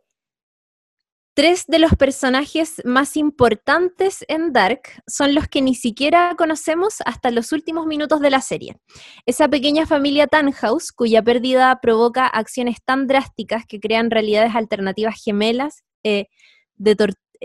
tres 1.34 1.66
de 1.68 1.80
los 1.80 1.96
personajes 1.96 2.82
más 2.86 3.18
importantes 3.18 4.24
en 4.28 4.54
Dark 4.54 4.82
son 5.08 5.34
los 5.34 5.48
que 5.48 5.64
ni 5.64 5.74
siquiera 5.74 6.36
conocemos 6.38 6.98
hasta 7.06 7.32
los 7.32 7.52
últimos 7.52 7.88
minutos 7.88 8.22
de 8.22 8.30
la 8.30 8.42
serie. 8.42 8.78
Esa 9.26 9.48
pequeña 9.48 9.88
familia 9.88 10.28
Tannhaus, 10.28 10.92
cuya 10.92 11.24
pérdida 11.24 11.80
provoca 11.82 12.28
acciones 12.28 12.78
tan 12.86 13.08
drásticas 13.08 13.66
que 13.66 13.80
crean 13.80 14.12
realidades 14.12 14.54
alternativas 14.56 15.16
gemelas, 15.24 15.84
eh, 16.04 16.28
de, 16.76 16.96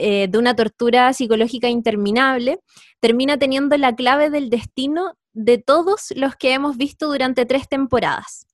eh, 0.01 0.29
de 0.29 0.39
una 0.39 0.55
tortura 0.55 1.12
psicológica 1.12 1.69
interminable, 1.69 2.61
termina 3.01 3.37
teniendo 3.37 3.77
la 3.77 3.95
clave 3.97 4.31
del 4.31 4.49
destino 4.49 5.15
de 5.33 5.59
todos 5.59 6.12
los 6.15 6.37
que 6.37 6.53
hemos 6.53 6.77
visto 6.77 7.09
durante 7.09 7.47
tres 7.47 7.69
temporadas. 7.69 8.47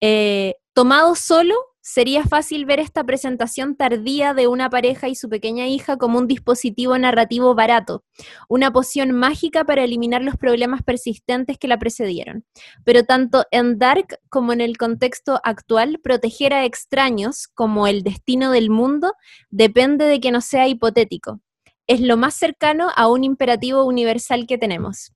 Eh, 0.00 0.54
tomado 0.72 1.14
solo, 1.14 1.54
sería 1.92 2.22
fácil 2.24 2.66
ver 2.66 2.78
esta 2.78 3.02
presentación 3.02 3.74
tardía 3.74 4.32
de 4.32 4.46
una 4.46 4.70
pareja 4.70 5.08
y 5.08 5.16
su 5.16 5.28
pequeña 5.28 5.66
hija 5.66 5.96
como 5.96 6.18
un 6.18 6.28
dispositivo 6.28 6.96
narrativo 6.96 7.56
barato, 7.56 8.04
una 8.48 8.72
poción 8.72 9.10
mágica 9.10 9.64
para 9.64 9.82
eliminar 9.82 10.22
los 10.22 10.36
problemas 10.36 10.84
persistentes 10.84 11.58
que 11.58 11.66
la 11.66 11.80
precedieron. 11.80 12.44
Pero 12.84 13.02
tanto 13.02 13.44
en 13.50 13.80
Dark 13.80 14.20
como 14.28 14.52
en 14.52 14.60
el 14.60 14.78
contexto 14.78 15.40
actual, 15.42 15.98
proteger 16.00 16.54
a 16.54 16.64
extraños 16.64 17.48
como 17.48 17.88
el 17.88 18.04
destino 18.04 18.52
del 18.52 18.70
mundo 18.70 19.14
depende 19.50 20.04
de 20.04 20.20
que 20.20 20.30
no 20.30 20.42
sea 20.42 20.68
hipotético. 20.68 21.40
Es 21.88 22.00
lo 22.00 22.16
más 22.16 22.34
cercano 22.34 22.90
a 22.94 23.08
un 23.08 23.24
imperativo 23.24 23.82
universal 23.84 24.46
que 24.46 24.58
tenemos. 24.58 25.12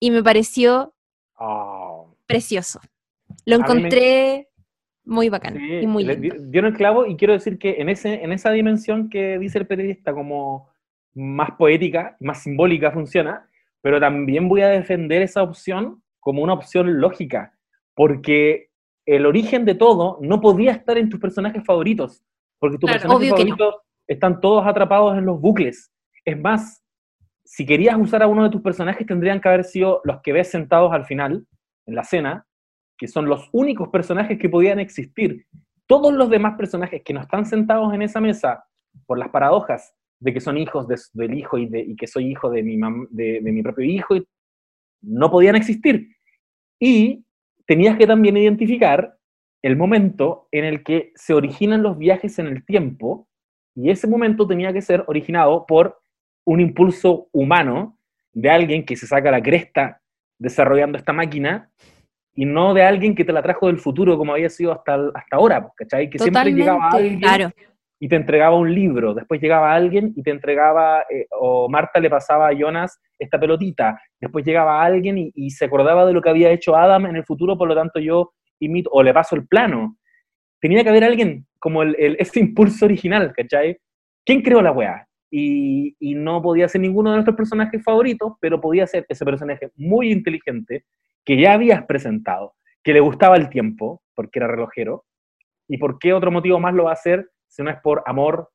Y 0.00 0.10
me 0.10 0.22
pareció 0.22 0.94
oh, 1.38 2.16
precioso. 2.26 2.80
Lo 3.44 3.56
encontré 3.56 4.48
muy 5.04 5.28
bacán 5.28 5.54
sí, 5.56 5.78
y 5.82 5.86
muy 5.86 6.04
lindo. 6.04 6.34
di- 6.34 6.42
dieron 6.50 6.72
el 6.72 6.76
clavo 6.76 7.06
y 7.06 7.16
quiero 7.16 7.32
decir 7.34 7.58
que 7.58 7.76
en, 7.80 7.88
ese, 7.88 8.22
en 8.22 8.32
esa 8.32 8.50
dimensión 8.50 9.08
que 9.10 9.38
dice 9.38 9.58
el 9.58 9.66
periodista 9.66 10.12
como 10.12 10.70
más 11.14 11.52
poética, 11.52 12.16
más 12.20 12.42
simbólica 12.42 12.90
funciona, 12.90 13.48
pero 13.82 14.00
también 14.00 14.48
voy 14.48 14.62
a 14.62 14.68
defender 14.68 15.22
esa 15.22 15.42
opción 15.42 16.02
como 16.20 16.42
una 16.42 16.54
opción 16.54 17.00
lógica, 17.00 17.52
porque 17.94 18.70
el 19.06 19.26
origen 19.26 19.64
de 19.66 19.74
todo 19.74 20.18
no 20.22 20.40
podía 20.40 20.72
estar 20.72 20.96
en 20.96 21.10
tus 21.10 21.20
personajes 21.20 21.62
favoritos, 21.64 22.22
porque 22.58 22.78
tus 22.78 22.88
Claro, 22.88 23.02
personajes 23.02 23.30
no. 23.30 23.36
favoritos 23.36 23.74
están 24.08 24.40
todos 24.40 24.66
atrapados 24.66 25.18
en 25.18 25.26
los 25.26 25.38
bucles. 25.40 25.92
Es 26.24 26.40
más, 26.40 26.82
si 27.44 27.66
querías 27.66 27.96
usar 27.98 28.22
a 28.22 28.26
uno 28.26 28.44
de 28.44 28.50
tus 28.50 28.62
personajes, 28.62 29.06
tendrían 29.06 29.40
que 29.40 29.48
haber 29.48 29.64
sido 29.64 30.00
los 30.04 30.22
que 30.22 30.32
ves 30.32 30.50
sentados 30.50 30.90
al 30.92 31.04
final, 31.04 31.46
en 31.86 31.94
la 31.94 32.04
cena, 32.04 32.46
que 32.96 33.08
son 33.08 33.26
los 33.26 33.48
únicos 33.52 33.88
personajes 33.88 34.38
que 34.38 34.48
podían 34.48 34.78
existir. 34.78 35.46
Todos 35.86 36.12
los 36.14 36.30
demás 36.30 36.56
personajes 36.56 37.02
que 37.02 37.12
no 37.12 37.20
están 37.20 37.44
sentados 37.44 37.92
en 37.92 38.02
esa 38.02 38.20
mesa, 38.20 38.64
por 39.06 39.18
las 39.18 39.28
paradojas 39.28 39.94
de 40.20 40.32
que 40.32 40.40
son 40.40 40.56
hijos 40.56 40.88
de- 40.88 40.98
del 41.12 41.34
hijo 41.34 41.58
y, 41.58 41.96
que 41.96 42.06
soy 42.06 42.30
hijo 42.30 42.50
de 42.50 42.62
mi, 42.62 42.78
de, 43.10 43.40
mi 43.42 43.62
propio 43.62 43.84
hijo, 43.84 44.14
no 45.02 45.30
podían 45.30 45.56
existir. 45.56 46.08
Y 46.80 47.24
tenías 47.66 47.98
que 47.98 48.06
también 48.06 48.36
identificar 48.36 49.16
el 49.62 49.76
momento 49.76 50.48
en 50.52 50.64
el 50.64 50.82
que 50.82 51.12
se 51.14 51.34
originan 51.34 51.82
los 51.82 51.98
viajes 51.98 52.38
en 52.38 52.46
el 52.46 52.64
tiempo, 52.64 53.28
y 53.74 53.90
ese 53.90 54.06
momento 54.06 54.46
tenía 54.46 54.72
que 54.72 54.82
ser 54.82 55.04
originado 55.08 55.66
por 55.66 55.98
un 56.46 56.60
impulso 56.60 57.28
humano 57.32 57.98
de 58.32 58.50
alguien 58.50 58.84
que 58.84 58.96
se 58.96 59.06
saca 59.06 59.30
la 59.30 59.42
cresta 59.42 60.00
desarrollando 60.38 60.98
esta 60.98 61.12
máquina 61.12 61.70
y 62.34 62.44
no 62.44 62.74
de 62.74 62.82
alguien 62.82 63.14
que 63.14 63.24
te 63.24 63.32
la 63.32 63.42
trajo 63.42 63.68
del 63.68 63.78
futuro 63.78 64.18
como 64.18 64.32
había 64.32 64.50
sido 64.50 64.72
hasta, 64.72 64.94
hasta 64.94 65.36
ahora, 65.36 65.62
pues, 65.62 65.74
¿cachai? 65.76 66.10
Que 66.10 66.18
siempre 66.18 66.52
llegaba 66.52 66.88
alguien 66.90 67.20
Claro, 67.20 67.50
y 68.04 68.08
te 68.08 68.16
entregaba 68.16 68.56
un 68.56 68.74
libro, 68.74 69.14
después 69.14 69.40
llegaba 69.40 69.74
alguien 69.74 70.12
y 70.16 70.22
te 70.22 70.30
entregaba, 70.30 71.04
eh, 71.08 71.26
o 71.30 71.68
Marta 71.68 72.00
le 72.00 72.10
pasaba 72.10 72.48
a 72.48 72.52
Jonas 72.52 73.00
esta 73.18 73.38
pelotita, 73.38 73.98
después 74.20 74.44
llegaba 74.44 74.84
alguien 74.84 75.32
y, 75.34 75.50
se 75.50 75.64
acordaba 75.64 76.04
de 76.04 76.12
lo 76.12 76.20
que 76.20 76.28
había 76.28 76.50
hecho 76.50 76.76
Adam 76.76 77.06
en 77.06 77.16
el 77.16 77.24
futuro, 77.24 77.56
por 77.56 77.68
lo 77.68 77.74
tanto 77.74 78.00
yo 78.00 78.32
imito, 78.58 78.90
o 78.92 79.02
le 79.02 79.14
paso 79.14 79.36
el 79.36 79.46
plano. 79.46 79.96
Tenía 80.60 80.82
que 80.82 80.90
haber 80.90 81.04
alguien 81.04 81.46
como 81.58 81.82
el, 81.82 81.96
ese 82.18 82.40
impulso 82.40 82.84
original, 82.84 83.32
¿cachai? 83.34 83.78
¿Quién 84.24 84.42
creó 84.42 84.60
la 84.60 84.72
weá? 84.72 85.06
Y, 85.30 85.96
y, 85.98 86.14
no 86.14 86.42
podía 86.42 86.68
ser 86.68 86.80
ninguno 86.80 87.10
de 87.10 87.16
nuestros 87.16 87.36
personajes 87.36 87.82
favoritos, 87.82 88.34
pero 88.40 88.60
podía 88.60 88.86
ser 88.86 89.06
ese 89.08 89.24
personaje 89.24 89.70
muy 89.76 90.12
inteligente 90.12 90.84
que 91.24 91.40
ya 91.40 91.54
habías 91.54 91.84
presentado, 91.86 92.54
que 92.82 92.92
le 92.92 93.00
gustaba 93.00 93.36
el 93.36 93.48
tiempo, 93.48 94.02
porque 94.14 94.38
era 94.38 94.48
relojero, 94.48 95.04
y 95.68 95.78
por 95.78 95.98
qué 95.98 96.12
otro 96.12 96.30
motivo 96.30 96.60
más 96.60 96.74
lo 96.74 96.84
va 96.84 96.90
a 96.90 96.94
hacer 96.94 97.30
si 97.48 97.62
no 97.62 97.70
es 97.70 97.80
por 97.80 98.02
amor 98.06 98.50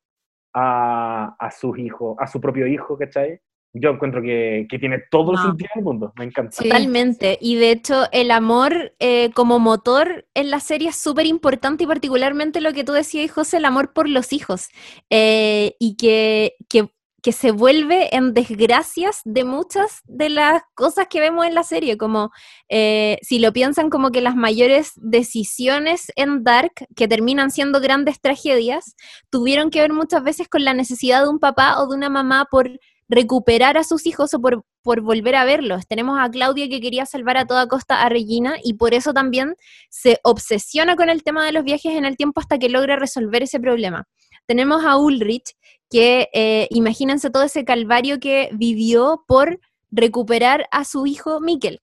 a, 0.54 1.36
a 1.40 1.52
sus 1.52 1.78
hijos, 1.80 2.18
a 2.20 2.28
su 2.28 2.40
propio 2.40 2.68
hijo, 2.68 2.98
¿cachai? 2.98 3.40
Yo 3.72 3.92
encuentro 3.92 4.22
que, 4.22 4.66
que 4.68 4.80
tiene 4.80 5.04
todo 5.12 5.34
el 5.34 5.38
sentido 5.38 5.70
del 5.76 5.84
mundo, 5.84 6.12
me 6.18 6.26
encanta. 6.26 6.58
Totalmente, 6.58 7.38
y 7.40 7.56
de 7.56 7.72
hecho 7.72 8.06
el 8.12 8.32
amor 8.32 8.94
eh, 9.00 9.30
como 9.34 9.60
motor 9.60 10.26
en 10.34 10.50
la 10.50 10.60
serie 10.60 10.90
es 10.90 10.96
súper 10.96 11.28
importante 11.28 11.84
y 11.84 11.88
particularmente 11.88 12.62
lo 12.62 12.74
que 12.74 12.84
tú 12.84 12.94
decías, 12.94 13.32
José, 13.32 13.58
el 13.58 13.66
amor 13.66 13.94
por 13.94 14.10
los 14.10 14.34
hijos, 14.34 14.70
eh, 15.12 15.76
y 15.80 15.98
que, 15.98 16.56
que 16.68 16.90
que 17.22 17.32
se 17.32 17.52
vuelve 17.52 18.16
en 18.16 18.34
desgracias 18.34 19.22
de 19.26 19.44
muchas 19.44 20.02
de 20.06 20.30
las 20.30 20.62
cosas 20.76 21.08
que 21.10 21.20
vemos 21.20 21.46
en 21.46 21.56
la 21.56 21.64
serie, 21.64 21.98
como 21.98 22.32
eh, 22.70 23.18
si 23.22 23.40
lo 23.40 23.52
piensan 23.54 23.90
como 23.90 24.12
que 24.12 24.22
las 24.22 24.36
mayores 24.36 24.94
decisiones 24.96 26.12
en 26.16 26.44
Dark, 26.44 26.74
que 26.96 27.08
terminan 27.08 27.52
siendo 27.52 27.82
grandes 27.82 28.22
tragedias, 28.22 28.96
tuvieron 29.30 29.70
que 29.70 29.82
ver 29.82 29.94
muchas 29.94 30.24
veces 30.24 30.48
con 30.48 30.64
la 30.64 30.74
necesidad 30.74 31.24
de 31.24 31.30
un 31.30 31.40
papá 31.40 31.82
o 31.82 31.88
de 31.88 31.96
una 31.96 32.10
mamá 32.10 32.46
por 32.50 32.70
recuperar 33.10 33.76
a 33.78 33.84
sus 33.84 34.06
hijos 34.06 34.34
o 34.36 34.40
por, 34.40 34.64
por 34.84 35.02
volver 35.02 35.36
a 35.36 35.44
verlos. 35.44 35.88
Tenemos 35.88 36.20
a 36.20 36.30
Claudia 36.30 36.70
que 36.70 36.80
quería 36.80 37.06
salvar 37.06 37.38
a 37.38 37.46
toda 37.46 37.68
costa 37.68 38.04
a 38.04 38.10
Regina 38.10 38.58
y 38.64 38.76
por 38.76 38.94
eso 38.94 39.14
también 39.14 39.56
se 39.90 40.20
obsesiona 40.24 40.96
con 40.96 41.10
el 41.10 41.24
tema 41.24 41.44
de 41.44 41.52
los 41.52 41.64
viajes 41.64 41.96
en 41.96 42.06
el 42.06 42.16
tiempo 42.16 42.40
hasta 42.40 42.60
que 42.60 42.70
logra 42.70 42.96
resolver 42.96 43.44
ese 43.44 43.60
problema. 43.60 44.08
Tenemos 44.46 44.86
a 44.86 44.98
Ulrich 44.98 45.56
que 45.90 46.30
eh, 46.34 46.68
imagínense 46.72 47.30
todo 47.30 47.44
ese 47.44 47.66
calvario 47.66 48.20
que 48.20 48.50
vivió 48.54 49.24
por 49.28 49.60
recuperar 49.92 50.68
a 50.72 50.86
su 50.86 51.08
hijo 51.08 51.40
Mikkel. 51.40 51.82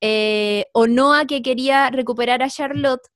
Eh, 0.00 0.66
o 0.72 0.86
Noah 0.86 1.24
que 1.26 1.40
quería 1.40 1.88
recuperar 1.90 2.42
a 2.42 2.50
Charlotte, 2.50 3.08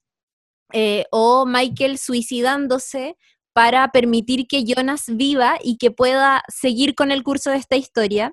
eh, 0.72 1.04
o 1.10 1.44
Michael 1.44 1.98
suicidándose 1.98 3.16
para 3.52 3.88
permitir 3.90 4.46
que 4.46 4.64
Jonas 4.64 5.04
viva 5.08 5.58
y 5.62 5.76
que 5.78 5.90
pueda 5.90 6.42
seguir 6.48 6.94
con 6.94 7.10
el 7.10 7.24
curso 7.24 7.50
de 7.50 7.56
esta 7.56 7.76
historia. 7.76 8.32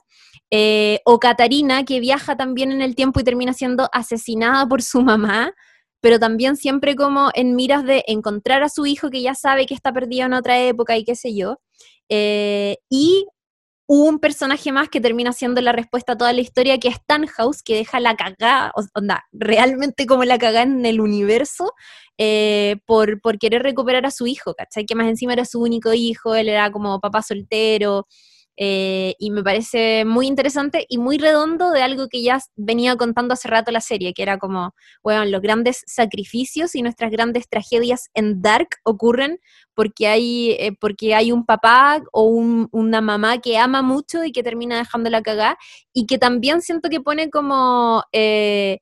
o 1.06 1.20
Katarina, 1.20 1.84
que 1.86 2.00
viaja 2.00 2.38
también 2.38 2.72
en 2.72 2.82
el 2.82 2.96
tiempo 2.96 3.20
y 3.20 3.24
termina 3.24 3.54
siendo 3.54 3.90
asesinada 3.92 4.66
por 4.68 4.82
su 4.82 5.02
mamá, 5.02 5.54
pero 6.02 6.20
también 6.20 6.56
siempre 6.56 6.96
como 6.96 7.32
en 7.34 7.56
miras 7.56 7.84
de 7.84 8.04
encontrar 8.08 8.62
a 8.64 8.70
su 8.70 8.86
hijo 8.86 9.10
que 9.10 9.24
ya 9.24 9.34
sabe 9.34 9.66
que 9.66 9.74
está 9.74 9.92
perdido 9.92 10.28
en 10.28 10.34
otra 10.34 10.60
época 10.62 10.96
y 10.98 11.04
qué 11.04 11.16
sé 11.16 11.36
yo. 11.36 11.60
Eh, 12.10 12.78
y 12.90 13.26
un 13.88 14.20
personaje 14.20 14.72
más 14.72 14.90
que 14.90 15.02
termina 15.02 15.32
siendo 15.32 15.62
la 15.62 15.72
respuesta 15.72 16.14
a 16.14 16.18
toda 16.18 16.34
la 16.34 16.42
historia, 16.42 16.80
que 16.80 16.88
es 16.88 16.98
Tannhaus, 17.06 17.62
que 17.64 17.76
deja 17.76 18.00
la 18.00 18.16
cagada, 18.16 18.72
onda, 18.96 19.26
realmente 19.32 20.06
como 20.08 20.24
la 20.26 20.40
cagada 20.40 20.64
en 20.64 20.86
el 20.86 21.02
universo, 21.02 21.74
eh, 22.18 22.78
por, 22.86 23.22
por, 23.22 23.38
querer 23.38 23.62
recuperar 23.62 24.06
a 24.06 24.12
su 24.12 24.26
hijo, 24.26 24.56
¿cachai? 24.56 24.86
Que 24.86 24.96
más 24.96 25.08
encima 25.08 25.34
era 25.34 25.46
su 25.46 25.62
único 25.62 25.94
hijo, 25.94 26.34
él 26.36 26.50
era 26.50 26.72
como 26.72 27.00
papá 27.00 27.22
soltero, 27.22 28.08
eh, 28.58 29.16
y 29.20 29.32
me 29.32 29.44
parece 29.44 30.06
muy 30.06 30.28
interesante 30.28 30.86
y 30.88 30.98
muy 30.98 31.18
redondo 31.18 31.72
de 31.72 31.82
algo 31.82 32.08
que 32.08 32.22
ya 32.22 32.40
venía 32.56 32.96
contando 32.96 33.34
hace 33.34 33.50
rato 33.50 33.72
la 33.72 33.82
serie, 33.82 34.14
que 34.14 34.24
era 34.24 34.38
como, 34.38 34.74
bueno, 35.04 35.26
los 35.26 35.42
grandes 35.42 35.84
sacrificios 35.88 36.76
y 36.76 36.82
nuestras 36.82 37.12
grandes 37.12 37.50
tragedias 37.50 38.10
en 38.14 38.42
Dark 38.42 38.70
ocurren 38.84 39.40
porque 39.74 40.08
hay, 40.08 40.52
eh, 40.52 40.72
porque 40.80 41.16
hay 41.16 41.32
un 41.34 41.46
papá 41.46 42.02
o 42.14 42.24
una 42.24 43.02
mamá 43.02 43.40
que 43.40 43.58
ama 43.58 43.82
mucho 43.82 44.24
y 44.24 44.32
que 44.32 44.44
termina 44.44 44.78
dejándola 44.78 45.22
cagar, 45.22 45.58
y 45.94 46.06
que 46.06 46.18
también 46.18 46.62
siento 46.62 46.90
que 46.90 47.02
pone 47.02 47.30
como 47.30 48.04
eh, 48.14 48.80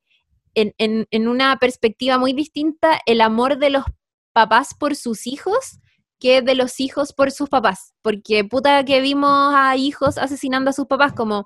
en, 0.54 0.72
en 1.10 1.28
una 1.28 1.58
perspectiva 1.58 2.16
muy 2.16 2.32
distinta 2.32 3.00
el 3.06 3.20
amor 3.20 3.58
de 3.58 3.70
los 3.70 3.84
papás 4.32 4.74
por 4.78 4.94
sus 4.94 5.26
hijos 5.26 5.78
que 6.18 6.42
de 6.42 6.54
los 6.54 6.80
hijos 6.80 7.12
por 7.12 7.30
sus 7.30 7.48
papás, 7.48 7.94
porque 8.02 8.44
puta 8.44 8.84
que 8.84 9.00
vimos 9.00 9.52
a 9.54 9.76
hijos 9.76 10.18
asesinando 10.18 10.70
a 10.70 10.72
sus 10.72 10.86
papás, 10.86 11.12
como, 11.12 11.44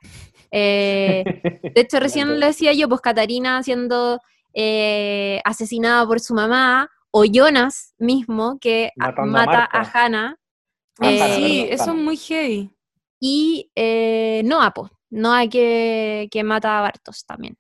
eh, 0.50 1.24
de 1.74 1.80
hecho 1.80 2.00
recién 2.00 2.38
lo 2.40 2.46
decía 2.46 2.72
yo, 2.72 2.88
pues 2.88 3.00
Catarina 3.00 3.62
siendo 3.62 4.20
eh, 4.54 5.40
asesinada 5.44 6.06
por 6.06 6.20
su 6.20 6.34
mamá, 6.34 6.90
o 7.10 7.24
Jonas 7.24 7.94
mismo, 7.98 8.58
que 8.60 8.92
mata 8.96 9.68
a, 9.70 9.82
Hannah. 9.82 10.36
Eh, 11.00 11.34
sí, 11.36 11.66
eso 11.70 11.90
es 11.92 11.96
muy 11.96 12.16
gay. 12.16 12.70
Y 13.18 13.70
Noah, 14.44 14.72
pues, 14.74 14.90
Noah 15.10 15.48
que, 15.48 16.28
que 16.30 16.44
mata 16.44 16.78
a 16.78 16.82
Bartos 16.82 17.24
también. 17.24 17.56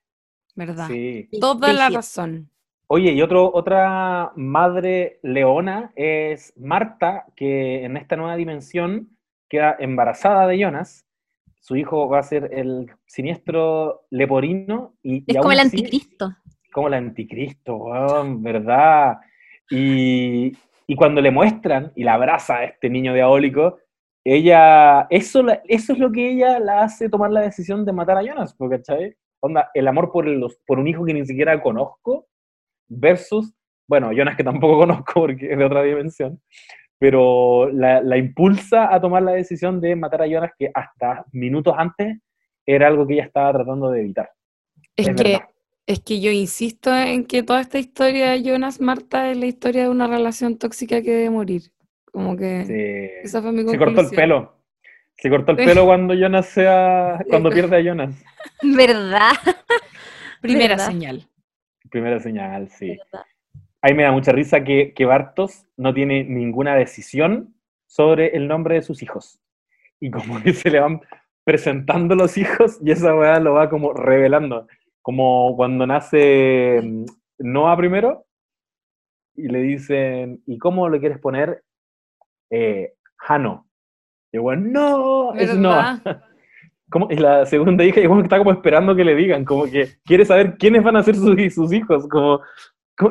¿Verdad? 0.54 0.88
Sí. 0.88 1.28
Toda 1.40 1.72
la 1.72 1.88
razón. 1.88 2.50
Oye, 2.90 3.12
y 3.12 3.20
otro, 3.20 3.50
otra 3.52 4.32
madre 4.34 5.18
leona 5.22 5.92
es 5.94 6.54
Marta, 6.56 7.26
que 7.36 7.84
en 7.84 7.98
esta 7.98 8.16
nueva 8.16 8.34
dimensión 8.36 9.10
queda 9.46 9.76
embarazada 9.78 10.46
de 10.46 10.58
Jonas. 10.58 11.06
Su 11.60 11.76
hijo 11.76 12.08
va 12.08 12.20
a 12.20 12.22
ser 12.22 12.48
el 12.50 12.90
siniestro 13.04 14.06
leporino. 14.08 14.94
Y, 15.02 15.22
es 15.26 15.36
como 15.36 15.52
el 15.52 15.60
anticristo. 15.60 16.34
Como 16.72 16.88
el 16.88 16.94
anticristo, 16.94 17.78
¿verdad? 18.38 19.18
Y, 19.68 20.56
y, 20.86 20.96
cuando 20.96 21.20
le 21.20 21.30
muestran 21.30 21.92
y 21.94 22.04
la 22.04 22.14
abraza 22.14 22.56
a 22.56 22.64
este 22.64 22.88
niño 22.88 23.12
diabólico, 23.12 23.80
ella, 24.24 25.06
eso, 25.10 25.44
eso 25.64 25.92
es 25.92 25.98
lo 25.98 26.10
que 26.10 26.30
ella 26.30 26.58
la 26.58 26.84
hace 26.84 27.10
tomar 27.10 27.32
la 27.32 27.42
decisión 27.42 27.84
de 27.84 27.92
matar 27.92 28.16
a 28.16 28.22
Jonas, 28.22 28.54
porque, 28.54 28.82
¿sabes? 28.82 29.14
Onda, 29.40 29.70
el 29.74 29.86
amor 29.88 30.10
por, 30.10 30.26
los, 30.26 30.58
por 30.66 30.78
un 30.78 30.88
hijo 30.88 31.04
que 31.04 31.12
ni 31.12 31.26
siquiera 31.26 31.60
conozco 31.62 32.28
versus, 32.88 33.54
bueno, 33.86 34.12
Jonas 34.12 34.36
que 34.36 34.44
tampoco 34.44 34.78
conozco 34.80 35.12
porque 35.14 35.52
es 35.52 35.58
de 35.58 35.64
otra 35.64 35.82
dimensión, 35.82 36.40
pero 36.98 37.70
la, 37.70 38.16
impulsa 38.16 38.92
a 38.92 39.00
tomar 39.00 39.22
la 39.22 39.32
decisión 39.32 39.80
de 39.80 39.94
matar 39.94 40.22
a 40.22 40.26
Jonas 40.26 40.50
que 40.58 40.70
hasta 40.74 41.24
minutos 41.32 41.74
antes 41.76 42.18
era 42.66 42.88
algo 42.88 43.06
que 43.06 43.14
ella 43.14 43.24
estaba 43.24 43.52
tratando 43.52 43.90
de 43.90 44.00
evitar. 44.00 44.30
Es, 44.96 45.08
que, 45.10 45.40
es 45.86 46.00
que 46.00 46.20
yo 46.20 46.30
insisto 46.30 46.94
en 46.94 47.24
que 47.24 47.42
toda 47.42 47.60
esta 47.60 47.78
historia 47.78 48.32
de 48.32 48.42
Jonas 48.42 48.80
Marta 48.80 49.30
es 49.30 49.38
la 49.38 49.46
historia 49.46 49.84
de 49.84 49.88
una 49.88 50.08
relación 50.08 50.58
tóxica 50.58 51.00
que 51.00 51.10
debe 51.10 51.30
morir. 51.30 51.62
Como 52.12 52.36
que 52.36 53.20
esa 53.22 53.40
fue 53.40 53.52
mi 53.52 53.64
conclusión. 53.64 53.90
Se 53.90 53.94
cortó 53.94 54.10
el 54.10 54.16
pelo. 54.16 54.54
Se 55.16 55.30
cortó 55.30 55.52
el 55.52 55.56
pelo 55.56 55.84
cuando 55.84 56.14
Jonas 56.14 56.46
sea, 56.46 57.24
cuando 57.28 57.50
pierde 57.52 57.76
a 57.76 57.80
Jonas. 57.80 58.14
¿Verdad? 58.62 59.32
Primera 60.40 60.78
señal. 60.78 61.28
Primera 61.90 62.20
señal, 62.20 62.68
sí. 62.68 62.98
Ahí 63.80 63.94
me 63.94 64.02
da 64.02 64.12
mucha 64.12 64.32
risa 64.32 64.64
que, 64.64 64.92
que 64.94 65.04
Bartos 65.04 65.66
no 65.76 65.94
tiene 65.94 66.24
ninguna 66.24 66.74
decisión 66.74 67.54
sobre 67.86 68.36
el 68.36 68.48
nombre 68.48 68.76
de 68.76 68.82
sus 68.82 69.02
hijos. 69.02 69.40
Y 70.00 70.10
como 70.10 70.42
que 70.42 70.52
se 70.52 70.70
le 70.70 70.80
van 70.80 71.00
presentando 71.44 72.14
los 72.14 72.36
hijos 72.36 72.78
y 72.84 72.90
esa 72.90 73.14
weá 73.14 73.40
lo 73.40 73.54
va 73.54 73.70
como 73.70 73.92
revelando. 73.92 74.66
Como 75.00 75.56
cuando 75.56 75.86
nace 75.86 76.80
mm, 76.82 77.04
Noah 77.38 77.76
primero 77.76 78.26
y 79.34 79.48
le 79.48 79.60
dicen, 79.60 80.42
¿y 80.46 80.58
cómo 80.58 80.88
le 80.88 81.00
quieres 81.00 81.18
poner? 81.18 81.64
Eh, 82.50 82.94
Hano. 83.18 83.66
Y 84.30 84.38
bueno, 84.38 84.68
no, 84.68 85.34
es 85.34 85.56
Noah. 85.56 86.02
como, 86.90 87.08
y 87.10 87.16
la 87.16 87.44
segunda 87.46 87.84
hija, 87.84 88.00
y 88.00 88.08
que 88.08 88.20
está 88.22 88.38
como 88.38 88.52
esperando 88.52 88.96
que 88.96 89.04
le 89.04 89.14
digan, 89.14 89.44
como 89.44 89.64
que 89.64 89.98
quiere 90.04 90.24
saber 90.24 90.56
quiénes 90.56 90.82
van 90.82 90.96
a 90.96 91.02
ser 91.02 91.16
sus, 91.16 91.36
sus 91.54 91.72
hijos, 91.72 92.08
como, 92.08 92.40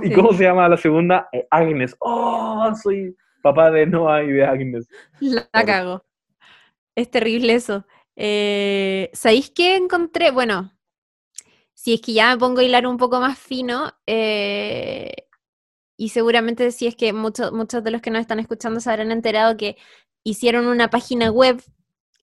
¿y 0.03 0.11
cómo 0.13 0.33
se 0.33 0.43
llama 0.43 0.67
la 0.67 0.77
segunda? 0.77 1.29
Eh, 1.31 1.47
Agnes. 1.51 1.95
Oh, 1.99 2.71
soy 2.81 3.15
papá 3.41 3.71
de 3.71 3.85
Noah 3.85 4.23
y 4.23 4.31
de 4.31 4.45
Agnes. 4.45 4.87
La, 5.19 5.47
cago. 5.65 6.03
Es 6.95 7.09
terrible 7.09 7.53
eso. 7.53 7.85
Eh, 8.15 9.09
¿Sabéis 9.13 9.51
qué 9.51 9.75
encontré? 9.75 10.31
Bueno, 10.31 10.71
si 11.73 11.93
es 11.93 12.01
que 12.01 12.13
ya 12.13 12.31
me 12.31 12.39
pongo 12.39 12.61
a 12.61 12.63
hilar 12.63 12.87
un 12.87 12.97
poco 12.97 13.19
más 13.19 13.37
fino, 13.37 13.91
eh, 14.07 15.13
y 15.95 16.09
seguramente 16.09 16.71
si 16.71 16.87
es 16.87 16.95
que 16.95 17.13
muchos 17.13 17.51
muchos 17.51 17.83
de 17.83 17.91
los 17.91 18.01
que 18.01 18.11
nos 18.11 18.21
están 18.21 18.39
escuchando 18.39 18.79
se 18.79 18.89
habrán 18.89 19.11
enterado 19.11 19.57
que 19.57 19.77
hicieron 20.23 20.67
una 20.67 20.89
página 20.89 21.31
web 21.31 21.61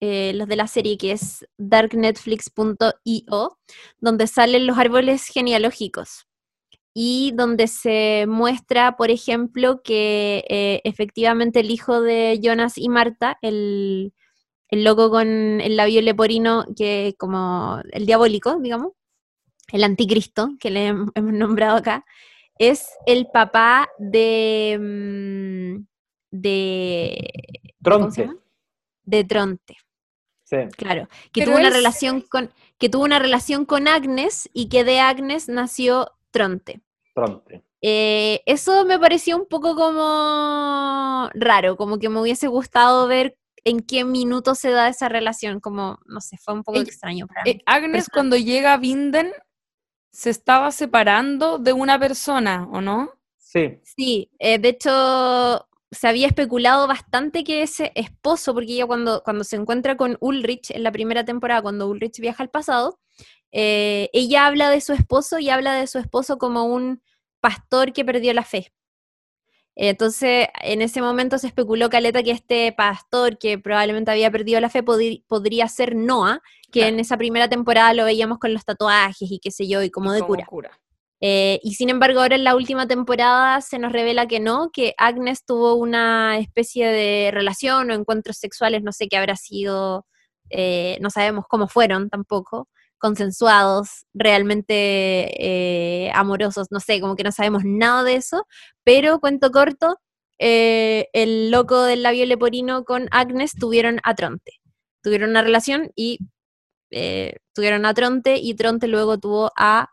eh, 0.05 0.33
los 0.33 0.47
de 0.47 0.55
la 0.55 0.67
serie, 0.67 0.97
que 0.97 1.11
es 1.13 1.45
darknetflix.io, 1.57 3.57
donde 3.99 4.27
salen 4.27 4.67
los 4.67 4.77
árboles 4.77 5.25
genealógicos. 5.27 6.27
y 6.97 7.33
donde 7.35 7.67
se 7.67 8.25
muestra, 8.27 8.95
por 8.95 9.11
ejemplo, 9.11 9.81
que 9.83 10.45
eh, 10.49 10.79
efectivamente 10.85 11.59
el 11.59 11.69
hijo 11.69 11.99
de 12.01 12.39
Jonas 12.41 12.77
y 12.77 12.87
Marta, 12.87 13.37
el, 13.41 14.13
el 14.69 14.83
loco 14.85 15.09
con 15.09 15.27
el 15.61 15.75
labio 15.75 16.01
leporino, 16.01 16.63
que 16.77 17.13
como 17.19 17.81
el 17.91 18.05
diabólico, 18.05 18.59
digamos, 18.61 18.93
el 19.73 19.83
anticristo, 19.83 20.51
que 20.59 20.69
le 20.71 20.91
hem- 20.93 21.11
hemos 21.15 21.33
nombrado 21.33 21.75
acá, 21.77 22.05
es 22.59 22.87
el 23.05 23.27
papá 23.33 23.89
de... 23.99 24.77
mm, 24.79 25.85
de 26.31 27.31
¿cómo 27.83 28.09
se 28.11 28.23
Tronte. 28.23 28.39
De 29.03 29.23
Tronte. 29.25 29.75
Sí. 30.45 30.57
Claro, 30.77 31.09
que 31.33 31.41
Pero 31.41 31.51
tuvo 31.51 31.59
una 31.59 31.69
relación 31.69 32.21
con 32.21 32.49
que 32.77 32.87
tuvo 32.89 33.03
una 33.03 33.19
relación 33.19 33.65
con 33.65 33.87
Agnes 33.87 34.49
y 34.53 34.69
que 34.69 34.83
de 34.83 34.99
Agnes 34.99 35.49
nació 35.49 36.11
Tronte. 36.31 36.81
Tronte. 37.13 37.63
Eh, 37.81 38.41
eso 38.45 38.85
me 38.85 38.97
pareció 38.99 39.37
un 39.37 39.47
poco 39.47 39.75
como 39.75 41.29
raro, 41.33 41.77
como 41.77 41.99
que 41.99 42.09
me 42.09 42.19
hubiese 42.21 42.47
gustado 42.47 43.07
ver 43.07 43.37
en 43.63 43.79
qué 43.79 44.03
minuto 44.05 44.53
se 44.55 44.69
da 44.71 44.87
esa 44.89 45.09
relación, 45.09 45.59
como, 45.59 45.97
no 46.05 46.21
sé, 46.21 46.37
fue 46.37 46.53
un 46.53 46.63
poco 46.63 46.77
Ella- 46.77 46.87
extraño 46.87 47.27
para 47.27 47.43
mí. 47.43 47.51
Eh, 47.51 47.61
Agnes 47.65 48.07
cuando 48.11 48.35
llega 48.37 48.73
a 48.73 48.77
Vinden 48.77 49.31
se 50.11 50.29
estaba 50.29 50.71
separando 50.71 51.57
de 51.57 51.73
una 51.73 51.97
persona, 51.99 52.67
¿o 52.71 52.81
no? 52.81 53.11
Sí. 53.37 53.79
Sí, 53.83 54.29
eh, 54.39 54.59
de 54.59 54.69
hecho 54.69 55.67
se 55.95 56.07
había 56.07 56.27
especulado 56.27 56.87
bastante 56.87 57.43
que 57.43 57.63
ese 57.63 57.91
esposo, 57.95 58.53
porque 58.53 58.73
ella 58.73 58.85
cuando, 58.85 59.23
cuando 59.23 59.43
se 59.43 59.55
encuentra 59.55 59.97
con 59.97 60.17
Ulrich 60.19 60.71
en 60.71 60.83
la 60.83 60.91
primera 60.91 61.25
temporada, 61.25 61.61
cuando 61.61 61.87
Ulrich 61.87 62.19
viaja 62.19 62.43
al 62.43 62.49
pasado, 62.49 62.99
eh, 63.51 64.09
ella 64.13 64.45
habla 64.45 64.69
de 64.69 64.81
su 64.81 64.93
esposo 64.93 65.39
y 65.39 65.49
habla 65.49 65.73
de 65.73 65.87
su 65.87 65.97
esposo 65.97 66.37
como 66.37 66.65
un 66.65 67.01
pastor 67.39 67.93
que 67.93 68.05
perdió 68.05 68.33
la 68.33 68.43
fe. 68.43 68.71
Entonces, 69.77 70.47
en 70.61 70.81
ese 70.81 71.01
momento 71.01 71.37
se 71.37 71.47
especuló, 71.47 71.89
Caleta, 71.89 72.23
que 72.23 72.31
este 72.31 72.71
pastor 72.71 73.37
que 73.37 73.59
probablemente 73.59 74.09
había 74.09 74.31
perdido 74.31 74.61
la 74.61 74.69
fe 74.69 74.83
podría 74.83 75.67
ser 75.67 75.95
Noah, 75.95 76.41
que 76.71 76.79
Claro. 76.81 76.93
en 76.93 76.99
esa 76.99 77.17
primera 77.17 77.49
temporada 77.49 77.93
lo 77.93 78.05
veíamos 78.05 78.39
con 78.39 78.53
los 78.53 78.63
tatuajes 78.63 79.29
y 79.29 79.39
qué 79.39 79.51
sé 79.51 79.67
yo, 79.67 79.83
y 79.83 79.89
como 79.89 80.13
de 80.13 80.21
Como 80.21 80.45
cura. 80.45 80.79
Eh, 81.21 81.59
y 81.63 81.75
sin 81.75 81.89
embargo, 81.89 82.19
ahora 82.19 82.35
en 82.35 82.43
la 82.43 82.55
última 82.55 82.87
temporada 82.87 83.61
se 83.61 83.79
nos 83.79 83.91
revela 83.91 84.27
que 84.27 84.39
no, 84.39 84.69
que 84.71 84.93
Agnes 84.97 85.45
tuvo 85.45 85.75
una 85.75 86.37
especie 86.37 86.87
de 86.87 87.31
relación 87.31 87.89
o 87.89 87.93
encuentros 87.93 88.37
sexuales, 88.37 88.83
no 88.83 88.91
sé 88.91 89.07
qué 89.07 89.17
habrá 89.17 89.35
sido, 89.35 90.05
eh, 90.49 90.97
no 91.01 91.09
sabemos 91.09 91.45
cómo 91.47 91.67
fueron 91.67 92.09
tampoco, 92.09 92.69
consensuados, 92.97 94.05
realmente 94.13 96.05
eh, 96.05 96.11
amorosos, 96.13 96.67
no 96.71 96.79
sé, 96.79 97.01
como 97.01 97.15
que 97.15 97.23
no 97.23 97.31
sabemos 97.31 97.63
nada 97.65 98.03
de 98.03 98.15
eso, 98.15 98.45
pero 98.83 99.19
cuento 99.19 99.51
corto, 99.51 99.97
eh, 100.39 101.07
el 101.13 101.51
loco 101.51 101.83
del 101.83 102.03
labio 102.03 102.25
leporino 102.25 102.83
con 102.83 103.07
Agnes 103.11 103.53
tuvieron 103.59 103.99
a 104.03 104.15
Tronte. 104.15 104.53
Tuvieron 105.01 105.29
una 105.31 105.41
relación 105.41 105.91
y 105.95 106.19
tuvieron 107.53 107.85
a 107.85 107.93
Tronte 107.93 108.37
y 108.37 108.53
Tronte 108.55 108.87
luego 108.87 109.17
tuvo 109.17 109.51
a 109.57 109.89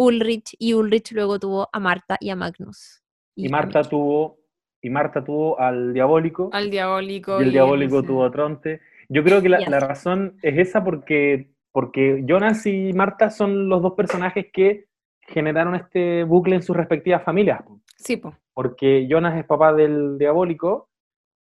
Ulrich 0.00 0.56
y 0.58 0.72
Ulrich 0.72 1.12
luego 1.12 1.38
tuvo 1.38 1.68
a 1.70 1.78
Marta 1.78 2.16
y 2.20 2.30
a 2.30 2.36
Magnus. 2.36 3.02
Y 3.36 3.50
Marta 3.50 3.82
tuvo, 3.82 4.38
y 4.80 4.88
Marta 4.88 5.22
tuvo 5.22 5.60
al 5.60 5.92
diabólico, 5.92 6.48
Al 6.54 6.70
diabólico. 6.70 7.38
y 7.38 7.44
el 7.44 7.52
diabólico 7.52 8.02
tuvo 8.02 8.24
a 8.24 8.30
Tronte. 8.30 8.80
Yo 9.10 9.22
creo 9.22 9.42
que 9.42 9.50
la, 9.50 9.78
razón 9.78 10.38
es 10.40 10.56
esa 10.56 10.82
porque, 10.82 11.50
porque 11.70 12.24
Jonas 12.26 12.64
y 12.64 12.94
Marta 12.94 13.28
son 13.28 13.68
los 13.68 13.82
dos 13.82 13.92
personajes 13.92 14.46
que 14.50 14.86
generaron 15.20 15.74
este 15.74 16.24
bucle 16.24 16.56
en 16.56 16.62
sus 16.62 16.74
respectivas 16.74 17.22
familias. 17.22 17.60
Sí, 17.98 18.16
po. 18.16 18.34
Porque 18.54 19.06
Jonas 19.06 19.36
es 19.36 19.44
papá 19.44 19.74
del 19.74 20.16
diabólico, 20.16 20.88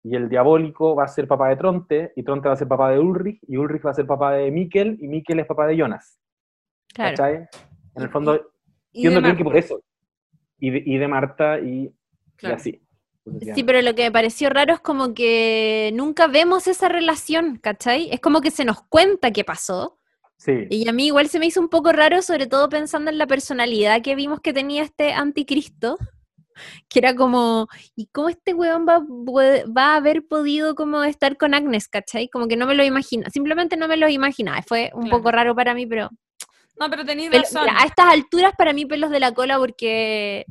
y 0.03 0.17
el 0.17 0.27
diabólico 0.27 0.95
va 0.95 1.05
a 1.05 1.07
ser 1.07 1.29
papá 1.29 1.47
de 1.47 1.55
Tronte, 1.55 2.11
y 2.13 2.23
Tronte 2.23 2.49
va 2.49 2.55
a 2.55 2.57
ser 2.57 2.67
papá 2.67 2.91
de 2.91 2.99
Ulrich, 2.99 3.39
y 3.47 3.55
Ulrich 3.55 3.85
va 3.85 3.91
a 3.91 3.93
ser 3.93 4.05
papá 4.05 4.33
de 4.33 4.51
Mikkel, 4.51 4.97
y 4.99 5.07
Mikkel 5.07 5.39
es 5.39 5.45
papá 5.45 5.65
de 5.65 5.77
Jonas. 5.77 6.19
Claro. 6.93 7.15
¿Cachai? 7.15 7.47
En 7.99 8.05
el 8.05 8.11
fondo, 8.11 8.51
Y 8.91 9.03
yo 9.03 9.11
no 9.11 9.21
creo 9.21 9.35
que 9.37 9.43
Marta. 9.43 9.43
por 9.43 9.57
eso. 9.57 9.81
Y 10.59 10.69
de, 10.71 10.83
y 10.85 10.97
de 10.97 11.07
Marta 11.07 11.59
y, 11.59 11.91
así. 12.43 12.81
Sí, 13.53 13.63
pero 13.63 13.81
lo 13.81 13.93
que 13.93 14.03
me 14.03 14.11
pareció 14.11 14.49
raro 14.49 14.73
es 14.73 14.79
como 14.79 15.13
que 15.13 15.91
nunca 15.93 16.27
vemos 16.27 16.67
esa 16.67 16.89
relación, 16.89 17.57
¿cachai? 17.57 18.09
Es 18.11 18.19
como 18.19 18.41
que 18.41 18.49
se 18.49 18.65
nos 18.65 18.81
cuenta 18.83 19.31
qué 19.31 19.43
pasó. 19.43 19.97
Sí. 20.37 20.65
Y 20.69 20.87
a 20.87 20.93
mí 20.93 21.07
igual 21.07 21.27
se 21.27 21.37
me 21.37 21.45
hizo 21.45 21.59
un 21.61 21.69
poco 21.69 21.91
raro, 21.91 22.21
sobre 22.21 22.47
todo 22.47 22.69
pensando 22.69 23.11
en 23.11 23.17
la 23.17 23.27
personalidad 23.27 24.01
que 24.01 24.15
vimos 24.15 24.39
que 24.41 24.53
tenía 24.53 24.81
este 24.83 25.11
anticristo, 25.13 25.97
que 26.87 26.99
era 26.99 27.13
como, 27.15 27.67
¿y 27.95 28.07
cómo 28.07 28.29
este 28.29 28.53
weón 28.53 28.85
va, 28.87 28.99
va 29.69 29.93
a 29.93 29.95
haber 29.97 30.25
podido 30.27 30.75
como 30.75 31.03
estar 31.03 31.37
con 31.37 31.53
Agnes, 31.53 31.87
¿cachai? 31.87 32.29
Como 32.29 32.47
que 32.47 32.55
no 32.57 32.65
me 32.65 32.73
lo 32.75 32.83
imagino, 32.83 33.29
simplemente 33.31 33.77
no 33.77 33.87
me 33.87 33.97
lo 33.97 34.09
imaginaba. 34.09 34.61
Fue 34.63 34.91
un 34.93 35.03
Claro. 35.03 35.17
poco 35.17 35.31
raro 35.31 35.55
para 35.55 35.73
mí, 35.73 35.85
pero 35.85 36.09
No, 36.79 36.89
pero 36.89 37.05
tenéis 37.05 37.31
razón. 37.31 37.63
mira, 37.63 37.79
a 37.81 37.85
estas 37.85 38.05
alturas 38.13 38.53
para 38.57 38.73
mí 38.73 38.85
pelos 38.85 39.09
de 39.11 39.19
la 39.19 39.33
cola 39.33 39.57
porque 39.57 40.45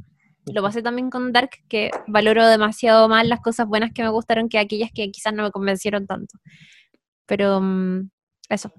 lo 0.46 0.62
pasé 0.62 0.82
también 0.82 1.10
con 1.10 1.32
Dark, 1.32 1.50
que 1.68 1.90
valoro 2.06 2.46
demasiado 2.46 3.08
más 3.08 3.26
las 3.26 3.40
cosas 3.40 3.66
buenas 3.66 3.92
que 3.92 4.02
me 4.02 4.08
gustaron 4.10 4.48
que 4.48 4.58
aquellas 4.58 4.90
que 4.94 5.10
quizás 5.10 5.32
no 5.34 5.42
me 5.42 5.50
convencieron 5.50 6.06
tanto. 6.06 6.38
Pero 7.26 7.60
mm, 7.60 8.10
eso. 8.48 8.70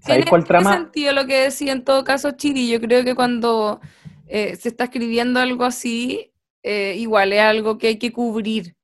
¿Sabéis 0.00 0.24
Tiene, 0.24 0.30
cuál 0.30 0.44
tiene 0.44 0.60
trama? 0.62 0.76
sentido 0.76 1.12
lo 1.12 1.26
que 1.26 1.42
decía 1.42 1.72
en 1.72 1.84
todo 1.84 2.04
caso 2.04 2.30
Chiri. 2.32 2.70
Yo 2.70 2.80
creo 2.80 3.04
que 3.04 3.14
cuando 3.14 3.80
eh, 4.26 4.56
se 4.56 4.68
está 4.70 4.84
escribiendo 4.84 5.40
algo 5.40 5.64
así, 5.64 6.32
eh, 6.62 6.94
igual 6.98 7.32
es 7.34 7.40
algo 7.40 7.76
que 7.76 7.88
hay 7.88 7.98
que 7.98 8.12
cubrir. 8.12 8.76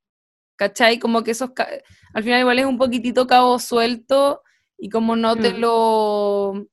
¿Cachai? 0.56 0.98
Como 0.98 1.22
que 1.22 1.30
esos. 1.32 1.50
ca- 1.52 1.68
Al 2.14 2.22
final, 2.22 2.40
igual 2.40 2.58
es 2.58 2.66
un 2.66 2.76
poquitito 2.78 3.26
cabo 3.26 3.58
suelto 3.58 4.42
y 4.78 4.88
como 4.90 5.16
no 5.16 5.36
te 5.36 5.52
Mm. 5.54 5.58
lo 5.60 6.66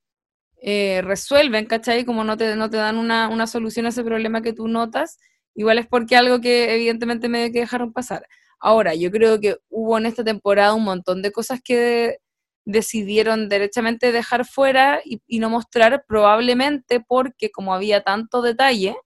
eh, 0.66 1.02
resuelven, 1.02 1.66
¿cachai? 1.66 2.06
Como 2.06 2.24
no 2.24 2.38
te, 2.38 2.56
no 2.56 2.70
te 2.70 2.78
dan 2.78 2.96
una, 2.96 3.28
una 3.28 3.46
solución 3.46 3.84
a 3.84 3.90
ese 3.90 4.02
problema 4.02 4.40
que 4.40 4.54
tú 4.54 4.66
notas, 4.66 5.18
igual 5.54 5.78
es 5.78 5.86
porque 5.86 6.16
algo 6.16 6.40
que 6.40 6.74
evidentemente 6.74 7.28
me 7.28 7.52
que 7.52 7.60
dejaron 7.60 7.92
pasar. 7.92 8.26
Ahora, 8.58 8.94
yo 8.94 9.10
creo 9.10 9.38
que 9.40 9.58
hubo 9.68 9.98
en 9.98 10.06
esta 10.06 10.24
temporada 10.24 10.72
un 10.72 10.84
montón 10.84 11.20
de 11.20 11.32
cosas 11.32 11.60
que 11.62 12.16
decidieron 12.64 13.50
derechamente 13.50 14.10
dejar 14.10 14.46
fuera 14.46 15.02
y, 15.04 15.38
no 15.38 15.50
mostrar, 15.50 16.06
probablemente 16.08 16.98
porque 17.00 17.50
como 17.50 17.74
había 17.74 18.02
tanto 18.02 18.40
detalle 18.40 18.96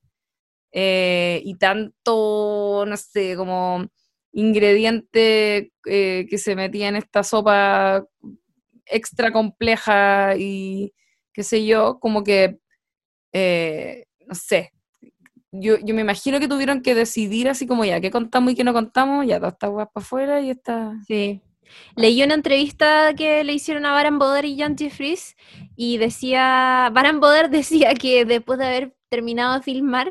eh, 0.70 1.42
y 1.44 1.56
tanto, 1.58 2.84
no 2.86 2.96
sé, 2.96 3.34
como 3.34 3.84
ingrediente 4.32 5.72
eh, 5.86 6.26
que 6.30 6.38
se 6.38 6.54
metía 6.54 6.86
en 6.86 6.94
esta 6.94 7.24
sopa 7.24 8.06
extra 8.86 9.32
compleja 9.32 10.36
y 10.36 10.92
qué 11.38 11.44
sé 11.44 11.64
yo, 11.64 12.00
como 12.00 12.24
que, 12.24 12.58
eh, 13.32 14.06
no 14.26 14.34
sé, 14.34 14.72
yo, 15.52 15.76
yo 15.84 15.94
me 15.94 16.00
imagino 16.00 16.40
que 16.40 16.48
tuvieron 16.48 16.82
que 16.82 16.96
decidir 16.96 17.48
así 17.48 17.64
como 17.64 17.84
ya, 17.84 18.00
qué 18.00 18.10
contamos 18.10 18.52
y 18.52 18.56
qué 18.56 18.64
no 18.64 18.72
contamos, 18.72 19.24
ya, 19.24 19.36
toda 19.36 19.50
esta 19.50 19.68
guapa 19.68 19.92
para 19.92 20.04
afuera 20.04 20.40
y 20.40 20.50
esta... 20.50 20.94
Sí. 21.06 21.40
Leí 21.94 22.24
una 22.24 22.34
entrevista 22.34 23.14
que 23.14 23.44
le 23.44 23.52
hicieron 23.52 23.86
a 23.86 23.92
Baran 23.92 24.18
Boder 24.18 24.46
y 24.46 24.58
Jan 24.58 24.76
Jeffries 24.76 25.36
y 25.76 25.98
decía, 25.98 26.90
Baran 26.92 27.20
Boder 27.20 27.50
decía 27.50 27.94
que 27.94 28.24
después 28.24 28.58
de 28.58 28.66
haber 28.66 28.96
terminado 29.08 29.54
de 29.54 29.62
filmar, 29.62 30.10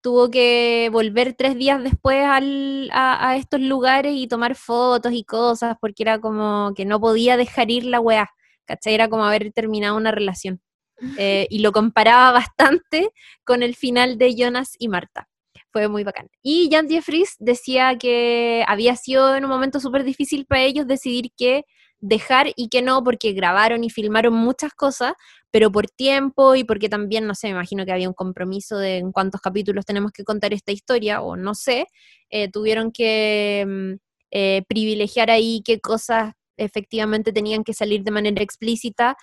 tuvo 0.00 0.30
que 0.30 0.88
volver 0.90 1.34
tres 1.34 1.54
días 1.54 1.82
después 1.82 2.24
al- 2.24 2.88
a, 2.94 3.28
a 3.28 3.36
estos 3.36 3.60
lugares 3.60 4.14
y 4.16 4.26
tomar 4.26 4.54
fotos 4.54 5.12
y 5.12 5.22
cosas, 5.24 5.76
porque 5.82 6.02
era 6.04 6.18
como 6.18 6.72
que 6.74 6.86
no 6.86 6.98
podía 6.98 7.36
dejar 7.36 7.70
ir 7.70 7.84
la 7.84 8.00
weá, 8.00 8.30
¿cachai? 8.64 8.94
Era 8.94 9.08
como 9.08 9.24
haber 9.24 9.52
terminado 9.52 9.96
una 9.96 10.10
relación. 10.10 10.60
Eh, 11.18 11.48
y 11.50 11.58
lo 11.58 11.72
comparaba 11.72 12.30
bastante 12.30 13.10
con 13.42 13.64
el 13.64 13.74
final 13.74 14.18
de 14.18 14.36
Jonas 14.36 14.76
y 14.78 14.86
Marta. 14.86 15.28
Fue 15.72 15.88
muy 15.88 16.04
bacán. 16.04 16.28
Y 16.42 16.68
Jan 16.70 16.88
Jeffries 16.88 17.34
decía 17.40 17.98
que 17.98 18.64
había 18.68 18.94
sido 18.94 19.34
en 19.34 19.42
un 19.44 19.50
momento 19.50 19.80
súper 19.80 20.04
difícil 20.04 20.46
para 20.46 20.62
ellos 20.62 20.86
decidir 20.86 21.32
qué 21.36 21.64
dejar 22.02 22.52
y 22.56 22.68
qué 22.68 22.82
no, 22.82 23.02
porque 23.02 23.32
grabaron 23.32 23.84
y 23.84 23.90
filmaron 23.90 24.34
muchas 24.34 24.74
cosas, 24.74 25.14
pero 25.50 25.70
por 25.70 25.88
tiempo 25.88 26.54
y 26.56 26.64
porque 26.64 26.88
también, 26.88 27.26
no 27.26 27.34
sé, 27.34 27.46
me 27.46 27.52
imagino 27.52 27.86
que 27.86 27.92
había 27.92 28.08
un 28.08 28.14
compromiso 28.14 28.76
de 28.76 28.98
en 28.98 29.12
cuántos 29.12 29.40
capítulos 29.40 29.86
tenemos 29.86 30.10
que 30.12 30.24
contar 30.24 30.52
esta 30.52 30.72
historia, 30.72 31.22
o 31.22 31.36
no 31.36 31.54
sé, 31.54 31.86
eh, 32.28 32.50
tuvieron 32.50 32.90
que 32.90 33.64
mm, 33.66 33.92
eh, 34.32 34.62
privilegiar 34.68 35.30
ahí 35.30 35.62
qué 35.64 35.80
cosas 35.80 36.34
efectivamente 36.56 37.32
tenían 37.32 37.64
que 37.64 37.74
salir 37.74 38.02
de 38.02 38.10
manera 38.10 38.42
explícita 38.42 39.16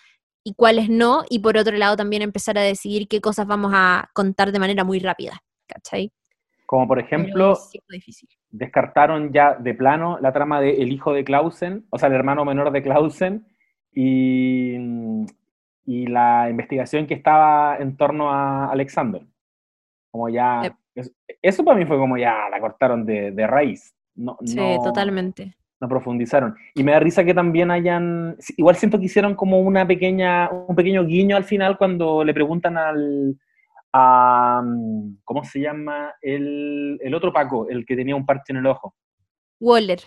y 0.43 0.53
cuáles 0.56 0.89
no, 0.89 1.23
y 1.30 1.39
por 1.39 1.57
otro 1.57 1.76
lado 1.77 1.95
también 1.97 2.22
empezar 2.22 2.57
a 2.57 2.61
decidir 2.61 3.07
qué 3.07 3.22
cosas 3.22 3.45
vamos 3.47 3.72
a 3.76 4.10
contar 4.14 4.51
de 4.51 4.60
manera 4.60 4.84
muy 4.84 4.99
rápida, 4.99 5.39
¿cachai? 5.68 6.11
Como 6.65 6.88
por 6.88 6.99
ejemplo, 6.99 7.57
descartaron 8.51 9.34
ya 9.34 9.56
de 9.56 9.73
plano 9.73 10.18
la 10.22 10.31
trama 10.31 10.61
de 10.61 10.81
el 10.81 10.91
hijo 10.91 11.14
de 11.14 11.23
Clausen, 11.23 11.85
o 11.89 11.97
sea, 11.97 12.07
el 12.10 12.15
hermano 12.15 12.45
menor 12.45 12.72
de 12.72 12.84
Clausen, 12.84 13.47
y, 13.93 14.76
y 15.85 16.07
la 16.07 16.49
investigación 16.49 17.07
que 17.07 17.15
estaba 17.15 17.77
en 17.77 17.97
torno 17.97 18.31
a 18.31 18.72
Alexander. 18.72 19.26
Como 20.11 20.30
ya, 20.30 20.76
eso 21.41 21.64
para 21.64 21.77
mí 21.77 21.85
fue 21.85 21.97
como 21.97 22.18
ya 22.18 22.49
la 22.49 22.60
cortaron 22.60 23.06
de, 23.06 23.31
de 23.31 23.47
raíz. 23.47 23.93
No, 24.15 24.38
Sí, 24.45 24.56
no- 24.56 24.81
totalmente. 24.84 25.56
No 25.80 25.88
profundizaron. 25.88 26.56
Y 26.76 26.84
me 26.84 26.91
da 26.91 26.99
risa 26.99 27.23
que 27.23 27.34
también 27.34 27.72
hayan, 27.72 28.35
igual 28.57 28.76
siento 28.76 28.99
que 28.99 29.06
hicieron 29.06 29.35
como 29.35 29.60
una 29.60 29.88
pequeña, 29.88 30.49
un 30.49 30.76
pequeño 30.76 31.06
guiño 31.06 31.38
al 31.38 31.45
final 31.45 31.77
cuando 31.77 32.23
le 32.23 32.34
preguntan 32.34 32.77
al, 32.77 33.38
a, 33.93 34.61
¿cómo 35.23 35.43
se 35.43 35.61
llama? 35.61 36.14
El, 36.22 36.99
el 37.01 37.15
otro 37.15 37.31
Paco, 37.31 37.68
el 37.69 37.85
que 37.85 37.95
tenía 37.95 38.15
un 38.15 38.26
parche 38.26 38.51
en 38.53 38.57
el 38.57 38.68
ojo, 38.68 38.95
Waller. 39.60 39.99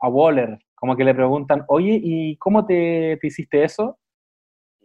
a 0.00 0.08
Waller, 0.08 0.58
como 0.74 0.96
que 0.96 1.04
le 1.04 1.14
preguntan, 1.14 1.64
oye, 1.68 2.00
¿y 2.02 2.36
cómo 2.36 2.64
te, 2.64 3.18
te 3.20 3.26
hiciste 3.26 3.64
eso? 3.64 3.98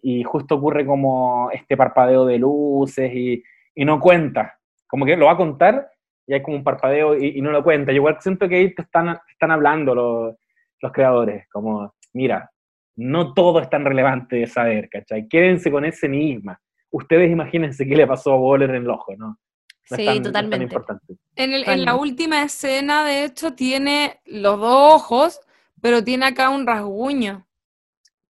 Y 0.02 0.24
justo 0.24 0.56
ocurre 0.56 0.86
como 0.86 1.49
este 1.52 1.78
parpadeo 1.78 2.26
de 2.26 2.38
luces 2.38 3.11
y, 3.14 3.41
y 3.76 3.86
no 3.86 3.99
cuenta, 3.99 4.60
como 4.88 5.06
que 5.06 5.15
lo 5.15 5.28
va 5.28 5.34
a 5.34 5.38
contar 5.38 5.90
y 6.28 6.34
hay 6.34 6.41
como 6.41 6.58
un 6.58 6.64
parpadeo 6.64 7.18
y, 7.18 7.38
y 7.38 7.41
no 7.41 7.52
lo 7.52 7.64
cuenta. 7.64 7.91
Yo 7.91 7.98
igual 7.98 8.18
siento 8.20 8.48
que 8.48 8.56
ahí 8.56 8.74
te 8.74 8.82
están, 8.84 9.14
te 9.26 9.32
están 9.34 9.52
hablando 9.52 9.94
los, 9.95 10.36
los 10.82 10.91
creadores, 10.91 11.48
como, 11.50 11.94
mira, 12.14 12.50
no 12.95 13.34
todo 13.34 13.60
es 13.60 13.70
tan 13.70 13.84
relevante 13.86 14.36
de 14.38 14.48
saber, 14.48 14.88
¿cachai? 14.90 15.28
Quédense 15.28 15.72
con 15.72 15.84
ese 15.86 16.06
enigma. 16.06 16.60
Ustedes 16.91 17.32
imagínense 17.32 17.88
qué 17.88 17.95
le 17.95 18.06
pasó 18.08 18.34
a 18.34 18.38
Waller 18.40 18.70
en 18.70 18.84
el 18.84 18.90
ojo, 18.90 19.16
¿no? 19.18 19.38
Sí, 19.86 20.06
tan- 20.06 20.22
totalmente. 20.24 20.64
importante. 20.64 21.16
En, 21.36 21.54
el- 21.54 21.68
en 21.68 21.84
la 21.86 21.95
última 21.95 22.44
escena, 22.44 23.04
de 23.04 23.26
hecho, 23.26 23.54
tiene 23.54 24.20
los 24.26 24.60
dos 24.60 24.94
ojos, 24.94 25.41
pero 25.82 26.04
tiene 26.04 26.28
acá 26.28 26.50
un 26.50 26.66
rasguño. 26.66 27.45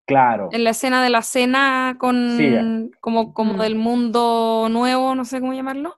Claro. 0.05 0.49
En 0.51 0.63
la 0.63 0.71
escena 0.71 1.03
de 1.03 1.09
la 1.09 1.21
cena 1.21 1.95
con 1.99 2.37
Sí. 2.37 2.91
como, 2.99 3.33
como 3.33 3.53
Mm. 3.53 3.57
del 3.59 3.75
mundo 3.75 4.67
nuevo, 4.69 5.13
no 5.15 5.25
sé 5.25 5.39
cómo 5.39 5.53
llamarlo. 5.53 5.97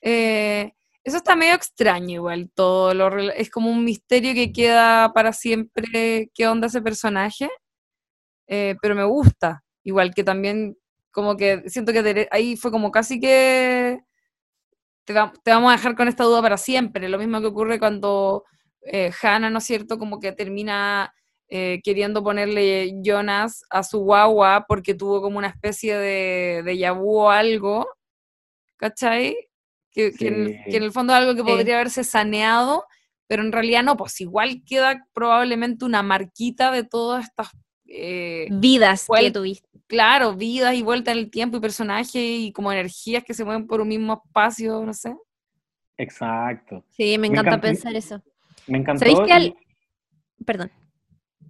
Eh, 0.00 0.72
eso 1.04 1.18
está 1.18 1.36
medio 1.36 1.54
extraño 1.54 2.14
igual, 2.14 2.50
todo 2.54 2.94
lo 2.94 3.18
es 3.30 3.50
como 3.50 3.70
un 3.70 3.84
misterio 3.84 4.34
que 4.34 4.52
queda 4.52 5.12
para 5.12 5.32
siempre 5.32 6.30
qué 6.34 6.48
onda 6.48 6.66
ese 6.68 6.82
personaje. 6.82 7.48
Eh, 8.48 8.76
pero 8.82 8.94
me 8.94 9.04
gusta. 9.04 9.62
Igual 9.84 10.14
que 10.14 10.24
también 10.24 10.76
como 11.10 11.36
que 11.36 11.68
siento 11.68 11.92
que 11.92 12.28
ahí 12.30 12.56
fue 12.56 12.70
como 12.70 12.90
casi 12.90 13.20
que 13.20 14.00
te 15.04 15.12
vamos 15.50 15.70
a 15.72 15.76
dejar 15.76 15.94
con 15.96 16.08
esta 16.08 16.24
duda 16.24 16.42
para 16.42 16.56
siempre. 16.56 17.08
Lo 17.08 17.18
mismo 17.18 17.40
que 17.40 17.46
ocurre 17.48 17.78
cuando 17.78 18.44
eh, 18.82 19.10
Hannah, 19.22 19.50
¿no 19.50 19.58
es 19.58 19.64
cierto? 19.64 19.98
Como 19.98 20.20
que 20.20 20.32
termina 20.32 21.12
eh, 21.48 21.80
queriendo 21.84 22.22
ponerle 22.24 22.94
Jonas 23.02 23.64
a 23.70 23.82
su 23.82 24.00
guagua 24.00 24.64
porque 24.66 24.94
tuvo 24.94 25.20
como 25.22 25.38
una 25.38 25.48
especie 25.48 25.96
de, 25.98 26.62
de 26.64 26.78
yabú 26.78 27.20
o 27.20 27.30
algo, 27.30 27.86
¿cachai? 28.76 29.36
Que, 29.94 30.12
que 30.12 30.28
en, 30.28 30.34
el- 30.34 30.48
Sí. 30.48 30.70
que 30.70 30.76
en 30.76 30.82
el 30.82 30.92
fondo 30.92 31.12
es 31.14 31.20
algo 31.20 31.34
que 31.34 31.42
Sí. 31.48 31.56
podría 31.56 31.76
haberse 31.76 32.04
saneado, 32.04 32.84
pero 33.26 33.42
en 33.42 33.52
realidad 33.52 33.82
no, 33.82 33.96
pues 33.96 34.20
igual 34.20 34.62
queda 34.66 35.06
probablemente 35.14 35.84
una 35.86 36.02
marquita 36.02 36.70
de 36.72 36.84
todas 36.84 37.24
estas, 37.24 37.48
eh, 37.86 38.48
Vidas 38.50 39.06
que 39.08 39.30
tuviste. 39.30 39.68
claro, 39.86 40.34
vidas 40.34 40.74
y 40.74 40.82
vueltas 40.82 41.12
en 41.12 41.18
el 41.20 41.30
tiempo 41.30 41.56
y 41.56 41.60
personajes 41.60 42.14
y 42.16 42.52
como 42.52 42.72
energías 42.72 43.22
que 43.24 43.32
se 43.34 43.44
mueven 43.44 43.66
por 43.66 43.80
un 43.80 43.88
mismo 43.88 44.20
espacio, 44.26 44.84
no 44.84 44.92
sé. 44.92 45.14
Exacto. 45.96 46.84
Sí, 46.90 47.12
me 47.18 47.18
Me 47.18 47.26
encanta 47.28 47.60
pensar 47.60 47.94
eso. 47.94 48.20
Me 48.66 48.78
encantó. 48.78 48.98
¿Sabéis 49.00 49.20
que 49.20 49.32
al- 49.32 49.56
Perdón. 50.44 50.70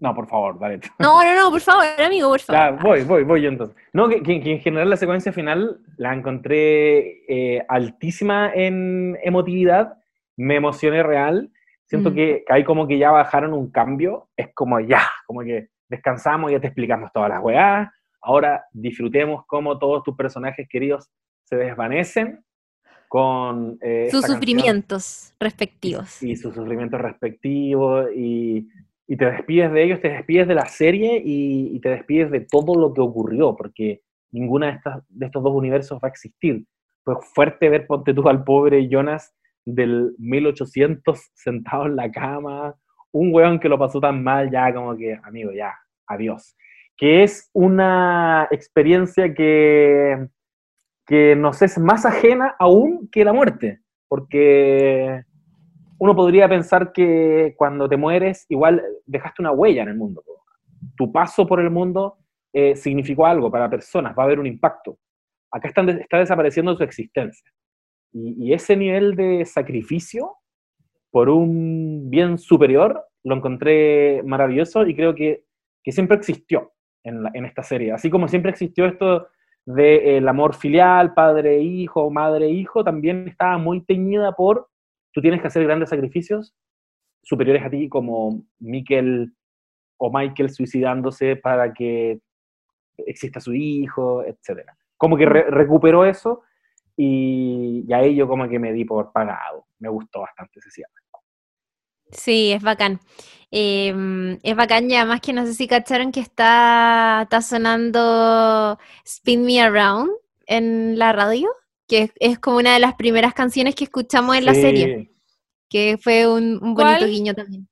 No, 0.00 0.14
por 0.14 0.26
favor, 0.26 0.58
dale. 0.58 0.80
No, 0.98 1.22
no, 1.22 1.34
no, 1.34 1.50
por 1.50 1.60
favor, 1.60 1.84
amigo, 2.04 2.28
por 2.30 2.40
Ya, 2.40 2.46
favor. 2.46 2.82
voy, 2.82 3.02
voy, 3.04 3.24
voy 3.24 3.42
yo 3.42 3.48
entonces. 3.48 3.76
No, 3.92 4.08
que, 4.08 4.20
en 4.26 4.60
general 4.60 4.90
la 4.90 4.96
secuencia 4.96 5.32
final 5.32 5.78
la 5.96 6.12
encontré 6.14 7.22
eh, 7.28 7.64
altísima 7.68 8.50
en 8.54 9.16
emotividad, 9.22 9.94
me 10.36 10.56
emocioné 10.56 11.02
real, 11.02 11.50
siento 11.86 12.10
Mm. 12.10 12.14
que, 12.14 12.44
que 12.46 12.52
ahí 12.52 12.64
como 12.64 12.86
que 12.88 12.98
ya 12.98 13.10
bajaron 13.12 13.52
un 13.52 13.70
cambio, 13.70 14.28
es 14.36 14.48
como 14.54 14.80
ya, 14.80 15.02
como 15.26 15.40
que 15.42 15.68
descansamos, 15.88 16.50
ya 16.50 16.60
te 16.60 16.66
explicamos 16.66 17.10
todas 17.12 17.30
las 17.30 17.40
weas, 17.42 17.88
ahora 18.20 18.64
disfrutemos 18.72 19.44
cómo 19.46 19.78
todos 19.78 20.02
tus 20.02 20.16
personajes 20.16 20.66
queridos 20.68 21.08
se 21.44 21.56
desvanecen 21.56 22.42
con 23.08 23.78
eh, 23.80 24.08
Sus 24.10 24.22
canción 24.22 24.40
sufrimientos 24.40 25.34
respectivos. 25.38 26.22
y 26.22 26.34
sus 26.36 26.54
sufrimientos 26.54 27.00
respectivos 27.00 28.08
y, 28.14 28.66
y 29.06 29.16
te 29.16 29.26
despides 29.26 29.72
de 29.72 29.84
ellos, 29.84 30.00
te 30.00 30.08
despides 30.08 30.48
de 30.48 30.54
la 30.54 30.66
serie 30.66 31.20
y, 31.24 31.76
y 31.76 31.80
te 31.80 31.90
despides 31.90 32.30
de 32.30 32.40
todo 32.40 32.74
lo 32.74 32.94
que 32.94 33.00
ocurrió, 33.00 33.54
porque 33.56 34.02
ninguna 34.32 34.66
de, 34.66 34.72
estas, 34.72 35.02
de 35.08 35.26
estos 35.26 35.42
dos 35.42 35.54
universos 35.54 35.98
va 36.02 36.08
a 36.08 36.10
existir. 36.10 36.64
Fue 37.04 37.16
fuerte 37.34 37.68
ver, 37.68 37.86
ponte 37.86 38.14
tú 38.14 38.28
al 38.28 38.44
pobre 38.44 38.88
Jonas 38.88 39.34
del 39.64 40.14
1800 40.18 41.30
sentado 41.34 41.86
en 41.86 41.96
la 41.96 42.10
cama, 42.10 42.74
un 43.12 43.32
weón 43.32 43.60
que 43.60 43.68
lo 43.68 43.78
pasó 43.78 44.00
tan 44.00 44.22
mal, 44.22 44.50
ya 44.50 44.72
como 44.74 44.96
que, 44.96 45.18
amigo, 45.22 45.52
ya, 45.52 45.72
adiós. 46.06 46.56
Que 46.96 47.22
es 47.22 47.50
una 47.52 48.48
experiencia 48.50 49.32
que, 49.34 50.28
que 51.06 51.36
nos 51.36 51.62
es 51.62 51.78
más 51.78 52.04
ajena 52.04 52.56
aún 52.58 53.08
que 53.10 53.24
la 53.24 53.32
muerte, 53.32 53.80
porque 54.08 55.24
uno 55.98 56.14
podría 56.14 56.48
pensar 56.48 56.92
que 56.92 57.54
cuando 57.56 57.88
te 57.88 57.96
mueres, 57.96 58.46
igual 58.48 58.82
dejaste 59.06 59.42
una 59.42 59.52
huella 59.52 59.82
en 59.82 59.88
el 59.88 59.96
mundo. 59.96 60.22
Tu 60.96 61.10
paso 61.12 61.46
por 61.46 61.60
el 61.60 61.70
mundo 61.70 62.18
eh, 62.52 62.76
significó 62.76 63.26
algo 63.26 63.50
para 63.50 63.70
personas, 63.70 64.14
va 64.16 64.22
a 64.22 64.26
haber 64.26 64.40
un 64.40 64.46
impacto. 64.46 64.98
Acá 65.50 65.68
están 65.68 65.86
de- 65.86 66.00
está 66.00 66.18
desapareciendo 66.18 66.76
su 66.76 66.82
existencia. 66.82 67.50
Y, 68.12 68.52
ese 68.52 68.76
nivel 68.76 69.16
de 69.16 69.44
sacrificio 69.44 70.36
por 71.10 71.28
un 71.28 72.08
bien 72.10 72.38
superior 72.38 73.04
lo 73.24 73.34
encontré 73.34 74.22
maravilloso 74.24 74.86
y 74.86 74.94
creo 74.94 75.14
que, 75.16 75.44
que 75.82 75.90
siempre 75.90 76.16
existió 76.16 76.72
en, 77.02 77.44
esta 77.44 77.62
serie. 77.62 77.92
Así 77.92 78.10
como 78.10 78.28
siempre 78.28 78.52
existió 78.52 78.86
esto 78.86 79.26
del 79.66 80.28
amor 80.28 80.54
filial, 80.54 81.12
padre-hijo, 81.14 82.10
madre-hijo, 82.10 82.84
también 82.84 83.26
estaba 83.28 83.58
muy 83.58 83.80
teñida 83.84 84.32
por 84.32 84.68
tú 85.14 85.22
tienes 85.22 85.40
que 85.40 85.46
hacer 85.46 85.64
grandes 85.64 85.88
sacrificios 85.88 86.54
superiores 87.22 87.64
a 87.64 87.70
ti, 87.70 87.88
como 87.88 88.44
Mikel 88.58 89.32
o 89.96 90.12
Michael 90.12 90.50
suicidándose 90.50 91.36
para 91.36 91.72
que 91.72 92.20
exista 92.98 93.40
su 93.40 93.54
hijo, 93.54 94.22
etc. 94.24 94.70
Como 94.98 95.16
que 95.16 95.26
re- 95.26 95.50
recuperó 95.50 96.04
eso 96.04 96.42
y, 96.96 97.84
y 97.88 97.92
ahí 97.94 98.14
yo 98.14 98.28
como 98.28 98.48
que 98.48 98.58
me 98.58 98.72
di 98.74 98.84
por 98.84 99.12
pagado. 99.12 99.66
Me 99.78 99.88
gustó 99.88 100.20
bastante 100.20 100.58
ese 100.60 100.70
cierre. 100.70 100.92
Sí, 102.12 102.52
es 102.52 102.62
bacán. 102.62 103.00
Em, 103.50 104.38
es 104.42 104.56
bacán 104.56 104.90
y 104.90 104.96
además 104.96 105.20
que 105.20 105.32
no 105.32 105.46
sé 105.46 105.54
si 105.54 105.66
cacharon 105.66 106.12
que 106.12 106.20
está, 106.20 107.20
está 107.22 107.40
sonando 107.42 108.78
Spin 109.04 109.44
Me 109.44 109.60
Around 109.60 110.10
en 110.46 110.98
la 110.98 111.12
radio, 111.12 111.48
que 111.86 112.12
es 112.16 112.38
como 112.38 112.58
una 112.58 112.74
de 112.74 112.80
las 112.80 112.94
primeras 112.94 113.34
canciones 113.34 113.74
que 113.74 113.84
escuchamos 113.84 114.36
en 114.36 114.44
la 114.44 114.54
serie, 114.54 115.10
que 115.68 115.98
fue 116.00 116.26
un, 116.26 116.58
un 116.62 116.74
bonito 116.74 117.06
guiño 117.06 117.34
también. 117.34 117.68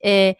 Eh, 0.00 0.36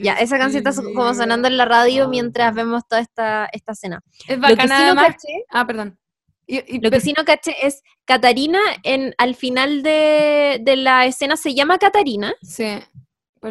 ya, 0.00 0.14
esa 0.20 0.38
canción 0.38 0.66
está 0.66 0.82
como 0.82 1.12
sonando 1.14 1.48
en 1.48 1.56
la 1.56 1.64
radio 1.64 2.08
mientras 2.08 2.54
vemos 2.54 2.86
toda 2.86 3.00
esta, 3.00 3.48
esta 3.52 3.72
escena. 3.72 4.00
Es 4.28 4.38
bacana, 4.38 4.94
caché, 4.94 5.44
Ah, 5.50 5.66
perdón. 5.66 5.98
Lo 6.46 6.90
que 6.90 7.00
sí 7.00 7.12
no 7.16 7.24
caché 7.24 7.54
es 7.66 7.82
Catarina 8.04 8.60
en, 8.84 9.12
al 9.18 9.34
final 9.34 9.82
de, 9.82 10.60
de 10.62 10.76
la 10.76 11.06
escena 11.06 11.36
se 11.36 11.54
llama 11.54 11.78
Catarina. 11.78 12.32
Sí. 12.42 12.78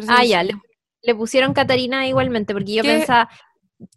ah, 0.08 0.24
ya, 0.24 0.42
le, 0.42 0.54
le 1.02 1.14
pusieron 1.14 1.52
Catarina 1.54 2.06
igualmente, 2.06 2.52
porque 2.52 2.74
yo 2.74 2.82
¿Qué? 2.82 2.88
pensaba 2.98 3.28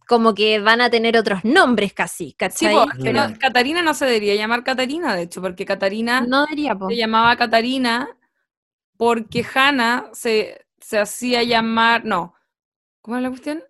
como 0.08 0.36
que 0.36 0.60
van 0.60 0.80
a 0.82 0.90
tener 0.92 1.18
otros 1.18 1.44
nombres 1.44 1.94
casi, 1.94 2.36
Sí, 2.54 2.68
no- 2.68 3.40
Catarina 3.40 3.82
no 3.82 3.94
se 3.96 4.06
debería 4.06 4.36
llamar 4.36 4.64
Catarina, 4.64 5.16
de 5.16 5.24
hecho, 5.24 5.42
porque 5.42 5.66
Catarina 5.66 6.22
no 6.22 6.46
po. 6.78 6.90
se 6.90 6.96
llamaba 6.96 7.36
Catarina 7.36 8.08
porque 8.98 9.44
Hannah 9.56 10.10
se, 10.14 10.66
se 10.80 11.00
hacía 11.00 11.42
llamar. 11.44 12.06
No. 12.06 12.36
¿Cómo 13.02 13.18
es 13.18 13.24
la 13.24 13.30
cuestión? 13.30 13.64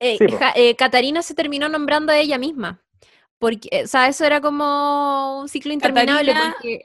Eh, 0.00 0.16
Sí, 0.18 0.26
po. 0.26 0.38
Ja- 0.38 0.52
eh, 0.56 0.74
Catarina 0.74 1.22
se 1.22 1.34
terminó 1.34 1.68
nombrando 1.68 2.10
a 2.12 2.18
ella 2.18 2.36
misma. 2.38 2.82
Porque, 3.38 3.68
eh, 3.70 3.84
o 3.84 3.86
sea, 3.86 4.08
eso 4.08 4.24
era 4.24 4.40
como 4.40 5.40
un 5.42 5.48
ciclo 5.48 5.72
interminable 5.72 6.32
Catarina- 6.32 6.52
porque 6.54 6.84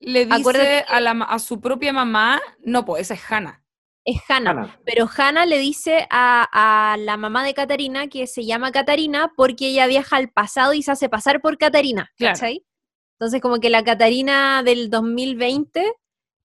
Le 0.00 0.26
dice 0.26 0.84
a, 0.86 1.00
la, 1.00 1.12
a 1.12 1.38
su 1.38 1.58
propia 1.60 1.92
mamá. 1.94 2.40
No, 2.62 2.84
pues 2.84 3.02
esa 3.02 3.14
es 3.14 3.32
Hannah. 3.32 3.62
Es 4.06 4.20
Hannah. 4.28 4.78
Pero 4.84 5.06
Hannah 5.14 5.44
le 5.46 5.58
dice 5.58 6.06
a, 6.10 6.46
a 6.92 6.96
la 6.96 7.16
mamá 7.16 7.44
de 7.44 7.52
Catarina 7.54 8.06
que 8.06 8.26
se 8.26 8.44
llama 8.46 8.70
Catarina 8.72 9.32
porque 9.36 9.66
ella 9.68 9.86
viaja 9.88 10.16
al 10.16 10.28
pasado 10.30 10.72
y 10.72 10.82
se 10.82 10.92
hace 10.92 11.08
pasar 11.08 11.40
por 11.42 11.58
Catarina, 11.58 12.08
Claro. 12.16 12.34
¿cachai? 12.34 12.64
Entonces 13.18 13.40
como 13.40 13.58
que 13.58 13.68
la 13.70 13.82
Catarina 13.82 14.62
del 14.62 14.90
2020 14.90 15.84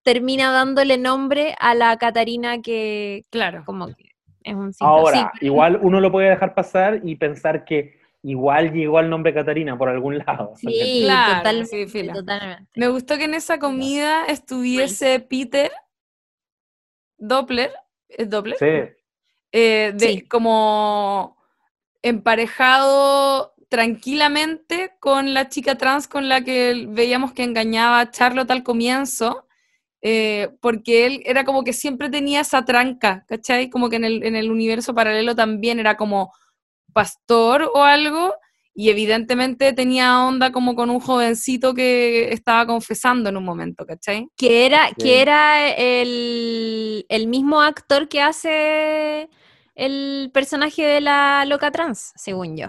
termina 0.03 0.51
dándole 0.51 0.97
nombre 0.97 1.55
a 1.59 1.75
la 1.75 1.95
Catarina 1.97 2.61
que 2.61 3.25
Claro. 3.29 3.63
como 3.65 3.87
que 3.87 4.05
Es 4.43 4.55
un 4.55 4.71
Ahora, 4.79 5.31
sí, 5.39 5.45
igual 5.45 5.77
uno 5.81 5.99
lo 6.01 6.11
puede 6.11 6.29
dejar 6.29 6.55
pasar 6.55 7.01
y 7.03 7.15
pensar 7.15 7.63
que 7.63 7.99
igual 8.23 8.71
llegó 8.73 8.97
al 8.97 9.09
nombre 9.09 9.33
Catarina 9.33 9.77
por 9.77 9.89
algún 9.89 10.17
lado. 10.17 10.53
Sí, 10.55 11.01
Claro, 11.03 11.37
totalmente, 11.37 11.87
sí, 11.87 12.07
totalmente. 12.07 12.71
Me 12.75 12.87
gustó 12.87 13.17
que 13.17 13.25
en 13.25 13.33
esa 13.35 13.59
comida 13.59 14.25
estuviese 14.25 15.19
Peter 15.19 15.71
Doppler, 17.21 17.71
¿es 18.09 18.29
Doppler? 18.29 18.57
Sí. 18.57 18.95
Eh, 19.53 19.91
de, 19.95 20.07
Sí. 20.07 20.21
como 20.27 21.37
emparejado 22.01 23.53
tranquilamente 23.69 24.93
con 24.99 25.33
la 25.33 25.47
chica 25.49 25.77
trans 25.77 26.07
con 26.07 26.27
la 26.27 26.43
que 26.43 26.87
veíamos 26.89 27.31
que 27.33 27.43
engañaba 27.43 27.99
a 27.99 28.11
Charlotte 28.11 28.51
al 28.51 28.63
comienzo, 28.63 29.47
eh, 30.01 30.49
porque 30.61 31.05
él 31.05 31.21
era 31.25 31.45
como 31.45 31.63
que 31.63 31.73
siempre 31.73 32.09
tenía 32.09 32.41
esa 32.41 32.65
tranca, 32.65 33.23
¿cachai? 33.27 33.69
Como 33.69 33.89
que 33.89 33.97
en 33.97 34.03
el, 34.05 34.23
en 34.23 34.35
el 34.35 34.51
universo 34.51 34.95
paralelo 34.95 35.35
también 35.35 35.79
era 35.79 35.95
como 35.95 36.33
pastor 36.91 37.69
o 37.73 37.83
algo, 37.83 38.33
y 38.73 38.89
evidentemente 38.89 39.73
tenía 39.73 40.23
onda 40.25 40.51
como 40.51 40.75
con 40.75 40.89
un 40.89 40.99
jovencito 40.99 41.73
que 41.73 42.31
estaba 42.31 42.65
confesando 42.65 43.29
en 43.29 43.37
un 43.37 43.43
momento, 43.43 43.85
¿cachai? 43.85 44.27
Que 44.37 44.65
era, 44.65 44.87
Sí. 44.89 44.95
que 44.99 45.21
era 45.21 45.69
el, 45.69 47.05
el 47.09 47.27
mismo 47.27 47.61
actor 47.61 48.07
que 48.07 48.21
hace 48.21 49.29
el 49.75 50.31
personaje 50.33 50.83
de 50.85 51.01
la 51.01 51.43
loca 51.45 51.71
trans, 51.71 52.13
según 52.15 52.55
yo. 52.57 52.67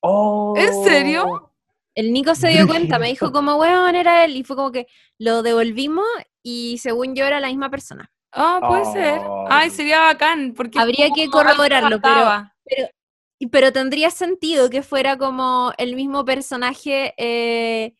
Oh. 0.00 0.54
¿En 0.56 0.84
serio? 0.84 1.50
El 1.94 2.12
Nico 2.12 2.34
se 2.34 2.48
dio 2.48 2.66
cuenta, 2.66 2.98
me 2.98 3.08
dijo 3.08 3.30
como, 3.30 3.54
weón, 3.56 3.94
era 3.94 4.24
él, 4.24 4.36
y 4.36 4.42
fue 4.42 4.56
como 4.56 4.72
que 4.72 4.86
lo 5.18 5.42
devolvimos 5.42 6.04
y 6.42 6.78
según 6.78 7.14
yo 7.14 7.24
era 7.24 7.38
la 7.38 7.46
misma 7.48 7.70
persona. 7.70 8.10
Ah, 8.32 8.58
puede 8.66 8.84
ser. 8.86 9.20
Oh. 9.24 9.46
Ay, 9.48 9.70
sería 9.70 10.00
bacán, 10.00 10.54
porque 10.56 10.80
Habría 10.80 11.08
que 11.14 11.28
corroborarlo, 11.30 12.00
pero-. 12.00 12.48
Pero 13.50 13.72
tendría 13.72 14.10
sentido 14.10 14.70
que 14.70 14.82
fuera 14.82 15.18
como 15.18 15.72
el 15.76 15.96
mismo 15.96 16.24
personaje, 16.24 17.14
eh, 17.18 17.94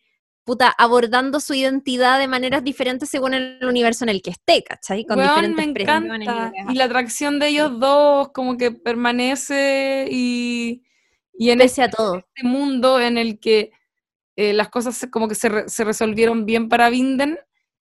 puta, 0.44 0.68
abordando 0.76 1.40
su 1.40 1.54
identidad 1.54 2.18
de 2.18 2.28
maneras 2.28 2.62
diferentes 2.64 3.08
según 3.10 3.34
el 3.34 3.58
universo 3.62 4.04
en 4.04 4.10
el 4.10 4.22
que 4.22 4.30
esté, 4.30 4.62
¿cachai? 4.62 5.04
Con 5.04 5.18
diferentes 5.20 5.66
me 5.66 5.72
encanta. 5.82 6.52
Y 6.70 6.74
la 6.76 6.84
atracción 6.84 7.38
de 7.38 7.48
ellos 7.48 7.78
dos 7.78 8.28
como 8.32 8.56
que 8.56 8.70
permanece 8.72 10.06
y, 10.10 10.82
y 11.36 11.50
en 11.50 11.58
Pese 11.58 11.82
a 11.82 11.90
todo. 11.90 12.16
este 12.16 12.46
mundo 12.46 13.00
en 13.00 13.18
el 13.18 13.38
que 13.40 13.72
eh, 14.36 14.52
las 14.52 14.68
cosas 14.68 15.06
como 15.10 15.28
que 15.28 15.34
se, 15.34 15.48
re- 15.48 15.68
se 15.68 15.84
resolvieron 15.84 16.44
bien 16.46 16.68
para 16.68 16.90
Vinden, 16.90 17.38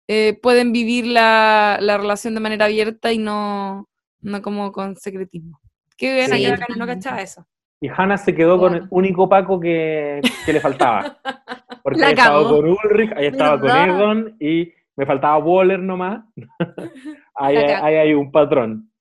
eh, 0.08 0.38
pueden 0.42 0.72
vivir 0.72 1.06
la, 1.06 1.78
la 1.80 1.98
relación 1.98 2.34
de 2.34 2.40
manera 2.42 2.66
abierta 2.66 3.12
y 3.14 3.18
no, 3.18 3.88
no 4.20 4.42
como 4.42 4.72
con 4.72 4.96
secretismo. 4.98 5.62
Qué 6.02 6.16
bien, 6.16 6.32
Sí, 6.32 6.50
bacán, 6.50 6.80
no 6.80 6.88
cachaba 6.88 7.22
eso. 7.22 7.46
Y 7.80 7.88
Hannah 7.88 8.18
se 8.18 8.34
quedó 8.34 8.58
con 8.58 8.74
el 8.74 8.88
único 8.90 9.30
Paco 9.30 9.60
que, 9.60 10.20
que 10.44 10.52
le 10.54 10.60
faltaba. 10.60 11.16
Porque 11.84 12.04
ahí 12.04 12.14
estaba 12.14 12.44
con 12.44 12.66
Ulrich, 12.66 13.12
ahí 13.16 13.28
estaba 13.28 13.60
con. 13.60 13.70
Egon 13.70 14.36
y 14.40 14.74
me 14.96 15.06
faltaba 15.06 15.38
Waller 15.38 15.78
nomás. 15.78 16.24
ahí, 17.36 17.56
hay- 17.56 17.68
cagó. 17.68 17.86
ahí 17.86 17.96
hay 17.98 18.14
un 18.16 18.32
patrón. 18.32 18.92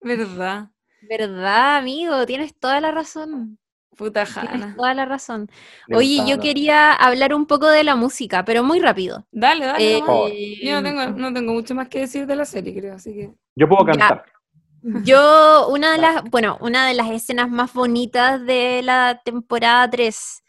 ¿Verdad? 0.00 0.70
¿Verdad, 1.02 1.76
amigo? 1.76 2.26
Tienes 2.26 2.58
toda 2.58 2.80
la 2.80 2.90
razón. 2.90 3.58
Puta 3.96 4.24
Tienes 4.24 4.52
Hanna. 4.52 4.74
toda 4.76 4.92
la 4.94 5.04
razón. 5.04 5.48
Oye, 5.94 6.18
yo 6.26 6.40
quería 6.40 6.92
hablar 6.92 7.32
un 7.32 7.46
poco 7.46 7.68
de 7.68 7.84
la 7.84 7.94
música, 7.94 8.44
pero 8.44 8.64
muy 8.64 8.80
rápido. 8.80 9.24
Dale, 9.30 9.66
dale. 9.66 9.98
Eh. 9.98 10.58
Yo 10.64 10.80
no 10.80 10.82
tengo, 10.82 11.06
no 11.16 11.32
tengo 11.32 11.52
mucho 11.52 11.76
más 11.76 11.88
que 11.88 12.00
decir 12.00 12.26
de 12.26 12.34
la 12.34 12.44
serie, 12.44 12.74
creo, 12.74 12.94
así 12.94 13.14
que... 13.14 13.30
Yo 13.54 13.68
puedo 13.68 13.86
Ya. 13.92 14.24
Yo, 14.82 15.68
una 15.68 15.92
de 15.92 15.98
las, 15.98 16.24
bueno, 16.30 16.56
una 16.60 16.86
de 16.86 16.94
las 16.94 17.10
escenas 17.10 17.50
más 17.50 17.72
bonitas 17.72 18.44
de 18.44 18.82
la 18.82 19.20
temporada 19.24 19.88
3 19.90 20.42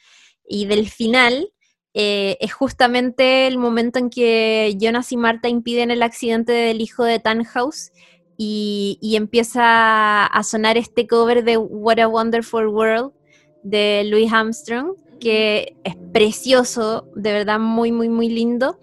y 0.48 0.66
del 0.66 0.90
final 0.90 1.52
eh, 1.94 2.38
es 2.40 2.54
justamente 2.54 3.48
el 3.48 3.58
momento 3.58 4.00
en 4.00 4.10
que 4.10 4.78
Jonas 4.80 5.12
y 5.12 5.18
Marta 5.18 5.50
impiden 5.50 5.92
el 5.92 6.04
accidente 6.04 6.54
del 6.54 6.80
hijo 6.80 7.04
de 7.04 7.20
Tannhaus 7.20 7.92
y, 8.38 8.98
y 9.02 9.18
empieza 9.18 10.26
a 10.26 10.44
sonar 10.44 10.78
este 10.78 11.08
cover 11.08 11.44
de 11.44 11.58
What 11.58 12.00
a 12.00 12.08
Wonderful 12.08 12.68
World 12.68 13.12
de 13.64 14.04
Louis 14.06 14.32
Armstrong, 14.32 14.96
que 15.20 15.76
es 15.84 15.96
precioso, 16.14 17.08
de 17.16 17.34
verdad 17.34 17.60
muy, 17.60 17.92
muy, 17.92 18.10
muy 18.10 18.30
lindo. 18.30 18.80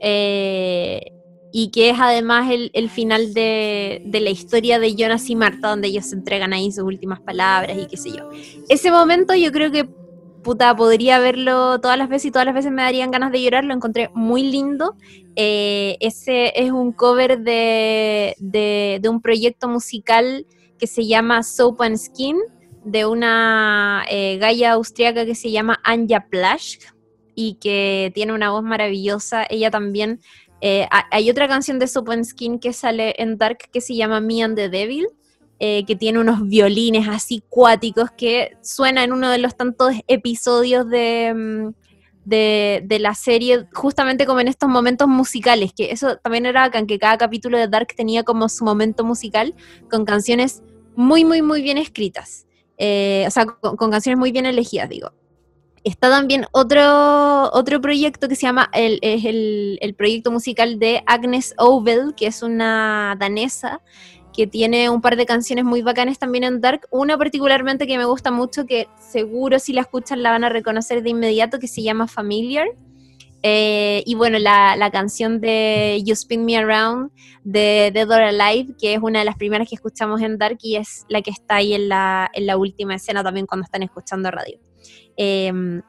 Eh, 0.00 1.12
y 1.52 1.70
que 1.70 1.90
es 1.90 1.98
además 2.00 2.50
el, 2.50 2.70
el 2.72 2.90
final 2.90 3.34
de, 3.34 4.00
de 4.04 4.20
la 4.20 4.30
historia 4.30 4.78
de 4.80 4.96
Jonas 4.96 5.28
y 5.30 5.36
Marta, 5.36 5.68
donde 5.68 5.88
ellos 5.88 6.06
se 6.06 6.16
entregan 6.16 6.52
ahí 6.54 6.72
sus 6.72 6.84
últimas 6.84 7.20
palabras 7.22 7.76
y 7.78 7.86
qué 7.86 7.96
sé 7.98 8.10
yo. 8.12 8.24
Ese 8.68 8.90
momento 8.90 9.34
yo 9.34 9.52
creo 9.52 9.70
que, 9.70 9.90
puta, 10.42 10.74
podría 10.74 11.18
verlo 11.20 11.78
todas 11.80 11.98
las 11.98 12.08
veces 12.08 12.26
y 12.26 12.30
todas 12.32 12.46
las 12.46 12.54
veces 12.54 12.72
me 12.72 12.82
darían 12.82 13.10
ganas 13.10 13.32
de 13.32 13.42
llorar, 13.42 13.64
lo 13.64 13.74
encontré 13.74 14.10
muy 14.14 14.42
lindo. 14.44 14.96
Eh, 15.36 15.96
ese 16.00 16.52
es 16.60 16.72
un 16.72 16.92
cover 16.92 17.40
de, 17.40 18.34
de, 18.38 18.98
de 19.02 19.08
un 19.08 19.20
proyecto 19.20 19.68
musical 19.68 20.46
que 20.78 20.86
se 20.86 21.06
llama 21.06 21.42
Soap 21.42 21.82
and 21.82 21.96
Skin, 21.98 22.38
de 22.84 23.06
una 23.06 24.04
eh, 24.10 24.38
galla 24.38 24.72
austriaca 24.72 25.24
que 25.26 25.34
se 25.34 25.50
llama 25.50 25.78
Anja 25.84 26.26
Plasch 26.28 26.78
y 27.34 27.54
que 27.60 28.10
tiene 28.14 28.32
una 28.32 28.50
voz 28.50 28.62
maravillosa. 28.62 29.46
Ella 29.48 29.70
también 29.70 30.20
eh, 30.64 30.86
ha- 30.92 31.08
hay 31.10 31.28
otra 31.28 31.48
canción 31.48 31.80
de 31.80 31.90
and 32.06 32.24
Skin 32.24 32.60
que 32.60 32.72
sale 32.72 33.16
en 33.18 33.36
Dark 33.36 33.58
que 33.72 33.80
se 33.80 33.96
llama 33.96 34.20
Me 34.20 34.44
and 34.44 34.54
the 34.54 34.68
Devil, 34.68 35.08
eh, 35.58 35.84
que 35.84 35.96
tiene 35.96 36.20
unos 36.20 36.46
violines 36.46 37.08
así 37.08 37.42
cuáticos 37.48 38.12
que 38.16 38.56
suena 38.62 39.02
en 39.02 39.12
uno 39.12 39.28
de 39.28 39.38
los 39.38 39.56
tantos 39.56 39.92
episodios 40.06 40.88
de, 40.88 41.34
mm, 41.34 41.74
de, 42.24 42.98
la 43.00 43.14
serie, 43.14 43.66
justamente 43.72 44.24
como 44.24 44.38
en 44.38 44.46
estos 44.46 44.68
momentos 44.68 45.08
musicales, 45.08 45.72
que 45.72 45.90
eso 45.90 46.16
también 46.18 46.46
era 46.46 46.70
que 46.70 46.98
cada 46.98 47.18
capítulo 47.18 47.58
de 47.58 47.66
Dark 47.66 47.88
tenía 47.96 48.22
como 48.22 48.48
su 48.48 48.64
momento 48.64 49.04
musical 49.04 49.56
con 49.90 50.04
canciones 50.04 50.62
muy, 50.94 51.24
muy, 51.24 51.42
muy 51.42 51.60
bien 51.62 51.76
escritas. 51.76 52.46
Eh, 52.78 53.24
o 53.26 53.30
sea, 53.32 53.46
con 53.46 53.90
canciones 53.90 54.18
muy 54.18 54.30
bien 54.30 54.46
elegidas, 54.46 54.88
digo 54.88 55.12
está 55.84 56.10
también 56.10 56.46
otro, 56.52 57.50
otro 57.52 57.80
proyecto 57.80 58.28
que 58.28 58.36
se 58.36 58.42
llama 58.42 58.70
el, 58.72 58.98
es 59.02 59.24
el, 59.24 59.78
el 59.80 59.94
proyecto 59.94 60.30
musical 60.30 60.78
de 60.78 61.02
Agnes 61.06 61.54
Obel, 61.58 62.14
que 62.16 62.26
es 62.26 62.42
una 62.42 63.16
danesa 63.18 63.80
que 64.32 64.46
tiene 64.46 64.88
un 64.88 65.00
par 65.00 65.16
de 65.16 65.26
canciones 65.26 65.64
muy 65.64 65.82
bacanas 65.82 66.18
también 66.18 66.44
en 66.44 66.60
Dark. 66.60 66.86
Una 66.90 67.18
particularmente 67.18 67.86
que 67.86 67.98
me 67.98 68.04
gusta 68.04 68.30
mucho, 68.30 68.64
que 68.64 68.88
seguro 68.98 69.58
si 69.58 69.72
la 69.72 69.82
escuchan 69.82 70.22
la 70.22 70.30
van 70.30 70.44
a 70.44 70.48
reconocer 70.48 71.02
de 71.02 71.10
inmediato, 71.10 71.58
que 71.58 71.68
se 71.68 71.82
llama 71.82 72.08
Familiar. 72.08 72.66
Eh, 73.42 74.02
y 74.06 74.14
bueno, 74.14 74.38
la, 74.38 74.76
la 74.76 74.90
canción 74.90 75.40
de 75.40 76.00
You 76.04 76.12
Spin 76.12 76.44
Me 76.44 76.56
Around 76.56 77.10
de 77.42 77.90
Dead 77.92 78.08
or 78.08 78.22
Alive, 78.22 78.74
que 78.80 78.94
es 78.94 79.00
una 79.02 79.18
de 79.18 79.24
las 79.24 79.36
primeras 79.36 79.68
que 79.68 79.74
escuchamos 79.74 80.22
en 80.22 80.38
Dark 80.38 80.58
y 80.62 80.76
es 80.76 81.04
la 81.08 81.22
que 81.22 81.32
está 81.32 81.56
ahí 81.56 81.74
en 81.74 81.88
la, 81.88 82.30
en 82.32 82.46
la 82.46 82.56
última 82.56 82.94
escena 82.94 83.22
también 83.24 83.46
cuando 83.46 83.64
están 83.64 83.82
escuchando 83.82 84.30
radio. 84.30 84.58
Eh, 85.22 85.82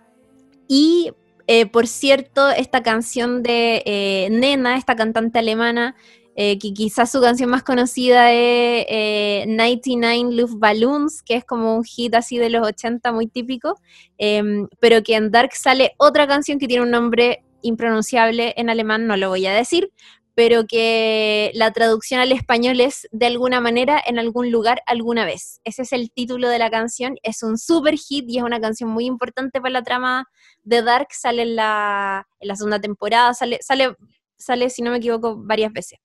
y 0.67 1.11
eh, 1.47 1.65
por 1.65 1.87
cierto, 1.87 2.49
esta 2.49 2.83
canción 2.83 3.43
de 3.43 3.83
eh, 3.85 4.29
Nena, 4.31 4.77
esta 4.77 4.95
cantante 4.95 5.39
alemana, 5.39 5.95
eh, 6.35 6.57
que 6.57 6.73
quizás 6.73 7.11
su 7.11 7.21
canción 7.21 7.49
más 7.49 7.63
conocida 7.63 8.31
es 8.31 8.85
eh, 8.89 9.45
99 9.47 10.31
Luftballons, 10.33 11.21
que 11.21 11.35
es 11.35 11.45
como 11.45 11.75
un 11.75 11.83
hit 11.83 12.15
así 12.15 12.37
de 12.37 12.49
los 12.49 12.65
80 12.65 13.11
muy 13.11 13.27
típico, 13.27 13.75
em, 14.17 14.67
pero 14.79 15.03
que 15.03 15.15
en 15.15 15.31
Dark 15.31 15.53
sale 15.53 15.93
otra 15.97 16.27
canción 16.27 16.57
que 16.57 16.67
tiene 16.67 16.83
un 16.83 16.91
nombre 16.91 17.43
impronunciable 17.61 18.53
en 18.57 18.69
alemán, 18.69 19.05
no 19.05 19.15
lo 19.15 19.29
voy 19.29 19.45
a 19.45 19.53
decir, 19.53 19.91
pero 20.35 20.65
que 20.65 21.51
la 21.53 21.71
traducción 21.71 22.19
al 22.19 22.31
español 22.31 22.81
es 22.81 23.07
de 23.11 23.27
alguna 23.27 23.61
manera, 23.61 24.01
en 24.05 24.17
algún 24.17 24.51
lugar, 24.51 24.81
alguna 24.87 25.25
vez. 25.25 25.61
Ese 25.63 25.83
es 25.83 25.93
el 25.93 26.11
título 26.11 26.49
de 26.49 26.57
la 26.59 26.71
canción, 26.71 27.17
es 27.21 27.43
un 27.43 27.57
super 27.57 27.95
hit 27.97 28.25
y 28.27 28.39
es 28.39 28.43
una 28.43 28.59
canción 28.59 28.89
muy 28.89 29.05
importante 29.05 29.61
para 29.61 29.71
la 29.71 29.83
trama 29.83 30.27
de 30.63 30.81
Dark, 30.81 31.07
sale 31.11 31.43
en 31.43 31.55
la, 31.55 32.27
segunda 32.55 32.79
temporada, 32.79 33.33
sale, 33.33 33.59
sale, 33.61 33.95
sale, 34.37 34.69
si 34.69 34.81
no 34.81 34.91
me 34.91 34.97
equivoco, 34.97 35.37
varias 35.37 35.71
veces. 35.71 35.99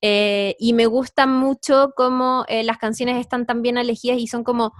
Eh, 0.00 0.56
y 0.58 0.72
me 0.72 0.86
gusta 0.86 1.26
mucho 1.26 1.92
cómo 1.96 2.44
eh, 2.48 2.62
las 2.64 2.78
canciones 2.78 3.18
están 3.20 3.46
tan 3.46 3.62
bien 3.62 3.78
elegidas 3.78 4.18
y 4.18 4.26
son 4.26 4.44
como, 4.44 4.72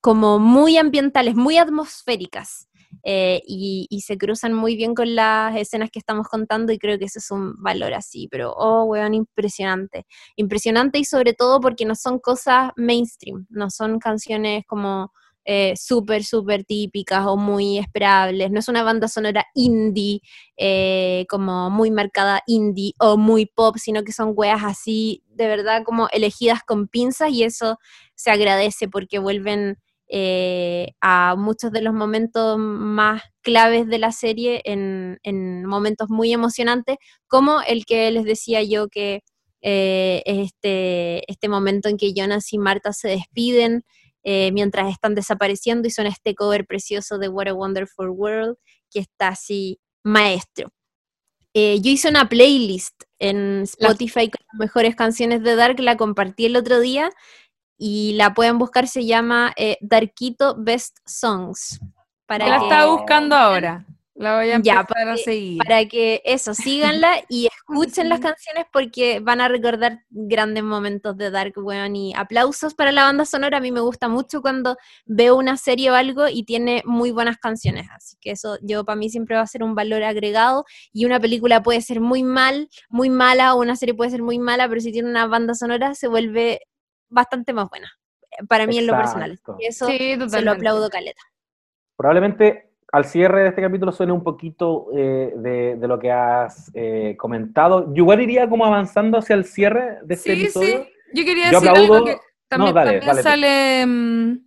como 0.00 0.38
muy 0.38 0.78
ambientales, 0.78 1.34
muy 1.34 1.58
atmosféricas. 1.58 2.68
Eh, 3.02 3.42
y, 3.46 3.88
se 4.04 4.18
cruzan 4.18 4.52
muy 4.52 4.76
bien 4.76 4.94
con 4.94 5.14
las 5.14 5.56
escenas 5.56 5.90
que 5.90 5.98
estamos 5.98 6.28
contando 6.28 6.72
y 6.72 6.78
creo 6.78 6.98
que 6.98 7.06
eso 7.06 7.18
es 7.18 7.30
un 7.30 7.54
valor 7.62 7.94
así, 7.94 8.28
pero 8.30 8.52
oh, 8.52 8.84
weón, 8.84 9.14
impresionante. 9.14 10.06
Impresionante 10.36 10.98
y 10.98 11.04
sobre 11.04 11.32
todo 11.32 11.60
porque 11.60 11.86
no 11.86 11.94
son 11.94 12.18
cosas 12.18 12.72
mainstream, 12.76 13.46
no 13.48 13.70
son 13.70 13.98
canciones 13.98 14.64
como 14.66 15.10
eh, 15.46 15.74
súper, 15.76 16.24
súper 16.24 16.64
típicas 16.64 17.26
o 17.26 17.36
muy 17.36 17.78
esperables. 17.78 18.50
No 18.50 18.60
es 18.60 18.68
una 18.68 18.82
banda 18.82 19.08
sonora 19.08 19.44
indie, 19.54 20.20
eh, 20.56 21.26
como 21.28 21.68
muy 21.70 21.90
marcada 21.90 22.42
indie 22.46 22.94
o 22.98 23.18
muy 23.18 23.44
pop, 23.46 23.76
sino 23.78 24.04
que 24.04 24.12
son 24.12 24.32
weas 24.34 24.64
así, 24.64 25.22
de 25.28 25.46
verdad, 25.46 25.82
como 25.84 26.08
elegidas 26.12 26.62
con 26.62 26.88
pinzas 26.88 27.30
y 27.30 27.42
eso 27.44 27.78
se 28.14 28.30
agradece 28.30 28.88
porque 28.88 29.18
vuelven 29.18 29.78
eh, 30.08 30.92
a 31.00 31.34
muchos 31.36 31.72
de 31.72 31.80
los 31.80 31.94
momentos 31.94 32.58
más 32.58 33.22
claves 33.40 33.86
de 33.88 33.98
la 33.98 34.12
serie 34.12 34.60
en, 34.64 35.18
en, 35.22 35.64
momentos 35.64 36.10
muy 36.10 36.32
emocionantes, 36.32 36.96
como 37.26 37.62
el 37.62 37.86
que 37.86 38.10
les 38.10 38.24
decía 38.24 38.62
yo 38.62 38.88
que 38.88 39.22
eh, 39.62 40.22
este, 40.26 41.30
este 41.30 41.48
momento 41.48 41.88
en 41.88 41.96
que 41.96 42.12
Jonas 42.14 42.52
y 42.52 42.58
Marta 42.58 42.92
se 42.92 43.08
despiden 43.08 43.82
eh, 44.24 44.52
mientras 44.52 44.92
están 44.92 45.14
desapareciendo 45.14 45.88
y 45.88 45.90
son 45.90 46.06
este 46.06 46.34
cover 46.34 46.66
precioso 46.66 47.16
de 47.18 47.28
What 47.28 47.48
a 47.48 47.54
Wonderful 47.54 48.10
World 48.10 48.56
que 48.90 49.00
está 49.00 49.28
así 49.28 49.80
maestro. 50.02 50.70
yo 51.54 51.90
hice 51.90 52.08
una 52.10 52.28
playlist 52.28 53.04
en 53.18 53.62
Spotify 53.62 54.28
con 54.28 54.44
las 54.52 54.58
mejores 54.58 54.94
canciones 54.96 55.42
de 55.42 55.56
Dark, 55.56 55.80
la 55.80 55.96
compartí 55.96 56.44
el 56.44 56.56
otro 56.56 56.80
día 56.80 57.10
y 57.76 58.14
la 58.14 58.34
pueden 58.34 58.58
buscar, 58.58 58.88
se 58.88 59.04
llama 59.04 59.52
eh, 59.56 59.78
Darkito 59.80 60.56
Best 60.58 60.98
Songs. 61.04 61.80
Para 62.26 62.48
la 62.48 62.56
estaba 62.56 62.86
buscando 62.86 63.36
ahora. 63.36 63.84
La 64.16 64.36
voy 64.36 64.48
a 64.50 64.54
empezar 64.54 64.86
para, 64.86 65.14
a 65.14 65.16
seguir. 65.16 65.58
Para 65.58 65.84
que 65.86 66.22
eso, 66.24 66.54
síganla 66.54 67.16
y 67.28 67.48
escuchen 67.68 68.08
las 68.08 68.20
canciones 68.20 68.64
porque 68.72 69.18
van 69.18 69.40
a 69.40 69.48
recordar 69.48 70.04
grandes 70.08 70.62
momentos 70.62 71.16
de 71.16 71.32
Dark, 71.32 71.54
weón. 71.56 71.96
Y 71.96 72.14
aplausos 72.14 72.74
para 72.74 72.92
la 72.92 73.04
banda 73.04 73.24
sonora. 73.24 73.58
A 73.58 73.60
mí 73.60 73.72
me 73.72 73.80
gusta 73.80 74.08
mucho 74.08 74.40
cuando 74.40 74.76
veo 75.04 75.34
una 75.36 75.56
serie 75.56 75.90
o 75.90 75.94
algo 75.94 76.28
y 76.28 76.44
tiene 76.44 76.82
muy 76.86 77.10
buenas 77.10 77.38
canciones. 77.38 77.88
Así 77.90 78.16
que 78.20 78.30
eso, 78.30 78.56
yo 78.62 78.84
para 78.84 78.96
mí 78.96 79.10
siempre 79.10 79.34
va 79.34 79.42
a 79.42 79.46
ser 79.48 79.64
un 79.64 79.74
valor 79.74 80.04
agregado. 80.04 80.64
Y 80.92 81.06
una 81.06 81.18
película 81.18 81.64
puede 81.64 81.80
ser 81.80 82.00
muy 82.00 82.22
mal, 82.22 82.68
muy 82.88 83.10
mala, 83.10 83.54
o 83.54 83.60
una 83.60 83.74
serie 83.74 83.94
puede 83.94 84.12
ser 84.12 84.22
muy 84.22 84.38
mala, 84.38 84.68
pero 84.68 84.80
si 84.80 84.92
tiene 84.92 85.10
una 85.10 85.26
banda 85.26 85.54
sonora 85.54 85.94
se 85.96 86.06
vuelve 86.06 86.60
bastante 87.14 87.52
más 87.52 87.70
buena, 87.70 87.90
para 88.48 88.66
mí 88.66 88.78
en 88.78 88.86
lo 88.86 88.96
personal. 88.96 89.40
Y 89.58 89.66
eso 89.66 89.86
se 89.86 90.42
lo 90.42 90.52
aplaudo 90.52 90.90
caleta. 90.90 91.22
Probablemente 91.96 92.74
al 92.92 93.04
cierre 93.06 93.42
de 93.42 93.48
este 93.48 93.62
capítulo 93.62 93.90
suene 93.90 94.12
un 94.12 94.22
poquito 94.22 94.86
eh, 94.96 95.32
de, 95.36 95.88
lo 95.88 95.98
que 95.98 96.12
has 96.12 96.70
eh, 96.74 97.16
comentado. 97.18 97.92
Yo 97.92 98.04
igual 98.04 98.20
iría 98.20 98.48
como 98.48 98.64
avanzando 98.64 99.18
hacia 99.18 99.34
el 99.34 99.44
cierre 99.44 99.98
de 100.04 100.14
este 100.14 100.32
episodio. 100.34 100.84
Sí, 100.84 100.92
yo 101.12 101.24
quería 101.24 101.50
decir 101.50 101.68
algo 101.70 102.04
que 102.04 102.18
también, 102.46 103.02
sale, 103.22 103.84
mm, 103.86 104.38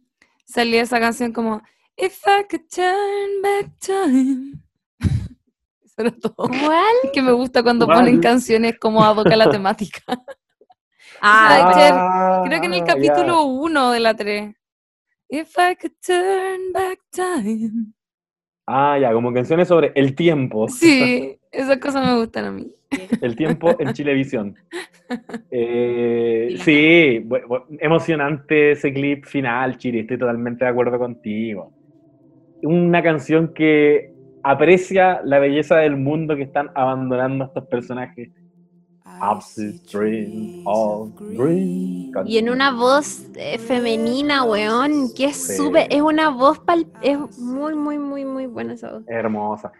salía 0.46 0.82
esa 0.82 1.00
canción 1.00 1.34
como 1.34 1.62
If 1.98 2.22
I 2.26 2.46
could 2.50 2.68
turn 2.74 3.42
back 3.42 3.72
time. 3.80 4.54
¿Cuál? 6.36 7.12
Que 7.12 7.22
me 7.22 7.32
gusta 7.32 7.64
cuando 7.64 7.88
ponen 7.88 8.22
canciones 8.22 8.78
como 8.80 9.04
aboca 9.04 9.36
la 9.36 9.50
temática. 9.50 10.02
Ah, 11.22 12.44
creo 12.46 12.62
que 12.62 12.68
en 12.68 12.74
el 12.74 12.84
capítulo 12.84 13.44
1 13.44 13.92
de 13.92 14.00
la 14.00 14.14
3. 14.14 14.56
If 15.30 15.58
I 15.58 15.76
could 15.76 15.94
turn 16.06 16.72
back 16.74 17.00
time. 17.12 17.94
Ah, 18.66 18.98
ya, 19.00 19.14
como 19.14 19.34
canciones 19.34 19.68
sobre 19.68 19.92
el 19.96 20.16
tiempo. 20.16 20.68
Sí, 20.68 21.38
esas 21.52 21.78
cosas 21.78 22.06
me 22.06 22.18
gustan 22.18 22.46
a 22.46 22.52
mí. 22.52 22.72
El 23.22 23.36
tiempo 23.36 23.76
en 23.80 23.94
Chilevisión. 23.94 24.56
Eh, 25.50 26.58
sí, 26.66 27.26
emocionante 27.80 28.72
ese 28.72 28.92
clip 28.92 29.24
final, 29.24 29.78
Chile, 29.78 30.02
estoy 30.02 30.18
totalmente 30.18 30.66
de 30.66 30.72
acuerdo 30.72 31.00
contigo. 31.00 31.72
Una 32.62 33.02
canción 33.02 33.54
que 33.54 34.12
aprecia 34.44 35.22
la 35.24 35.40
belleza 35.40 35.78
del 35.78 35.96
mundo 35.96 36.36
que 36.36 36.44
están 36.44 36.72
abandonando 36.76 37.46
estos 37.46 37.68
personajes 37.68 38.32
y 42.26 42.38
en 42.38 42.50
una 42.50 42.72
voz 42.72 43.28
eh, 43.36 43.58
femenina, 43.58 44.44
weón, 44.44 45.14
que 45.16 45.26
es 45.26 45.58
súper, 45.58 45.88
es 45.90 46.02
una 46.02 46.30
voz, 46.30 46.62
es 47.02 47.40
muy, 47.40 47.76
muy, 47.76 47.98
muy, 47.98 48.26
muy 48.26 48.46
buena 48.46 48.74
esa 48.74 48.94
voz. 48.94 49.04
Hermosa. 49.08 49.72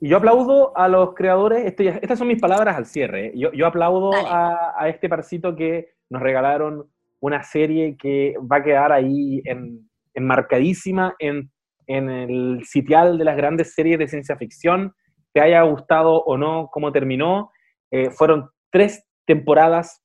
Y 0.00 0.08
yo 0.08 0.18
aplaudo 0.18 0.76
a 0.76 0.88
los 0.88 1.14
creadores, 1.14 1.74
estas 1.78 2.18
son 2.18 2.28
mis 2.28 2.40
palabras 2.40 2.76
al 2.76 2.86
cierre, 2.86 3.28
¿eh? 3.28 3.32
yo, 3.34 3.66
aplaudo 3.66 4.12
a, 4.14 4.88
este 4.88 5.08
parcito 5.08 5.56
que 5.56 5.88
nos 6.10 6.20
regalaron 6.20 6.84
una 7.20 7.42
serie 7.42 7.96
que 7.96 8.34
va 8.40 8.56
a 8.56 8.62
quedar 8.62 8.92
ahí 8.92 9.40
en, 9.44 9.88
enmarcadísima 10.12 11.14
en, 11.18 11.50
en 11.86 12.10
el 12.10 12.64
sitial 12.64 13.16
de 13.16 13.24
las 13.24 13.36
grandes 13.36 13.74
series 13.74 13.98
de 13.98 14.06
ciencia 14.06 14.36
ficción, 14.36 14.92
te 15.32 15.40
haya 15.40 15.62
gustado 15.62 16.22
o 16.24 16.36
no 16.36 16.68
cómo 16.72 16.92
terminó, 16.92 17.50
eh, 17.90 18.10
fueron 18.10 18.50
tres 18.70 19.06
temporadas 19.26 20.02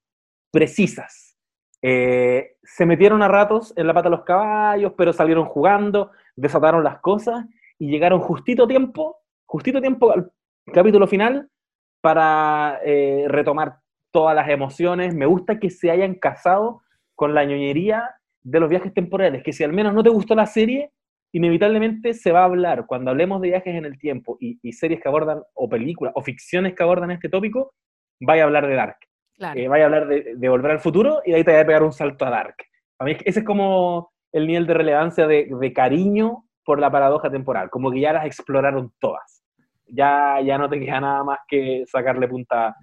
precisas. 0.52 1.38
Eh, 1.82 2.58
se 2.64 2.86
metieron 2.86 3.24
a 3.24 3.28
ratos 3.28 3.74
en 3.76 3.88
la 3.88 3.94
pata 3.94 4.10
de 4.10 4.16
los 4.16 4.26
caballos, 4.26 4.94
pero 4.98 5.14
salieron 5.14 5.46
jugando, 5.46 6.12
desataron 6.36 6.84
las 6.84 7.00
cosas 7.00 7.46
y 7.80 7.90
llegaron 7.90 8.20
justito 8.20 8.68
tiempo, 8.68 9.18
justito 9.46 9.82
tiempo 9.82 10.12
al 10.12 10.32
capítulo 10.72 11.08
final 11.08 11.50
para 12.02 12.80
eh, 12.86 13.26
retomar 13.28 13.78
todas 14.12 14.36
las 14.36 14.50
emociones. 14.50 15.16
Me 15.16 15.26
gusta 15.26 15.60
que 15.60 15.70
se 15.70 15.90
hayan 15.90 16.16
casado 16.16 16.82
con 17.16 17.34
la 17.34 17.46
ñoñería 17.46 18.16
de 18.44 18.60
los 18.60 18.70
viajes 18.70 18.94
temporales, 18.94 19.44
que 19.44 19.54
si 19.54 19.64
al 19.64 19.74
menos 19.74 19.94
no 19.94 20.04
te 20.04 20.10
gustó 20.10 20.36
la 20.36 20.48
serie, 20.48 20.92
inevitablemente 21.32 22.14
se 22.14 22.32
va 22.32 22.42
a 22.42 22.46
hablar, 22.46 22.86
cuando 22.88 23.12
hablemos 23.12 23.42
de 23.42 23.50
viajes 23.50 23.76
en 23.76 23.86
el 23.86 23.98
tiempo 23.98 24.38
y, 24.40 24.60
y 24.62 24.74
series 24.74 25.00
que 25.00 25.08
abordan, 25.08 25.42
o 25.54 25.70
películas, 25.70 26.14
o 26.16 26.22
ficciones 26.22 26.76
que 26.76 26.84
abordan 26.84 27.12
este 27.12 27.30
tópico, 27.30 27.74
vaya 28.22 28.44
a 28.44 28.46
hablar 28.46 28.68
de 28.68 28.76
Dark. 28.76 28.98
Eh, 29.56 29.68
vaya 29.68 29.86
a 29.86 29.88
hablar 29.88 30.08
de, 30.08 30.50
Volver 30.50 30.72
al 30.72 30.80
Futuro 30.80 31.22
y 31.26 31.32
de 31.32 31.38
ahí 31.38 31.44
te 31.44 31.52
voy 31.52 31.62
a 31.62 31.66
pegar 31.66 31.84
un 31.84 31.92
salto 31.92 32.26
a 32.26 32.30
Dark. 32.30 32.56
A 33.00 33.06
mí 33.06 33.18
ese 33.26 33.40
es 33.40 33.46
como 33.46 34.12
el 34.32 34.48
nivel 34.48 34.68
de 34.68 34.74
relevancia 34.74 35.28
de, 35.28 35.74
cariño 35.74 36.46
por 36.64 36.80
la 36.80 36.92
paradoja 36.92 37.30
temporal, 37.30 37.70
como 37.70 37.92
que 37.92 38.00
ya 38.00 38.14
las 38.14 38.26
exploraron 38.26 38.94
todas. 39.00 39.44
Ya, 39.88 40.40
ya 40.42 40.58
no 40.58 40.70
te 40.70 40.80
queda 40.80 41.02
nada 41.02 41.24
más 41.24 41.40
que 41.48 41.84
sacarle 41.88 42.28
punta 42.28 42.76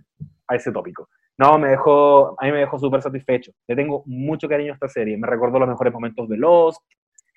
a 0.48 0.54
ese 0.56 0.72
tópico. 0.72 1.08
No, 1.38 1.56
me 1.56 1.68
dejó, 1.68 2.34
a 2.38 2.44
mí 2.44 2.52
me 2.52 2.58
dejó 2.58 2.78
súper 2.78 3.00
satisfecho. 3.00 3.52
Le 3.68 3.76
tengo 3.76 4.02
mucho 4.06 4.48
cariño 4.48 4.72
a 4.72 4.74
esta 4.74 4.88
serie. 4.88 5.16
Me 5.16 5.28
recordó 5.28 5.60
los 5.60 5.68
mejores 5.68 5.92
momentos 5.92 6.28
de 6.28 6.36
Lost. 6.36 6.82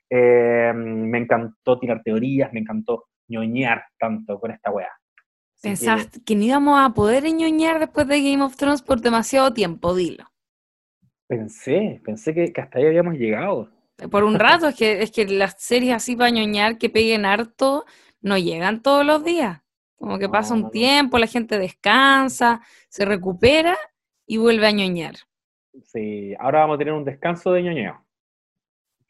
Eh, 0.10 0.74
me 0.76 1.20
encantó 1.20 1.80
tirar 1.80 2.02
teorías, 2.04 2.52
me 2.52 2.62
encantó 2.62 3.06
ñoñar 3.28 3.84
tanto 4.00 4.40
con 4.40 4.52
esta 4.52 4.72
wea. 4.72 4.90
Pensaste 5.62 6.22
que... 6.24 6.36
no 6.36 6.44
íbamos 6.44 6.80
a 6.80 6.94
poder 6.94 7.24
ñoñar 7.24 7.80
después 7.80 8.08
de 8.08 8.22
Game 8.22 8.44
of 8.44 8.56
Thrones 8.56 8.82
por 8.82 9.02
demasiado 9.02 9.54
tiempo, 9.54 9.96
dilo. 9.96 10.26
Pensé, 11.28 12.02
pensé 12.04 12.34
que, 12.34 12.52
hasta 12.60 12.80
ahí 12.80 12.86
habíamos 12.86 13.16
llegado. 13.16 13.70
Por 14.10 14.24
un 14.24 14.40
rato, 14.40 14.68
es 14.68 14.76
que, 14.76 15.04
es 15.04 15.12
que 15.12 15.26
las 15.26 15.62
series 15.62 15.96
así 15.96 16.16
para 16.16 16.32
ñoñar 16.32 16.78
que 16.78 16.90
peguen 16.90 17.26
harto 17.26 17.86
no 18.22 18.38
llegan 18.38 18.82
todos 18.82 19.06
los 19.06 19.24
días. 19.24 19.62
Como 19.96 20.18
que 20.18 20.28
pasa 20.28 20.56
un 20.56 20.72
tiempo, 20.72 21.20
la 21.20 21.28
gente 21.28 21.60
descansa, 21.60 22.62
se 22.90 23.06
recupera 23.06 23.78
y 24.26 24.38
vuelve 24.38 24.66
a 24.66 24.72
ñoñar. 24.72 25.16
Sí, 25.84 26.34
ahora 26.40 26.62
vamos 26.62 26.76
a 26.76 26.78
tener 26.80 26.94
un 26.94 27.06
descanso 27.06 27.52
de 27.52 27.62
ñoñeo. 27.64 28.04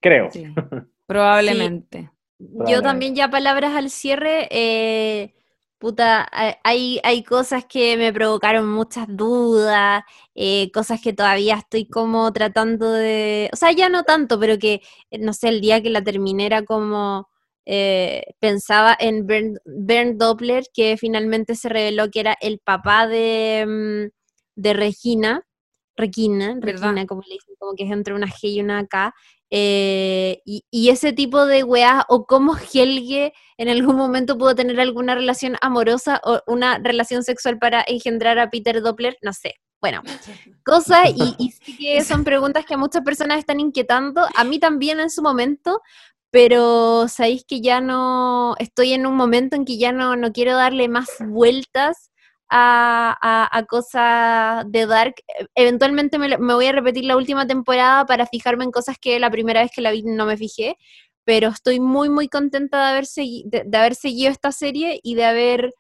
Creo. 0.02 0.30
probablemente. 1.06 2.12
Yo 2.40 2.82
también 2.82 3.16
ya 3.16 3.30
palabras 3.30 3.74
al 3.76 3.90
cierre. 3.90 4.48
Eh, 4.52 5.34
puta, 5.82 6.30
hay, 6.64 7.00
hay 7.04 7.24
cosas 7.24 7.66
que 7.66 7.98
me 7.98 8.14
provocaron 8.14 8.70
muchas 8.70 9.08
dudas, 9.10 10.04
eh, 10.36 10.72
cosas 10.72 11.02
que 11.02 11.12
todavía 11.12 11.56
estoy 11.56 11.88
como 11.88 12.32
tratando 12.32 12.92
de, 12.94 13.50
o 13.52 13.56
sea, 13.58 13.72
ya 13.72 13.90
no 13.90 14.04
tanto, 14.04 14.40
pero 14.40 14.60
que, 14.60 14.82
eh, 15.10 15.18
no 15.20 15.34
sé, 15.34 15.50
el 15.50 15.60
día 15.60 15.82
que 15.82 15.90
la 15.90 16.04
terminé 16.04 16.46
era 16.46 16.64
como, 16.64 17.28
eh, 17.66 18.24
pensaba 18.40 18.96
en 19.00 19.26
Bernd, 19.28 20.18
Doppler, 20.18 20.64
que 20.74 20.98
finalmente 20.98 21.56
se 21.56 21.70
reveló 21.70 22.10
que 22.12 22.20
era 22.22 22.38
el 22.42 22.60
papá 22.60 23.08
de, 23.08 23.66
mm, 23.68 24.62
de 24.62 24.74
Regina, 24.74 25.42
Regina, 25.98 26.58
Regina, 26.62 27.06
como 27.08 27.22
le 27.28 27.34
dicen, 27.36 27.56
como 27.60 27.76
que 27.76 27.86
es 27.86 27.92
entre 27.92 28.14
una 28.14 28.28
G 28.28 28.50
y 28.50 28.62
una 28.62 28.86
K, 28.88 29.14
eh, 29.54 30.42
y, 30.46 30.90
ese 30.90 31.12
tipo 31.12 31.46
de 31.46 31.64
weas, 31.64 32.06
o 32.08 32.26
cómo 32.26 32.56
Helge 32.56 33.34
en 33.58 33.68
algún 33.68 33.98
momento 33.98 34.38
pudo 34.38 34.56
tener 34.56 34.80
alguna 34.80 35.14
relación 35.14 35.58
amorosa 35.60 36.22
o 36.24 36.42
una 36.48 36.80
relación 36.80 37.24
sexual 37.24 37.60
para 37.60 37.84
engendrar 37.86 38.40
a 38.40 38.50
Peter 38.50 38.82
Doppler, 38.82 39.18
no 39.22 39.34
sé. 39.34 39.56
Bueno, 39.82 40.04
cosas, 40.66 41.10
y, 41.14 41.36
y 41.38 41.52
sí 41.66 41.78
que 41.78 42.04
son 42.06 42.24
preguntas 42.24 42.66
que 42.66 42.76
a 42.76 42.78
muchas 42.78 43.04
personas 43.04 43.40
están 43.40 43.60
inquietando, 43.60 44.26
a 44.36 44.44
mí 44.46 44.58
también 44.58 45.02
en 45.02 45.10
su 45.10 45.22
momento, 45.22 45.82
pero 46.32 47.10
sabéis 47.10 47.44
que 47.46 47.60
ya 47.60 47.82
no, 47.82 48.56
estoy 48.58 48.94
en 48.94 49.06
un 49.06 49.16
momento 49.16 49.58
en 49.58 49.66
que 49.66 49.78
ya 49.78 49.92
no, 49.92 50.16
no 50.16 50.32
quiero 50.32 50.56
darle 50.56 50.88
más 50.88 51.10
vueltas 51.20 52.11
a, 52.52 53.66
cosas 53.68 54.66
de 54.70 54.86
Dark. 54.86 55.16
Eventualmente 55.56 56.18
me, 56.18 56.36
voy 56.38 56.66
a 56.66 56.72
repetir 56.74 57.06
la 57.06 57.16
última 57.16 57.48
temporada 57.48 58.06
para 58.06 58.28
fijarme 58.28 58.66
en 58.66 58.72
cosas 58.72 58.98
que 59.00 59.20
la 59.20 59.32
primera 59.32 59.62
vez 59.62 59.72
que 59.74 59.82
la 59.82 59.92
vi 59.92 60.04
no 60.04 60.26
me 60.26 60.38
fijé, 60.38 60.76
pero 61.24 61.50
estoy 61.50 61.80
muy, 61.80 62.10
muy 62.10 62.28
contenta 62.28 62.84
de 62.86 62.92
haber, 62.92 63.06
segui- 63.06 63.44
de, 63.46 63.78
haber 63.78 63.96
seguido 63.96 64.32
esta 64.32 64.52
serie 64.52 65.00
y 65.04 65.16
de 65.16 65.26
haber 65.26 65.74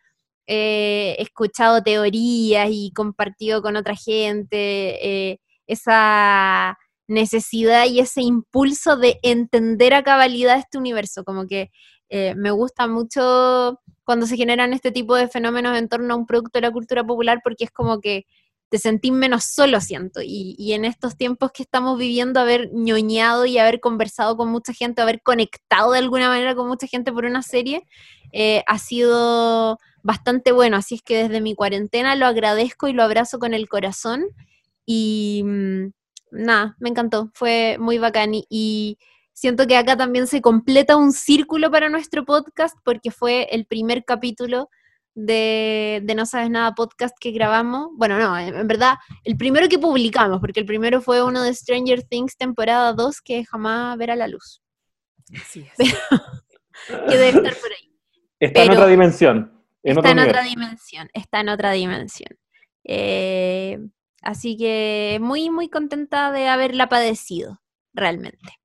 eh, 0.47 1.15
escuchado 1.19 1.83
teorías 1.83 2.69
y 2.71 2.91
compartido 2.93 3.61
con 3.61 3.75
otra 3.75 3.95
gente 3.95 5.31
eh, 5.31 5.39
esa 5.67 6.77
necesidad 7.07 7.85
y 7.85 7.99
ese 7.99 8.21
impulso 8.21 8.95
de 8.97 9.19
entender 9.23 9.93
a 9.93 10.03
cabalidad 10.03 10.57
este 10.57 10.77
universo, 10.77 11.23
como 11.25 11.45
que 11.47 11.69
eh, 12.09 12.35
me 12.35 12.51
gusta 12.51 12.87
mucho 12.87 13.79
cuando 14.11 14.27
se 14.27 14.35
generan 14.35 14.73
este 14.73 14.91
tipo 14.91 15.15
de 15.15 15.29
fenómenos 15.29 15.77
en 15.77 15.87
torno 15.87 16.13
a 16.13 16.17
un 16.17 16.25
producto 16.25 16.59
de 16.59 16.63
la 16.63 16.71
cultura 16.71 17.01
popular 17.01 17.39
porque 17.41 17.63
es 17.63 17.71
como 17.71 18.01
que 18.01 18.25
te 18.67 18.77
sentís 18.77 19.13
menos 19.13 19.45
solo, 19.45 19.79
siento. 19.79 20.19
Y, 20.21 20.73
en 20.73 20.83
estos 20.83 21.15
tiempos 21.15 21.53
que 21.53 21.63
estamos 21.63 21.97
viviendo, 21.97 22.41
haber 22.41 22.73
ñoñado 22.73 23.45
y 23.45 23.57
haber 23.57 23.79
conversado 23.79 24.35
con 24.35 24.49
mucha 24.49 24.73
gente, 24.73 25.01
haber 25.01 25.21
conectado 25.21 25.93
de 25.93 25.99
alguna 25.99 26.27
manera 26.27 26.55
con 26.55 26.67
mucha 26.67 26.87
gente 26.87 27.13
por 27.13 27.23
una 27.23 27.41
serie, 27.41 27.87
eh, 28.33 28.65
ha 28.67 28.77
sido 28.79 29.79
bastante 30.03 30.51
bueno. 30.51 30.75
Así 30.75 30.95
es 30.95 31.01
que 31.01 31.23
desde 31.23 31.39
mi 31.39 31.55
cuarentena 31.55 32.17
lo 32.17 32.25
agradezco 32.25 32.89
y 32.89 32.93
lo 32.93 33.03
abrazo 33.03 33.39
con 33.39 33.53
el 33.53 33.69
corazón. 33.69 34.25
Y 34.85 35.41
mm, 35.45 35.91
nada, 36.31 36.75
me 36.81 36.89
encantó, 36.89 37.31
fue 37.33 37.77
muy 37.79 37.97
bacán. 37.97 38.31
Y 38.33 38.97
siento 39.41 39.65
que 39.65 39.75
acá 39.75 39.97
también 39.97 40.27
se 40.27 40.39
completa 40.39 40.95
un 40.95 41.11
círculo 41.11 41.71
para 41.71 41.89
nuestro 41.89 42.23
podcast 42.25 42.77
porque 42.83 43.09
fue 43.09 43.47
el 43.49 43.65
primer 43.65 44.05
capítulo 44.05 44.69
de, 45.15 45.99
de 46.03 46.13
No 46.13 46.27
Sabes 46.27 46.51
Nada 46.51 46.75
podcast 46.75 47.17
que 47.19 47.31
grabamos. 47.31 47.89
Bueno, 47.95 48.19
no, 48.19 48.37
en, 48.37 48.53
en 48.55 48.67
verdad, 48.67 48.97
el 49.23 49.37
primero 49.37 49.67
que 49.67 49.79
publicamos, 49.79 50.39
porque 50.41 50.59
el 50.59 50.67
primero 50.67 51.01
fue 51.01 51.23
uno 51.23 51.41
de 51.41 51.55
Stranger 51.55 52.03
Things 52.03 52.37
temporada 52.37 52.93
2 52.93 53.19
que 53.21 53.43
jamás 53.43 53.97
verá 53.97 54.15
la 54.15 54.27
luz. 54.27 54.61
Así 55.35 55.65
es. 55.77 55.91
Que 56.87 57.15
debe 57.15 57.27
estar 57.27 57.55
por 57.57 57.71
ahí. 57.71 57.93
Está 58.39 58.63
en 58.63 58.71
otra 58.71 58.87
dimensión. 58.87 59.63
En 59.83 59.97
está 59.97 59.99
otro 59.99 60.11
en 60.11 60.17
nivel. 60.17 60.29
otra 60.29 60.43
dimensión, 60.43 61.09
está 61.13 61.41
en 61.41 61.49
otra 61.49 61.71
dimensión. 61.71 62.39
Eh, 62.83 63.77
así 64.23 64.57
que 64.57 65.19
muy, 65.21 65.51
muy 65.51 65.69
contenta 65.69 66.31
de 66.31 66.47
haberla 66.47 66.89
padecido, 66.89 67.61
realmente. 67.93 68.60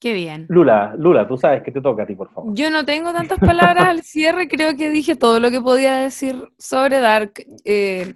Qué 0.00 0.12
bien. 0.12 0.46
Lula, 0.48 0.94
Lula, 0.96 1.26
tú 1.26 1.36
sabes 1.36 1.62
que 1.62 1.72
te 1.72 1.80
toca 1.80 2.04
a 2.04 2.06
ti, 2.06 2.14
por 2.14 2.32
favor. 2.32 2.54
Yo 2.54 2.70
no 2.70 2.84
tengo 2.84 3.12
tantas 3.12 3.38
palabras 3.38 3.88
al 3.88 4.02
cierre, 4.02 4.46
creo 4.46 4.76
que 4.76 4.90
dije 4.90 5.16
todo 5.16 5.40
lo 5.40 5.50
que 5.50 5.60
podía 5.60 5.96
decir 5.96 6.48
sobre 6.56 7.00
Dark. 7.00 7.32
Eh, 7.64 8.14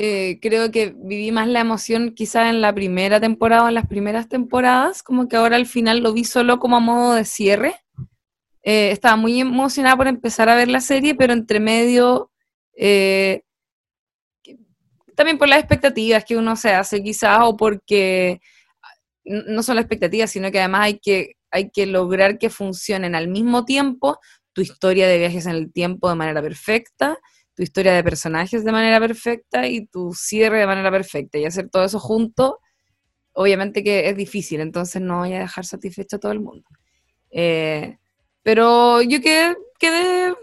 eh, 0.00 0.38
creo 0.40 0.70
que 0.70 0.94
viví 0.96 1.32
más 1.32 1.48
la 1.48 1.58
emoción 1.58 2.12
quizá 2.14 2.50
en 2.50 2.60
la 2.60 2.72
primera 2.72 3.20
temporada 3.20 3.64
o 3.64 3.68
en 3.68 3.74
las 3.74 3.86
primeras 3.86 4.28
temporadas, 4.28 5.02
como 5.02 5.28
que 5.28 5.36
ahora 5.36 5.56
al 5.56 5.66
final 5.66 6.00
lo 6.00 6.12
vi 6.12 6.24
solo 6.24 6.58
como 6.58 6.76
a 6.76 6.80
modo 6.80 7.14
de 7.14 7.24
cierre. 7.24 7.74
Eh, 8.62 8.90
estaba 8.92 9.16
muy 9.16 9.40
emocionada 9.40 9.96
por 9.96 10.06
empezar 10.06 10.48
a 10.48 10.54
ver 10.54 10.68
la 10.68 10.80
serie, 10.80 11.14
pero 11.14 11.32
entre 11.32 11.58
medio, 11.58 12.30
eh, 12.76 13.42
también 15.16 15.38
por 15.38 15.48
las 15.48 15.58
expectativas 15.58 16.24
que 16.24 16.36
uno 16.36 16.54
se 16.54 16.70
hace 16.70 17.02
quizás, 17.02 17.38
o 17.42 17.56
porque 17.56 18.40
no 19.28 19.62
son 19.62 19.76
las 19.76 19.84
expectativas, 19.84 20.30
sino 20.30 20.50
que 20.50 20.58
además 20.58 20.82
hay 20.82 20.98
que, 20.98 21.36
hay 21.50 21.70
que 21.70 21.86
lograr 21.86 22.38
que 22.38 22.50
funcionen 22.50 23.14
al 23.14 23.28
mismo 23.28 23.64
tiempo 23.64 24.18
tu 24.52 24.62
historia 24.62 25.06
de 25.06 25.18
viajes 25.18 25.46
en 25.46 25.52
el 25.52 25.72
tiempo 25.72 26.08
de 26.08 26.16
manera 26.16 26.42
perfecta, 26.42 27.18
tu 27.54 27.62
historia 27.62 27.92
de 27.92 28.02
personajes 28.02 28.64
de 28.64 28.72
manera 28.72 28.98
perfecta 28.98 29.66
y 29.66 29.86
tu 29.86 30.12
cierre 30.14 30.60
de 30.60 30.66
manera 30.66 30.90
perfecta. 30.90 31.38
Y 31.38 31.44
hacer 31.44 31.68
todo 31.68 31.84
eso 31.84 32.00
junto, 32.00 32.58
obviamente 33.32 33.84
que 33.84 34.08
es 34.08 34.16
difícil, 34.16 34.60
entonces 34.60 35.00
no 35.02 35.18
voy 35.18 35.34
a 35.34 35.40
dejar 35.40 35.64
satisfecho 35.64 36.16
a 36.16 36.18
todo 36.18 36.32
el 36.32 36.40
mundo. 36.40 36.68
Eh, 37.30 37.98
pero 38.42 39.02
yo 39.02 39.20
quedé, 39.20 39.56
quedé 39.78 40.34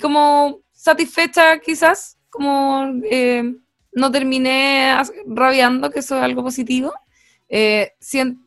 como 0.00 0.60
satisfecha 0.72 1.58
quizás, 1.60 2.18
como 2.28 3.00
eh, 3.10 3.54
no 3.92 4.10
terminé 4.10 4.94
rabiando, 5.26 5.90
que 5.90 6.00
eso 6.00 6.16
es 6.16 6.22
algo 6.22 6.42
positivo. 6.42 6.92
Eh, 7.48 7.92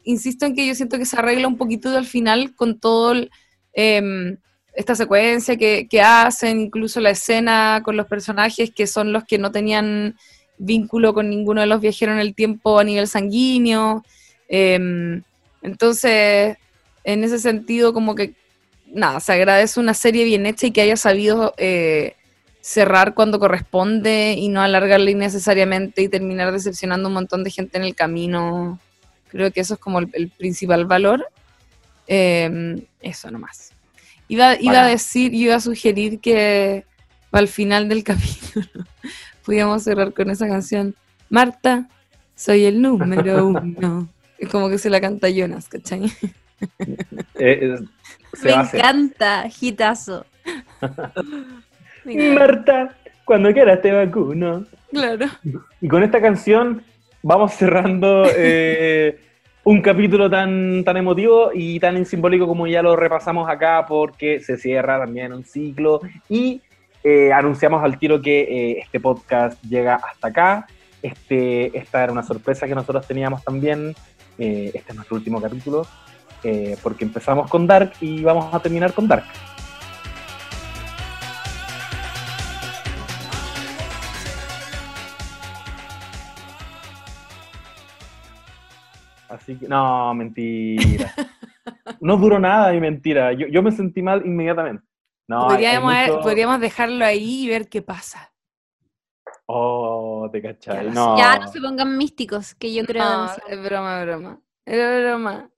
insisto 0.04 0.46
en 0.46 0.56
que 0.56 0.68
yo 0.68 0.76
siento 0.76 0.98
que 0.98 1.06
se 1.06 1.18
arregla 1.18 1.48
un 1.48 1.58
poquito 1.58 1.96
al 1.96 2.06
final 2.06 2.54
con 2.56 2.80
todo 2.80 3.14
el, 3.14 3.32
em, 3.74 4.38
esta 4.74 4.96
secuencia 4.96 5.58
que, 5.58 6.02
hacen, 6.02 6.60
incluso 6.62 7.00
la 7.00 7.12
escena 7.12 7.82
con 7.84 7.98
los 7.98 8.08
personajes 8.08 8.72
que 8.74 8.88
son 8.88 9.14
los 9.14 9.24
que 9.26 9.38
no 9.38 9.52
tenían 9.52 10.16
vínculo 10.58 11.14
con 11.14 11.30
ninguno 11.30 11.62
de 11.62 11.68
los 11.68 11.82
viajeros 11.82 12.14
en 12.14 12.20
el 12.22 12.36
tiempo 12.36 12.80
a 12.80 12.84
nivel 12.84 13.08
sanguíneo. 13.08 14.04
Em, 14.48 15.24
entonces, 15.62 16.58
en 17.04 17.24
ese 17.24 17.40
sentido, 17.40 17.94
como 17.94 18.16
que, 18.16 18.34
nada, 18.88 19.20
se 19.20 19.34
agradece 19.34 19.80
una 19.80 19.94
serie 19.94 20.26
bien 20.26 20.46
hecha 20.46 20.68
y 20.68 20.72
que 20.72 20.82
haya 20.82 20.98
sabido 20.98 21.54
eh, 21.58 22.16
cerrar 22.62 23.14
cuando 23.14 23.40
corresponde 23.40 24.36
y 24.38 24.50
no 24.50 24.62
alargarla 24.62 25.12
innecesariamente 25.12 26.02
y 26.02 26.10
terminar 26.10 26.52
decepcionando 26.52 27.08
un 27.08 27.16
montón 27.16 27.44
de 27.44 27.52
gente 27.52 27.78
en 27.78 27.84
el 27.84 27.96
camino. 27.96 28.80
Creo 29.30 29.52
que 29.52 29.62
eso 29.62 29.76
es 29.76 29.80
como 29.80 30.00
el, 30.00 30.10
el 30.14 30.30
principal 30.30 30.86
valor. 30.86 31.26
Eh, 32.08 32.82
eso 33.02 33.32
nomás. 33.32 33.72
Iba, 34.28 34.60
iba 34.60 34.84
a 34.84 34.88
decir, 34.88 35.34
iba 35.34 35.56
a 35.56 35.60
sugerir 35.60 36.20
que 36.20 36.86
el 37.32 37.48
final 37.48 37.90
del 37.90 38.04
capítulo 38.04 38.86
pudiéramos 39.44 39.84
cerrar 39.84 40.14
con 40.14 40.30
esa 40.30 40.48
canción. 40.48 40.96
Marta, 41.30 41.88
soy 42.36 42.66
el 42.66 42.82
número 42.82 43.48
uno. 43.48 44.10
Es 44.38 44.50
como 44.50 44.70
que 44.70 44.78
se 44.78 44.90
la 44.90 45.02
canta 45.02 45.30
Jonas, 45.30 45.68
¿cachai? 45.68 46.12
Eh, 47.36 47.60
eh, 47.62 47.76
se 48.34 48.48
Me 48.48 48.64
encanta, 48.64 49.46
hitazo. 49.62 50.26
Encanta. 52.04 52.34
Marta, 52.34 52.98
cuando 53.24 53.54
quieras 53.54 53.82
te 53.82 53.94
vacuno. 53.94 54.66
Claro. 54.92 55.28
Y 55.80 55.88
con 55.88 56.04
esta 56.04 56.20
canción 56.20 56.84
vamos 57.22 57.54
cerrando 57.54 58.26
eh, 58.36 59.20
un 59.64 59.82
capítulo 59.82 60.30
tan, 60.30 60.84
tan 60.84 60.98
emotivo 60.98 61.52
y 61.54 61.80
tan 61.80 62.06
simbólico 62.06 62.48
como 62.48 62.68
ya 62.68 62.82
lo 62.82 62.96
repasamos 62.96 63.50
acá 63.50 63.86
porque 63.88 64.40
se 64.40 64.58
cierra 64.58 65.00
también 65.00 65.34
un 65.34 65.44
ciclo 65.44 66.02
y 66.30 66.62
eh, 67.04 67.32
anunciamos 67.32 67.84
al 67.84 67.98
tiro 67.98 68.22
que 68.22 68.41
eh, 68.41 68.80
este 68.80 69.00
podcast 69.00 69.62
llega 69.64 69.96
hasta 69.96 70.28
acá. 70.28 70.68
Este, 71.02 71.78
esta 71.78 72.04
era 72.04 72.12
una 72.12 72.24
sorpresa 72.24 72.68
que 72.68 72.76
nosotros 72.76 73.08
teníamos 73.08 73.44
también. 73.44 73.96
Este 74.38 74.84
es 74.88 74.96
nuestro 74.96 75.18
último 75.18 75.41
capítulo 75.41 75.86
porque 76.82 77.04
empezamos 77.04 77.50
con 77.50 77.68
Dark 77.68 77.91
y 78.00 78.24
vamos 78.24 78.54
a 78.54 78.60
terminar 78.62 78.94
con 78.94 79.06
Dark. 79.06 79.26
Así 89.30 89.56
que, 89.56 89.68
no, 89.68 90.14
mentira. 90.16 91.14
No 92.02 92.18
duró 92.18 92.40
nada 92.40 92.72
mi 92.72 92.80
mentira. 92.80 93.32
Yo, 93.34 93.48
yo 93.48 93.62
me 93.62 93.72
sentí 93.72 94.02
mal 94.02 94.26
inmediatamente. 94.26 94.84
No, 95.28 95.50
hay- 95.50 95.66
hay 95.66 95.78
podríamos, 95.78 95.94
mucho- 96.10 96.22
podríamos 96.22 96.60
dejarlo 96.60 97.06
ahí 97.06 97.44
y 97.46 97.50
ver 97.50 97.70
qué 97.70 97.82
pasa. 97.82 98.34
Oh, 99.46 100.30
te 100.32 100.42
Ya 100.42 100.54
cachai. 100.54 100.86
lo 100.86 100.92
No. 100.92 101.18
Ya 101.18 101.38
no 101.40 101.48
se 101.48 101.60
pongan 101.62 101.98
místicos, 101.98 102.56
que 102.56 102.74
yo 102.74 102.84
creo 102.86 103.04
No, 103.04 103.26
es 103.48 103.64
broma, 103.64 104.00
es 104.02 104.06
broma. 104.08 104.40
Es 104.66 105.02
broma. 105.04 105.50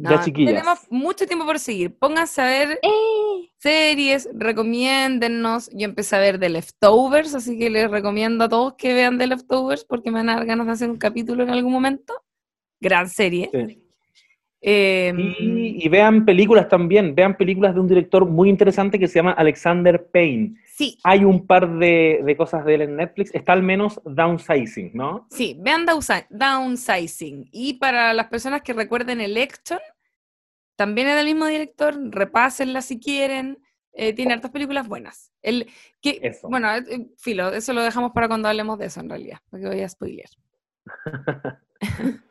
Ya, 0.00 0.20
chiquillas. 0.22 0.52
Tenemos 0.54 0.78
mucho 0.90 1.26
tiempo 1.26 1.44
por 1.44 1.58
seguir. 1.58 1.96
Pónganse 1.98 2.40
a 2.40 2.44
ver 2.44 2.78
¡Eh! 2.82 3.50
series, 3.58 4.28
recomiéndennos. 4.32 5.70
Yo 5.72 5.86
empecé 5.86 6.14
a 6.14 6.20
ver 6.20 6.38
The 6.38 6.48
Leftovers, 6.48 7.34
así 7.34 7.58
que 7.58 7.68
les 7.70 7.90
recomiendo 7.90 8.44
a 8.44 8.48
todos 8.48 8.74
que 8.74 8.94
vean 8.94 9.18
The 9.18 9.26
Leftovers 9.26 9.84
porque 9.84 10.12
me 10.12 10.18
van 10.20 10.28
a 10.30 10.36
dar 10.36 10.46
ganas 10.46 10.66
de 10.66 10.72
hacer 10.72 10.90
un 10.90 10.98
capítulo 10.98 11.42
en 11.42 11.50
algún 11.50 11.72
momento. 11.72 12.14
Gran 12.80 13.08
serie. 13.08 13.50
Sí. 13.52 13.82
Eh, 14.60 15.12
Y, 15.38 15.84
y 15.86 15.88
vean 15.88 16.24
películas 16.24 16.68
también, 16.68 17.14
vean 17.14 17.36
películas 17.36 17.74
de 17.74 17.80
un 17.80 17.86
director 17.86 18.26
muy 18.26 18.48
interesante 18.48 18.98
que 18.98 19.06
se 19.06 19.14
llama 19.20 19.30
Alexander 19.32 20.04
Payne. 20.12 20.56
sí, 20.66 20.98
Hay 21.04 21.24
un 21.24 21.46
par 21.46 21.78
de, 21.78 22.20
de 22.24 22.36
cosas 22.36 22.64
de 22.64 22.74
él 22.74 22.80
en 22.82 22.96
Netflix, 22.96 23.32
está 23.34 23.52
al 23.52 23.62
menos 23.62 24.00
Downsizing, 24.04 24.90
¿no? 24.94 25.28
sí, 25.30 25.56
vean 25.60 25.86
Downsi- 25.86 26.26
Downsizing. 26.30 27.48
Y 27.52 27.74
para 27.74 28.12
las 28.14 28.26
personas 28.26 28.62
que 28.62 28.72
recuerden 28.72 29.20
Election, 29.20 29.78
también 30.74 31.06
es 31.08 31.14
del 31.16 31.26
mismo 31.26 31.46
director, 31.46 31.94
repásenla 32.10 32.82
si 32.82 32.98
quieren. 32.98 33.58
eh, 33.92 34.12
tiene 34.12 34.32
hartas 34.34 34.50
películas 34.52 34.86
buenas. 34.88 35.32
El, 35.42 35.66
que, 36.00 36.18
Eso. 36.22 36.48
Bueno, 36.48 36.68
eh, 36.74 36.84
eh, 36.88 37.06
filo, 37.16 37.50
eso 37.52 37.72
lo 37.72 37.82
dejamos 37.82 38.10
para 38.12 38.26
cuando 38.28 38.48
hablemos 38.48 38.76
de 38.78 38.86
eso 38.86 39.00
en 39.00 39.08
realidad, 39.08 39.38
porque 39.50 39.66
voy 39.66 39.80
a 39.82 39.88
spoilear. 39.88 40.28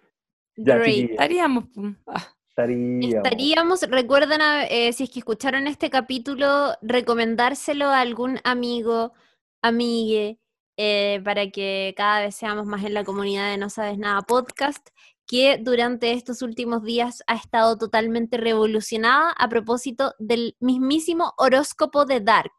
Ya, 0.58 0.76
Estaríamos. 0.78 1.66
ah, 2.08 2.28
estaríamos. 2.50 3.14
Estaríamos, 3.16 3.82
recuerden, 3.84 4.42
a- 4.42 4.66
eh, 4.66 4.92
si 4.94 5.04
es 5.04 5.10
que 5.12 5.20
escucharon 5.20 5.68
este 5.68 5.90
capítulo, 5.90 6.74
recomendárselo 6.82 7.86
a 7.86 8.00
algún 8.02 8.40
amigo, 8.44 9.14
amigue, 9.62 10.40
eh, 10.78 11.22
para 11.24 11.50
que 11.50 11.94
cada 11.96 12.22
vez 12.22 12.36
seamos 12.36 12.66
más 12.66 12.84
en 12.84 12.94
la 12.94 13.04
comunidad 13.04 13.50
de 13.52 13.58
No 13.58 13.70
Sabes 13.70 13.98
Nada 13.98 14.22
podcast. 14.24 14.90
que 15.30 15.58
durante 15.62 16.14
estos 16.14 16.42
últimos 16.42 16.84
días 16.84 17.22
ha 17.28 17.36
estado 17.36 17.78
totalmente 17.78 18.38
revolucionada 18.38 19.32
a 19.32 19.50
propósito 19.50 20.14
del 20.20 20.56
mismísimo 20.62 21.34
horóscopo 21.38 22.06
de 22.06 22.22
Dark. 22.22 22.54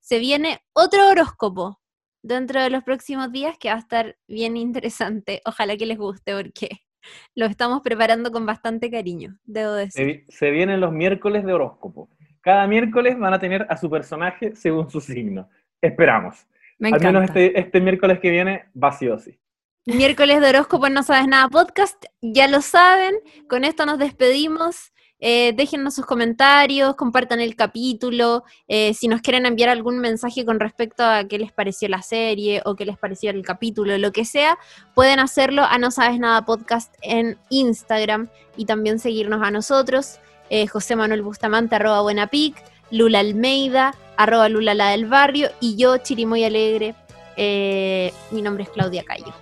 Se 0.00 0.20
viene 0.20 0.62
otro 0.72 1.08
horóscopo 1.08 1.80
dentro 2.22 2.62
de 2.62 2.70
los 2.70 2.84
próximos 2.84 3.32
días 3.32 3.58
que 3.58 3.70
va 3.70 3.74
a 3.74 3.80
estar 3.80 4.16
bien 4.28 4.56
interesante. 4.56 5.42
Ojalá 5.44 5.76
que 5.76 5.84
les 5.86 5.98
guste 5.98 6.32
porque 6.40 6.68
lo 7.34 7.46
estamos 7.46 7.82
preparando 7.82 8.30
con 8.30 8.46
bastante 8.46 8.90
cariño, 8.90 9.38
debo 9.44 9.72
decir. 9.72 10.24
Se, 10.28 10.36
se 10.36 10.50
vienen 10.50 10.80
los 10.80 10.92
miércoles 10.92 11.44
de 11.44 11.52
horóscopo. 11.52 12.08
Cada 12.40 12.66
miércoles 12.66 13.18
van 13.18 13.34
a 13.34 13.38
tener 13.38 13.66
a 13.68 13.76
su 13.76 13.88
personaje 13.88 14.56
según 14.56 14.90
su 14.90 15.00
signo. 15.00 15.48
Esperamos. 15.80 16.46
Me 16.78 16.90
Al 16.90 17.00
menos 17.00 17.24
este, 17.24 17.58
este 17.58 17.80
miércoles 17.80 18.18
que 18.18 18.30
viene 18.30 18.64
va 18.80 18.90
sí. 18.92 19.38
Miércoles 19.86 20.40
de 20.40 20.48
horóscopo 20.48 20.88
No 20.88 21.02
Sabes 21.02 21.28
Nada 21.28 21.48
Podcast, 21.48 22.04
ya 22.20 22.48
lo 22.48 22.60
saben, 22.60 23.14
con 23.48 23.64
esto 23.64 23.86
nos 23.86 23.98
despedimos. 23.98 24.92
Eh, 25.24 25.52
déjennos 25.54 25.94
sus 25.94 26.04
comentarios, 26.04 26.96
compartan 26.96 27.38
el 27.38 27.54
capítulo, 27.54 28.42
eh, 28.66 28.92
si 28.92 29.06
nos 29.06 29.20
quieren 29.20 29.46
enviar 29.46 29.68
algún 29.68 30.00
mensaje 30.00 30.44
con 30.44 30.58
respecto 30.58 31.04
a 31.04 31.22
qué 31.28 31.38
les 31.38 31.52
pareció 31.52 31.88
la 31.88 32.02
serie 32.02 32.60
o 32.64 32.74
qué 32.74 32.84
les 32.84 32.98
pareció 32.98 33.30
el 33.30 33.42
capítulo, 33.42 33.96
lo 33.98 34.10
que 34.10 34.24
sea, 34.24 34.58
pueden 34.94 35.20
hacerlo 35.20 35.62
a 35.62 35.78
No 35.78 35.92
Sabes 35.92 36.18
Nada 36.18 36.44
Podcast 36.44 36.92
en 37.02 37.38
Instagram 37.50 38.30
y 38.56 38.64
también 38.64 38.98
seguirnos 38.98 39.42
a 39.42 39.52
nosotros, 39.52 40.18
eh, 40.50 40.66
José 40.66 40.96
Manuel 40.96 41.22
Bustamante, 41.22 41.76
arroba 41.76 42.00
buenapic, 42.00 42.56
Lula 42.90 43.20
Almeida, 43.20 43.94
arroba 44.16 44.48
Lula 44.48 44.74
la 44.74 44.88
del 44.88 45.06
barrio 45.06 45.50
y 45.60 45.76
yo, 45.76 45.98
Chirimoy 45.98 46.42
Alegre, 46.42 46.96
eh, 47.36 48.12
mi 48.32 48.42
nombre 48.42 48.64
es 48.64 48.70
Claudia 48.70 49.04
Cayo. 49.04 49.32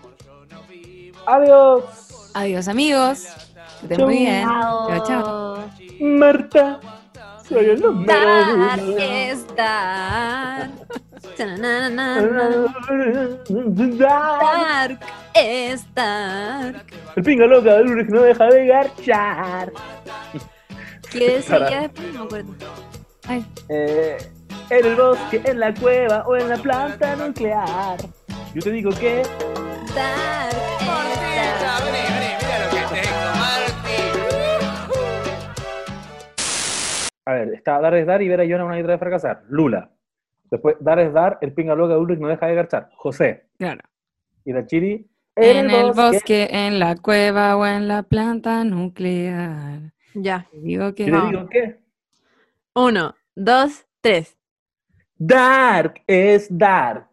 Adiós. 1.25 1.85
Adiós, 2.35 2.69
amigos. 2.69 3.25
Que 3.81 3.95
estén 3.95 4.05
muy 4.07 4.19
bien. 4.19 4.45
Chao, 4.47 5.05
chao. 5.07 5.71
Marta, 6.01 6.81
soy 7.49 7.67
el. 7.67 7.83
Dar. 8.07 8.81
Dark 13.99 15.01
es 15.35 15.95
dark. 15.95 16.85
El 17.17 17.23
pinga 17.23 17.47
loca 17.47 17.75
del 17.75 17.87
Ulrich 17.89 18.09
no 18.09 18.23
deja 18.23 18.47
de 18.47 18.67
garchar. 18.67 19.73
¿Qué 21.11 21.19
decía 21.37 21.59
Para. 21.59 21.81
después? 21.81 22.15
No 22.15 22.21
me 22.21 22.25
acuerdo. 22.27 22.55
Ay. 23.29 23.47
Eh, 23.69 24.17
en 24.71 24.87
el 24.87 24.97
bosque, 24.97 25.43
en 25.45 25.61
la 25.61 25.75
cueva 25.75 26.25
o 26.27 26.37
en 26.37 26.49
la 26.49 26.57
planta 26.57 27.17
nuclear. 27.17 27.97
Yo 28.55 28.63
te 28.63 28.71
digo 28.71 28.91
que 28.91 29.23
Dark 29.95 30.57
es 31.35 32.30
A 37.31 37.35
ver, 37.35 37.55
está 37.55 37.81
Dar 37.81 37.95
es 37.95 38.07
dar 38.09 38.21
y 38.23 38.29
ver 38.29 38.41
a 38.41 38.45
Jonah 38.45 38.65
una 38.65 38.77
y 38.77 38.81
otra 38.81 38.95
vez 38.95 38.99
fracasar. 38.99 39.45
Lula. 39.49 39.89
Después, 40.51 40.75
Dar 40.81 40.99
es 40.99 41.13
dar, 41.13 41.39
el 41.43 41.53
pinga 41.53 41.77
loca 41.77 41.95
de 41.95 42.01
Ulrich 42.01 42.19
no 42.19 42.27
deja 42.27 42.47
de 42.49 42.57
garchar. 42.57 42.91
José. 42.97 43.47
Claro. 43.57 43.83
Y 44.45 44.53
la 44.53 44.67
Chiri. 44.67 45.09
En 45.37 45.71
el 45.71 45.93
bosque, 45.93 46.49
en 46.51 46.81
la 46.81 46.97
cueva 46.97 47.57
o 47.57 47.65
en 47.65 47.87
la 47.87 48.03
planta 48.03 48.65
nuclear. 48.65 49.93
Ya. 50.15 50.49
Digo 50.53 50.93
que 50.93 51.07
no. 51.07 51.29
digo 51.29 51.49
que 51.49 51.79
Uno, 52.75 53.15
dos, 53.37 53.87
tres. 54.01 54.37
Dark 55.17 56.03
es 56.09 56.49
dark. 56.51 57.07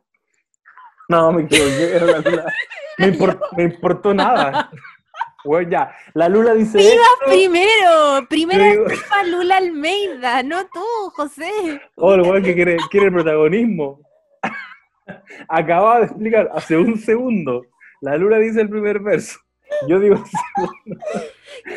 No, 1.09 1.31
me 1.31 1.43
equivoqué. 1.43 1.99
Me, 2.97 3.13
import- 3.13 3.55
me 3.55 3.63
importó 3.65 4.15
nada. 4.15 4.71
Bueno, 5.47 5.69
ya. 5.69 5.95
La 6.13 6.27
Lula 6.27 6.53
dice. 6.53 6.77
¡Viva 6.77 6.91
esto. 6.91 7.25
primero! 7.25 8.27
Primero 8.29 8.85
viva 8.85 9.23
Lula 9.25 9.57
Almeida, 9.57 10.43
no 10.43 10.65
tú, 10.67 10.83
José. 11.15 11.81
Oh, 11.95 12.13
el 12.13 12.21
weón 12.21 12.43
que 12.43 12.53
quiere, 12.53 12.77
quiere 12.91 13.07
el 13.07 13.13
protagonismo. 13.13 14.01
Acababa 15.47 15.99
de 15.99 16.05
explicar 16.05 16.49
hace 16.53 16.75
un 16.75 16.97
segundo. 16.99 17.63
La 18.01 18.17
Lula 18.17 18.37
dice 18.39 18.61
el 18.61 18.69
primer 18.69 18.99
verso. 18.99 19.39
Yo 19.87 19.99
digo, 19.99 20.15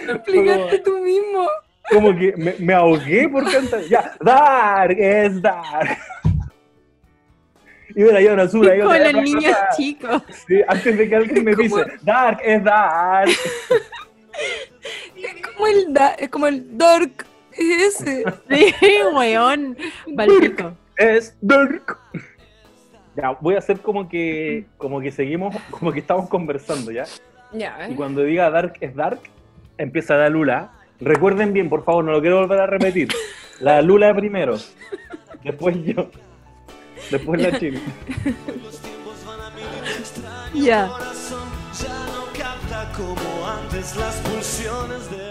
Lo 0.07 0.15
explicaste 0.15 0.79
tú 0.81 0.99
mismo. 0.99 1.47
como 1.91 2.17
que 2.17 2.35
me, 2.37 2.55
me 2.59 2.75
ahogué 2.75 3.29
por 3.29 3.51
cantar. 3.51 3.83
Ya, 3.83 4.15
Dark 4.21 4.97
es 4.99 5.41
Dark. 5.41 5.97
Y 8.01 8.27
una. 8.27 8.49
Como 8.49 8.63
otra 8.63 9.13
los 9.13 9.23
niños 9.23 9.57
chicos. 9.77 10.23
sí, 10.47 10.61
antes 10.67 10.97
de 10.99 11.09
que 11.09 11.17
alguien 11.17 11.45
me 11.45 11.55
dice, 11.57 11.85
Dark 12.03 12.39
es 12.45 12.65
Dark. 12.65 13.31
Es 15.17 15.47
como 15.55 15.67
el, 15.67 15.93
da- 15.93 16.15
es 16.15 16.29
como 16.29 16.47
el 16.47 16.79
dark 16.79 17.27
ese. 17.53 18.25
Sí, 18.49 18.75
weón. 19.15 19.77
Valpico. 20.09 20.73
Es 20.97 21.37
Dark. 21.41 21.99
Ya, 23.17 23.31
voy 23.41 23.57
a 23.57 23.59
hacer 23.59 23.81
como 23.81 24.09
que, 24.09 24.67
como 24.79 25.01
que 25.01 25.11
seguimos, 25.11 25.55
como 25.71 25.93
que 25.93 25.99
estamos 25.99 26.29
conversando, 26.29 26.91
¿ya? 26.93 27.05
Ya, 27.53 27.89
Y 27.91 27.95
cuando 27.95 28.23
diga 28.23 28.49
Dark 28.51 28.75
es 28.81 28.95
Dark, 28.95 29.21
empieza 29.79 30.17
la 30.17 30.29
Lula. 30.29 30.71
Recuerden 31.01 31.53
bien, 31.53 31.69
por 31.69 31.85
favor, 31.85 32.05
no 32.05 32.13
lo 32.13 32.21
quiero 32.21 32.39
volver 32.41 32.61
a 32.61 32.67
repetir. 32.67 33.09
La 33.59 33.83
Lula 33.83 34.15
primero, 34.15 34.57
después 35.43 35.77
yo, 35.85 36.09
después 37.11 37.41
la 37.41 37.59
Chile. 37.59 37.81
Ya. 40.55 40.89
corazón 40.89 41.49
ya 41.81 42.07
no 42.13 42.27
capta 42.37 42.93
como 42.97 43.47
antes 43.47 43.97
las 43.97 44.17
pulsiones 44.17 45.11
de 45.11 45.30